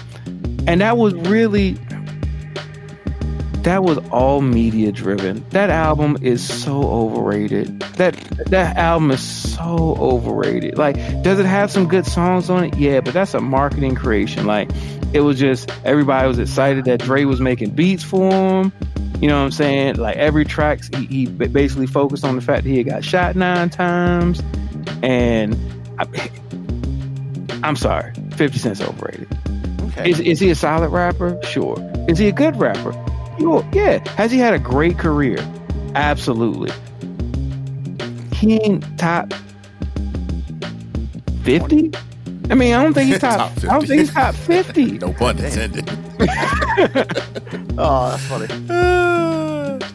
And 0.67 0.81
that 0.81 0.97
was 0.97 1.13
really 1.13 1.77
that 3.63 3.83
was 3.83 3.97
all 4.09 4.41
media 4.41 4.91
driven 4.91 5.47
that 5.49 5.69
album 5.69 6.17
is 6.21 6.41
so 6.41 6.83
overrated 6.83 7.79
that 7.97 8.15
that 8.47 8.75
album 8.77 9.11
is 9.11 9.21
so 9.21 9.95
overrated 9.99 10.77
like 10.77 10.95
does 11.21 11.39
it 11.39 11.45
have 11.45 11.71
some 11.71 11.87
good 11.87 12.05
songs 12.05 12.49
on 12.49 12.63
it 12.65 12.77
yeah 12.77 12.99
but 13.01 13.13
that's 13.13 13.33
a 13.33 13.39
marketing 13.39 13.95
creation 13.95 14.45
like 14.45 14.69
it 15.13 15.21
was 15.21 15.37
just 15.37 15.69
everybody 15.83 16.27
was 16.27 16.39
excited 16.39 16.85
that 16.85 16.99
Dre 17.01 17.25
was 17.25 17.41
making 17.41 17.71
beats 17.71 18.03
for 18.03 18.31
him 18.31 18.71
you 19.21 19.27
know 19.27 19.37
what 19.37 19.45
I'm 19.45 19.51
saying? 19.51 19.95
Like 19.97 20.17
every 20.17 20.45
track, 20.45 20.81
he, 20.95 21.05
he 21.05 21.25
basically 21.27 21.85
focused 21.85 22.25
on 22.25 22.35
the 22.35 22.41
fact 22.41 22.63
that 22.63 22.69
he 22.69 22.77
had 22.77 22.87
got 22.87 23.03
shot 23.03 23.35
nine 23.35 23.69
times. 23.69 24.41
And 25.03 25.55
I, 25.99 26.31
I'm 27.63 27.75
sorry, 27.75 28.13
50 28.35 28.57
Cent's 28.57 28.81
overrated. 28.81 29.27
Okay. 29.91 30.09
Is, 30.09 30.19
is 30.21 30.39
he 30.39 30.49
a 30.49 30.55
solid 30.55 30.89
rapper? 30.89 31.39
Sure. 31.43 31.77
Is 32.09 32.17
he 32.17 32.29
a 32.29 32.31
good 32.31 32.59
rapper? 32.59 32.93
Sure. 33.41 33.67
Yeah. 33.73 34.07
Has 34.15 34.31
he 34.31 34.37
had 34.37 34.53
a 34.53 34.59
great 34.59 34.97
career? 34.99 35.37
Absolutely. 35.95 36.71
He 38.35 38.61
ain't 38.61 38.85
top 38.97 39.33
50? 41.43 41.91
I 42.49 42.55
mean, 42.55 42.73
I 42.73 42.83
don't 42.83 42.93
think 42.93 43.09
he's 43.09 43.19
top, 43.21 43.53
Top 43.55 43.63
I 43.63 43.73
don't 43.73 43.87
think 43.87 43.99
he's 44.01 44.13
top 44.13 44.35
50. 44.35 44.97
No 44.99 45.13
pun 45.13 45.37
intended. 45.39 45.89
oh, 47.77 48.09
that's 48.11 48.23
funny. 48.25 48.47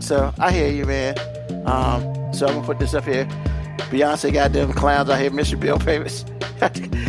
So 0.00 0.34
I 0.38 0.52
hear 0.52 0.68
you, 0.68 0.84
man. 0.84 1.14
Um, 1.64 2.02
so 2.34 2.46
I'm 2.46 2.56
gonna 2.56 2.66
put 2.66 2.78
this 2.78 2.92
up 2.92 3.06
here. 3.06 3.24
Beyonce 3.88 4.30
goddamn 4.30 4.74
clowns 4.74 5.08
out 5.08 5.18
here 5.18 5.30
missing 5.30 5.58
bill 5.58 5.78
payments. 5.78 6.26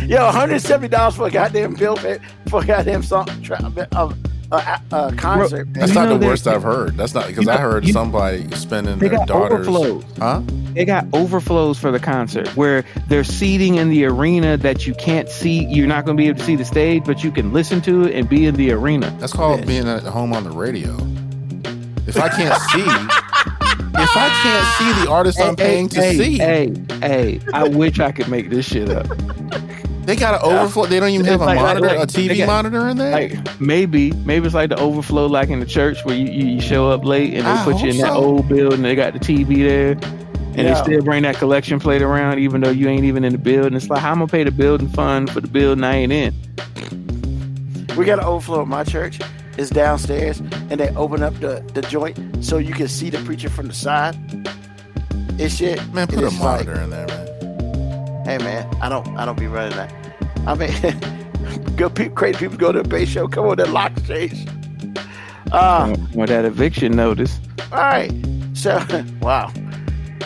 Yo, 0.06 0.30
$170 0.30 1.14
for 1.14 1.26
a 1.26 1.30
goddamn 1.30 1.74
bill 1.74 1.96
pay 1.96 2.18
for 2.48 2.62
a 2.62 2.66
goddamn 2.66 3.02
song 3.02 3.26
tra- 3.42 3.60
uh, 3.92 4.14
uh, 4.52 4.78
uh, 4.92 5.10
concert. 5.16 5.72
That's 5.72 5.94
not 5.94 6.08
the 6.08 6.24
worst 6.26 6.46
I've 6.46 6.62
heard. 6.62 6.96
That's 6.96 7.14
not 7.14 7.26
because 7.26 7.44
You 7.44 7.50
I 7.50 7.56
heard 7.58 7.86
somebody 7.88 8.50
spending 8.52 8.98
their 8.98 9.10
daughters. 9.26 9.66
overflows. 9.68 10.04
Huh? 10.18 10.42
They 10.74 10.84
got 10.84 11.06
overflows 11.12 11.78
for 11.78 11.90
the 11.90 11.98
concert 11.98 12.48
where 12.56 12.84
they're 13.08 13.24
seating 13.24 13.76
in 13.76 13.88
the 13.88 14.04
arena 14.04 14.56
that 14.58 14.86
you 14.86 14.94
can't 14.94 15.28
see. 15.28 15.64
You're 15.64 15.86
not 15.86 16.04
going 16.04 16.16
to 16.16 16.20
be 16.22 16.28
able 16.28 16.38
to 16.38 16.44
see 16.44 16.56
the 16.56 16.64
stage, 16.64 17.04
but 17.04 17.24
you 17.24 17.30
can 17.32 17.52
listen 17.52 17.80
to 17.82 18.04
it 18.04 18.14
and 18.14 18.28
be 18.28 18.46
in 18.46 18.54
the 18.56 18.72
arena. 18.72 19.14
That's 19.18 19.32
called 19.32 19.66
being 19.66 19.88
at 19.88 20.02
home 20.02 20.32
on 20.32 20.44
the 20.44 20.50
radio. 20.50 20.94
If 22.06 22.16
I 22.18 22.28
can't 22.28 22.60
see, 22.70 22.82
if 22.82 24.16
I 24.16 24.28
can't 24.42 24.66
see 24.98 25.04
the 25.04 25.10
artist 25.10 25.40
I'm 25.40 25.56
paying 25.56 25.88
to 25.88 26.00
hey, 26.00 26.16
see, 26.16 26.38
Hey, 26.38 26.74
hey, 27.00 27.40
I 27.52 27.66
wish 27.66 27.98
I 27.98 28.12
could 28.12 28.28
make 28.28 28.48
this 28.50 28.66
shit 28.66 28.88
up. 28.90 29.06
They 30.06 30.16
got 30.16 30.34
an 30.42 30.50
overflow. 30.50 30.86
They 30.86 30.98
don't 31.00 31.10
even 31.10 31.26
have 31.26 31.40
a 31.40 31.44
like- 31.44 31.56
like- 31.56 31.66
monitor, 31.66 31.86
like- 31.98 32.08
a 32.08 32.12
TV 32.12 32.38
got- 32.38 32.46
monitor 32.46 32.88
in 32.88 32.96
there. 32.96 33.12
Like 33.12 33.60
maybe, 33.60 34.12
maybe 34.12 34.46
it's 34.46 34.54
like 34.54 34.70
the 34.70 34.78
overflow, 34.78 35.26
like 35.26 35.48
in 35.50 35.60
the 35.60 35.66
church 35.66 36.04
where 36.04 36.16
you, 36.16 36.26
you, 36.30 36.46
you 36.54 36.60
show 36.60 36.88
up 36.90 37.04
late 37.04 37.34
and 37.34 37.44
they 37.46 37.50
I 37.50 37.64
put 37.64 37.80
you 37.82 37.90
in 37.90 37.96
hope 37.96 38.02
that 38.02 38.12
so. 38.12 38.24
old 38.24 38.48
building. 38.48 38.82
They 38.82 38.94
got 38.94 39.12
the 39.12 39.18
TV 39.18 39.68
there, 39.68 39.90
and 39.92 40.56
Yeah. 40.56 40.74
they 40.74 40.82
still 40.82 41.02
bring 41.02 41.24
that 41.24 41.36
collection 41.36 41.78
plate 41.80 42.02
around, 42.02 42.38
even 42.38 42.60
though 42.62 42.70
you 42.70 42.88
ain't 42.88 43.04
even 43.04 43.24
in 43.24 43.32
the 43.32 43.38
building. 43.38 43.74
It's 43.74 43.90
like 43.90 44.00
how 44.00 44.12
I'm 44.12 44.18
gonna 44.18 44.28
pay 44.28 44.44
the 44.44 44.50
building 44.50 44.88
fund 44.88 45.30
for 45.30 45.40
the 45.40 45.48
building 45.48 45.84
I 45.84 45.96
ain't 45.96 46.12
in. 46.12 46.34
We 47.96 48.04
got 48.04 48.18
an 48.18 48.24
overflow 48.26 48.62
at 48.62 48.68
my 48.68 48.84
church. 48.84 49.18
It's 49.58 49.70
downstairs, 49.70 50.38
and 50.40 50.72
they 50.78 50.90
open 50.90 51.22
up 51.22 51.34
the, 51.40 51.64
the 51.72 51.80
joint 51.82 52.44
so 52.44 52.58
you 52.58 52.74
can 52.74 52.88
see 52.88 53.08
the 53.08 53.16
preacher 53.24 53.48
from 53.48 53.68
the 53.68 53.72
side. 53.74 54.14
It's 55.38 55.54
shit. 55.56 55.78
man, 55.94 56.06
put 56.06 56.16
and 56.16 56.24
a 56.24 56.26
it's 56.26 56.38
like, 56.40 56.66
monitor 56.66 56.80
in 56.82 56.90
there, 56.90 57.06
man. 57.06 57.28
Hey 58.26 58.38
man, 58.38 58.68
I 58.82 58.88
don't 58.88 59.06
I 59.16 59.24
don't 59.24 59.38
be 59.38 59.46
running 59.46 59.76
that. 59.76 59.92
I 60.46 60.54
mean, 60.54 60.72
good 61.76 61.94
people, 61.94 62.14
crazy 62.14 62.38
people 62.38 62.56
go 62.56 62.72
to 62.72 62.80
a 62.80 62.84
bass 62.84 63.08
show. 63.08 63.26
Come 63.28 63.46
on, 63.46 63.56
that 63.56 63.70
lock 63.70 63.96
stage. 64.00 64.46
Uh, 65.52 65.96
Or 66.16 66.26
that 66.26 66.44
eviction 66.44 66.92
notice. 66.96 67.38
all 67.72 67.78
right. 67.78 68.12
So, 68.54 68.84
wow. 69.20 69.52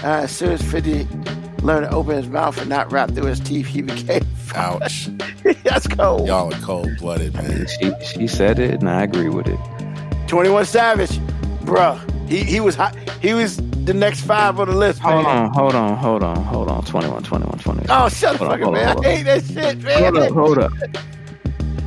Uh, 0.03 0.23
as 0.25 0.31
soon 0.31 0.53
as 0.53 0.63
50 0.63 1.07
learned 1.63 1.91
to 1.91 1.95
open 1.95 2.17
his 2.17 2.29
mouth 2.29 2.59
and 2.59 2.71
not 2.71 2.91
rap 2.91 3.11
through 3.11 3.27
his 3.27 3.39
teeth, 3.41 3.67
he 3.67 3.83
became. 3.91 4.23
Ouch. 4.55 5.09
That's 5.65 5.87
cold. 5.87 6.27
Y'all 6.27 6.53
are 6.53 6.61
cold 6.61 6.89
blooded, 6.99 7.35
man. 7.35 7.67
She 7.69 7.93
she 8.05 8.27
said 8.27 8.59
it, 8.59 8.81
and 8.81 8.89
I 8.91 9.03
agree 9.03 9.29
with 9.29 9.47
it. 9.47 9.59
21 10.27 10.65
Savage, 10.65 11.19
bruh. 11.65 11.99
He 12.29 12.43
he 12.45 12.61
was 12.61 12.75
hot. 12.75 12.97
He 13.21 13.33
was 13.35 13.61
the 13.85 13.95
next 13.95 14.23
five 14.23 14.59
on 14.61 14.69
the 14.69 14.75
list, 14.75 15.03
man. 15.03 15.25
Hold 15.25 15.27
on, 15.27 15.53
hold 15.53 15.75
on, 15.75 15.97
hold 15.97 16.23
on, 16.23 16.45
hold 16.45 16.69
on. 16.69 16.85
21, 16.85 17.23
21, 17.23 17.59
21. 17.59 17.87
Oh, 17.89 18.09
shut 18.09 18.33
the 18.33 18.39
Hold 18.39 18.51
fuck 18.51 18.63
up, 18.63 18.73
man. 18.73 18.89
hold 18.95 19.07
I 19.07 19.17
hate 19.17 19.23
that 19.25 19.45
shit, 19.45 19.79
man. 19.83 20.15
Hold 20.15 20.19
up, 20.19 20.33
hold 20.33 20.59
up. 20.59 20.73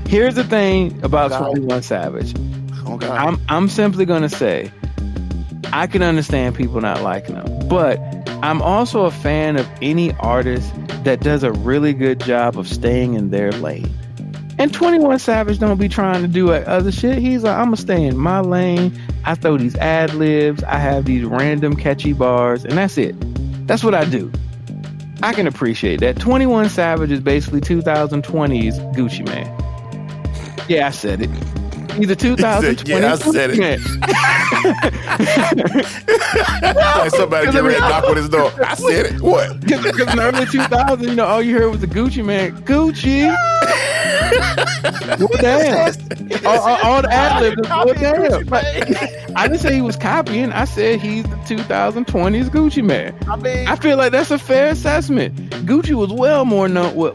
Here's 0.08 0.36
the 0.36 0.44
thing 0.44 1.04
about 1.04 1.32
God. 1.32 1.52
21 1.52 1.84
Savage. 1.84 2.34
Oh, 2.86 3.00
I'm 3.02 3.40
I'm 3.50 3.70
simply 3.70 4.06
gonna 4.06 4.30
say 4.30 4.72
I 5.72 5.88
can 5.88 6.04
understand 6.04 6.56
people 6.56 6.82
not 6.82 7.02
liking 7.02 7.36
him, 7.36 7.68
but 7.68 7.98
I'm 8.44 8.62
also 8.62 9.06
a 9.06 9.12
fan 9.12 9.56
of 9.56 9.68
any 9.82 10.12
artist 10.16 10.72
that 11.04 11.22
does 11.22 11.44
a 11.44 11.52
really 11.52 11.94
good 11.94 12.20
job 12.20 12.58
of 12.60 12.68
staying 12.68 13.14
in 13.14 13.30
their 13.30 13.52
lane. 13.52 13.92
And 14.60 14.74
21 14.74 15.20
Savage 15.20 15.60
don't 15.60 15.80
be 15.80 15.90
trying 15.90 16.22
to 16.22 16.28
do 16.28 16.52
other 16.52 16.92
shit. 16.92 17.18
He's 17.18 17.44
like, 17.44 17.58
I'm 17.58 17.66
gonna 17.66 17.78
stay 17.78 18.06
in 18.06 18.18
my 18.18 18.40
lane. 18.40 19.00
I 19.26 19.36
throw 19.36 19.58
these 19.58 19.76
ad 19.76 20.14
libs. 20.14 20.64
I 20.64 20.78
have 20.78 21.06
these 21.06 21.24
random 21.24 21.76
catchy 21.76 22.14
bars, 22.14 22.64
and 22.64 22.74
that's 22.74 22.98
it. 22.98 23.16
That's 23.68 23.84
what 23.84 23.96
I 23.96 24.06
do. 24.06 24.32
I 25.22 25.34
can 25.34 25.48
appreciate 25.48 26.02
that. 26.02 26.20
21 26.20 26.70
Savage 26.70 27.12
is 27.12 27.22
basically 27.22 27.62
2020's 27.62 28.78
Gucci 28.98 29.26
Mane. 29.26 29.48
Yeah, 30.68 30.88
I 30.88 30.92
said 30.92 31.22
it. 31.22 31.30
He's 31.98 32.10
a 32.10 32.16
2020 32.16 32.90
Yeah, 33.02 33.14
I 33.14 33.16
said 33.18 33.52
it. 33.52 33.60
Gucci 33.60 33.60
Man. 33.64 33.80
like 36.76 37.12
somebody 37.12 37.52
get 37.52 37.64
ready 37.64 37.76
to 37.76 37.82
knock 37.82 38.04
on 38.06 38.16
his 38.18 38.30
door. 38.30 38.52
I 38.66 38.76
said 38.76 39.06
it. 39.08 39.22
What? 39.22 39.60
Because 39.84 40.10
in 40.12 40.18
the 40.18 40.24
early 40.24 40.46
2000s, 40.46 41.02
you 41.08 41.16
know, 41.16 41.26
all 41.26 41.42
you 41.42 41.58
heard 41.58 41.70
was 41.70 41.82
the 41.82 41.88
Gucci 41.88 42.24
Mane. 42.24 42.52
Gucci. 42.64 43.24
well, 45.20 45.28
damn. 45.42 45.94
All, 46.46 46.60
all, 46.60 46.78
all 46.84 47.02
the 47.02 47.12
ad 47.12 47.42
libs. 47.42 47.70
Well, 47.70 47.94
damn. 47.94 48.54
I 49.36 49.48
didn't 49.48 49.62
say 49.62 49.74
he 49.76 49.82
was 49.82 49.96
copying. 49.96 50.52
I 50.52 50.66
said 50.66 51.00
he's 51.02 51.24
the 51.24 51.36
2020s 51.38 52.50
Gucci 52.50 52.84
Mane. 52.84 53.14
I 53.28 53.36
mean, 53.36 53.68
I 53.68 53.76
feel 53.76 53.98
like 53.98 54.12
that's 54.12 54.32
a 54.32 54.38
fair 54.40 54.70
assessment. 54.70 55.36
Gucci 55.66 55.94
was 55.94 56.12
well 56.12 56.46
more 56.46 56.68
known, 56.68 57.14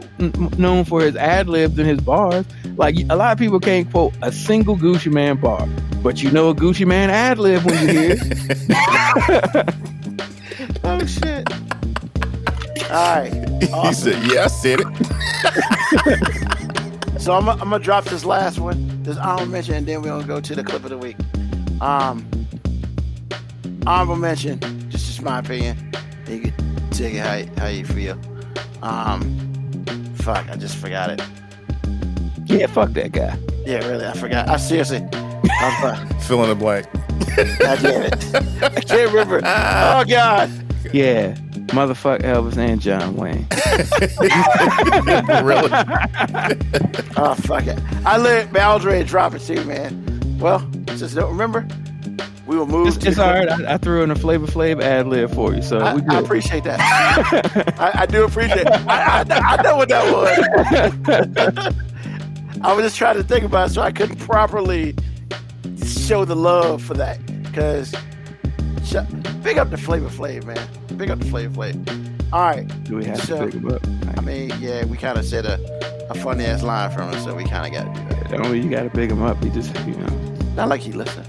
known 0.57 0.85
for 0.85 1.01
his 1.01 1.15
ad 1.15 1.47
libs 1.49 1.75
than 1.75 1.85
his 1.85 1.99
bars. 2.01 2.45
Like 2.77 2.95
a 3.09 3.15
lot 3.15 3.31
of 3.33 3.37
people 3.39 3.59
can't 3.59 3.89
quote 3.91 4.13
a 4.21 4.31
single 4.31 4.68
Gucci 4.75 5.11
Mane 5.11 5.37
bar, 5.37 5.67
but 6.03 6.21
you 6.23 6.31
know 6.31 6.49
a 6.49 6.55
Gucci 6.55 6.85
Mane 6.85 7.09
ad 7.09 7.39
lib 7.39 7.63
when 7.63 7.79
you 7.81 7.87
hear. 7.87 8.17
it. 8.19 9.75
oh 10.83 11.05
shit. 11.05 11.51
All 12.91 13.21
right. 13.21 13.33
He 13.85 13.93
said, 13.93 14.23
"Yeah, 14.31 14.45
I 14.45 14.47
said 14.47 14.79
it." 14.81 14.87
So 17.19 17.33
I'm, 17.35 17.49
I'm 17.49 17.57
gonna 17.59 17.79
drop 17.79 18.05
this 18.05 18.23
last 18.23 18.59
one, 18.59 19.03
this 19.03 19.17
honorable 19.17 19.47
mention, 19.51 19.75
and 19.75 19.85
then 19.85 20.01
we're 20.01 20.07
gonna 20.07 20.25
go 20.25 20.39
to 20.39 20.55
the 20.55 20.63
clip 20.63 20.85
of 20.85 20.89
the 20.89 20.97
week. 20.97 21.17
Um, 21.81 22.25
honorable 23.85 24.15
mention, 24.15 24.57
just 24.89 25.05
just 25.05 25.21
my 25.21 25.39
opinion. 25.39 25.91
You 26.29 26.39
can 26.39 26.89
take 26.91 27.15
it 27.15 27.19
how, 27.19 27.61
how 27.61 27.67
you 27.67 27.83
feel. 27.83 28.17
Um, 28.81 29.19
fuck, 30.15 30.49
I 30.49 30.55
just 30.55 30.77
forgot 30.77 31.09
it. 31.09 31.21
yeah, 32.45 32.67
fuck 32.67 32.91
that 32.93 33.11
guy. 33.11 33.37
Yeah, 33.69 33.87
really, 33.87 34.03
I 34.07 34.13
forgot. 34.13 34.49
I 34.49 34.57
seriously, 34.57 35.07
I'm 35.13 35.81
sorry. 35.81 36.19
Fill 36.21 36.41
in 36.41 36.49
the 36.49 36.55
blank. 36.55 36.87
God 37.59 37.79
damn 37.83 38.01
it. 38.01 38.63
I 38.63 38.81
can't 38.81 39.11
remember. 39.11 39.41
Oh 39.45 40.03
god. 40.07 40.49
Yeah, 40.91 41.35
motherfuck 41.67 42.23
Elvis 42.23 42.57
and 42.57 42.81
John 42.81 43.15
Wayne. 43.15 43.45
really? 45.45 45.69
Oh 47.21 47.35
fuck 47.35 47.67
it. 47.67 47.77
I 48.05 48.17
let 48.17 48.51
Baldry 48.53 49.03
drop 49.03 49.35
it 49.35 49.41
too, 49.41 49.63
man. 49.65 50.37
Well, 50.39 50.59
just 50.85 51.15
don't 51.15 51.29
remember. 51.29 51.67
We 52.47 52.57
will 52.57 52.65
move. 52.65 52.87
It's, 52.87 52.97
to 52.97 53.07
it's 53.09 53.17
the 53.17 53.23
all 53.23 53.33
clip. 53.33 53.49
right. 53.49 53.67
I, 53.67 53.73
I 53.73 53.77
threw 53.77 54.01
in 54.03 54.09
a 54.09 54.15
Flavor 54.15 54.47
Flav 54.47 54.81
ad 54.81 55.05
lib 55.07 55.31
for 55.35 55.53
you, 55.53 55.61
so 55.61 55.77
I, 55.79 55.93
we 55.93 56.01
I 56.09 56.19
appreciate 56.19 56.63
that. 56.63 56.79
I, 57.77 58.01
I 58.01 58.05
do 58.07 58.23
appreciate. 58.23 58.61
It. 58.61 58.67
I, 58.67 59.19
I, 59.21 59.57
I 59.57 59.61
know 59.61 59.77
what 59.77 59.89
that 59.89 60.11
was. 61.05 61.75
I 62.61 62.73
was 62.73 62.83
just 62.85 62.97
trying 62.97 63.15
to 63.15 63.23
think 63.23 63.45
about 63.45 63.69
it, 63.69 63.73
so 63.73 63.81
I 63.81 63.91
couldn't 63.91 64.17
properly 64.17 64.95
show 65.85 66.25
the 66.25 66.35
love 66.35 66.81
for 66.83 66.93
that. 66.95 67.17
Because, 67.43 67.91
big 69.43 69.57
up 69.57 69.69
the 69.69 69.77
Flavor 69.77 70.09
Flav, 70.09 70.45
man. 70.45 70.97
Big 70.97 71.09
up 71.09 71.19
the 71.19 71.25
Flavor 71.25 71.53
Flav. 71.55 72.33
All 72.33 72.41
right. 72.41 72.83
Do 72.83 72.97
we 72.97 73.05
have 73.05 73.21
So- 73.21 73.39
to 73.39 73.45
pick 73.45 73.53
him 73.55 73.71
up? 73.71 73.81
I 74.17 74.21
mean, 74.21 74.51
yeah, 74.59 74.85
we 74.85 74.97
kind 74.97 75.17
of 75.17 75.25
said 75.25 75.45
a, 75.45 75.57
a 76.11 76.15
funny 76.15 76.43
ass 76.45 76.61
line 76.63 76.91
from 76.91 77.11
him, 77.13 77.21
so 77.23 77.33
we 77.33 77.45
kind 77.45 77.65
of 77.65 77.71
got 77.71 77.95
to 77.95 78.01
do 78.01 78.09
that. 78.09 78.29
Don't 78.43 78.61
you 78.61 78.69
got 78.69 78.83
to 78.83 78.89
pick 78.89 79.09
him 79.09 79.21
up? 79.23 79.41
He 79.43 79.49
just, 79.49 79.73
you 79.87 79.95
know. 79.95 80.07
Not 80.55 80.67
like 80.67 80.81
he 80.81 80.91
listened. 80.91 81.25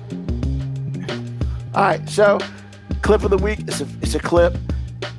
All 1.74 1.82
right, 1.85 2.07
so 2.09 2.39
clip 3.02 3.23
of 3.23 3.31
the 3.31 3.39
week. 3.39 3.61
It's 3.61 3.81
a 3.81 3.86
it's 4.02 4.15
a 4.16 4.19
clip. 4.19 4.57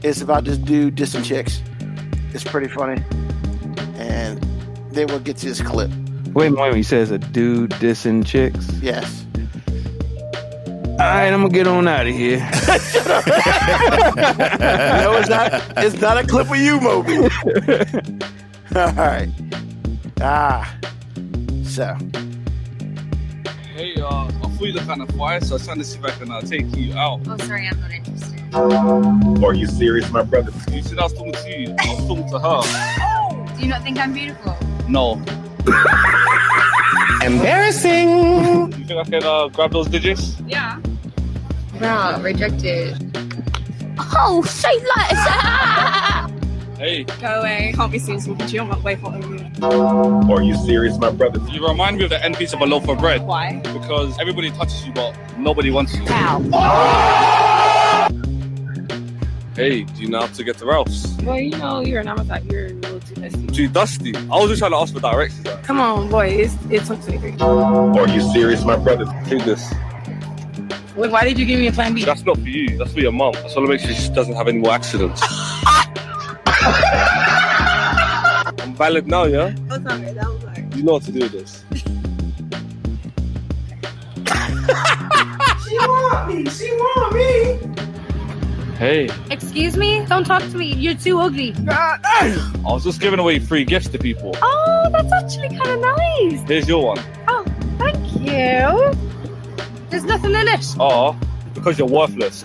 It's 0.04 0.22
about 0.22 0.44
this 0.44 0.58
dude 0.58 0.96
dissing 0.98 1.24
chicks. 1.24 1.62
It's 2.34 2.44
pretty 2.44 2.68
funny, 2.68 3.02
and 3.96 4.44
then 4.92 5.08
we'll 5.08 5.20
get 5.20 5.38
to 5.38 5.46
this 5.46 5.62
clip. 5.62 5.90
Wait 6.34 6.48
a 6.48 6.52
minute. 6.52 6.76
He 6.76 6.84
says 6.84 7.12
a 7.12 7.18
dude 7.18 7.72
dissing 7.72 8.26
chicks. 8.26 8.68
Yes. 8.82 9.26
All 10.92 11.08
right, 11.08 11.34
I'm 11.34 11.42
gonna 11.42 11.50
get 11.54 11.68
on 11.68 11.88
out 11.88 12.06
of 12.08 12.14
here. 12.14 12.40
No, 15.02 15.18
it's 15.18 15.30
not. 15.30 15.54
It's 15.78 16.00
not 16.00 16.18
a 16.18 16.28
clip 16.28 16.50
of 16.50 16.58
you, 16.58 16.80
MoeB. 16.80 18.22
All 18.76 18.94
right. 18.94 19.30
Ah. 20.22 20.78
So 21.64 21.96
Hey, 23.74 23.96
uh, 24.00 24.26
I 24.26 24.30
thought 24.32 24.62
you 24.62 24.74
look 24.74 24.84
kind 24.86 25.02
of 25.02 25.08
quiet, 25.16 25.44
so 25.44 25.56
I'm 25.56 25.62
trying 25.62 25.78
to 25.80 25.84
see 25.84 25.98
if 25.98 26.06
I 26.06 26.12
can 26.12 26.32
uh, 26.32 26.42
take 26.42 26.76
you 26.76 26.94
out. 26.94 27.22
Oh, 27.28 27.38
sorry, 27.38 27.68
I'm 27.68 27.80
not 27.82 27.92
interested. 27.92 28.40
Are 29.44 29.54
you 29.54 29.66
serious, 29.66 30.12
my 30.12 30.22
brother? 30.22 30.52
You 30.72 30.84
said 30.84 31.00
I 31.00 31.04
was 31.04 31.14
talking 31.14 31.32
to 31.32 31.50
you. 31.60 31.76
I 31.80 31.94
was 31.96 32.08
talking 32.08 32.30
to 32.30 32.40
her. 32.40 33.56
Do 33.56 33.62
you 33.64 33.70
not 33.70 33.82
think 33.82 33.98
I'm 33.98 34.14
beautiful? 34.14 34.56
No. 34.88 35.16
Embarrassing. 37.24 38.10
You 38.10 38.86
think 38.86 38.92
I 39.00 39.04
can 39.04 39.24
uh, 39.24 39.48
grab 39.50 39.72
those 39.72 39.88
digits? 39.88 40.40
Yeah. 40.48 40.80
Bro, 41.78 42.20
rejected. 42.22 42.98
Oh, 44.00 44.42
say 44.48 44.74
less. 44.96 46.30
Hey, 46.78 47.04
Go 47.04 47.42
away. 47.42 47.74
Can't 47.76 47.92
be 47.92 48.00
seen 48.00 48.20
talking 48.20 48.38
to 48.48 48.48
you. 48.54 48.62
I'm 48.62 48.70
not 48.70 48.82
way 48.84 48.96
for 48.96 49.16
you. 49.16 49.48
Are 50.34 50.42
you 50.42 50.56
serious, 50.66 50.98
my 50.98 51.12
brother? 51.12 51.40
you 51.52 51.66
remind 51.68 51.98
me 51.98 52.06
of 52.06 52.10
the 52.10 52.24
end 52.24 52.38
piece 52.38 52.54
of 52.54 52.62
a 52.62 52.66
loaf 52.66 52.88
of 52.90 52.98
bread 52.98 53.22
Why? 53.22 53.58
because 53.74 54.18
everybody 54.20 54.50
touches 54.50 54.84
you, 54.88 54.92
but 54.94 55.16
nobody 55.38 55.70
wants 55.70 55.94
you. 55.96 56.04
Hey, 59.56 59.84
do 59.84 60.02
you 60.02 60.08
know 60.10 60.22
how 60.22 60.28
to 60.28 60.44
get 60.44 60.58
to 60.58 60.66
Ralph's? 60.66 61.06
Boy, 61.18 61.40
you 61.42 61.58
know 61.58 61.82
you're 61.82 62.00
an 62.02 62.08
amateur. 62.08 62.40
You're 62.50 62.70
a 63.18 63.22
little 63.22 63.48
too 63.48 63.68
dusty. 63.68 64.16
I 64.16 64.38
was 64.40 64.50
just 64.50 64.60
trying 64.60 64.72
to 64.72 64.78
ask 64.78 64.94
for 64.94 65.00
directions. 65.00 65.46
Like. 65.46 65.64
Come 65.64 65.80
on, 65.80 66.10
boy. 66.10 66.28
It's 66.28 66.54
it's 66.70 66.88
2023. 66.88 67.38
Are 67.42 68.08
you 68.08 68.22
serious, 68.34 68.64
my 68.64 68.76
brother? 68.78 69.06
Take 69.26 69.44
this. 69.44 69.72
Wait, 70.96 71.12
why 71.12 71.24
did 71.24 71.40
you 71.40 71.46
give 71.46 71.60
me 71.60 71.68
a 71.68 71.72
plan 71.72 71.94
B? 71.94 72.04
That's 72.04 72.26
not 72.26 72.38
for 72.38 72.48
you. 72.48 72.78
That's 72.78 72.94
for 72.94 73.00
your 73.00 73.14
mum. 73.14 73.34
I 73.38 73.42
just 73.44 73.56
want 73.56 73.68
to 73.68 73.72
make 73.74 73.80
sure 73.80 73.94
she 73.94 74.10
doesn't 74.14 74.36
have 74.36 74.48
any 74.48 74.60
more 74.60 74.72
accidents. 74.72 75.22
I'm 78.62 78.74
valid 78.76 79.08
now, 79.08 79.24
yeah? 79.24 79.54
That 79.68 79.84
was 79.84 79.94
alright. 79.94 80.16
That 80.16 80.28
was 80.28 80.44
alright. 80.44 80.76
You 80.76 80.84
know 80.84 80.94
what 80.94 81.04
to 81.04 81.12
do 81.12 81.20
with 81.20 81.32
this. 81.32 81.64
She 85.68 85.78
want 85.78 86.28
me. 86.28 86.50
She 86.50 86.70
want 86.72 87.14
me. 87.16 87.60
Hey, 88.82 89.10
Excuse 89.30 89.78
me? 89.78 90.04
Don't 90.08 90.24
talk 90.24 90.42
to 90.42 90.58
me. 90.58 90.74
You're 90.74 90.96
too 90.96 91.20
ugly. 91.20 91.54
Ah, 91.70 92.00
I 92.04 92.74
was 92.74 92.84
just 92.84 93.00
giving 93.00 93.20
away 93.20 93.38
free 93.38 93.64
gifts 93.64 93.88
to 93.90 94.00
people. 94.00 94.36
Oh, 94.42 94.90
that's 94.92 95.14
actually 95.14 95.56
kind 95.56 95.70
of 95.70 95.82
nice. 95.82 96.42
Here's 96.48 96.68
your 96.68 96.84
one. 96.88 97.00
Oh, 97.28 97.46
thank 97.78 98.12
you. 98.16 98.92
There's 99.92 100.04
nothing 100.04 100.34
in 100.34 100.48
it. 100.48 100.66
Oh, 100.80 101.16
because 101.54 101.78
you're 101.78 101.88
worthless. 101.88 102.44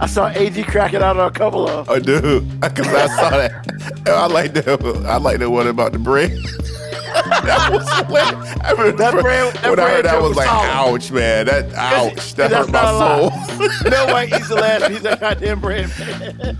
I 0.00 0.06
saw 0.08 0.30
AG 0.30 0.62
cracking 0.62 1.02
out 1.02 1.18
on 1.18 1.28
a 1.28 1.30
couple 1.30 1.68
of. 1.68 1.90
I 1.90 1.98
do. 1.98 2.40
Because 2.40 2.88
I 2.88 3.06
saw 3.08 3.28
that. 3.28 4.06
I 4.08 4.26
like 4.26 4.54
that. 4.54 5.04
I 5.06 5.18
like 5.18 5.38
the 5.40 5.50
one 5.50 5.66
about 5.66 5.92
the 5.92 5.98
bread. 5.98 6.32
that 7.44 7.70
was 7.72 7.88
hilarious. 8.06 8.56
I 8.62 8.70
remember 8.72 8.96
That 8.96 9.12
bread- 9.22 9.54
that 9.54 9.70
when 9.70 9.78
I 9.80 9.88
heard 9.90 10.04
that 10.04 10.20
was 10.20 10.28
was 10.30 10.36
like, 10.36 10.48
solid. 10.48 10.68
ouch, 10.94 11.10
man. 11.10 11.46
That 11.46 11.74
ouch. 11.74 12.34
That 12.34 12.50
That's 12.50 12.66
hurt 12.66 12.72
not 12.72 12.84
my 12.84 12.90
lie. 12.90 13.18
soul. 13.58 13.90
no 13.90 14.14
way 14.14 14.26
he's 14.28 14.48
the 14.48 14.54
last 14.56 14.88
piece 14.88 15.04
of 15.04 15.20
goddamn 15.20 15.60
bread. 15.60 15.90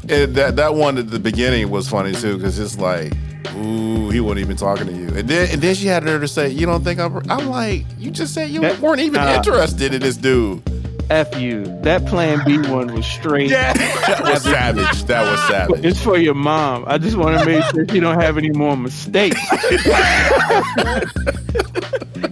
And 0.09 0.35
that 0.37 0.57
that 0.57 0.75
one 0.75 0.99
at 0.99 1.11
the 1.11 1.19
beginning 1.19 1.71
was 1.71 1.89
funny 1.89 2.13
too, 2.13 2.37
because 2.37 2.59
it's 2.59 2.79
like, 2.79 3.13
ooh, 3.57 4.11
he 4.11 4.21
wasn't 4.21 4.41
even 4.41 4.57
talking 4.57 4.87
to 4.87 4.93
you. 4.93 5.09
And 5.09 5.29
then 5.29 5.49
and 5.51 5.61
then 5.63 5.75
she 5.75 5.87
had 5.87 6.03
her 6.05 6.19
to 6.19 6.29
say, 6.29 6.49
you 6.49 6.67
don't 6.67 6.83
think 6.85 7.01
I'm? 7.01 7.17
I'm 7.31 7.49
like, 7.49 7.85
you 7.99 8.11
just 8.11 8.35
said 8.35 8.51
you 8.51 8.61
That- 8.61 8.81
weren't 8.81 9.01
even 9.01 9.21
uh, 9.21 9.35
interested 9.37 9.95
in 9.95 10.01
this 10.03 10.17
dude. 10.17 10.63
F 11.11 11.41
you. 11.41 11.65
That 11.83 12.07
Plan 12.07 12.41
B 12.47 12.59
one 12.71 12.95
was 12.95 13.05
straight. 13.05 13.51
That 13.51 14.21
was 14.23 14.43
savage. 14.45 15.05
That 15.05 15.31
was 15.31 15.41
savage. 15.49 15.85
It's 15.85 16.01
for 16.01 16.17
your 16.17 16.35
mom. 16.35 16.85
I 16.87 16.99
just 16.99 17.17
want 17.17 17.39
to 17.41 17.45
make 17.45 17.65
sure 17.65 17.85
she 17.89 17.99
don't 17.99 18.21
have 18.21 18.39
any 18.39 18.51
more 18.51 18.77
mistakes. 18.77 19.41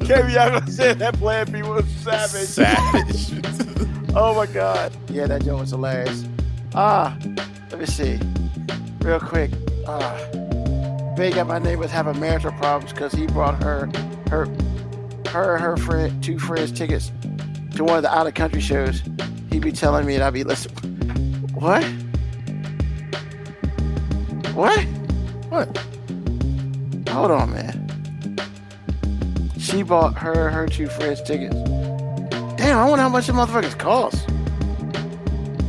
Kevin 0.06 0.30
Yago 0.32 0.68
said 0.68 0.98
that 1.00 1.16
plan 1.18 1.50
B 1.50 1.62
was 1.62 1.84
savage. 2.02 2.46
Savage. 2.46 4.14
Oh 4.14 4.34
my 4.34 4.46
god. 4.46 4.92
Yeah, 5.10 5.26
that 5.26 5.44
joke 5.44 5.60
was 5.60 5.70
hilarious. 5.70 6.24
Ah, 6.74 7.16
let 7.70 7.80
me 7.80 7.86
see. 7.86 8.18
Real 9.00 9.20
quick. 9.20 9.50
Ah, 9.86 10.16
Big 11.16 11.36
at 11.36 11.46
my 11.48 11.58
neighbors 11.58 11.90
having 11.90 12.18
marital 12.20 12.52
problems 12.52 12.92
because 12.92 13.12
he 13.12 13.26
brought 13.26 13.60
her, 13.62 13.90
her, 14.30 14.46
her, 15.30 15.56
and 15.56 15.64
her 15.64 15.76
friend, 15.76 16.22
two 16.22 16.38
friends 16.38 16.70
tickets 16.70 17.10
to 17.78 17.84
one 17.84 17.96
of 17.96 18.02
the 18.02 18.12
out 18.12 18.26
of 18.26 18.34
country 18.34 18.60
shows. 18.60 19.02
He'd 19.50 19.62
be 19.62 19.70
telling 19.70 20.04
me 20.04 20.16
and 20.16 20.24
I'd 20.24 20.34
be 20.34 20.42
listening. 20.42 20.74
What? 21.54 21.84
What? 24.52 24.80
What? 25.48 25.78
Hold 27.08 27.30
on, 27.30 27.52
man. 27.52 28.36
She 29.58 29.84
bought 29.84 30.18
her 30.18 30.50
her 30.50 30.66
two 30.66 30.88
friends 30.88 31.22
tickets. 31.22 31.54
Damn, 32.56 32.78
I 32.78 32.88
wonder 32.88 33.02
how 33.02 33.08
much 33.08 33.28
the 33.28 33.32
motherfuckers 33.32 33.78
cost. 33.78 34.28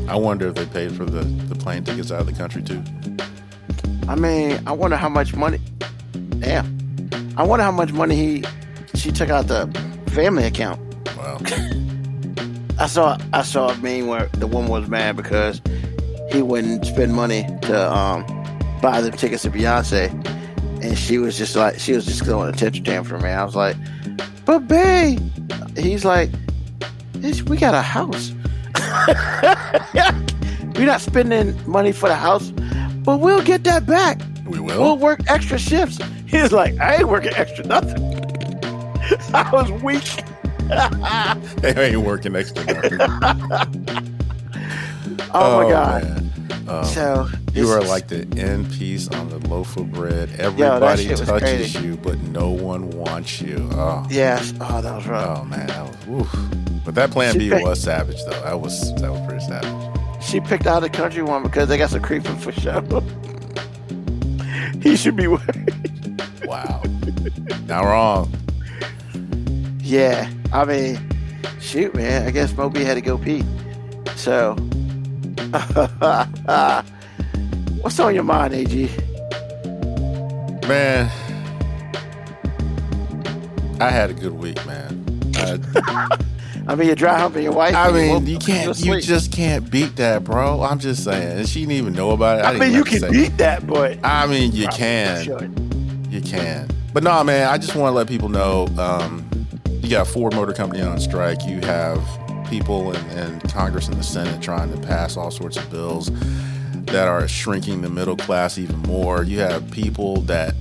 I 0.10 0.16
wonder 0.16 0.48
if 0.48 0.56
they 0.56 0.66
paid 0.66 0.92
for 0.92 1.06
the, 1.06 1.22
the 1.22 1.56
plane 1.56 1.84
tickets 1.84 2.12
out 2.12 2.22
of 2.22 2.26
the 2.26 2.34
country 2.34 2.64
too. 2.64 2.84
I 4.08 4.16
mean, 4.16 4.60
I 4.66 4.72
wonder 4.72 4.98
how 4.98 5.10
much 5.10 5.36
money. 5.36 5.60
Damn. 6.40 6.76
I 7.38 7.44
wonder 7.44 7.64
how 7.64 7.72
much 7.72 7.92
money 7.92 8.16
he 8.16 8.44
she 8.96 9.12
took 9.12 9.30
out 9.30 9.48
the 9.48 9.68
family 10.08 10.46
account. 10.46 10.82
Wow. 11.16 11.38
I 12.80 12.88
saw 12.88 13.18
I 13.34 13.42
saw 13.42 13.70
a 13.70 13.78
meme 13.78 14.08
where 14.08 14.28
the 14.28 14.48
woman 14.48 14.72
was 14.72 14.88
mad 14.88 15.18
because 15.18 15.62
he 16.32 16.42
wouldn't 16.42 16.86
spend 16.86 17.14
money 17.14 17.44
to 17.64 17.94
um 17.94 18.26
buy 18.82 19.02
them 19.02 19.12
tickets 19.14 19.44
to 19.44 19.52
Beyonce, 19.52 20.10
and 20.82 20.98
she 20.98 21.18
was 21.18 21.38
just 21.38 21.58
like 21.58 21.78
she 21.78 21.92
was 21.92 22.06
just 22.06 22.24
throwing 22.24 22.48
a 22.48 22.54
temper 22.54 22.80
tantrum. 22.80 23.22
Man, 23.22 23.38
I 23.38 23.44
was 23.44 23.56
like, 23.56 23.76
but 24.46 24.68
babe, 24.68 25.20
he's 25.78 26.06
like, 26.06 26.30
we 27.48 27.58
got 27.58 27.74
a 27.74 27.82
house. 27.82 28.32
We're 30.76 30.86
not 30.86 31.02
spending 31.02 31.60
money 31.70 31.92
for 31.92 32.08
the 32.08 32.16
house, 32.16 32.52
but 33.04 33.20
we'll 33.20 33.44
get 33.44 33.66
that 33.66 33.86
back. 33.86 34.22
We 34.46 34.60
will. 34.62 34.82
We'll 34.82 34.98
work 34.98 35.20
extra 35.28 35.60
shifts. 35.60 36.00
He's 36.26 36.54
like, 36.54 36.78
I 36.80 36.96
ain't 36.98 37.10
working 37.10 37.34
extra 37.36 37.66
nothing. 37.66 38.02
I 39.34 39.50
was 39.52 39.70
weak. 39.84 40.24
They 40.70 41.74
ain't 41.90 42.02
working 42.02 42.36
extra. 42.36 42.64
nothing. 42.66 44.16
Oh, 45.34 45.64
my 45.64 45.70
god. 45.70 46.04
man. 46.04 46.26
Um, 46.68 46.86
So 46.86 47.28
you 47.54 47.68
are 47.70 47.82
like 47.82 48.08
the 48.08 48.28
end 48.38 48.72
piece 48.72 49.08
on 49.10 49.30
the 49.30 49.40
loaf 49.50 49.76
of 49.78 49.92
bread. 49.92 50.30
Everybody 50.40 51.10
was 51.10 51.22
touches 51.22 51.76
you, 51.82 51.98
but 51.98 52.20
no 52.20 52.50
one 52.52 52.90
wants 52.92 53.42
you. 53.42 53.68
Oh, 53.74 54.06
Yes. 54.10 54.54
Oh, 54.62 54.82
that 54.82 54.96
was 54.96 55.08
rough. 55.08 55.40
oh 55.40 55.44
man, 55.46 55.68
that 55.68 56.08
was. 56.08 56.22
Oof. 56.22 56.36
But 56.86 56.96
that 56.96 57.12
Plan 57.12 57.34
She 57.34 57.40
B 57.40 57.50
picked- 57.50 57.64
was 57.66 57.82
savage 57.82 58.24
though. 58.26 58.42
That 58.42 58.62
was 58.62 58.94
that 58.96 59.12
was 59.12 59.22
pretty 59.28 59.44
savage. 59.46 60.24
She 60.24 60.40
picked 60.40 60.68
out 60.68 60.84
a 60.84 60.90
country 60.90 61.24
one 61.24 61.44
because 61.44 61.70
they 61.70 61.78
got 61.78 61.90
some 61.90 62.02
creeping 62.02 62.36
for 62.38 62.52
sure. 62.52 62.82
he 64.82 64.96
should 64.96 65.16
be 65.16 65.28
worried. 65.28 65.74
Wow. 66.46 66.82
Not 67.68 67.84
wrong. 67.86 68.32
Yeah. 69.90 70.30
I 70.54 70.66
mean, 70.66 71.00
shoot, 71.60 71.96
man. 71.96 72.28
I 72.28 72.30
guess 72.30 72.54
MoeB 72.54 72.86
had 72.86 72.94
to 72.94 73.02
go 73.02 73.18
pee. 73.18 73.44
So, 74.16 74.54
what's 77.82 78.00
on 78.00 78.14
your 78.14 78.24
mind, 78.24 78.54
AG? 78.54 78.88
Man, 80.68 81.10
I 83.82 83.90
had 83.90 84.12
a 84.12 84.14
good 84.14 84.34
week, 84.34 84.64
man. 84.68 85.04
Uh, 85.36 85.58
I 86.68 86.76
mean, 86.76 86.86
you're 86.86 86.96
dry 86.96 87.18
humping 87.18 87.42
your 87.42 87.54
wife. 87.54 87.74
I 87.74 87.92
mean, 87.92 88.28
you 88.28 88.38
can't, 88.38 88.80
you 88.80 89.02
just 89.02 89.32
can't 89.32 89.72
beat 89.72 89.96
that, 89.96 90.24
bro. 90.24 90.62
I'm 90.62 90.78
just 90.78 91.04
saying. 91.04 91.48
She 91.48 91.62
didn't 91.62 91.72
even 91.72 91.94
know 91.94 92.12
about 92.12 92.38
it. 92.38 92.46
I 92.46 92.52
didn't 92.52 92.68
mean, 92.68 92.78
you 92.78 92.84
can 92.84 93.12
beat 93.12 93.36
that, 93.40 93.66
but 93.66 93.98
I 94.04 94.28
mean, 94.28 94.52
you 94.52 94.68
can. 94.68 96.06
You 96.12 96.22
can. 96.22 96.70
But 96.94 97.02
no, 97.02 97.24
man, 97.24 97.50
I 97.50 97.58
just 97.58 97.76
want 97.76 97.92
to 97.92 97.96
let 97.96 98.08
people 98.08 98.30
know 98.30 98.68
um, 98.78 99.29
you 99.90 99.96
got 99.96 100.08
Ford 100.08 100.36
Motor 100.36 100.54
Company 100.54 100.84
on 100.84 101.00
strike. 101.00 101.48
You 101.48 101.62
have 101.62 102.00
people 102.48 102.92
in, 102.92 103.18
in 103.18 103.40
Congress 103.50 103.88
and 103.88 103.98
the 103.98 104.04
Senate 104.04 104.40
trying 104.40 104.72
to 104.72 104.80
pass 104.86 105.18
all 105.18 105.32
sorts 105.32 105.58
of 105.58 105.68
bills 105.72 106.12
that 106.86 107.08
are 107.08 107.28
shrinking 107.28 107.82
the 107.82 107.90
middle 107.90 108.16
class 108.16 108.60
even 108.60 108.78
more. 108.84 109.24
You 109.24 109.40
have 109.40 109.72
people 109.72 110.22
that 110.22 110.54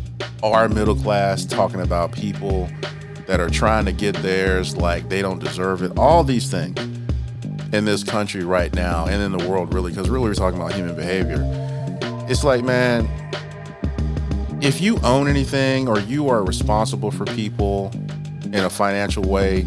are 0.42 0.66
middle 0.70 0.94
class 0.94 1.44
talking 1.44 1.82
about 1.82 2.10
people 2.12 2.70
that 3.26 3.38
are 3.38 3.50
trying 3.50 3.84
to 3.84 3.92
get 3.92 4.16
theirs 4.16 4.78
like 4.78 5.10
they 5.10 5.20
don't 5.20 5.44
deserve 5.44 5.82
it. 5.82 5.92
All 5.98 6.24
these 6.24 6.50
things 6.50 6.80
in 7.74 7.84
this 7.84 8.02
country 8.02 8.44
right 8.44 8.72
now 8.72 9.08
and 9.08 9.22
in 9.22 9.36
the 9.36 9.46
world, 9.46 9.74
really, 9.74 9.92
because 9.92 10.08
really 10.08 10.26
we're 10.26 10.34
talking 10.34 10.58
about 10.58 10.72
human 10.72 10.96
behavior. 10.96 11.42
It's 12.30 12.44
like, 12.44 12.64
man, 12.64 13.06
if 14.62 14.80
you 14.80 14.98
own 15.00 15.28
anything 15.28 15.86
or 15.86 16.00
you 16.00 16.30
are 16.30 16.42
responsible 16.42 17.10
for 17.10 17.26
people 17.26 17.92
in 18.52 18.64
a 18.64 18.70
financial 18.70 19.22
way, 19.22 19.66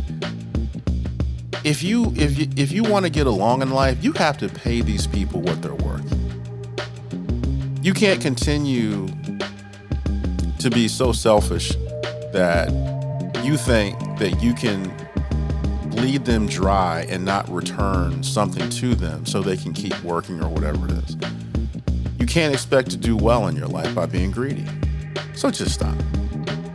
if 1.64 1.84
you 1.84 2.12
if 2.16 2.38
you 2.38 2.48
if 2.58 2.72
you 2.72 2.84
want 2.84 3.06
to 3.06 3.12
get 3.12 3.28
along 3.28 3.62
in 3.62 3.72
life, 3.72 4.04
you 4.04 4.12
have 4.14 4.38
to 4.40 4.50
pay 4.50 4.82
these 4.82 5.06
people 5.06 5.42
what 5.42 5.62
they're 5.62 5.74
worth. 5.76 6.12
You 7.84 7.94
can't 7.94 8.22
continue 8.22 9.08
to 10.60 10.70
be 10.70 10.88
so 10.88 11.12
selfish 11.12 11.70
that 12.34 12.70
you 13.44 13.58
think 13.58 13.98
that 14.20 14.42
you 14.42 14.54
can 14.54 14.92
bleed 15.90 16.26
them 16.26 16.48
dry 16.48 17.06
and 17.10 17.26
not 17.26 17.50
return 17.50 18.24
something 18.24 18.70
to 18.70 18.96
them 18.96 19.26
so 19.26 19.42
they 19.42 19.58
can 19.58 19.74
keep 19.74 20.00
working 20.04 20.42
or 20.42 20.50
whatever 20.50 20.86
it 20.86 20.92
is. 20.92 21.18
You 22.20 22.26
can't 22.26 22.54
expect 22.54 22.92
to 22.92 22.98
do 22.98 23.16
well 23.18 23.48
in 23.48 23.56
your 23.56 23.68
life 23.68 23.94
by 23.94 24.06
being 24.06 24.32
greedy. 24.32 24.66
So 25.34 25.50
just 25.52 25.74
stop. 25.74 25.96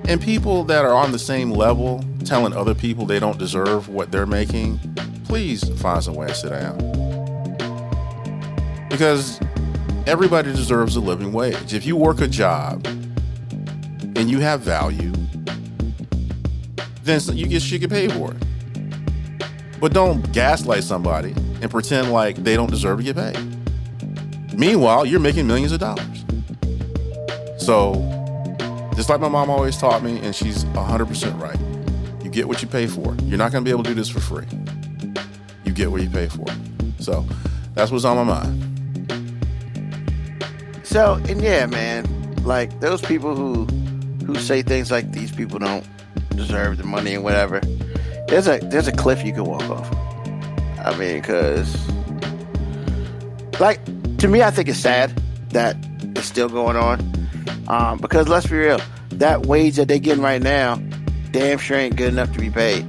And 0.08 0.20
people 0.20 0.64
that 0.64 0.84
are 0.84 0.94
on 0.94 1.12
the 1.12 1.18
same 1.18 1.50
level 1.50 2.04
telling 2.24 2.52
other 2.52 2.74
people 2.74 3.06
they 3.06 3.18
don't 3.18 3.38
deserve 3.38 3.88
what 3.88 4.12
they're 4.12 4.26
making, 4.26 4.78
please 5.24 5.68
find 5.80 6.02
some 6.02 6.14
way 6.14 6.28
to 6.28 6.34
sit 6.34 6.50
down. 6.50 6.78
Because 8.88 9.40
everybody 10.06 10.52
deserves 10.52 10.96
a 10.96 11.00
living 11.00 11.32
wage. 11.32 11.74
If 11.74 11.84
you 11.84 11.96
work 11.96 12.20
a 12.20 12.28
job 12.28 12.86
and 12.86 14.30
you 14.30 14.38
have 14.38 14.60
value, 14.60 15.12
then 17.02 17.20
you 17.32 17.46
get 17.46 17.62
should 17.62 17.80
get 17.80 17.90
paid 17.90 18.12
for 18.12 18.32
it. 18.32 18.42
but 19.80 19.92
don't 19.92 20.32
gaslight 20.32 20.84
somebody 20.84 21.32
and 21.60 21.70
pretend 21.70 22.12
like 22.12 22.36
they 22.36 22.56
don't 22.56 22.70
deserve 22.70 22.98
to 22.98 23.04
get 23.04 23.16
paid. 23.16 23.38
Meanwhile, 24.56 25.06
you're 25.06 25.20
making 25.20 25.46
millions 25.46 25.72
of 25.72 25.80
dollars. 25.80 26.24
So, 27.58 27.94
just 28.96 29.08
like 29.08 29.20
my 29.20 29.28
mom 29.28 29.50
always 29.50 29.76
taught 29.76 30.02
me, 30.02 30.18
and 30.20 30.34
she's 30.34 30.64
100% 30.64 31.40
right, 31.40 32.24
you 32.24 32.30
get 32.30 32.48
what 32.48 32.62
you 32.62 32.68
pay 32.68 32.86
for. 32.86 33.14
You're 33.22 33.38
not 33.38 33.52
going 33.52 33.62
to 33.62 33.68
be 33.68 33.70
able 33.70 33.84
to 33.84 33.90
do 33.90 33.94
this 33.94 34.08
for 34.08 34.20
free. 34.20 34.46
You 35.64 35.72
get 35.72 35.90
what 35.90 36.02
you 36.02 36.10
pay 36.10 36.26
for. 36.28 36.46
So, 36.98 37.24
that's 37.74 37.92
what's 37.92 38.04
on 38.04 38.16
my 38.16 38.24
mind. 38.24 38.66
So, 40.82 41.20
and 41.28 41.42
yeah, 41.42 41.66
man, 41.66 42.06
like 42.42 42.80
those 42.80 43.02
people 43.02 43.36
who 43.36 43.66
who 44.24 44.36
say 44.36 44.62
things 44.62 44.90
like 44.90 45.12
these 45.12 45.30
people 45.30 45.58
don't 45.58 45.86
deserve 46.30 46.78
the 46.78 46.84
money 46.84 47.14
and 47.14 47.22
whatever. 47.22 47.60
There's 48.28 48.46
a 48.46 48.58
there's 48.62 48.88
a 48.88 48.92
cliff 48.92 49.24
you 49.24 49.32
can 49.32 49.44
walk 49.44 49.68
off. 49.68 49.90
I 50.78 50.96
mean, 50.96 51.20
because 51.20 51.76
like 53.60 53.84
to 54.18 54.28
me, 54.28 54.42
I 54.42 54.50
think 54.50 54.68
it's 54.68 54.78
sad 54.78 55.10
that 55.50 55.76
it's 56.16 56.26
still 56.26 56.48
going 56.48 56.76
on. 56.76 57.00
Um, 57.68 57.98
because 57.98 58.28
let's 58.28 58.46
be 58.46 58.56
real, 58.56 58.80
that 59.10 59.46
wage 59.46 59.76
that 59.76 59.88
they're 59.88 59.98
getting 59.98 60.22
right 60.22 60.42
now, 60.42 60.76
damn 61.30 61.58
sure 61.58 61.76
ain't 61.76 61.96
good 61.96 62.08
enough 62.08 62.32
to 62.32 62.38
be 62.38 62.50
paid. 62.50 62.84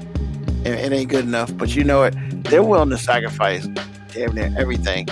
It, 0.66 0.74
it 0.74 0.92
ain't 0.92 1.10
good 1.10 1.26
enough. 1.26 1.56
But 1.58 1.76
you 1.76 1.84
know 1.84 2.00
what? 2.00 2.16
They're 2.46 2.64
willing 2.64 2.90
to 2.92 2.98
sacrifice 2.98 3.68
damn 4.10 4.34
near 4.34 4.54
everything 4.58 5.06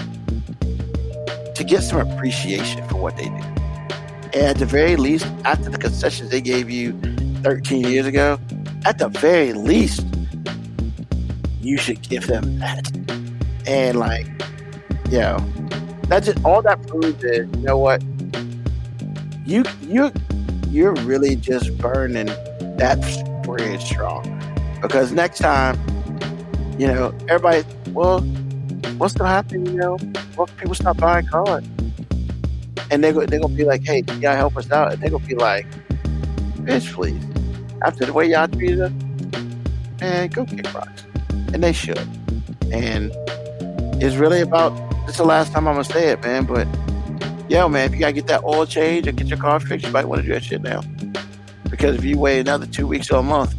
to 1.56 1.64
get 1.64 1.82
some 1.82 2.00
appreciation 2.00 2.88
for 2.90 2.98
what 2.98 3.18
they 3.18 3.26
do. 3.26 3.44
And 4.34 4.44
at 4.44 4.58
the 4.58 4.66
very 4.66 4.98
least, 4.98 5.26
after 5.46 5.70
the 5.70 5.78
concessions 5.78 6.30
they 6.30 6.42
gave 6.42 6.70
you 6.70 7.00
13 7.42 7.86
years 7.86 8.06
ago, 8.06 8.40
at 8.86 8.98
the 8.98 9.08
very 9.08 9.54
least, 9.54 10.06
you 11.62 11.78
should 11.78 12.02
give 12.08 12.28
them 12.28 12.60
that. 12.60 12.92
And 13.66 13.98
like, 13.98 14.28
you 15.10 15.20
know, 15.20 15.38
that's 16.08 16.28
just 16.28 16.44
all 16.44 16.62
that 16.62 16.86
proves 16.88 17.24
is, 17.24 17.48
you 17.56 17.62
know 17.62 17.78
what? 17.78 18.04
You 19.46 19.64
you 19.82 20.12
you're 20.70 20.94
really 21.04 21.36
just 21.36 21.78
burning 21.78 22.28
that 22.78 23.42
bridge 23.44 23.84
strong. 23.84 24.32
Because 24.82 25.12
next 25.12 25.40
time, 25.40 25.80
you 26.80 26.88
know, 26.88 27.16
everybody 27.30 27.64
well, 27.92 28.22
what's 28.98 29.14
gonna 29.14 29.30
happen, 29.30 29.66
you 29.66 29.74
know? 29.74 29.98
What 30.36 30.56
people 30.58 30.76
stop 30.76 30.98
buying 30.98 31.28
cars? 31.28 31.64
And 32.92 33.04
they're, 33.04 33.14
they're 33.14 33.40
gonna 33.40 33.56
be 33.56 33.64
like, 33.64 33.84
hey, 33.84 34.02
can 34.02 34.22
y'all 34.22 34.36
help 34.36 34.58
us 34.58 34.70
out? 34.72 34.94
And 34.94 35.02
they're 35.02 35.10
gonna 35.10 35.26
be 35.26 35.36
like, 35.36 35.66
bitch, 36.62 36.92
please. 36.94 37.24
After 37.84 38.06
the 38.06 38.14
way 38.14 38.30
y'all 38.30 38.48
treated 38.48 38.82
us, 38.82 38.92
man, 40.02 40.30
go 40.30 40.46
kick 40.46 40.74
rocks. 40.74 41.04
And 41.54 41.64
they 41.64 41.72
should. 41.72 42.00
And 42.72 43.12
it's 44.02 44.16
really 44.16 44.42
about 44.42 44.74
is 45.08 45.18
the 45.18 45.24
last 45.24 45.54
time 45.54 45.68
I'm 45.68 45.76
gonna 45.76 45.84
say 45.84 46.10
it, 46.10 46.22
man, 46.24 46.46
but 46.46 46.68
yo, 47.50 47.70
man, 47.70 47.88
if 47.88 47.94
you 47.94 48.00
gotta 48.00 48.14
get 48.14 48.28
that 48.28 48.44
oil 48.44 48.66
change 48.66 49.08
or 49.08 49.12
get 49.12 49.28
your 49.28 49.38
car 49.38 49.60
fixed, 49.60 49.86
you 49.86 49.92
might 49.92 50.06
want 50.06 50.22
to 50.22 50.28
do 50.28 50.34
that 50.34 50.44
shit 50.44 50.62
now. 50.62 50.82
Because 51.70 51.96
if 51.98 52.04
you 52.04 52.18
wait 52.18 52.40
another 52.40 52.66
two 52.66 52.88
weeks 52.88 53.12
or 53.12 53.20
a 53.20 53.24
month, 53.24 53.56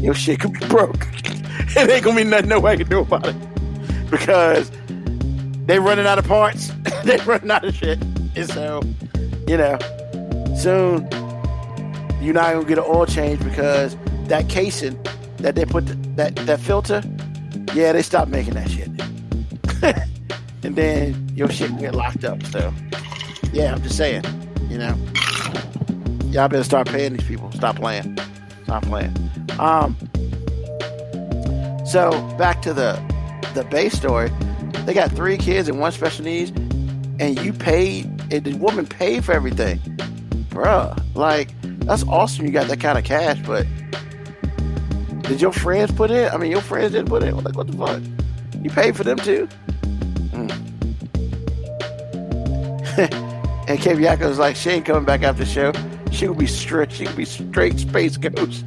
your 0.00 0.14
shit 0.14 0.40
could 0.40 0.52
be 0.52 0.66
broke. 0.66 1.06
it 1.24 1.90
ain't 1.90 2.04
gonna 2.04 2.16
be 2.16 2.24
nothing 2.24 2.48
nobody 2.48 2.78
can 2.78 2.90
do 2.90 3.00
about 3.00 3.26
it. 3.26 4.10
Because 4.10 4.70
they 5.66 5.78
running 5.78 6.06
out 6.06 6.18
of 6.18 6.26
parts, 6.26 6.72
they 7.04 7.18
running 7.18 7.50
out 7.50 7.64
of 7.64 7.74
shit. 7.74 8.02
And 8.36 8.48
so, 8.48 8.82
you 9.46 9.56
know, 9.56 9.78
soon 10.56 11.08
you're 12.20 12.34
not 12.34 12.52
gonna 12.52 12.64
get 12.64 12.78
an 12.78 12.84
oil 12.86 13.06
change 13.06 13.42
because 13.44 13.96
that 14.26 14.48
casing 14.48 15.00
that 15.38 15.54
they 15.54 15.64
put 15.64 15.86
the, 15.86 15.94
that 16.16 16.36
that 16.36 16.60
filter, 16.60 17.02
yeah, 17.74 17.92
they 17.92 18.02
stopped 18.02 18.30
making 18.30 18.54
that 18.54 18.70
shit. 18.70 18.90
and 20.62 20.76
then 20.76 21.30
your 21.34 21.48
shit 21.48 21.68
can 21.68 21.78
get 21.78 21.94
locked 21.94 22.24
up. 22.24 22.42
So, 22.44 22.72
yeah, 23.52 23.74
I'm 23.74 23.82
just 23.82 23.96
saying, 23.96 24.24
you 24.68 24.78
know, 24.78 24.96
y'all 26.30 26.48
better 26.48 26.64
start 26.64 26.88
paying 26.88 27.14
these 27.14 27.26
people. 27.26 27.50
Stop 27.52 27.76
playing. 27.76 28.18
Stop 28.64 28.84
playing. 28.84 29.14
Um. 29.58 29.96
So 31.86 32.10
back 32.36 32.60
to 32.62 32.74
the 32.74 33.00
the 33.54 33.64
base 33.64 33.94
story. 33.94 34.30
They 34.84 34.94
got 34.94 35.10
three 35.12 35.38
kids 35.38 35.68
and 35.68 35.80
one 35.80 35.92
special 35.92 36.24
needs, 36.24 36.50
and 37.18 37.38
you 37.40 37.52
paid. 37.52 38.06
And 38.30 38.44
the 38.44 38.54
woman 38.54 38.86
paid 38.86 39.24
for 39.24 39.32
everything, 39.32 39.78
bruh. 40.50 41.02
Like 41.14 41.50
that's 41.62 42.04
awesome. 42.04 42.44
You 42.44 42.52
got 42.52 42.68
that 42.68 42.80
kind 42.80 42.98
of 42.98 43.04
cash, 43.04 43.38
but 43.46 43.66
did 45.22 45.40
your 45.40 45.52
friends 45.52 45.92
put 45.92 46.10
in? 46.10 46.28
I 46.30 46.36
mean, 46.36 46.50
your 46.50 46.60
friends 46.60 46.92
didn't 46.92 47.08
put 47.08 47.22
in. 47.22 47.36
Like, 47.42 47.56
what 47.56 47.66
the 47.66 47.76
fuck? 47.76 48.02
You 48.62 48.70
paid 48.70 48.96
for 48.96 49.04
them 49.04 49.18
too? 49.18 49.48
and 53.68 53.78
Kevin 53.80 54.02
Yako 54.02 54.28
was 54.28 54.38
like, 54.38 54.56
she 54.56 54.70
ain't 54.70 54.84
coming 54.84 55.04
back 55.04 55.22
after 55.22 55.44
the 55.44 55.50
show. 55.50 55.72
She 56.10 56.26
will 56.26 56.34
be 56.34 56.48
straight. 56.48 56.90
She 56.90 57.04
will 57.04 57.14
be 57.14 57.24
straight 57.24 57.78
space 57.78 58.16
ghost. 58.16 58.64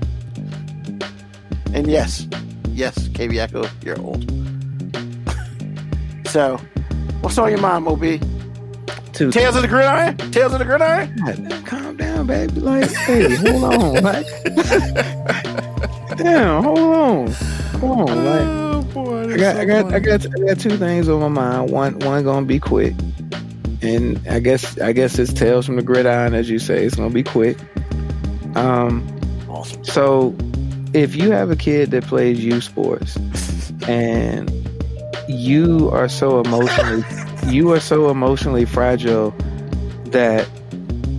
And 1.73 1.87
yes, 1.87 2.27
yes, 2.69 3.09
KB 3.09 3.37
Echo, 3.37 3.65
you're 3.83 3.99
old. 3.99 4.23
so, 6.27 6.57
what's 7.19 7.37
on 7.37 7.49
your 7.49 7.59
mind, 7.59 7.85
MoeB? 7.85 8.25
Two 9.13 9.31
Tales 9.31 9.57
of 9.57 9.63
the 9.63 9.67
Gridiron? 9.67 10.15
Tales 10.31 10.53
of 10.53 10.59
the 10.59 10.65
Gridiron? 10.65 11.13
God, 11.17 11.65
calm 11.65 11.97
down, 11.97 12.27
baby. 12.27 12.53
Like, 12.53 12.89
hey, 12.91 13.35
hold 13.35 13.63
on. 13.65 14.03
Like, 16.11 16.17
damn, 16.17 16.63
hold 16.63 16.79
on. 16.79 17.33
Come 17.73 17.91
on, 17.91 18.25
like. 18.25 18.47
Oh 18.47 18.81
boy, 18.93 19.33
I 19.33 19.37
got, 19.37 19.55
I 19.57 19.65
got, 19.65 19.93
I 19.93 19.99
got, 19.99 20.25
I 20.25 20.39
got 20.47 20.59
two 20.59 20.77
things 20.77 21.09
on 21.09 21.19
my 21.19 21.27
mind. 21.27 21.71
One, 21.71 21.99
one 21.99 22.23
gonna 22.23 22.45
be 22.45 22.59
quick, 22.59 22.95
and 23.81 24.19
I 24.27 24.39
guess, 24.39 24.79
I 24.79 24.91
guess 24.93 25.17
it's 25.19 25.33
Tales 25.33 25.65
from 25.65 25.75
the 25.75 25.81
Gridiron, 25.83 26.33
as 26.33 26.49
you 26.49 26.59
say. 26.59 26.85
It's 26.85 26.95
gonna 26.95 27.09
be 27.13 27.23
quick. 27.23 27.57
Um, 28.55 29.07
Awesome. 29.49 29.83
so 29.85 30.35
if 30.93 31.15
you 31.15 31.31
have 31.31 31.51
a 31.51 31.55
kid 31.55 31.91
that 31.91 32.03
plays 32.05 32.43
youth 32.43 32.63
sports, 32.63 33.17
and 33.87 34.51
you 35.27 35.89
are 35.91 36.09
so 36.09 36.39
emotionally, 36.41 37.03
you 37.47 37.71
are 37.71 37.79
so 37.79 38.09
emotionally 38.09 38.65
fragile 38.65 39.31
that 40.07 40.47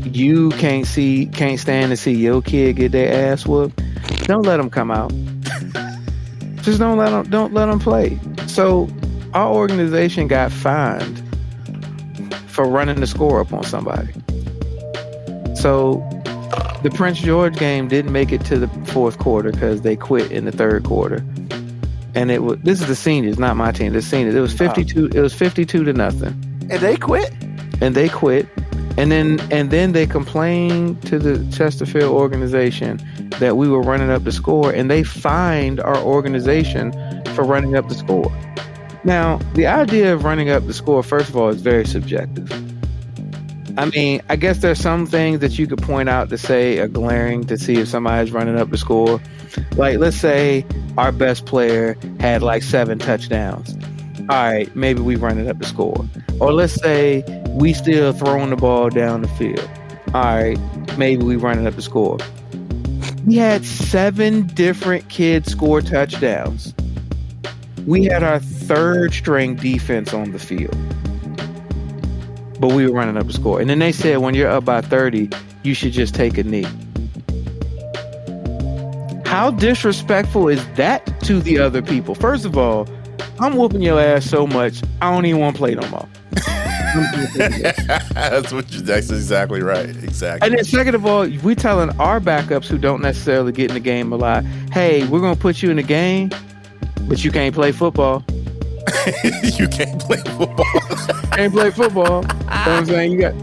you 0.04 0.50
can't 0.50 0.86
see, 0.86 1.26
can't 1.26 1.58
stand 1.58 1.90
to 1.90 1.96
see 1.96 2.12
your 2.12 2.42
kid 2.42 2.76
get 2.76 2.92
their 2.92 3.32
ass 3.32 3.46
whooped. 3.46 3.80
Don't 4.26 4.42
let 4.42 4.58
them 4.58 4.68
come 4.70 4.90
out. 4.90 5.10
Just 6.62 6.78
don't 6.78 6.96
let 6.98 7.10
them 7.10 7.28
don't 7.30 7.52
let 7.52 7.66
them 7.66 7.80
play. 7.80 8.18
So 8.46 8.88
our 9.34 9.52
organization 9.52 10.28
got 10.28 10.52
fined 10.52 11.20
for 12.52 12.66
running 12.66 13.00
the 13.00 13.06
score 13.06 13.40
up 13.40 13.52
on 13.52 13.64
somebody. 13.64 14.12
So 15.54 15.96
the 16.82 16.90
Prince 16.94 17.20
George 17.20 17.56
game 17.56 17.88
didn't 17.88 18.12
make 18.12 18.30
it 18.32 18.44
to 18.46 18.58
the 18.58 18.68
fourth 18.92 19.18
quarter 19.18 19.50
because 19.50 19.82
they 19.82 19.96
quit 19.96 20.30
in 20.30 20.44
the 20.44 20.52
third 20.52 20.84
quarter. 20.84 21.24
And 22.14 22.30
it 22.30 22.42
was 22.42 22.58
this 22.60 22.80
is 22.82 22.88
the 22.88 22.96
seniors, 22.96 23.38
not 23.38 23.56
my 23.56 23.72
team. 23.72 23.92
The 23.94 24.02
seniors. 24.02 24.34
It 24.34 24.40
was 24.40 24.54
oh. 24.54 24.58
fifty 24.58 24.84
two. 24.84 25.06
It 25.06 25.20
was 25.20 25.32
fifty 25.32 25.64
two 25.64 25.84
to 25.84 25.92
nothing, 25.92 26.34
And 26.70 26.80
they 26.80 26.96
quit? 26.96 27.32
and 27.80 27.94
they 27.94 28.08
quit. 28.08 28.46
And 28.98 29.10
then 29.10 29.40
and 29.50 29.70
then 29.70 29.92
they 29.92 30.06
complained 30.06 31.02
to 31.06 31.18
the 31.18 31.50
Chesterfield 31.56 32.12
organization 32.12 33.00
that 33.40 33.56
we 33.56 33.68
were 33.68 33.80
running 33.80 34.10
up 34.10 34.24
the 34.24 34.32
score, 34.32 34.70
and 34.70 34.90
they 34.90 35.02
fined 35.02 35.80
our 35.80 35.96
organization 35.96 36.92
for 37.34 37.44
running 37.44 37.76
up 37.76 37.88
the 37.88 37.94
score. 37.94 38.30
Now, 39.04 39.38
the 39.54 39.66
idea 39.66 40.14
of 40.14 40.24
running 40.24 40.50
up 40.50 40.66
the 40.66 40.74
score, 40.74 41.02
first 41.02 41.28
of 41.28 41.36
all, 41.36 41.48
is 41.48 41.60
very 41.60 41.84
subjective. 41.84 42.50
I 43.78 43.86
mean, 43.86 44.20
I 44.28 44.36
guess 44.36 44.58
there's 44.58 44.78
some 44.78 45.06
things 45.06 45.40
that 45.40 45.58
you 45.58 45.66
could 45.66 45.80
point 45.80 46.08
out 46.08 46.28
to 46.28 46.38
say 46.38 46.78
are 46.78 46.88
glaring 46.88 47.44
to 47.46 47.56
see 47.56 47.74
if 47.74 47.88
somebody's 47.88 48.30
running 48.30 48.58
up 48.58 48.70
the 48.70 48.76
score. 48.76 49.20
Like, 49.76 49.98
let's 49.98 50.16
say 50.16 50.66
our 50.98 51.10
best 51.10 51.46
player 51.46 51.96
had 52.20 52.42
like 52.42 52.62
seven 52.62 52.98
touchdowns. 52.98 53.74
All 54.28 54.36
right, 54.36 54.74
maybe 54.76 55.00
we 55.00 55.16
run 55.16 55.38
it 55.38 55.48
up 55.48 55.58
the 55.58 55.66
score. 55.66 56.06
Or 56.38 56.52
let's 56.52 56.74
say 56.74 57.24
we 57.48 57.72
still 57.72 58.12
throwing 58.12 58.50
the 58.50 58.56
ball 58.56 58.90
down 58.90 59.22
the 59.22 59.28
field. 59.28 59.68
All 60.14 60.22
right, 60.22 60.58
maybe 60.98 61.24
we 61.24 61.36
run 61.36 61.58
it 61.58 61.66
up 61.66 61.74
the 61.74 61.82
score. 61.82 62.18
We 63.26 63.36
had 63.36 63.64
seven 63.64 64.46
different 64.48 65.08
kids 65.08 65.50
score 65.50 65.80
touchdowns. 65.80 66.74
We 67.86 68.04
had 68.04 68.22
our 68.22 68.40
third 68.62 69.12
string 69.12 69.56
defense 69.56 70.14
on 70.14 70.32
the 70.32 70.38
field. 70.38 70.76
But 72.60 72.72
we 72.72 72.86
were 72.86 72.92
running 72.92 73.16
up 73.16 73.26
the 73.26 73.32
score. 73.32 73.60
And 73.60 73.68
then 73.68 73.80
they 73.80 73.92
said 73.92 74.18
when 74.18 74.34
you're 74.34 74.50
up 74.50 74.64
by 74.64 74.80
30, 74.80 75.30
you 75.62 75.74
should 75.74 75.92
just 75.92 76.14
take 76.14 76.38
a 76.38 76.44
knee. 76.44 76.66
How 79.26 79.50
disrespectful 79.50 80.48
is 80.48 80.64
that 80.74 81.20
to 81.22 81.40
the 81.40 81.58
other 81.58 81.82
people? 81.82 82.14
First 82.14 82.44
of 82.44 82.56
all, 82.56 82.88
I'm 83.40 83.56
whooping 83.56 83.82
your 83.82 83.98
ass 83.98 84.26
so 84.26 84.46
much, 84.46 84.82
I 85.00 85.12
don't 85.12 85.26
even 85.26 85.40
want 85.40 85.56
to 85.56 85.58
play 85.58 85.74
no 85.74 85.88
more. 85.88 86.08
that's 87.36 88.52
what 88.52 88.70
you, 88.70 88.82
that's 88.82 89.10
exactly 89.10 89.62
right. 89.62 89.88
Exactly. 89.88 90.46
And 90.46 90.58
then 90.58 90.64
second 90.64 90.94
of 90.94 91.06
all, 91.06 91.26
we 91.42 91.54
telling 91.54 91.88
our 91.98 92.20
backups 92.20 92.66
who 92.66 92.76
don't 92.76 93.00
necessarily 93.00 93.50
get 93.50 93.70
in 93.70 93.74
the 93.74 93.80
game 93.80 94.12
a 94.12 94.16
lot, 94.16 94.44
hey, 94.72 95.06
we're 95.08 95.20
gonna 95.20 95.34
put 95.34 95.62
you 95.62 95.70
in 95.70 95.76
the 95.76 95.82
game, 95.82 96.30
but 97.08 97.24
you 97.24 97.30
can't 97.30 97.54
play 97.54 97.72
football. 97.72 98.22
you 99.58 99.68
can't 99.68 100.00
play 100.00 100.18
football. 100.18 100.64
Can't 101.32 101.52
play 101.52 101.70
football. 101.70 102.24
Ah. 102.48 102.60
you 102.60 102.66
know 102.66 102.72
what 102.72 102.78
I'm 102.80 102.86
saying? 102.86 103.12
You 103.12 103.20
got. 103.20 103.34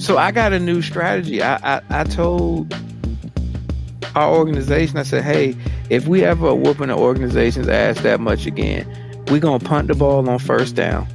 So 0.00 0.16
I 0.16 0.30
got 0.30 0.52
a 0.52 0.60
new 0.60 0.82
strategy. 0.82 1.42
I, 1.42 1.76
I 1.76 1.82
I 1.90 2.04
told 2.04 2.72
our 4.14 4.34
organization. 4.34 4.98
I 4.98 5.02
said, 5.02 5.24
hey, 5.24 5.56
if 5.88 6.06
we 6.06 6.24
ever 6.24 6.54
whooping 6.54 6.88
the 6.88 6.96
organization's 6.96 7.68
ass 7.68 8.00
that 8.00 8.20
much 8.20 8.46
again, 8.46 8.86
we 9.30 9.40
gonna 9.40 9.62
punt 9.62 9.88
the 9.88 9.94
ball 9.94 10.28
on 10.28 10.38
first 10.38 10.74
down, 10.74 11.06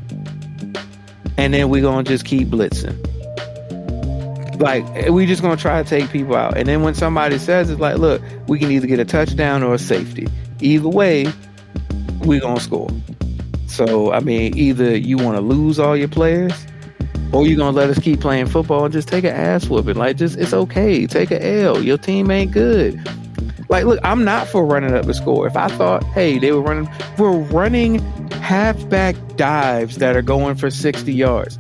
and 1.38 1.54
then 1.54 1.70
we 1.70 1.82
gonna 1.82 2.04
just 2.04 2.26
keep 2.26 2.50
blitzing. 2.50 2.96
Like 4.60 4.86
eh, 4.96 5.10
we 5.10 5.26
just 5.26 5.42
gonna 5.42 5.58
try 5.58 5.82
to 5.82 5.90
take 5.90 6.10
people 6.12 6.36
out, 6.36 6.58
and 6.58 6.68
then 6.68 6.82
when 6.82 6.94
somebody 6.94 7.38
says 7.38 7.70
it's 7.70 7.82
like, 7.82 7.98
look, 7.98 8.22
we 8.48 8.60
can 8.60 8.72
either 8.72 8.88
get 8.88 9.00
a 9.00 9.06
touchdown 9.06 9.64
or 9.64 9.74
a 9.74 9.80
safety. 9.80 10.28
Either 10.62 10.90
way, 10.90 11.26
we 12.26 12.40
gonna 12.40 12.60
score. 12.60 12.90
So 13.68 14.12
I 14.12 14.20
mean, 14.20 14.58
either 14.58 14.96
you 14.96 15.18
want 15.18 15.38
to 15.38 15.42
lose 15.42 15.80
all 15.80 15.96
your 15.96 16.08
players, 16.08 16.54
or 17.32 17.46
you 17.46 17.58
gonna 17.58 17.76
let 17.76 17.90
us 17.90 18.00
keep 18.00 18.22
playing 18.22 18.48
football 18.48 18.86
and 18.86 18.94
just 18.94 19.08
take 19.08 19.24
an 19.24 19.36
ass 19.36 19.68
whooping. 19.68 19.96
Like, 19.96 20.18
just 20.18 20.38
it's 20.38 20.54
okay. 20.54 21.06
Take 21.08 21.32
a 21.32 21.62
L. 21.64 21.84
Your 21.84 21.98
team 21.98 22.32
ain't 22.32 22.52
good. 22.52 23.00
Like, 23.68 23.86
look, 23.86 24.00
I'm 24.04 24.24
not 24.24 24.48
for 24.48 24.66
running 24.66 24.94
up 24.94 25.06
the 25.06 25.14
score. 25.14 25.48
If 25.48 25.58
I 25.58 25.68
thought, 25.70 26.04
hey, 26.04 26.38
they 26.38 26.52
were 26.52 26.62
running, 26.62 26.88
we're 27.18 27.32
running 27.32 28.00
halfback 28.34 29.16
dives 29.38 29.98
that 29.98 30.16
are 30.16 30.22
going 30.22 30.56
for 30.56 30.70
60 30.70 31.12
yards. 31.12 31.58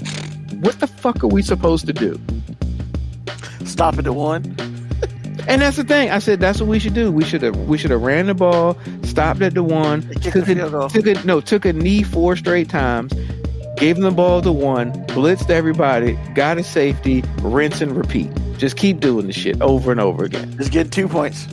What 0.59 0.79
the 0.79 0.87
fuck 0.87 1.23
are 1.23 1.27
we 1.27 1.41
supposed 1.41 1.87
to 1.87 1.93
do? 1.93 2.19
Stop 3.65 3.97
it 3.97 4.05
at 4.05 4.15
one. 4.15 4.55
And 5.47 5.61
that's 5.61 5.77
the 5.77 5.83
thing. 5.83 6.09
I 6.09 6.19
said 6.19 6.39
that's 6.39 6.59
what 6.59 6.69
we 6.69 6.79
should 6.79 6.93
do. 6.95 7.11
We 7.11 7.23
should 7.23 7.43
have 7.43 7.55
we 7.67 7.77
should 7.77 7.91
have 7.91 8.01
ran 8.01 8.25
the 8.25 8.33
ball, 8.33 8.77
stopped 9.15 9.41
at 9.41 9.53
the 9.53 9.63
one, 9.63 10.01
took 10.19 10.33
the 10.45 10.85
a, 10.85 10.89
took 10.89 11.07
a 11.07 11.25
no, 11.25 11.39
took 11.39 11.63
a 11.63 11.71
knee 11.71 12.03
four 12.03 12.35
straight 12.35 12.67
times, 12.67 13.13
gave 13.77 13.95
them 13.95 14.03
the 14.03 14.11
ball 14.11 14.41
to 14.41 14.51
one, 14.51 14.91
blitzed 15.07 15.49
everybody, 15.49 16.19
got 16.33 16.57
a 16.57 16.63
safety, 16.63 17.23
rinse 17.39 17.79
and 17.79 17.95
repeat. 17.95 18.29
Just 18.57 18.75
keep 18.75 18.99
doing 18.99 19.27
the 19.27 19.31
shit 19.31 19.61
over 19.61 19.89
and 19.89 20.01
over 20.01 20.25
again. 20.25 20.57
Just 20.57 20.73
get 20.73 20.91
two 20.91 21.07
points. 21.07 21.47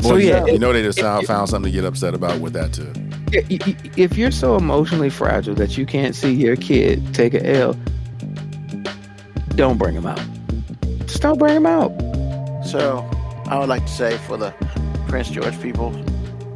So 0.00 0.16
yeah, 0.16 0.44
you 0.46 0.58
know 0.58 0.72
they 0.72 0.82
just 0.82 0.98
found, 1.00 1.24
found 1.24 1.48
something 1.50 1.70
to 1.70 1.76
get 1.76 1.84
upset 1.84 2.14
about 2.14 2.40
with 2.40 2.52
that 2.54 2.72
too. 2.72 2.92
i- 3.32 3.46
i- 3.50 3.76
if 3.96 4.18
you're 4.18 4.32
so 4.32 4.56
emotionally 4.56 5.10
fragile 5.10 5.54
that 5.54 5.78
you 5.78 5.86
can't 5.86 6.16
see 6.16 6.32
your 6.32 6.56
kid 6.56 7.14
take 7.14 7.32
a 7.32 7.46
L, 7.46 7.76
don't 9.54 9.78
bring 9.78 9.94
him 9.94 10.06
out. 10.06 10.20
Just 11.06 11.22
don't 11.22 11.38
bring 11.38 11.54
him 11.54 11.66
out. 11.66 11.92
So 12.64 13.08
I 13.46 13.58
would 13.60 13.68
like 13.68 13.86
to 13.86 13.92
say 13.92 14.16
for 14.26 14.36
the 14.36 14.52
Prince 15.16 15.30
George 15.30 15.62
people, 15.62 15.94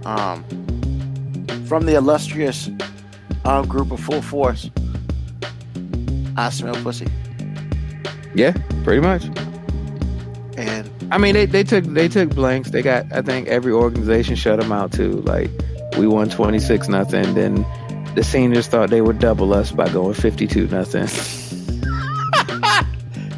um, 0.04 0.44
from 1.66 1.86
the 1.86 1.94
illustrious 1.94 2.68
uh, 3.46 3.62
group 3.62 3.90
of 3.90 3.98
full 4.00 4.20
force, 4.20 4.68
I 6.36 6.50
smell 6.50 6.74
pussy. 6.82 7.06
Yeah, 8.34 8.52
pretty 8.84 9.00
much. 9.00 9.24
And 10.58 10.90
I 11.10 11.16
mean, 11.16 11.32
they, 11.32 11.46
they 11.46 11.64
took 11.64 11.84
they 11.84 12.06
took 12.06 12.34
blanks. 12.34 12.68
They 12.68 12.82
got 12.82 13.10
I 13.14 13.22
think 13.22 13.48
every 13.48 13.72
organization 13.72 14.36
shut 14.36 14.60
them 14.60 14.72
out 14.72 14.92
too. 14.92 15.22
Like 15.22 15.48
we 15.96 16.06
won 16.06 16.28
twenty 16.28 16.58
six 16.58 16.86
nothing. 16.86 17.32
Then 17.32 17.64
the 18.14 18.22
seniors 18.22 18.66
thought 18.66 18.90
they 18.90 19.00
would 19.00 19.20
double 19.20 19.54
us 19.54 19.72
by 19.72 19.88
going 19.88 20.12
fifty 20.12 20.46
two 20.46 20.66
nothing. 20.66 21.08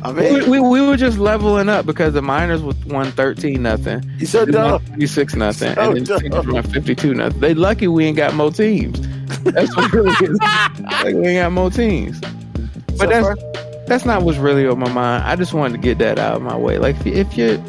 I 0.04 0.10
We, 0.10 0.20
mean, 0.40 0.50
we, 0.50 0.60
we 0.60 0.80
were 0.80 0.96
just 0.96 1.18
leveling 1.18 1.68
up 1.68 1.86
because 1.86 2.12
the 2.14 2.22
miners 2.22 2.60
won 2.62 3.12
thirteen 3.12 3.62
nothing. 3.62 4.02
he's 4.18 4.30
so 4.30 4.44
dumb. 4.44 4.84
Twenty 4.86 5.06
six 5.06 5.34
nothing, 5.36 5.74
So 5.74 5.80
and 5.82 5.96
then 5.98 6.04
dumb. 6.04 6.18
seniors 6.20 6.46
won 6.46 6.62
fifty 6.64 6.94
two 6.94 7.14
nothing. 7.14 7.40
They 7.40 7.54
lucky 7.54 7.86
we 7.88 8.04
ain't 8.06 8.16
got 8.16 8.34
more 8.34 8.50
teams. 8.50 9.00
That's 9.44 9.74
what 9.76 9.92
really 9.92 10.10
is. 10.26 10.38
Like 10.82 11.14
we 11.14 11.26
ain't 11.28 11.42
got 11.44 11.52
more 11.52 11.70
teams. 11.70 12.20
But 12.20 12.96
So 12.98 13.06
that's 13.06 13.26
first- 13.26 13.86
that's 13.86 14.04
not 14.04 14.22
what's 14.22 14.38
really 14.38 14.66
on 14.66 14.78
my 14.78 14.90
mind. 14.92 15.24
I 15.24 15.34
just 15.36 15.52
wanted 15.54 15.74
to 15.74 15.78
get 15.78 15.98
that 15.98 16.18
out 16.18 16.36
of 16.36 16.42
my 16.42 16.56
way. 16.56 16.78
Like 16.78 16.96
if, 17.00 17.06
if 17.06 17.38
you 17.38 17.62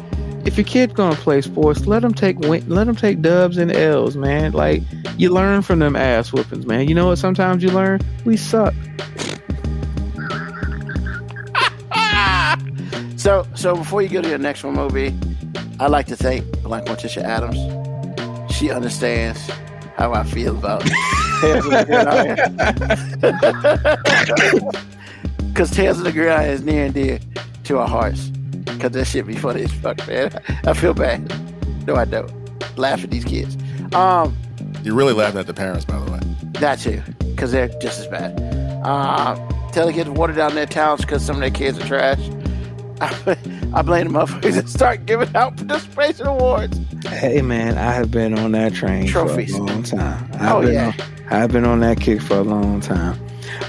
if 0.44 0.56
your 0.58 0.64
kid 0.64 0.94
gonna 0.94 1.16
play 1.16 1.40
sports, 1.40 1.86
let 1.86 2.02
them 2.02 2.12
take 2.14 2.38
win- 2.40 2.68
let 2.68 2.84
them 2.86 2.96
take 2.96 3.20
dubs 3.22 3.56
and 3.58 3.70
L's, 3.72 4.16
man. 4.16 4.52
Like 4.52 4.82
you 5.18 5.30
learn 5.30 5.62
from 5.62 5.78
them 5.78 5.96
ass 5.96 6.32
whoopings, 6.32 6.66
man. 6.66 6.88
You 6.88 6.94
know 6.94 7.06
what? 7.06 7.16
Sometimes 7.18 7.62
you 7.62 7.70
learn 7.70 8.00
we 8.24 8.36
suck. 8.36 8.74
So, 13.24 13.46
so 13.54 13.74
before 13.74 14.02
you 14.02 14.10
go 14.10 14.20
to 14.20 14.28
your 14.28 14.36
next 14.36 14.64
one, 14.64 14.76
MoeB, 14.76 15.80
I'd 15.80 15.90
like 15.90 16.04
to 16.08 16.14
thank 16.14 16.44
Blank 16.62 16.86
Morticia 16.86 17.22
Adams. 17.22 17.56
She 18.54 18.70
understands 18.70 19.40
how 19.96 20.12
I 20.12 20.24
feel 20.24 20.54
about 20.54 20.82
Tales 21.40 21.64
of 21.64 21.70
the 21.70 21.84
Gridiron. 24.60 25.48
Because 25.48 25.70
Tales 25.74 25.96
of 25.96 26.04
the 26.04 26.12
Gridiron 26.12 26.50
is 26.50 26.60
near 26.64 26.84
and 26.84 26.92
dear 26.92 27.18
to 27.64 27.78
our 27.78 27.88
hearts. 27.88 28.26
Because 28.26 28.90
that 28.90 29.06
shit 29.06 29.26
be 29.26 29.36
funny 29.36 29.62
as 29.62 29.72
fuck, 29.72 30.06
man. 30.06 30.30
I 30.66 30.74
feel 30.74 30.92
bad. 30.92 31.26
No, 31.86 31.96
I 31.96 32.04
don't. 32.04 32.30
Laugh 32.76 33.02
at 33.04 33.10
these 33.10 33.24
kids. 33.24 33.56
Um, 33.94 34.36
You're 34.82 34.96
really 34.96 35.14
laughing 35.14 35.40
at 35.40 35.46
the 35.46 35.54
parents, 35.54 35.86
by 35.86 35.98
the 35.98 36.12
way. 36.12 36.20
that 36.60 36.78
too, 36.78 37.00
because 37.30 37.52
they're 37.52 37.68
just 37.80 38.00
as 38.00 38.06
bad. 38.06 38.38
Uh, 38.84 39.34
tell 39.72 39.86
the 39.86 39.94
kids 39.94 40.10
to 40.10 40.12
water 40.12 40.34
down 40.34 40.54
their 40.54 40.66
talents 40.66 41.06
because 41.06 41.24
some 41.24 41.36
of 41.36 41.40
their 41.40 41.50
kids 41.50 41.78
are 41.78 41.86
trash. 41.86 42.20
I 43.00 43.82
blame 43.82 44.12
the 44.12 44.18
motherfuckers 44.18 44.54
that 44.54 44.68
start 44.68 45.04
giving 45.06 45.34
out 45.34 45.56
participation 45.56 46.26
awards. 46.26 46.78
Hey 47.06 47.42
man, 47.42 47.76
I 47.76 47.92
have 47.92 48.10
been 48.10 48.38
on 48.38 48.52
that 48.52 48.74
train 48.74 49.06
Trophies. 49.08 49.50
for 49.56 49.62
a 49.62 49.64
long 49.66 49.82
time. 49.82 50.30
I've 50.34 50.52
Oh, 50.52 50.62
been 50.62 50.74
yeah. 50.74 50.92
on, 51.30 51.32
I've 51.42 51.52
been 51.52 51.64
on 51.64 51.80
that 51.80 52.00
kick 52.00 52.20
for 52.22 52.36
a 52.36 52.42
long 52.42 52.80
time. 52.80 53.18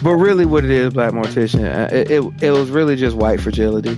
But 0.03 0.11
really, 0.15 0.45
what 0.45 0.63
it 0.63 0.71
is, 0.71 0.93
Black 0.93 1.11
Mortician, 1.13 1.63
uh, 1.65 1.93
it, 1.95 2.11
it 2.11 2.43
it 2.43 2.51
was 2.51 2.69
really 2.69 2.95
just 2.95 3.15
white 3.17 3.39
fragility. 3.41 3.97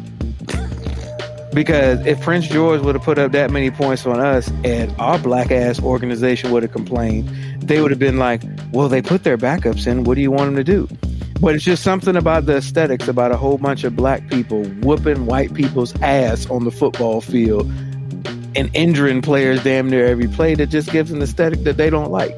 Because 1.53 2.05
if 2.05 2.21
Prince 2.21 2.47
George 2.47 2.81
would 2.81 2.93
have 2.95 3.03
put 3.03 3.17
up 3.17 3.31
that 3.31 3.49
many 3.51 3.71
points 3.71 4.05
on 4.05 4.19
us 4.19 4.51
and 4.63 4.93
our 4.99 5.17
black 5.17 5.49
ass 5.51 5.81
organization 5.81 6.51
would 6.51 6.61
have 6.61 6.71
complained, 6.71 7.27
they 7.61 7.81
would 7.81 7.89
have 7.89 7.99
been 7.99 8.17
like, 8.17 8.43
well, 8.71 8.87
they 8.89 9.01
put 9.01 9.23
their 9.23 9.37
backups 9.37 9.87
in. 9.87 10.03
What 10.03 10.15
do 10.15 10.21
you 10.21 10.29
want 10.29 10.53
them 10.53 10.55
to 10.55 10.63
do? 10.63 10.87
But 11.39 11.55
it's 11.55 11.63
just 11.63 11.83
something 11.83 12.15
about 12.15 12.45
the 12.45 12.57
aesthetics, 12.57 13.07
about 13.07 13.31
a 13.31 13.37
whole 13.37 13.57
bunch 13.57 13.83
of 13.83 13.95
black 13.95 14.27
people 14.29 14.63
whooping 14.81 15.25
white 15.25 15.53
people's 15.53 15.99
ass 16.01 16.49
on 16.49 16.63
the 16.63 16.71
football 16.71 17.21
field 17.21 17.69
and 18.55 18.71
injuring 18.73 19.21
players 19.21 19.63
damn 19.63 19.89
near 19.89 20.05
every 20.05 20.27
play 20.27 20.55
that 20.55 20.67
just 20.67 20.91
gives 20.91 21.11
an 21.11 21.21
aesthetic 21.21 21.63
that 21.63 21.77
they 21.77 21.89
don't 21.89 22.11
like. 22.11 22.35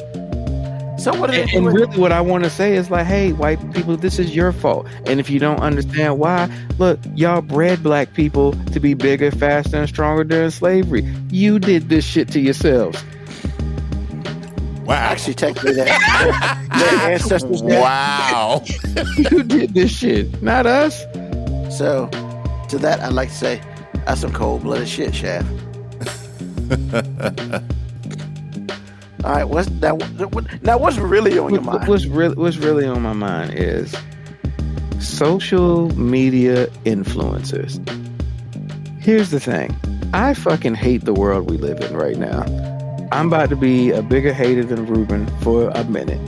So 1.00 1.18
what 1.18 1.34
And, 1.34 1.50
and 1.54 1.66
really, 1.66 1.98
what 1.98 2.12
I 2.12 2.20
want 2.20 2.44
to 2.44 2.50
say 2.50 2.76
is 2.76 2.92
like, 2.92 3.06
hey, 3.06 3.32
white 3.32 3.74
people, 3.74 3.96
this 3.96 4.20
is 4.20 4.36
your 4.36 4.52
fault. 4.52 4.86
And 5.06 5.18
if 5.22 5.30
you 5.30 5.40
don't 5.40 5.62
understand 5.62 6.20
why, 6.20 6.54
look, 6.78 7.00
y'all 7.16 7.42
bred 7.42 7.82
black 7.82 8.14
people 8.14 8.52
to 8.74 8.82
be 8.82 8.96
bigger, 8.96 9.32
faster, 9.32 9.78
and 9.78 9.88
stronger 9.88 10.26
during 10.26 10.50
slavery. 10.50 11.04
You 11.30 11.58
did 11.58 11.88
this 11.88 12.04
shit 12.04 12.28
to 12.32 12.42
yourselves. 12.42 13.02
Wow. 14.90 14.96
actually 14.96 15.36
technically 15.36 15.74
that 15.74 16.68
their 16.78 17.12
ancestors 17.12 17.62
did. 17.62 17.80
Wow. 17.80 18.64
You 19.32 19.44
did 19.44 19.74
this 19.76 19.92
shit, 19.92 20.42
not 20.42 20.66
us. 20.66 21.02
So 21.78 22.10
to 22.70 22.78
that, 22.80 23.00
I'd 23.02 23.14
like 23.14 23.30
to 23.30 23.36
say 23.36 23.62
that's 24.06 24.22
some 24.22 24.34
cold 24.34 24.64
blooded 24.64 24.88
shit, 24.88 25.14
Shaft. 25.14 25.48
All 29.24 29.32
right, 29.32 29.44
what's 29.44 29.70
that? 29.82 29.98
What, 30.32 30.64
now, 30.64 30.78
what's 30.80 30.98
really 30.98 31.38
on 31.38 31.54
your 31.54 31.62
mind? 31.62 31.88
What's 31.88 32.06
really 32.06 32.36
what's 32.36 32.58
really 32.58 32.88
on 32.88 33.02
my 33.02 33.14
mind 33.14 33.54
is 33.54 33.96
social 35.00 35.90
media 35.98 36.68
influencers. 36.86 37.78
Here's 39.00 39.30
the 39.30 39.40
thing. 39.40 39.78
I 40.14 40.34
fucking 40.34 40.76
hate 40.76 41.06
the 41.06 41.14
world 41.14 41.50
we 41.50 41.58
live 41.58 41.80
in 41.82 41.96
right 41.96 42.18
now. 42.18 42.79
I'm 43.12 43.28
about 43.28 43.50
to 43.50 43.56
be 43.56 43.90
a 43.92 44.04
bigger 44.04 44.34
hater 44.34 44.64
than 44.64 44.86
Ruben 44.86 45.26
for 45.42 45.70
a 45.70 45.84
minute. 45.86 46.22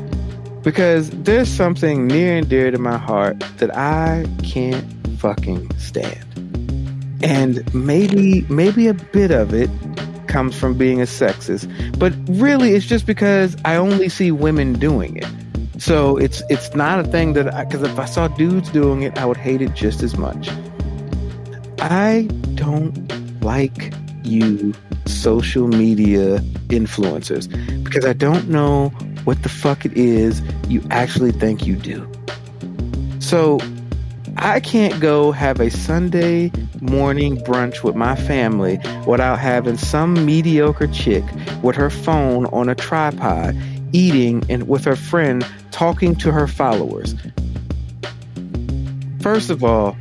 Because 0.64 1.10
there's 1.12 1.50
something 1.50 2.08
near 2.08 2.38
and 2.38 2.50
dear 2.50 2.72
to 2.72 2.78
my 2.78 2.98
heart 2.98 3.40
that 3.58 3.76
I 3.76 4.26
can't 4.44 4.86
fucking 5.20 5.76
stand. 5.78 6.26
And 7.24 7.74
maybe 7.74 8.42
maybe 8.50 8.88
a 8.88 8.96
bit 8.96 9.30
of 9.30 9.54
it 9.54 9.70
comes 10.28 10.58
from 10.58 10.76
being 10.76 11.00
a 11.02 11.06
sexist, 11.06 11.70
but 12.00 12.14
really 12.28 12.74
it's 12.74 12.88
just 12.88 13.06
because 13.06 13.56
I 13.66 13.76
only 13.76 14.10
see 14.10 14.32
women 14.32 14.74
doing 14.74 15.18
it. 15.18 15.28
So 15.78 16.18
it's 16.18 16.42
it's 16.50 16.74
not 16.76 17.00
a 17.00 17.04
thing 17.04 17.34
that 17.34 17.54
I 17.54 17.66
because 17.66 17.84
if 17.84 18.00
I 18.00 18.06
saw 18.06 18.28
dudes 18.28 18.70
doing 18.70 19.04
it, 19.04 19.18
I 19.20 19.26
would 19.26 19.38
hate 19.38 19.62
it 19.62 19.76
just 19.76 20.02
as 20.02 20.18
much. 20.18 20.50
I 21.80 22.28
don't 22.56 23.44
like 23.44 23.94
you 24.24 24.74
social 25.06 25.68
media 25.68 26.40
influencers 26.70 27.48
because 27.84 28.06
I 28.06 28.14
don't 28.14 28.50
know 28.50 28.90
what 29.24 29.44
the 29.44 29.50
fuck 29.50 29.86
it 29.86 29.94
is 29.94 30.42
you 30.68 30.84
actually 30.90 31.32
think 31.32 31.66
you 31.66 31.76
do. 31.76 32.10
So 33.20 33.60
I 34.38 34.60
can't 34.60 35.00
go 35.00 35.32
have 35.32 35.60
a 35.60 35.70
Sunday 35.70 36.52
morning 36.82 37.38
brunch 37.38 37.84
with 37.84 37.96
my 37.96 38.16
family 38.16 38.80
without 39.06 39.38
having 39.38 39.78
some 39.78 40.26
mediocre 40.26 40.88
chick 40.88 41.24
with 41.62 41.76
her 41.76 41.90
phone 41.90 42.46
on 42.48 42.70
a 42.70 42.76
tripod 42.76 43.56
eating 43.94 44.44
and 44.50 44.68
with 44.68 44.86
her 44.86 44.96
friend 44.96 45.46
talking 45.72 46.16
to 46.16 46.32
her 46.32 46.48
followers. 46.48 47.14
First 49.22 49.50
of 49.50 49.64
all, 49.64 49.96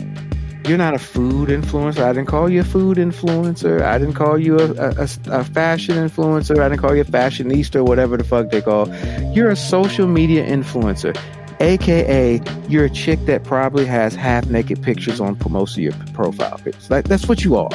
you're 0.66 0.78
not 0.78 0.94
a 0.94 0.98
food 0.98 1.48
influencer. 1.48 2.02
I 2.02 2.12
didn't 2.12 2.28
call 2.28 2.50
you 2.50 2.60
a 2.60 2.64
food 2.64 2.98
influencer. 2.98 3.82
I 3.82 3.98
didn't 3.98 4.14
call 4.14 4.38
you 4.38 4.58
a, 4.58 4.72
a, 4.72 5.08
a 5.28 5.44
fashion 5.44 5.96
influencer. 5.96 6.58
I 6.58 6.68
didn't 6.68 6.80
call 6.80 6.94
you 6.94 7.02
a 7.02 7.06
fashionista 7.06 7.76
or 7.76 7.84
whatever 7.84 8.16
the 8.16 8.24
fuck 8.24 8.50
they 8.50 8.60
call. 8.60 8.94
You're 9.32 9.50
a 9.50 9.56
social 9.56 10.06
media 10.06 10.46
influencer, 10.46 11.18
aka 11.60 12.40
you're 12.68 12.84
a 12.84 12.90
chick 12.90 13.24
that 13.26 13.44
probably 13.44 13.86
has 13.86 14.14
half 14.14 14.46
naked 14.46 14.82
pictures 14.82 15.20
on 15.20 15.38
most 15.48 15.76
of 15.76 15.82
your 15.82 15.92
profile 16.12 16.58
pics. 16.58 16.90
Like 16.90 17.06
that's 17.08 17.26
what 17.28 17.44
you 17.44 17.56
are. 17.56 17.70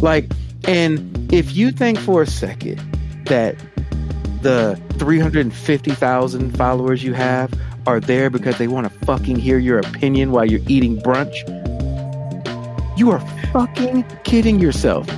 Like, 0.00 0.30
and 0.66 1.32
if 1.32 1.54
you 1.54 1.70
think 1.70 1.98
for 1.98 2.22
a 2.22 2.26
second 2.26 2.78
that 3.26 3.56
the 4.42 4.80
350,000 4.98 6.56
followers 6.56 7.04
you 7.04 7.14
have 7.14 7.52
are 7.86 8.00
there 8.00 8.30
because 8.30 8.58
they 8.58 8.68
want 8.68 8.90
to 8.90 9.06
fucking 9.06 9.36
hear 9.36 9.58
your 9.58 9.78
opinion 9.78 10.32
while 10.32 10.44
you're 10.44 10.60
eating 10.66 11.00
brunch, 11.00 11.36
you 12.96 13.10
are 13.10 13.20
fucking 13.52 14.04
kidding 14.24 14.58
yourself. 14.58 15.08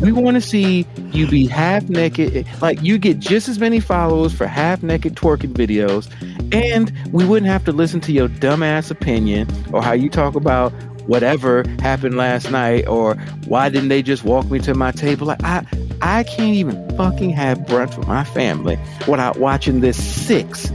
We 0.00 0.12
want 0.12 0.34
to 0.34 0.40
see 0.40 0.86
you 1.12 1.26
be 1.26 1.46
half 1.46 1.88
naked. 1.88 2.46
Like 2.60 2.82
you 2.82 2.98
get 2.98 3.18
just 3.18 3.48
as 3.48 3.58
many 3.58 3.80
followers 3.80 4.34
for 4.34 4.46
half 4.46 4.82
naked 4.82 5.14
twerking 5.14 5.54
videos, 5.54 6.10
and 6.52 6.92
we 7.12 7.24
wouldn't 7.24 7.50
have 7.50 7.64
to 7.64 7.72
listen 7.72 8.00
to 8.02 8.12
your 8.12 8.28
dumbass 8.28 8.90
opinion 8.90 9.48
or 9.72 9.82
how 9.82 9.92
you 9.92 10.10
talk 10.10 10.34
about 10.34 10.72
whatever 11.06 11.64
happened 11.80 12.16
last 12.16 12.50
night 12.50 12.86
or 12.86 13.14
why 13.46 13.68
didn't 13.68 13.88
they 13.88 14.02
just 14.02 14.24
walk 14.24 14.50
me 14.50 14.58
to 14.58 14.74
my 14.74 14.90
table. 14.90 15.26
Like 15.26 15.42
I, 15.42 15.64
I 16.02 16.24
can't 16.24 16.54
even 16.54 16.96
fucking 16.96 17.30
have 17.30 17.58
brunch 17.60 17.96
with 17.96 18.06
my 18.06 18.24
family 18.24 18.78
without 19.08 19.38
watching 19.38 19.80
this 19.80 20.02
six 20.02 20.70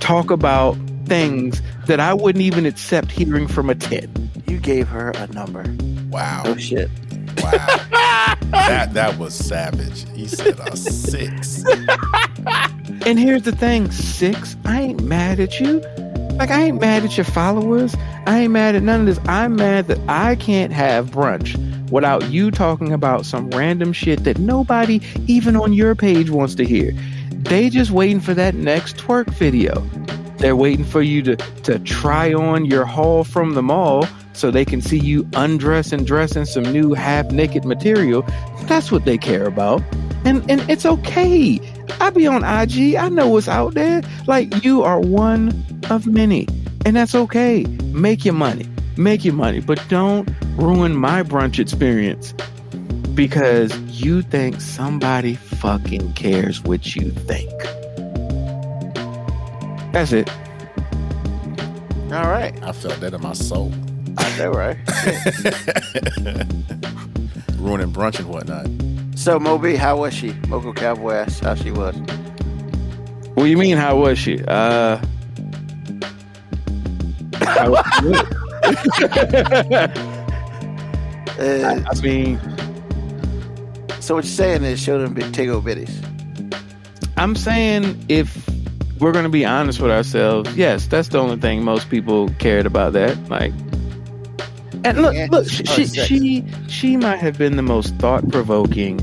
talk 0.00 0.30
about 0.30 0.76
things 1.06 1.60
that 1.86 2.00
I 2.00 2.14
wouldn't 2.14 2.42
even 2.42 2.66
accept 2.66 3.10
hearing 3.10 3.48
from 3.48 3.70
a 3.70 3.74
10. 3.74 4.30
Gave 4.62 4.88
her 4.88 5.10
a 5.10 5.26
number. 5.28 5.64
Wow. 6.08 6.42
Oh 6.46 6.56
shit. 6.56 6.88
Wow. 7.38 7.66
that 8.52 8.90
that 8.94 9.18
was 9.18 9.34
savage. 9.34 10.08
He 10.10 10.28
said 10.28 10.58
a 10.60 10.76
six. 10.76 11.64
And 13.04 13.18
here's 13.18 13.42
the 13.42 13.50
thing, 13.50 13.90
six, 13.90 14.56
I 14.64 14.80
ain't 14.80 15.02
mad 15.02 15.40
at 15.40 15.58
you. 15.58 15.80
Like 16.36 16.50
I 16.50 16.62
ain't 16.62 16.80
mad 16.80 17.04
at 17.04 17.16
your 17.16 17.24
followers. 17.24 17.96
I 18.26 18.40
ain't 18.40 18.52
mad 18.52 18.76
at 18.76 18.84
none 18.84 19.00
of 19.00 19.06
this. 19.06 19.18
I'm 19.26 19.56
mad 19.56 19.88
that 19.88 19.98
I 20.08 20.36
can't 20.36 20.72
have 20.72 21.10
brunch 21.10 21.58
without 21.90 22.30
you 22.30 22.52
talking 22.52 22.92
about 22.92 23.26
some 23.26 23.50
random 23.50 23.92
shit 23.92 24.22
that 24.22 24.38
nobody 24.38 25.00
even 25.26 25.56
on 25.56 25.72
your 25.72 25.96
page 25.96 26.30
wants 26.30 26.54
to 26.54 26.64
hear. 26.64 26.92
They 27.32 27.68
just 27.68 27.90
waiting 27.90 28.20
for 28.20 28.34
that 28.34 28.54
next 28.54 28.96
twerk 28.96 29.30
video. 29.30 29.80
They're 30.38 30.56
waiting 30.56 30.84
for 30.84 31.02
you 31.02 31.22
to 31.22 31.36
to 31.36 31.80
try 31.80 32.32
on 32.32 32.64
your 32.64 32.84
haul 32.84 33.24
from 33.24 33.54
the 33.54 33.62
mall 33.62 34.06
so 34.32 34.50
they 34.50 34.64
can 34.64 34.80
see 34.80 34.98
you 34.98 35.28
undress 35.34 35.92
and 35.92 36.06
dress 36.06 36.36
in 36.36 36.46
some 36.46 36.64
new 36.64 36.94
half 36.94 37.30
naked 37.30 37.64
material. 37.64 38.22
That's 38.62 38.90
what 38.90 39.04
they 39.04 39.18
care 39.18 39.46
about. 39.46 39.82
And 40.24 40.48
and 40.50 40.68
it's 40.70 40.86
okay. 40.86 41.60
I 42.00 42.10
be 42.10 42.26
on 42.26 42.44
IG. 42.44 42.96
I 42.96 43.08
know 43.08 43.28
what's 43.28 43.48
out 43.48 43.74
there. 43.74 44.02
Like 44.26 44.64
you 44.64 44.82
are 44.82 45.00
one 45.00 45.64
of 45.90 46.06
many. 46.06 46.46
And 46.84 46.96
that's 46.96 47.14
okay. 47.14 47.64
Make 47.92 48.24
your 48.24 48.34
money. 48.34 48.68
Make 48.96 49.24
your 49.24 49.34
money. 49.34 49.60
But 49.60 49.82
don't 49.88 50.28
ruin 50.56 50.96
my 50.96 51.22
brunch 51.22 51.58
experience 51.58 52.34
because 53.14 53.76
you 53.88 54.22
think 54.22 54.60
somebody 54.60 55.34
fucking 55.34 56.12
cares 56.14 56.62
what 56.62 56.96
you 56.96 57.10
think. 57.10 57.50
That's 59.92 60.12
it. 60.12 60.30
All 62.12 62.28
right. 62.28 62.54
I 62.62 62.72
felt 62.72 63.00
that 63.00 63.14
in 63.14 63.20
my 63.20 63.32
soul. 63.32 63.72
I 64.18 64.38
know, 64.38 64.50
right? 64.50 64.76
Ruining 67.58 67.92
brunch 67.92 68.18
and 68.18 68.28
whatnot. 68.28 68.66
so 69.18 69.38
MoeB, 69.38 69.76
how 69.76 69.98
was 69.98 70.14
she? 70.14 70.32
Moco 70.48 70.72
Cowboy 70.72 71.12
asked 71.12 71.40
how 71.44 71.54
she 71.54 71.70
was. 71.70 71.94
What 73.34 73.44
do 73.44 73.46
you 73.46 73.56
mean? 73.56 73.76
How 73.76 73.96
was 73.96 74.18
she? 74.18 74.42
Uh, 74.46 74.98
how 77.40 77.70
was 77.70 77.84
she? 78.00 78.12
Uh, 81.38 81.80
I 81.90 82.00
mean, 82.02 82.38
so 84.00 84.14
what 84.14 84.24
you're 84.24 84.30
saying 84.30 84.62
is 84.64 84.78
show 84.80 85.00
them 85.00 85.14
big 85.14 85.24
Tego 85.32 85.60
bitties. 85.62 85.90
I'm 87.16 87.34
saying 87.34 88.04
if 88.08 88.48
we're 89.00 89.12
going 89.12 89.24
to 89.24 89.30
be 89.30 89.44
honest 89.44 89.80
with 89.80 89.90
ourselves, 89.90 90.54
yes, 90.56 90.86
that's 90.86 91.08
the 91.08 91.18
only 91.18 91.38
thing 91.38 91.64
most 91.64 91.88
people 91.90 92.28
cared 92.38 92.66
about. 92.66 92.92
That 92.92 93.16
like, 93.28 93.52
and 94.84 94.98
look, 95.02 95.14
Yeah. 95.14 95.28
look, 95.30 95.48
she 95.48 95.62
Oh, 95.68 95.72
she, 95.72 95.86
she 95.86 96.44
she 96.68 96.96
might 96.96 97.18
have 97.18 97.38
been 97.38 97.56
the 97.56 97.62
most 97.62 97.94
thought 97.96 98.28
provoking, 98.30 99.00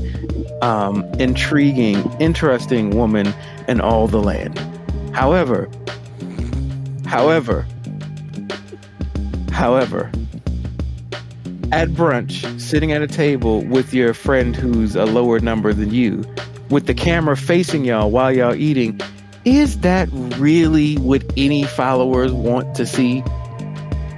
um, 0.62 1.04
intriguing, 1.18 1.98
interesting 2.20 2.90
woman 2.90 3.32
in 3.68 3.80
all 3.80 4.06
the 4.08 4.20
land. 4.20 4.58
However, 5.12 5.68
however, 7.06 7.66
however. 9.52 10.10
At 11.72 11.88
brunch, 11.90 12.60
sitting 12.60 12.90
at 12.90 13.00
a 13.00 13.06
table 13.06 13.62
with 13.64 13.94
your 13.94 14.12
friend 14.12 14.56
who's 14.56 14.96
a 14.96 15.04
lower 15.06 15.38
number 15.38 15.72
than 15.72 15.94
you, 15.94 16.24
with 16.68 16.86
the 16.88 16.94
camera 16.94 17.36
facing 17.36 17.84
y'all 17.84 18.10
while 18.10 18.32
y'all 18.32 18.56
eating, 18.56 19.00
is 19.44 19.78
that 19.80 20.08
really 20.12 20.96
what 20.96 21.22
any 21.36 21.62
followers 21.62 22.32
want 22.32 22.74
to 22.74 22.84
see? 22.86 23.22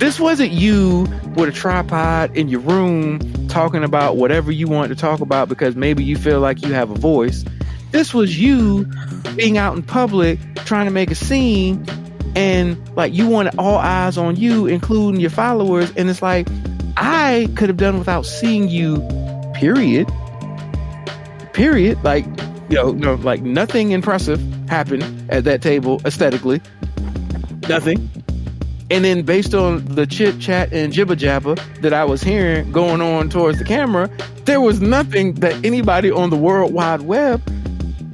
This 0.02 0.18
wasn't 0.18 0.50
you 0.50 1.06
with 1.36 1.48
a 1.48 1.52
tripod 1.52 2.36
in 2.36 2.48
your 2.48 2.58
room 2.58 3.20
talking 3.46 3.84
about 3.84 4.16
whatever 4.16 4.50
you 4.50 4.66
want 4.66 4.88
to 4.88 4.96
talk 4.96 5.20
about 5.20 5.48
because 5.48 5.76
maybe 5.76 6.02
you 6.02 6.16
feel 6.16 6.40
like 6.40 6.60
you 6.60 6.72
have 6.72 6.90
a 6.90 6.96
voice. 6.96 7.44
This 7.92 8.12
was 8.12 8.36
you 8.36 8.84
being 9.36 9.58
out 9.58 9.76
in 9.76 9.84
public 9.84 10.40
trying 10.64 10.86
to 10.86 10.90
make 10.90 11.12
a 11.12 11.14
scene 11.14 11.86
and 12.34 12.76
like 12.96 13.14
you 13.14 13.28
wanted 13.28 13.56
all 13.60 13.76
eyes 13.76 14.18
on 14.18 14.34
you, 14.34 14.66
including 14.66 15.20
your 15.20 15.30
followers. 15.30 15.92
And 15.96 16.10
it's 16.10 16.20
like, 16.20 16.48
I 16.96 17.48
could 17.54 17.68
have 17.68 17.78
done 17.78 18.00
without 18.00 18.26
seeing 18.26 18.68
you, 18.68 19.08
period. 19.54 20.12
Period. 21.52 22.02
Like, 22.02 22.24
you 22.68 22.74
know, 22.74 22.90
no, 22.90 23.14
like 23.14 23.42
nothing 23.42 23.92
impressive 23.92 24.40
happened 24.68 25.30
at 25.30 25.44
that 25.44 25.62
table 25.62 26.02
aesthetically. 26.04 26.60
Nothing. 27.68 28.10
And 28.92 29.06
then 29.06 29.22
based 29.22 29.54
on 29.54 29.82
the 29.86 30.06
chit 30.06 30.38
chat 30.38 30.70
and 30.70 30.92
jibber 30.92 31.16
jabber 31.16 31.54
that 31.80 31.94
I 31.94 32.04
was 32.04 32.22
hearing 32.22 32.70
going 32.72 33.00
on 33.00 33.30
towards 33.30 33.58
the 33.58 33.64
camera, 33.64 34.10
there 34.44 34.60
was 34.60 34.82
nothing 34.82 35.32
that 35.36 35.64
anybody 35.64 36.10
on 36.10 36.28
the 36.28 36.36
World 36.36 36.74
Wide 36.74 37.00
Web 37.00 37.42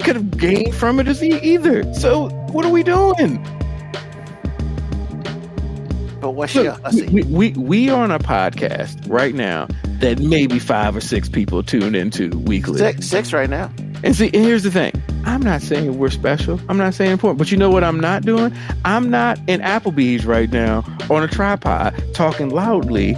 could 0.01 0.15
have 0.15 0.37
gained 0.37 0.73
from 0.73 1.01
it 1.01 1.09
as 1.09 1.21
either. 1.21 1.93
So 1.93 2.29
what 2.53 2.63
are 2.63 2.71
we 2.71 2.83
doing? 2.83 3.43
But 6.21 6.31
what's 6.31 6.55
Look, 6.55 6.81
hussy? 6.81 7.07
we, 7.07 7.23
we 7.23 7.51
we 7.51 7.89
are 7.89 8.01
on 8.01 8.11
a 8.11 8.19
podcast 8.19 8.97
right 9.09 9.35
now 9.35 9.67
that 9.99 10.19
maybe 10.19 10.59
five 10.59 10.95
or 10.95 11.01
six 11.01 11.27
people 11.27 11.61
tune 11.61 11.93
into 11.93 12.29
weekly. 12.29 12.77
Six, 12.77 13.05
six 13.05 13.33
right 13.33 13.49
now. 13.49 13.69
And 14.01 14.15
see, 14.15 14.27
and 14.27 14.45
here's 14.45 14.63
the 14.63 14.71
thing. 14.71 14.93
I'm 15.29 15.43
not 15.43 15.61
saying 15.61 15.99
we're 15.99 16.09
special. 16.09 16.59
I'm 16.67 16.77
not 16.77 16.95
saying 16.95 17.11
important. 17.11 17.37
But 17.37 17.51
you 17.51 17.57
know 17.57 17.69
what 17.69 17.83
I'm 17.83 17.99
not 17.99 18.23
doing? 18.23 18.51
I'm 18.83 19.11
not 19.11 19.37
in 19.47 19.61
Applebee's 19.61 20.25
right 20.25 20.49
now 20.49 20.83
on 21.07 21.21
a 21.21 21.27
tripod 21.27 21.93
talking 22.15 22.49
loudly 22.49 23.13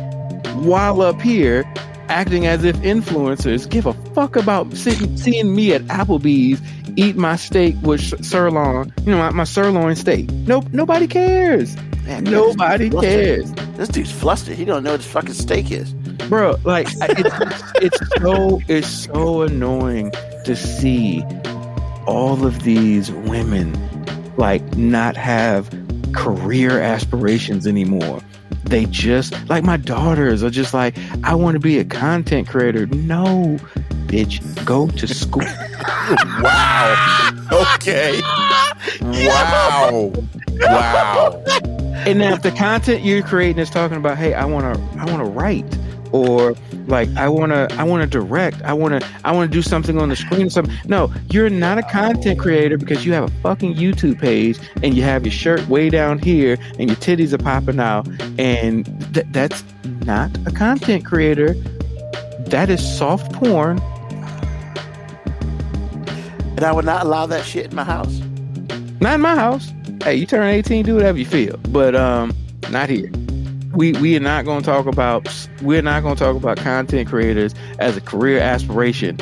while 0.55 1.01
up 1.01 1.21
here 1.21 1.63
acting 2.09 2.45
as 2.47 2.65
if 2.65 2.75
influencers 2.79 3.69
give 3.69 3.85
a 3.85 3.93
fuck 4.13 4.35
about 4.35 4.73
sitting, 4.73 5.15
seeing 5.15 5.55
me 5.55 5.73
at 5.73 5.83
Applebee's 5.83 6.61
eat 6.97 7.15
my 7.15 7.37
steak 7.37 7.75
with 7.81 8.01
sirloin, 8.25 8.91
you 9.05 9.11
know, 9.13 9.17
my, 9.17 9.29
my 9.29 9.43
sirloin 9.45 9.95
steak. 9.95 10.29
Nope, 10.31 10.65
nobody 10.73 11.07
cares. 11.07 11.77
Man, 12.03 12.25
Nobody 12.25 12.89
dude's 12.89 13.01
cares. 13.05 13.51
This 13.77 13.87
dude's 13.87 14.11
flustered. 14.11 14.57
He 14.57 14.65
don't 14.65 14.83
know 14.83 14.91
what 14.91 14.99
his 14.99 15.09
fucking 15.09 15.33
steak 15.33 15.71
is. 15.71 15.93
bro 16.27 16.57
like 16.65 16.87
it's, 16.91 17.63
it's 17.75 18.21
so 18.21 18.61
it's 18.67 18.87
so 18.87 19.43
annoying 19.43 20.11
to 20.43 20.57
see 20.57 21.23
all 22.05 22.45
of 22.45 22.63
these 22.63 23.11
women 23.11 23.75
like 24.37 24.63
not 24.75 25.15
have 25.15 25.69
career 26.13 26.81
aspirations 26.81 27.67
anymore 27.67 28.21
they 28.63 28.85
just 28.85 29.33
like 29.49 29.63
my 29.63 29.77
daughters 29.77 30.43
are 30.43 30.49
just 30.49 30.73
like 30.73 30.95
i 31.23 31.33
want 31.35 31.55
to 31.55 31.59
be 31.59 31.79
a 31.79 31.85
content 31.85 32.47
creator 32.47 32.85
no 32.87 33.57
bitch 34.07 34.41
go 34.65 34.87
to 34.87 35.07
school 35.07 35.45
Wow. 36.41 37.29
Okay. 37.75 38.19
Wow. 39.01 40.11
Wow. 40.59 41.43
And 42.05 42.19
now, 42.19 42.33
if 42.33 42.41
the 42.41 42.51
content 42.51 43.03
you're 43.03 43.21
creating 43.21 43.59
is 43.59 43.69
talking 43.69 43.97
about, 43.97 44.17
hey, 44.17 44.33
I 44.33 44.45
want 44.45 44.75
to, 44.75 44.81
I 44.99 45.05
want 45.05 45.23
to 45.23 45.29
write, 45.31 45.77
or 46.11 46.55
like 46.87 47.09
I 47.15 47.29
want 47.29 47.51
to, 47.51 47.67
I 47.77 47.83
want 47.83 48.03
to 48.03 48.07
direct, 48.07 48.61
I 48.63 48.73
want 48.73 49.01
to, 49.01 49.07
I 49.23 49.31
want 49.31 49.51
to 49.51 49.57
do 49.57 49.61
something 49.61 49.97
on 49.97 50.09
the 50.09 50.15
screen 50.15 50.47
or 50.47 50.49
something. 50.49 50.73
No, 50.85 51.13
you're 51.29 51.49
not 51.49 51.77
a 51.77 51.83
content 51.83 52.39
creator 52.39 52.77
because 52.77 53.05
you 53.05 53.13
have 53.13 53.23
a 53.23 53.41
fucking 53.41 53.75
YouTube 53.75 54.19
page 54.19 54.59
and 54.83 54.95
you 54.95 55.03
have 55.03 55.25
your 55.25 55.31
shirt 55.31 55.67
way 55.67 55.89
down 55.89 56.19
here 56.19 56.57
and 56.79 56.89
your 56.89 56.97
titties 56.97 57.33
are 57.33 57.37
popping 57.37 57.79
out, 57.79 58.07
and 58.39 58.85
th- 59.13 59.27
that's 59.31 59.63
not 60.05 60.35
a 60.45 60.51
content 60.51 61.05
creator. 61.05 61.53
That 62.47 62.69
is 62.69 62.97
soft 62.97 63.31
porn. 63.33 63.79
And 66.57 66.63
I 66.63 66.71
would 66.73 66.85
not 66.85 67.05
allow 67.05 67.25
that 67.27 67.45
shit 67.45 67.67
in 67.67 67.75
my 67.75 67.83
house. 67.83 68.19
Not 68.99 69.15
in 69.15 69.21
my 69.21 69.35
house. 69.35 69.71
Hey, 70.03 70.15
you 70.15 70.25
turn 70.25 70.47
18, 70.47 70.85
do 70.85 70.95
whatever 70.95 71.17
you 71.17 71.25
feel, 71.25 71.57
but 71.69 71.95
um, 71.95 72.35
not 72.69 72.89
here. 72.89 73.11
We 73.73 73.93
we 73.93 74.17
are 74.17 74.21
not 74.21 74.45
going 74.45 74.61
to 74.61 74.65
talk 74.65 74.85
about 74.85 75.27
we're 75.61 75.81
not 75.81 76.03
going 76.03 76.15
to 76.15 76.23
talk 76.23 76.35
about 76.35 76.57
content 76.57 77.09
creators 77.09 77.55
as 77.79 77.95
a 77.95 78.01
career 78.01 78.39
aspiration 78.39 79.17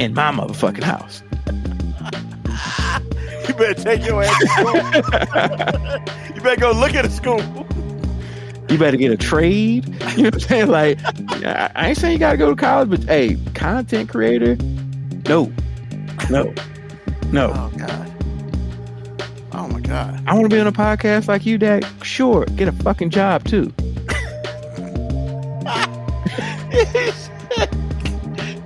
in 0.00 0.14
my 0.14 0.30
motherfucking 0.32 0.82
house. 0.82 1.22
You 3.48 3.54
better 3.54 3.74
take 3.74 4.06
your 4.06 4.22
ass 4.22 4.38
to 4.38 4.46
school. 4.46 4.76
you 6.36 6.40
better 6.42 6.60
go 6.60 6.70
look 6.70 6.94
at 6.94 7.04
a 7.04 7.10
school. 7.10 7.42
You 8.70 8.78
better 8.78 8.96
get 8.96 9.10
a 9.10 9.16
trade. 9.16 9.88
You 10.12 10.24
know 10.24 10.24
what 10.24 10.34
I'm 10.34 10.40
saying? 10.40 10.68
Like, 10.68 10.98
I 11.44 11.72
I 11.74 11.88
ain't 11.88 11.98
saying 11.98 12.12
you 12.12 12.18
got 12.18 12.32
to 12.32 12.36
go 12.38 12.50
to 12.50 12.56
college, 12.56 12.90
but 12.90 13.02
hey, 13.04 13.36
content 13.54 14.08
creator, 14.10 14.56
no, 15.26 15.52
no, 16.30 16.54
no. 17.32 17.50
Oh 17.52 17.72
God. 17.76 18.14
Oh 19.52 19.68
my 19.68 19.80
God. 19.80 20.22
I 20.26 20.34
want 20.34 20.48
to 20.48 20.54
be 20.54 20.60
on 20.60 20.66
a 20.66 20.72
podcast 20.72 21.28
like 21.28 21.44
you, 21.44 21.58
Dad. 21.58 21.84
Sure, 22.02 22.44
get 22.56 22.68
a 22.68 22.72
fucking 22.72 23.10
job 23.10 23.44
too. 23.44 23.72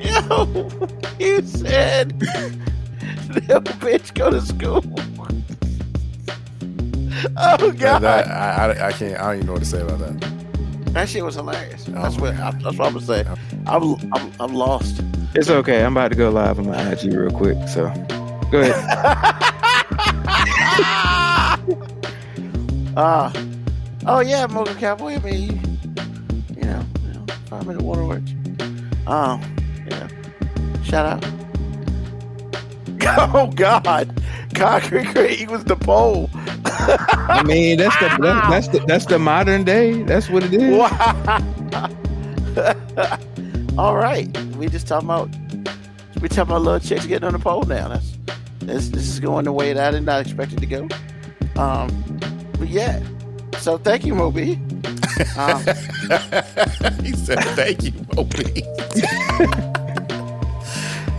Yo, 0.00 0.68
you 1.18 1.42
said 1.42 2.12
little 3.34 3.60
bitch 3.80 4.14
go 4.14 4.30
to 4.30 4.40
school. 4.40 4.82
Oh 7.36 7.72
God, 7.72 8.00
that- 8.00 8.28
I, 8.28 8.72
I, 8.72 8.88
I 8.88 8.92
can't. 8.92 9.18
I 9.18 9.24
don't 9.24 9.34
even 9.36 9.46
know 9.46 9.52
what 9.54 9.62
to 9.62 9.68
say 9.68 9.80
about 9.80 9.98
that. 10.00 10.20
that 10.92 11.08
shit 11.08 11.24
was 11.24 11.34
hilarious. 11.34 11.84
That's 11.84 12.16
Oh, 12.16 12.20
what 12.20 12.34
I, 12.36 12.50
that's 12.52 12.76
what 12.78 12.86
I'm 12.88 12.94
gonna 12.94 13.00
say. 13.00 13.24
I'm, 13.66 13.96
I'm 14.12 14.32
I'm 14.40 14.54
lost. 14.54 15.02
It's 15.34 15.50
okay. 15.50 15.84
I'm 15.84 15.96
about 15.96 16.08
to 16.12 16.16
go 16.16 16.30
live 16.30 16.58
on 16.58 16.66
my 16.68 16.92
IG 16.92 17.12
real 17.12 17.30
quick. 17.30 17.56
So 17.68 17.88
go 18.50 18.60
ahead. 18.60 19.42
Ah, 22.98 23.30
oh 24.06 24.20
yeah, 24.20 24.46
Mocha 24.46 24.74
Cowboy. 24.76 25.16
I 25.16 25.18
mean, 25.18 25.75
minute 27.66 27.82
waterworks. 27.82 28.32
Um, 29.06 29.40
yeah. 29.88 30.08
Shout 30.82 31.06
out. 31.06 31.24
Oh 33.08 33.52
God, 33.54 34.20
Concrete 34.54 35.06
Creek 35.06 35.40
equals 35.42 35.62
the 35.62 35.76
pole. 35.76 36.28
I 36.34 37.44
mean, 37.46 37.78
that's 37.78 37.96
the 38.00 38.08
that, 38.20 38.50
that's 38.50 38.68
the 38.68 38.80
that's 38.80 39.06
the 39.06 39.18
modern 39.18 39.62
day. 39.62 40.02
That's 40.02 40.28
what 40.28 40.42
it 40.42 40.52
is. 40.52 40.76
Wow. 40.76 41.40
All 43.78 43.96
right, 43.96 44.36
we 44.56 44.68
just 44.68 44.88
talking 44.88 45.06
about 45.08 45.30
we 46.20 46.28
talking 46.28 46.50
about 46.50 46.62
little 46.62 46.80
chicks 46.80 47.06
getting 47.06 47.26
on 47.26 47.34
the 47.34 47.38
pole 47.38 47.62
now. 47.62 47.88
That's 47.88 48.16
this 48.58 48.88
this 48.88 49.08
is 49.08 49.20
going 49.20 49.44
the 49.44 49.52
way 49.52 49.72
that 49.72 49.88
I 49.88 49.90
did 49.96 50.04
not 50.04 50.22
expect 50.22 50.52
it 50.54 50.58
to 50.58 50.66
go. 50.66 50.88
Um, 51.60 52.18
but 52.58 52.68
yeah. 52.68 53.00
So 53.58 53.78
thank 53.78 54.04
you, 54.04 54.14
MoeB. 54.14 54.62
Um, 55.38 55.64
he 57.02 57.12
said, 57.12 57.40
"Thank 57.56 57.82
you, 57.82 57.90
MoeB." 57.90 58.62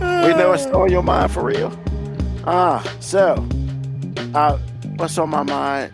we 0.00 0.34
know 0.34 0.52
it's 0.52 0.66
on 0.66 0.90
your 0.90 1.02
mind 1.02 1.30
for 1.30 1.44
real. 1.44 1.78
Ah, 2.46 2.82
so 3.00 3.46
uh, 4.34 4.56
what's 4.96 5.18
on 5.18 5.28
my 5.28 5.42
mind? 5.42 5.92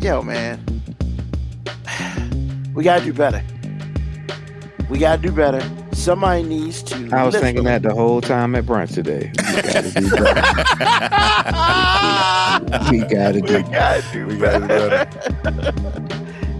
Yo, 0.00 0.20
man, 0.22 0.60
we 2.74 2.84
gotta 2.84 3.02
do 3.04 3.14
better. 3.14 3.42
We 4.90 4.98
gotta 4.98 5.22
do 5.22 5.32
better. 5.32 5.62
Somebody 5.92 6.42
needs 6.42 6.82
to. 6.84 7.08
I 7.12 7.24
was 7.24 7.34
thinking 7.34 7.64
them. 7.64 7.82
that 7.82 7.88
the 7.88 7.94
whole 7.94 8.20
time 8.20 8.54
at 8.54 8.64
brunch 8.64 8.92
today. 8.92 9.32
We 9.38 9.62
gotta 9.62 9.90
do 9.90 10.10
better. 10.10 10.42
we 12.90 13.00
better. 13.00 13.40
gotta 13.40 13.40
do 13.40 14.26
We 14.26 14.36
gotta 14.36 14.68
do 14.68 15.06
better. 15.08 15.08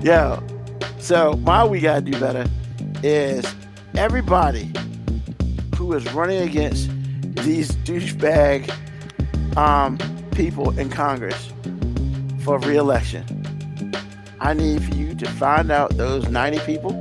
Yo, 0.02 0.42
so 1.04 1.34
my 1.42 1.62
we 1.62 1.80
gotta 1.80 2.00
do 2.00 2.18
better 2.18 2.46
is 3.02 3.44
everybody 3.94 4.72
who 5.76 5.92
is 5.92 6.10
running 6.14 6.40
against 6.40 6.88
these 7.44 7.72
douchebag 7.84 8.72
um, 9.58 9.98
people 10.30 10.76
in 10.78 10.88
Congress 10.88 11.52
for 12.42 12.58
re-election. 12.60 13.22
I 14.40 14.54
need 14.54 14.82
for 14.82 14.94
you 14.94 15.14
to 15.16 15.28
find 15.32 15.70
out 15.70 15.94
those 15.98 16.26
90 16.30 16.60
people, 16.60 16.92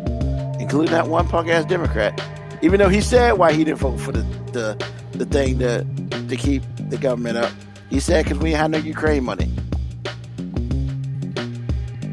including 0.59 0.91
that 0.91 1.07
one 1.07 1.25
punk 1.29 1.47
ass 1.47 1.63
Democrat, 1.63 2.21
even 2.61 2.79
though 2.79 2.89
he 2.89 2.99
said 2.99 3.33
why 3.37 3.53
he 3.53 3.63
didn't 3.63 3.79
vote 3.79 4.01
for 4.01 4.11
the 4.11 4.23
the, 4.51 4.85
the 5.13 5.25
thing 5.25 5.59
to 5.59 5.85
to 6.27 6.35
keep 6.35 6.63
the 6.89 6.97
government 6.97 7.37
up. 7.37 7.53
He 7.89 8.01
said 8.01 8.25
because 8.25 8.39
we 8.39 8.51
had 8.51 8.69
no 8.71 8.79
Ukraine 8.79 9.23
money. 9.23 9.49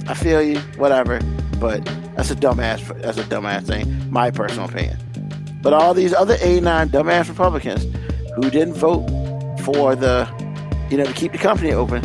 I 0.06 0.14
feel 0.14 0.40
you, 0.40 0.58
whatever, 0.76 1.20
but 1.60 1.84
that's 2.16 2.30
a 2.30 2.34
dumbass. 2.34 3.00
That's 3.02 3.18
a 3.18 3.22
dumbass 3.24 3.66
thing. 3.66 4.10
My 4.10 4.30
personal 4.30 4.68
opinion. 4.68 4.98
But 5.62 5.74
all 5.74 5.92
these 5.92 6.14
other 6.14 6.36
89 6.40 6.88
dumbass 6.88 7.28
Republicans 7.28 7.84
who 8.34 8.50
didn't 8.50 8.74
vote 8.74 9.06
for 9.60 9.94
the, 9.94 10.26
you 10.90 10.96
know, 10.96 11.04
to 11.04 11.12
keep 11.12 11.32
the 11.32 11.38
company 11.38 11.72
open, 11.72 12.02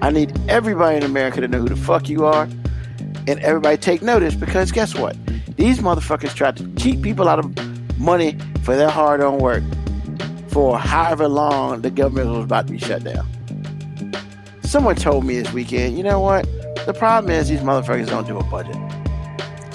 I 0.00 0.10
need 0.10 0.32
everybody 0.48 0.98
in 0.98 1.02
America 1.02 1.40
to 1.40 1.48
know 1.48 1.58
who 1.58 1.68
the 1.68 1.76
fuck 1.76 2.08
you 2.08 2.24
are, 2.24 2.44
and 3.26 3.40
everybody 3.40 3.76
take 3.76 4.00
notice 4.00 4.34
because 4.34 4.70
guess 4.70 4.94
what? 4.94 5.16
These 5.56 5.80
motherfuckers 5.80 6.34
tried 6.34 6.56
to 6.58 6.74
cheat 6.76 7.02
people 7.02 7.28
out 7.28 7.38
of 7.38 7.98
money 7.98 8.38
for 8.62 8.76
their 8.76 8.90
hard-earned 8.90 9.40
work 9.40 9.62
for 10.48 10.78
however 10.78 11.26
long 11.26 11.82
the 11.82 11.90
government 11.90 12.30
was 12.30 12.44
about 12.44 12.66
to 12.66 12.72
be 12.72 12.78
shut 12.78 13.02
down. 13.02 13.26
Someone 14.62 14.94
told 14.94 15.24
me 15.24 15.40
this 15.40 15.52
weekend, 15.52 15.96
you 15.96 16.02
know 16.02 16.20
what? 16.20 16.46
The 16.86 16.92
problem 16.92 17.32
is 17.32 17.48
these 17.48 17.60
motherfuckers 17.60 18.08
don't 18.08 18.26
do 18.26 18.38
a 18.38 18.44
budget. 18.44 18.76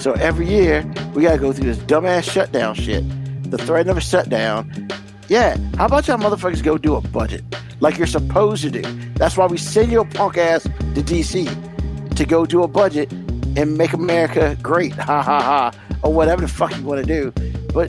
So 0.00 0.12
every 0.12 0.46
year 0.48 0.84
we 1.14 1.22
gotta 1.22 1.38
go 1.38 1.52
through 1.52 1.66
this 1.66 1.78
dumbass 1.78 2.30
shutdown 2.30 2.74
shit. 2.74 3.04
The 3.50 3.58
threat 3.58 3.88
of 3.88 3.96
a 3.96 4.00
shutdown. 4.00 4.88
Yeah, 5.28 5.56
how 5.76 5.86
about 5.86 6.06
y'all 6.06 6.18
motherfuckers 6.18 6.62
go 6.62 6.78
do 6.78 6.94
a 6.94 7.00
budget 7.00 7.42
like 7.80 7.98
you're 7.98 8.06
supposed 8.06 8.62
to 8.62 8.70
do? 8.70 8.82
That's 9.14 9.36
why 9.36 9.46
we 9.46 9.58
send 9.58 9.90
your 9.90 10.04
punk 10.04 10.38
ass 10.38 10.62
to 10.62 11.02
DC 11.02 12.14
to 12.14 12.24
go 12.24 12.46
do 12.46 12.62
a 12.62 12.68
budget 12.68 13.12
and 13.12 13.76
make 13.76 13.92
America 13.92 14.56
great. 14.62 14.92
Ha 14.92 15.22
ha 15.22 15.40
ha. 15.42 15.72
Or 16.02 16.12
whatever 16.12 16.42
the 16.42 16.48
fuck 16.48 16.76
you 16.76 16.84
want 16.84 17.04
to 17.04 17.06
do. 17.06 17.32
But 17.74 17.88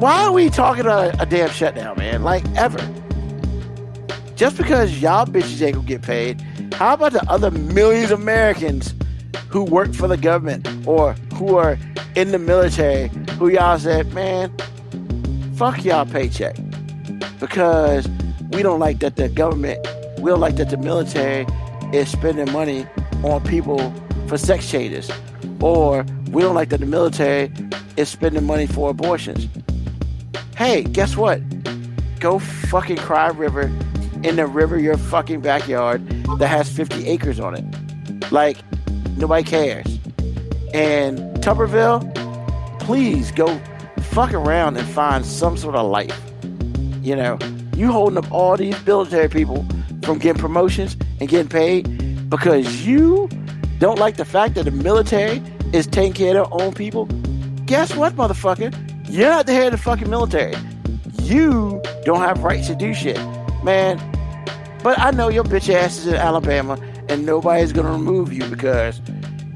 why 0.00 0.24
are 0.24 0.32
we 0.32 0.50
talking 0.50 0.80
about 0.80 1.14
a, 1.14 1.22
a 1.22 1.26
damn 1.26 1.50
shutdown, 1.50 1.98
man? 1.98 2.22
Like 2.22 2.44
ever. 2.56 2.80
Just 4.34 4.56
because 4.56 5.00
y'all 5.00 5.26
bitches 5.26 5.62
ain't 5.62 5.76
gonna 5.76 5.86
get 5.86 6.02
paid, 6.02 6.42
how 6.72 6.94
about 6.94 7.12
the 7.12 7.24
other 7.30 7.50
millions 7.50 8.10
of 8.10 8.20
Americans 8.20 8.94
who 9.48 9.64
work 9.64 9.92
for 9.94 10.08
the 10.08 10.16
government 10.16 10.66
or 10.86 11.12
who 11.34 11.56
are 11.56 11.78
in 12.14 12.30
the 12.32 12.38
military 12.38 13.08
who 13.38 13.48
y'all 13.48 13.78
said, 13.78 14.12
man, 14.12 14.54
fuck 15.56 15.84
y'all 15.84 16.06
paycheck. 16.06 16.56
Because 17.40 18.08
we 18.50 18.62
don't 18.62 18.78
like 18.78 19.00
that 19.00 19.16
the 19.16 19.28
government, 19.28 19.86
we 20.20 20.30
don't 20.30 20.40
like 20.40 20.56
that 20.56 20.70
the 20.70 20.76
military 20.76 21.46
is 21.92 22.10
spending 22.10 22.50
money 22.52 22.86
on 23.22 23.42
people 23.44 23.92
for 24.26 24.38
sex 24.38 24.70
changes. 24.70 25.10
Or 25.60 26.04
we 26.30 26.42
don't 26.42 26.54
like 26.54 26.68
that 26.70 26.80
the 26.80 26.86
military 26.86 27.52
is 27.96 28.08
spending 28.08 28.44
money 28.44 28.66
for 28.66 28.90
abortions. 28.90 29.48
Hey, 30.56 30.82
guess 30.84 31.16
what? 31.16 31.40
Go 32.20 32.38
fucking 32.38 32.98
cry 32.98 33.28
river 33.28 33.70
in 34.24 34.36
the 34.36 34.46
river 34.46 34.78
your 34.78 34.96
fucking 34.96 35.40
backyard 35.40 36.06
that 36.38 36.48
has 36.48 36.68
50 36.68 37.06
acres 37.08 37.40
on 37.40 37.54
it. 37.54 38.32
Like, 38.32 38.58
nobody 39.16 39.42
cares. 39.42 39.98
And 40.74 41.18
Tuberville, 41.42 42.00
please 42.80 43.30
go 43.32 43.60
fuck 43.98 44.32
around 44.32 44.76
and 44.76 44.86
find 44.88 45.24
some 45.24 45.56
sort 45.56 45.74
of 45.74 45.90
life. 45.90 46.18
You 47.02 47.16
know, 47.16 47.38
you 47.74 47.90
holding 47.90 48.18
up 48.18 48.30
all 48.30 48.56
these 48.56 48.76
military 48.86 49.28
people 49.28 49.66
from 50.02 50.18
getting 50.18 50.40
promotions 50.40 50.96
and 51.20 51.28
getting 51.28 51.48
paid 51.48 52.30
because 52.30 52.86
you 52.86 53.28
don't 53.78 53.98
like 53.98 54.16
the 54.16 54.24
fact 54.24 54.54
that 54.54 54.64
the 54.64 54.70
military 54.70 55.42
is 55.72 55.86
taking 55.86 56.12
care 56.12 56.28
of 56.28 56.50
their 56.50 56.62
own 56.62 56.72
people. 56.72 57.06
Guess 57.66 57.96
what, 57.96 58.14
motherfucker? 58.14 58.72
You're 59.08 59.28
not 59.28 59.46
the 59.46 59.52
head 59.52 59.66
of 59.66 59.72
the 59.72 59.78
fucking 59.78 60.08
military. 60.08 60.54
You 61.22 61.82
don't 62.04 62.20
have 62.20 62.42
rights 62.42 62.68
to 62.68 62.74
do 62.74 62.94
shit, 62.94 63.18
man. 63.62 63.98
But 64.82 64.98
I 64.98 65.12
know 65.12 65.28
your 65.28 65.44
bitch 65.44 65.72
ass 65.72 65.98
is 65.98 66.08
in 66.08 66.14
Alabama 66.14 66.78
and 67.08 67.24
nobody's 67.24 67.72
gonna 67.72 67.92
remove 67.92 68.32
you 68.32 68.44
because, 68.46 69.00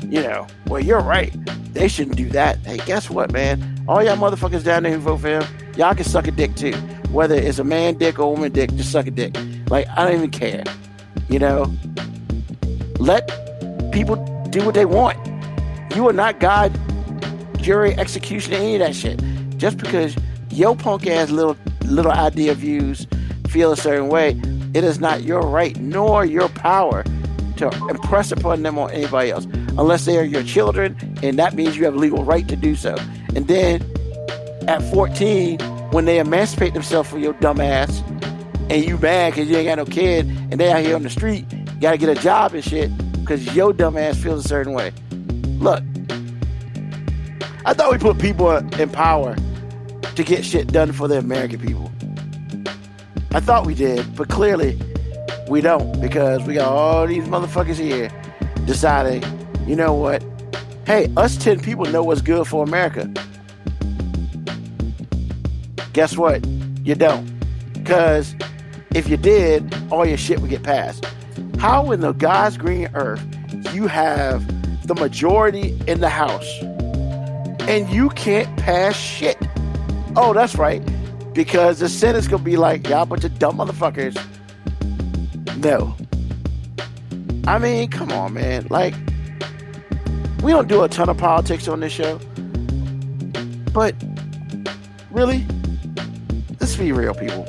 you 0.02 0.22
know, 0.22 0.46
well, 0.68 0.82
you're 0.82 1.00
right. 1.00 1.34
They 1.74 1.88
shouldn't 1.88 2.16
do 2.16 2.28
that. 2.30 2.58
Hey, 2.58 2.78
guess 2.86 3.10
what, 3.10 3.32
man? 3.32 3.84
All 3.88 4.02
y'all 4.02 4.16
motherfuckers 4.16 4.64
down 4.64 4.84
there 4.84 4.92
who 4.92 4.98
vote 4.98 5.18
for 5.18 5.28
him, 5.28 5.44
y'all 5.76 5.94
can 5.94 6.04
suck 6.04 6.26
a 6.26 6.30
dick 6.30 6.54
too. 6.54 6.74
Whether 7.10 7.34
it's 7.34 7.58
a 7.58 7.64
man 7.64 7.94
dick 7.98 8.18
or 8.18 8.32
woman 8.32 8.52
dick, 8.52 8.72
just 8.74 8.92
suck 8.92 9.06
a 9.06 9.10
dick. 9.10 9.36
Like 9.68 9.86
I 9.96 10.04
don't 10.04 10.14
even 10.14 10.30
care. 10.30 10.64
You 11.28 11.38
know, 11.38 11.72
let 12.98 13.26
people 13.92 14.16
do 14.50 14.64
what 14.64 14.74
they 14.74 14.84
want. 14.84 15.18
You 15.94 16.08
are 16.08 16.12
not 16.12 16.40
God, 16.40 16.78
jury, 17.58 17.94
execution, 17.98 18.52
any 18.54 18.74
of 18.74 18.80
that 18.80 18.94
shit. 18.94 19.20
Just 19.56 19.78
because 19.78 20.16
your 20.50 20.76
punk 20.76 21.06
ass 21.06 21.30
little 21.30 21.56
little 21.84 22.12
idea 22.12 22.54
views 22.54 23.06
feel 23.48 23.72
a 23.72 23.76
certain 23.76 24.08
way, 24.08 24.40
it 24.76 24.84
is 24.84 25.00
not 25.00 25.22
your 25.22 25.40
right 25.40 25.74
nor 25.80 26.26
your 26.26 26.50
power 26.50 27.02
to 27.56 27.68
impress 27.88 28.30
upon 28.30 28.62
them 28.62 28.76
or 28.76 28.90
anybody 28.90 29.30
else, 29.30 29.46
unless 29.78 30.04
they 30.04 30.18
are 30.18 30.22
your 30.22 30.42
children, 30.42 30.94
and 31.22 31.38
that 31.38 31.54
means 31.54 31.78
you 31.78 31.86
have 31.86 31.96
legal 31.96 32.22
right 32.24 32.46
to 32.46 32.56
do 32.56 32.76
so. 32.76 32.94
And 33.34 33.48
then 33.48 33.82
at 34.68 34.82
14, 34.92 35.58
when 35.92 36.04
they 36.04 36.18
emancipate 36.18 36.74
themselves 36.74 37.08
from 37.08 37.20
your 37.20 37.32
dumb 37.34 37.58
ass, 37.58 38.02
and 38.68 38.84
you 38.84 38.98
mad 38.98 39.32
because 39.32 39.48
you 39.48 39.56
ain't 39.56 39.66
got 39.66 39.76
no 39.76 39.86
kid, 39.86 40.26
and 40.26 40.60
they 40.60 40.70
out 40.70 40.84
here 40.84 40.94
on 40.94 41.02
the 41.04 41.08
street, 41.08 41.46
gotta 41.80 41.96
get 41.96 42.10
a 42.10 42.20
job 42.20 42.52
and 42.52 42.62
shit, 42.62 42.90
because 43.20 43.56
your 43.56 43.72
dumb 43.72 43.96
ass 43.96 44.22
feels 44.22 44.44
a 44.44 44.48
certain 44.48 44.74
way. 44.74 44.92
Look, 45.58 45.82
I 47.64 47.72
thought 47.72 47.90
we 47.90 47.96
put 47.96 48.18
people 48.18 48.54
in 48.54 48.90
power 48.90 49.36
to 50.16 50.22
get 50.22 50.44
shit 50.44 50.70
done 50.70 50.92
for 50.92 51.08
the 51.08 51.16
American 51.16 51.60
people. 51.60 51.90
I 53.32 53.40
thought 53.40 53.66
we 53.66 53.74
did, 53.74 54.16
but 54.16 54.28
clearly 54.28 54.78
we 55.48 55.60
don't 55.60 56.00
because 56.00 56.42
we 56.44 56.54
got 56.54 56.68
all 56.72 57.06
these 57.06 57.24
motherfuckers 57.24 57.76
here 57.76 58.10
deciding, 58.64 59.22
you 59.66 59.76
know 59.76 59.94
what? 59.94 60.24
Hey, 60.86 61.12
us 61.16 61.36
10 61.36 61.60
people 61.60 61.84
know 61.86 62.02
what's 62.02 62.22
good 62.22 62.46
for 62.46 62.62
America. 62.62 63.12
Guess 65.92 66.16
what? 66.16 66.46
You 66.84 66.94
don't. 66.94 67.26
Because 67.72 68.34
if 68.94 69.08
you 69.08 69.16
did, 69.16 69.74
all 69.90 70.06
your 70.06 70.18
shit 70.18 70.40
would 70.40 70.50
get 70.50 70.62
passed. 70.62 71.04
How 71.58 71.90
in 71.90 72.00
the 72.00 72.12
God's 72.12 72.56
green 72.56 72.88
earth 72.94 73.24
you 73.72 73.86
have 73.86 74.46
the 74.86 74.94
majority 74.94 75.78
in 75.86 76.00
the 76.00 76.08
House 76.08 76.48
and 77.68 77.88
you 77.90 78.10
can't 78.10 78.56
pass 78.58 78.96
shit? 78.96 79.36
Oh, 80.16 80.32
that's 80.32 80.54
right. 80.56 80.82
Because 81.36 81.80
the 81.80 81.88
Senate's 81.90 82.26
gonna 82.26 82.42
be 82.42 82.56
like, 82.56 82.88
y'all 82.88 83.04
bunch 83.04 83.22
of 83.24 83.38
dumb 83.38 83.58
motherfuckers. 83.58 84.16
No. 85.62 85.94
I 87.46 87.58
mean, 87.58 87.90
come 87.90 88.10
on, 88.10 88.32
man. 88.32 88.66
Like, 88.70 88.94
we 90.42 90.52
don't 90.52 90.66
do 90.66 90.82
a 90.82 90.88
ton 90.88 91.10
of 91.10 91.18
politics 91.18 91.68
on 91.68 91.80
this 91.80 91.92
show. 91.92 92.18
But 93.74 93.94
really, 95.10 95.46
let's 96.58 96.74
be 96.74 96.90
real, 96.92 97.12
people. 97.12 97.44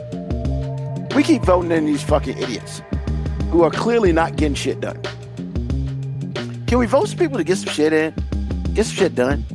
We 1.15 1.23
keep 1.23 1.43
voting 1.43 1.71
in 1.71 1.85
these 1.85 2.03
fucking 2.03 2.37
idiots 2.37 2.81
who 3.51 3.63
are 3.63 3.71
clearly 3.71 4.11
not 4.11 4.35
getting 4.35 4.55
shit 4.55 4.81
done. 4.81 5.01
Can 6.67 6.77
we 6.77 6.87
vote 6.87 7.07
some 7.07 7.17
people 7.17 7.37
to 7.37 7.45
get 7.45 7.57
some 7.57 7.73
shit 7.73 7.93
in? 7.93 8.13
Get 8.73 8.85
some 8.85 8.95
shit 8.95 9.15
done. 9.15 9.45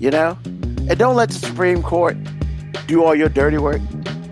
You 0.00 0.10
know? 0.10 0.36
And 0.44 0.98
don't 0.98 1.14
let 1.14 1.28
the 1.28 1.36
Supreme 1.36 1.84
Court 1.84 2.16
do 2.86 3.04
all 3.04 3.14
your 3.14 3.28
dirty 3.28 3.58
work. 3.58 3.80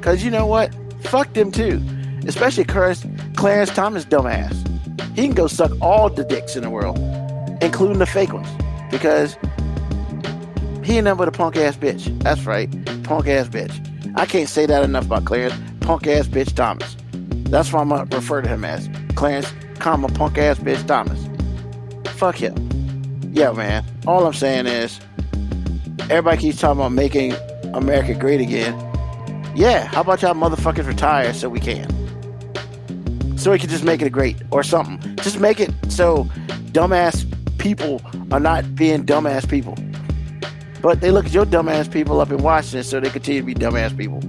Cause 0.00 0.22
you 0.22 0.30
know 0.30 0.46
what? 0.46 0.74
Fuck 1.02 1.32
them 1.34 1.50
too. 1.50 1.82
Especially 2.26 2.64
Clarence, 2.64 3.04
Clarence 3.36 3.70
Thomas 3.70 4.04
dumbass. 4.04 4.54
He 5.16 5.26
can 5.26 5.34
go 5.34 5.46
suck 5.46 5.72
all 5.80 6.10
the 6.10 6.24
dicks 6.24 6.56
in 6.56 6.62
the 6.62 6.70
world, 6.70 6.98
including 7.62 7.98
the 7.98 8.06
fake 8.06 8.32
ones. 8.32 8.48
Because 8.90 9.36
he 10.84 10.96
ain't 10.96 11.04
nothing 11.04 11.18
but 11.18 11.28
a 11.28 11.32
punk 11.32 11.56
ass 11.56 11.76
bitch. 11.76 12.18
That's 12.22 12.44
right. 12.46 12.70
Punk 13.04 13.26
ass 13.26 13.48
bitch. 13.48 13.74
I 14.16 14.26
can't 14.26 14.48
say 14.48 14.66
that 14.66 14.82
enough 14.82 15.06
about 15.06 15.24
Clarence. 15.24 15.54
Punk 15.80 16.06
ass 16.06 16.26
bitch 16.26 16.54
Thomas. 16.54 16.96
That's 17.50 17.72
why 17.72 17.80
I'm 17.80 17.88
gonna 17.88 18.04
refer 18.14 18.42
to 18.42 18.48
him 18.48 18.64
as 18.64 18.88
Clarence, 19.14 19.52
comma 19.78 20.08
punk 20.08 20.38
ass 20.38 20.58
bitch 20.58 20.86
Thomas. 20.86 21.28
Fuck 22.12 22.36
him. 22.36 22.54
Yeah, 23.32 23.52
man. 23.52 23.84
All 24.06 24.26
I'm 24.26 24.32
saying 24.32 24.66
is 24.66 25.00
everybody 26.10 26.38
keeps 26.38 26.58
talking 26.58 26.80
about 26.80 26.92
making 26.92 27.34
America 27.78 28.14
great 28.14 28.40
again. 28.40 28.74
Yeah, 29.54 29.86
how 29.86 30.02
about 30.02 30.22
y'all 30.22 30.34
motherfuckers 30.34 30.86
retire 30.86 31.32
so 31.32 31.48
we 31.48 31.60
can? 31.60 31.88
So 33.38 33.52
we 33.52 33.58
can 33.58 33.68
just 33.68 33.84
make 33.84 34.02
it 34.02 34.10
great 34.10 34.36
or 34.50 34.62
something. 34.62 35.16
Just 35.16 35.40
make 35.40 35.60
it 35.60 35.70
so 35.88 36.24
dumbass 36.72 37.24
people 37.58 38.00
are 38.30 38.40
not 38.40 38.74
being 38.74 39.04
dumbass 39.04 39.48
people. 39.48 39.76
But 40.80 41.00
they 41.00 41.10
look 41.10 41.26
at 41.26 41.32
your 41.32 41.44
dumbass 41.44 41.90
people 41.90 42.20
up 42.20 42.30
in 42.30 42.38
Washington 42.38 42.84
so 42.84 43.00
they 43.00 43.10
continue 43.10 43.40
to 43.40 43.46
be 43.46 43.54
dumbass 43.54 43.96
people. 43.96 44.20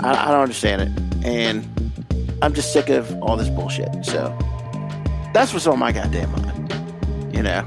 I, 0.00 0.28
I 0.28 0.30
don't 0.30 0.40
understand 0.42 0.82
it. 0.82 1.24
And 1.24 1.66
I'm 2.42 2.52
just 2.52 2.72
sick 2.72 2.90
of 2.90 3.10
all 3.22 3.36
this 3.36 3.48
bullshit. 3.48 4.04
So 4.04 4.36
that's 5.32 5.52
what's 5.52 5.66
on 5.66 5.78
my 5.78 5.92
goddamn 5.92 6.30
mind. 6.32 7.34
You 7.34 7.42
know? 7.42 7.66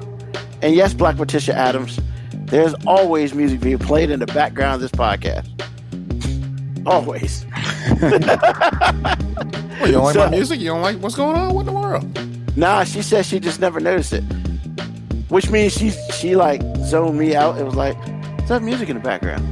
And 0.61 0.75
yes, 0.75 0.93
Black 0.93 1.17
Patricia 1.17 1.55
Adams, 1.55 1.99
there's 2.47 2.73
always 2.85 3.33
music 3.33 3.59
being 3.61 3.79
played 3.79 4.09
in 4.09 4.19
the 4.19 4.25
background 4.27 4.75
of 4.75 4.81
this 4.81 4.91
podcast. 4.91 5.47
Always. 6.85 7.45
Well, 9.79 9.85
you 9.89 9.93
don't 9.93 10.05
like 10.05 10.13
So- 10.15 10.19
my 10.25 10.29
music? 10.31 10.59
You 10.59 10.69
don't 10.69 10.81
like 10.81 10.97
what's 10.97 11.13
going 11.15 11.37
on? 11.37 11.53
What 11.53 11.59
in 11.61 11.65
the 11.67 11.71
world? 11.79 12.57
Nah, 12.57 12.83
she 12.83 13.03
said 13.03 13.27
she 13.27 13.39
just 13.39 13.59
never 13.59 13.79
noticed 13.79 14.11
it. 14.11 14.23
Which 15.29 15.51
means 15.51 15.73
she 15.73 15.91
she 16.13 16.35
like 16.35 16.61
zoned 16.77 17.19
me 17.19 17.35
out. 17.35 17.59
It 17.59 17.63
was 17.63 17.75
like, 17.75 17.95
is 18.41 18.49
that 18.49 18.63
music 18.63 18.89
in 18.89 18.95
the 18.97 19.03
background? 19.03 19.45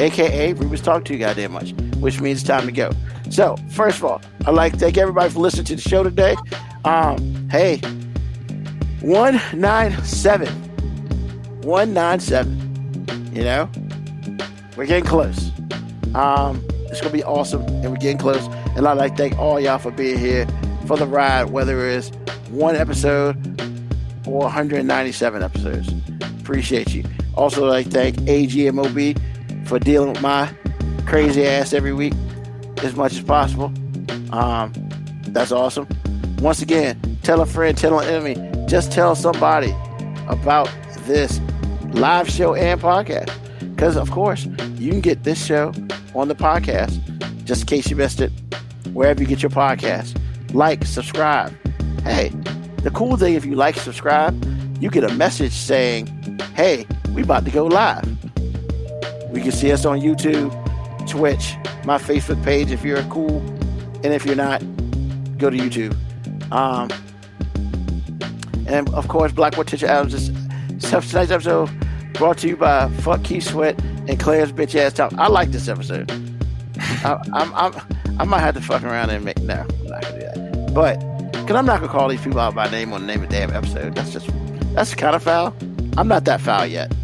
AKA, 0.00 0.54
we 0.54 0.66
was 0.66 0.80
talking 0.80 1.12
you 1.12 1.20
goddamn 1.20 1.52
much. 1.52 1.72
Which 2.00 2.20
means 2.20 2.42
time 2.42 2.66
to 2.66 2.72
go. 2.72 2.90
So, 3.30 3.56
first 3.70 3.98
of 3.98 4.04
all, 4.06 4.20
I'd 4.44 4.54
like 4.54 4.72
to 4.72 4.78
thank 4.80 4.98
everybody 4.98 5.30
for 5.30 5.38
listening 5.38 5.66
to 5.66 5.76
the 5.76 5.82
show 5.82 6.02
today. 6.02 6.34
Um, 6.84 7.48
hey, 7.48 7.76
197. 9.02 10.48
197. 11.62 13.30
You 13.32 13.44
know? 13.44 13.70
We're 14.76 14.86
getting 14.86 15.04
close. 15.04 15.50
Um, 16.14 16.64
it's 16.90 17.00
gonna 17.00 17.12
be 17.12 17.24
awesome, 17.24 17.62
and 17.62 17.90
we're 17.90 17.96
getting 17.96 18.18
close. 18.18 18.44
And 18.76 18.86
I'd 18.86 18.96
like 18.96 19.12
to 19.12 19.16
thank 19.16 19.38
all 19.38 19.60
y'all 19.60 19.78
for 19.78 19.90
being 19.90 20.18
here 20.18 20.46
for 20.86 20.96
the 20.96 21.06
ride, 21.06 21.50
whether 21.50 21.88
it's 21.88 22.10
one 22.50 22.74
episode 22.74 23.36
or 24.26 24.40
197 24.40 25.42
episodes. 25.42 25.92
Appreciate 26.40 26.94
you. 26.94 27.04
Also, 27.34 27.66
I'd 27.66 27.70
like 27.70 27.84
to 27.86 27.90
thank 27.92 28.16
AGMOB 28.16 29.66
for 29.66 29.78
dealing 29.78 30.12
with 30.12 30.20
my 30.20 30.52
crazy 31.06 31.46
ass 31.46 31.72
every 31.72 31.92
week 31.92 32.12
as 32.82 32.96
much 32.96 33.12
as 33.12 33.22
possible. 33.22 33.72
Um, 34.32 34.72
that's 35.28 35.52
awesome. 35.52 35.86
Once 36.38 36.62
again, 36.62 37.18
tell 37.22 37.40
a 37.40 37.46
friend, 37.46 37.76
tell 37.76 37.98
an 38.00 38.08
enemy, 38.08 38.66
just 38.66 38.90
tell 38.90 39.14
somebody 39.14 39.74
about 40.28 40.70
this 41.00 41.40
live 41.92 42.28
show 42.28 42.54
and 42.54 42.80
podcast. 42.80 43.30
Because, 43.74 43.96
of 43.96 44.10
course, 44.10 44.46
you 44.76 44.90
can 44.90 45.00
get 45.00 45.24
this 45.24 45.44
show 45.44 45.72
on 46.14 46.28
the 46.28 46.34
podcast, 46.34 47.00
just 47.44 47.62
in 47.62 47.66
case 47.66 47.90
you 47.90 47.96
missed 47.96 48.20
it, 48.20 48.30
wherever 48.92 49.20
you 49.20 49.26
get 49.26 49.42
your 49.42 49.50
podcast. 49.50 50.20
Like, 50.52 50.84
subscribe. 50.84 51.52
Hey, 52.02 52.28
the 52.82 52.90
cool 52.90 53.16
thing 53.16 53.34
if 53.34 53.44
you 53.44 53.54
like, 53.54 53.76
subscribe, 53.76 54.42
you 54.80 54.90
get 54.90 55.04
a 55.04 55.14
message 55.14 55.52
saying, 55.52 56.06
hey, 56.54 56.86
we 57.14 57.22
about 57.22 57.44
to 57.44 57.50
go 57.50 57.66
live. 57.66 58.04
We 59.30 59.40
can 59.40 59.52
see 59.52 59.72
us 59.72 59.84
on 59.84 60.00
YouTube, 60.00 60.50
Twitch, 61.08 61.56
my 61.84 61.98
Facebook 61.98 62.42
page 62.44 62.70
if 62.70 62.84
you're 62.84 63.02
cool. 63.04 63.38
And 64.02 64.06
if 64.06 64.24
you're 64.24 64.36
not, 64.36 64.60
go 65.38 65.50
to 65.50 65.56
YouTube. 65.56 65.94
Um, 66.52 66.90
and 68.66 68.88
of 68.90 69.08
course, 69.08 69.32
Blackboard 69.32 69.68
Teacher 69.68 69.86
Adams 69.86 70.14
is 70.14 70.28
tonight's 70.90 71.30
episode 71.30 71.70
brought 72.14 72.38
to 72.38 72.48
you 72.48 72.56
by 72.56 72.88
Fuck 73.00 73.24
Keith 73.24 73.44
Sweat 73.44 73.80
and 74.08 74.18
Claire's 74.18 74.52
bitch 74.52 74.74
ass 74.74 74.92
Talk. 74.92 75.12
I 75.14 75.28
like 75.28 75.50
this 75.50 75.68
episode. 75.68 76.10
I, 76.78 77.20
I'm, 77.32 77.54
I'm, 77.54 77.74
I 78.18 78.24
might 78.24 78.40
have 78.40 78.54
to 78.54 78.60
fuck 78.60 78.82
around 78.82 79.10
and 79.10 79.24
make. 79.24 79.38
No, 79.38 79.54
I'm 79.54 79.86
not 79.86 80.02
gonna 80.02 80.18
do 80.18 80.40
that. 80.40 80.74
But 80.74 80.98
because 81.32 81.56
I'm 81.56 81.66
not 81.66 81.80
gonna 81.80 81.92
call 81.92 82.08
these 82.08 82.20
people 82.20 82.40
out 82.40 82.54
by 82.54 82.70
name 82.70 82.92
on 82.92 83.02
the 83.02 83.06
name 83.06 83.22
of 83.22 83.30
the 83.30 83.36
damn 83.36 83.50
episode. 83.50 83.94
That's 83.94 84.12
just 84.12 84.28
that's 84.74 84.94
kind 84.94 85.16
of 85.16 85.22
foul. 85.22 85.54
I'm 85.96 86.08
not 86.08 86.24
that 86.26 86.40
foul 86.40 86.66
yet. 86.66 86.94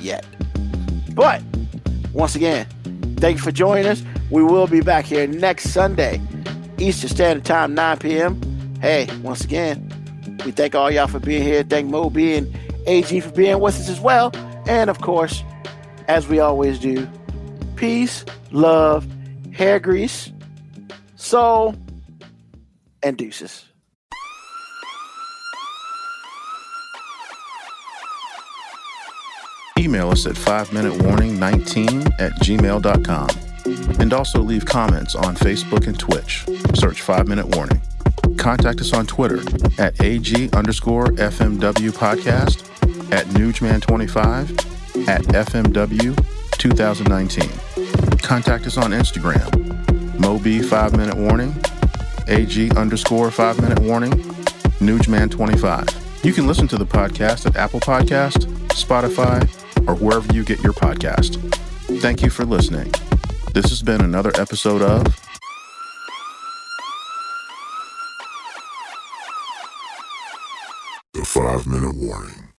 Yet. 0.00 0.24
But 1.14 1.42
once 2.12 2.34
again, 2.34 2.66
thank 3.16 3.38
you 3.38 3.42
for 3.42 3.52
joining 3.52 3.86
us. 3.86 4.02
We 4.30 4.42
will 4.42 4.66
be 4.66 4.80
back 4.80 5.04
here 5.04 5.26
next 5.26 5.70
Sunday, 5.70 6.20
Eastern 6.78 7.10
Standard 7.10 7.44
Time, 7.44 7.74
9 7.74 7.98
p.m. 7.98 8.40
Hey, 8.80 9.08
once 9.22 9.42
again, 9.42 9.86
we 10.44 10.52
thank 10.52 10.74
all 10.74 10.90
y'all 10.90 11.08
for 11.08 11.18
being 11.18 11.42
here. 11.42 11.62
Thank 11.62 11.90
MoeB 11.90 12.38
and 12.38 12.69
AG 12.86 13.20
for 13.20 13.30
being 13.32 13.60
with 13.60 13.74
us 13.76 13.88
as 13.88 14.00
well. 14.00 14.32
And 14.66 14.90
of 14.90 15.00
course, 15.00 15.42
as 16.08 16.28
we 16.28 16.40
always 16.40 16.78
do, 16.78 17.08
peace, 17.76 18.24
love, 18.50 19.06
hair 19.52 19.78
grease, 19.78 20.32
soul, 21.16 21.74
and 23.02 23.16
deuces. 23.16 23.64
Email 29.78 30.10
us 30.10 30.26
at 30.26 30.34
5minutewarning19 30.34 32.20
at 32.20 32.32
gmail.com 32.32 33.28
and 33.98 34.12
also 34.12 34.40
leave 34.40 34.66
comments 34.66 35.14
on 35.14 35.34
Facebook 35.36 35.86
and 35.86 35.98
Twitch. 35.98 36.44
Search 36.74 37.00
5 37.00 37.26
Minute 37.26 37.54
Warning. 37.56 37.80
Contact 38.40 38.80
us 38.80 38.94
on 38.94 39.06
Twitter 39.06 39.42
at 39.76 40.00
AG 40.00 40.48
underscore 40.54 41.08
FMW 41.08 41.90
podcast, 41.90 42.64
at 43.12 43.26
Nugman25, 43.26 45.06
at 45.06 45.20
FMW 45.24 46.16
2019. 46.52 48.18
Contact 48.20 48.66
us 48.66 48.78
on 48.78 48.92
Instagram, 48.92 49.46
MoeB 50.16 50.64
5 50.64 50.96
Minute 50.96 51.18
Warning, 51.18 51.54
AG 52.28 52.70
underscore 52.76 53.30
5 53.30 53.60
Minute 53.60 53.80
Warning, 53.80 54.12
Nugman25. 54.80 56.24
You 56.24 56.32
can 56.32 56.46
listen 56.46 56.66
to 56.68 56.78
the 56.78 56.86
podcast 56.86 57.44
at 57.44 57.56
Apple 57.56 57.80
Podcast, 57.80 58.46
Spotify, 58.68 59.42
or 59.86 59.94
wherever 59.96 60.32
you 60.32 60.44
get 60.44 60.62
your 60.64 60.72
podcast. 60.72 61.36
Thank 62.00 62.22
you 62.22 62.30
for 62.30 62.46
listening. 62.46 62.90
This 63.52 63.68
has 63.68 63.82
been 63.82 64.00
another 64.00 64.32
episode 64.40 64.80
of 64.80 65.29
The 71.20 71.26
5 71.26 71.66
Minute 71.66 71.96
Warning. 71.96 72.40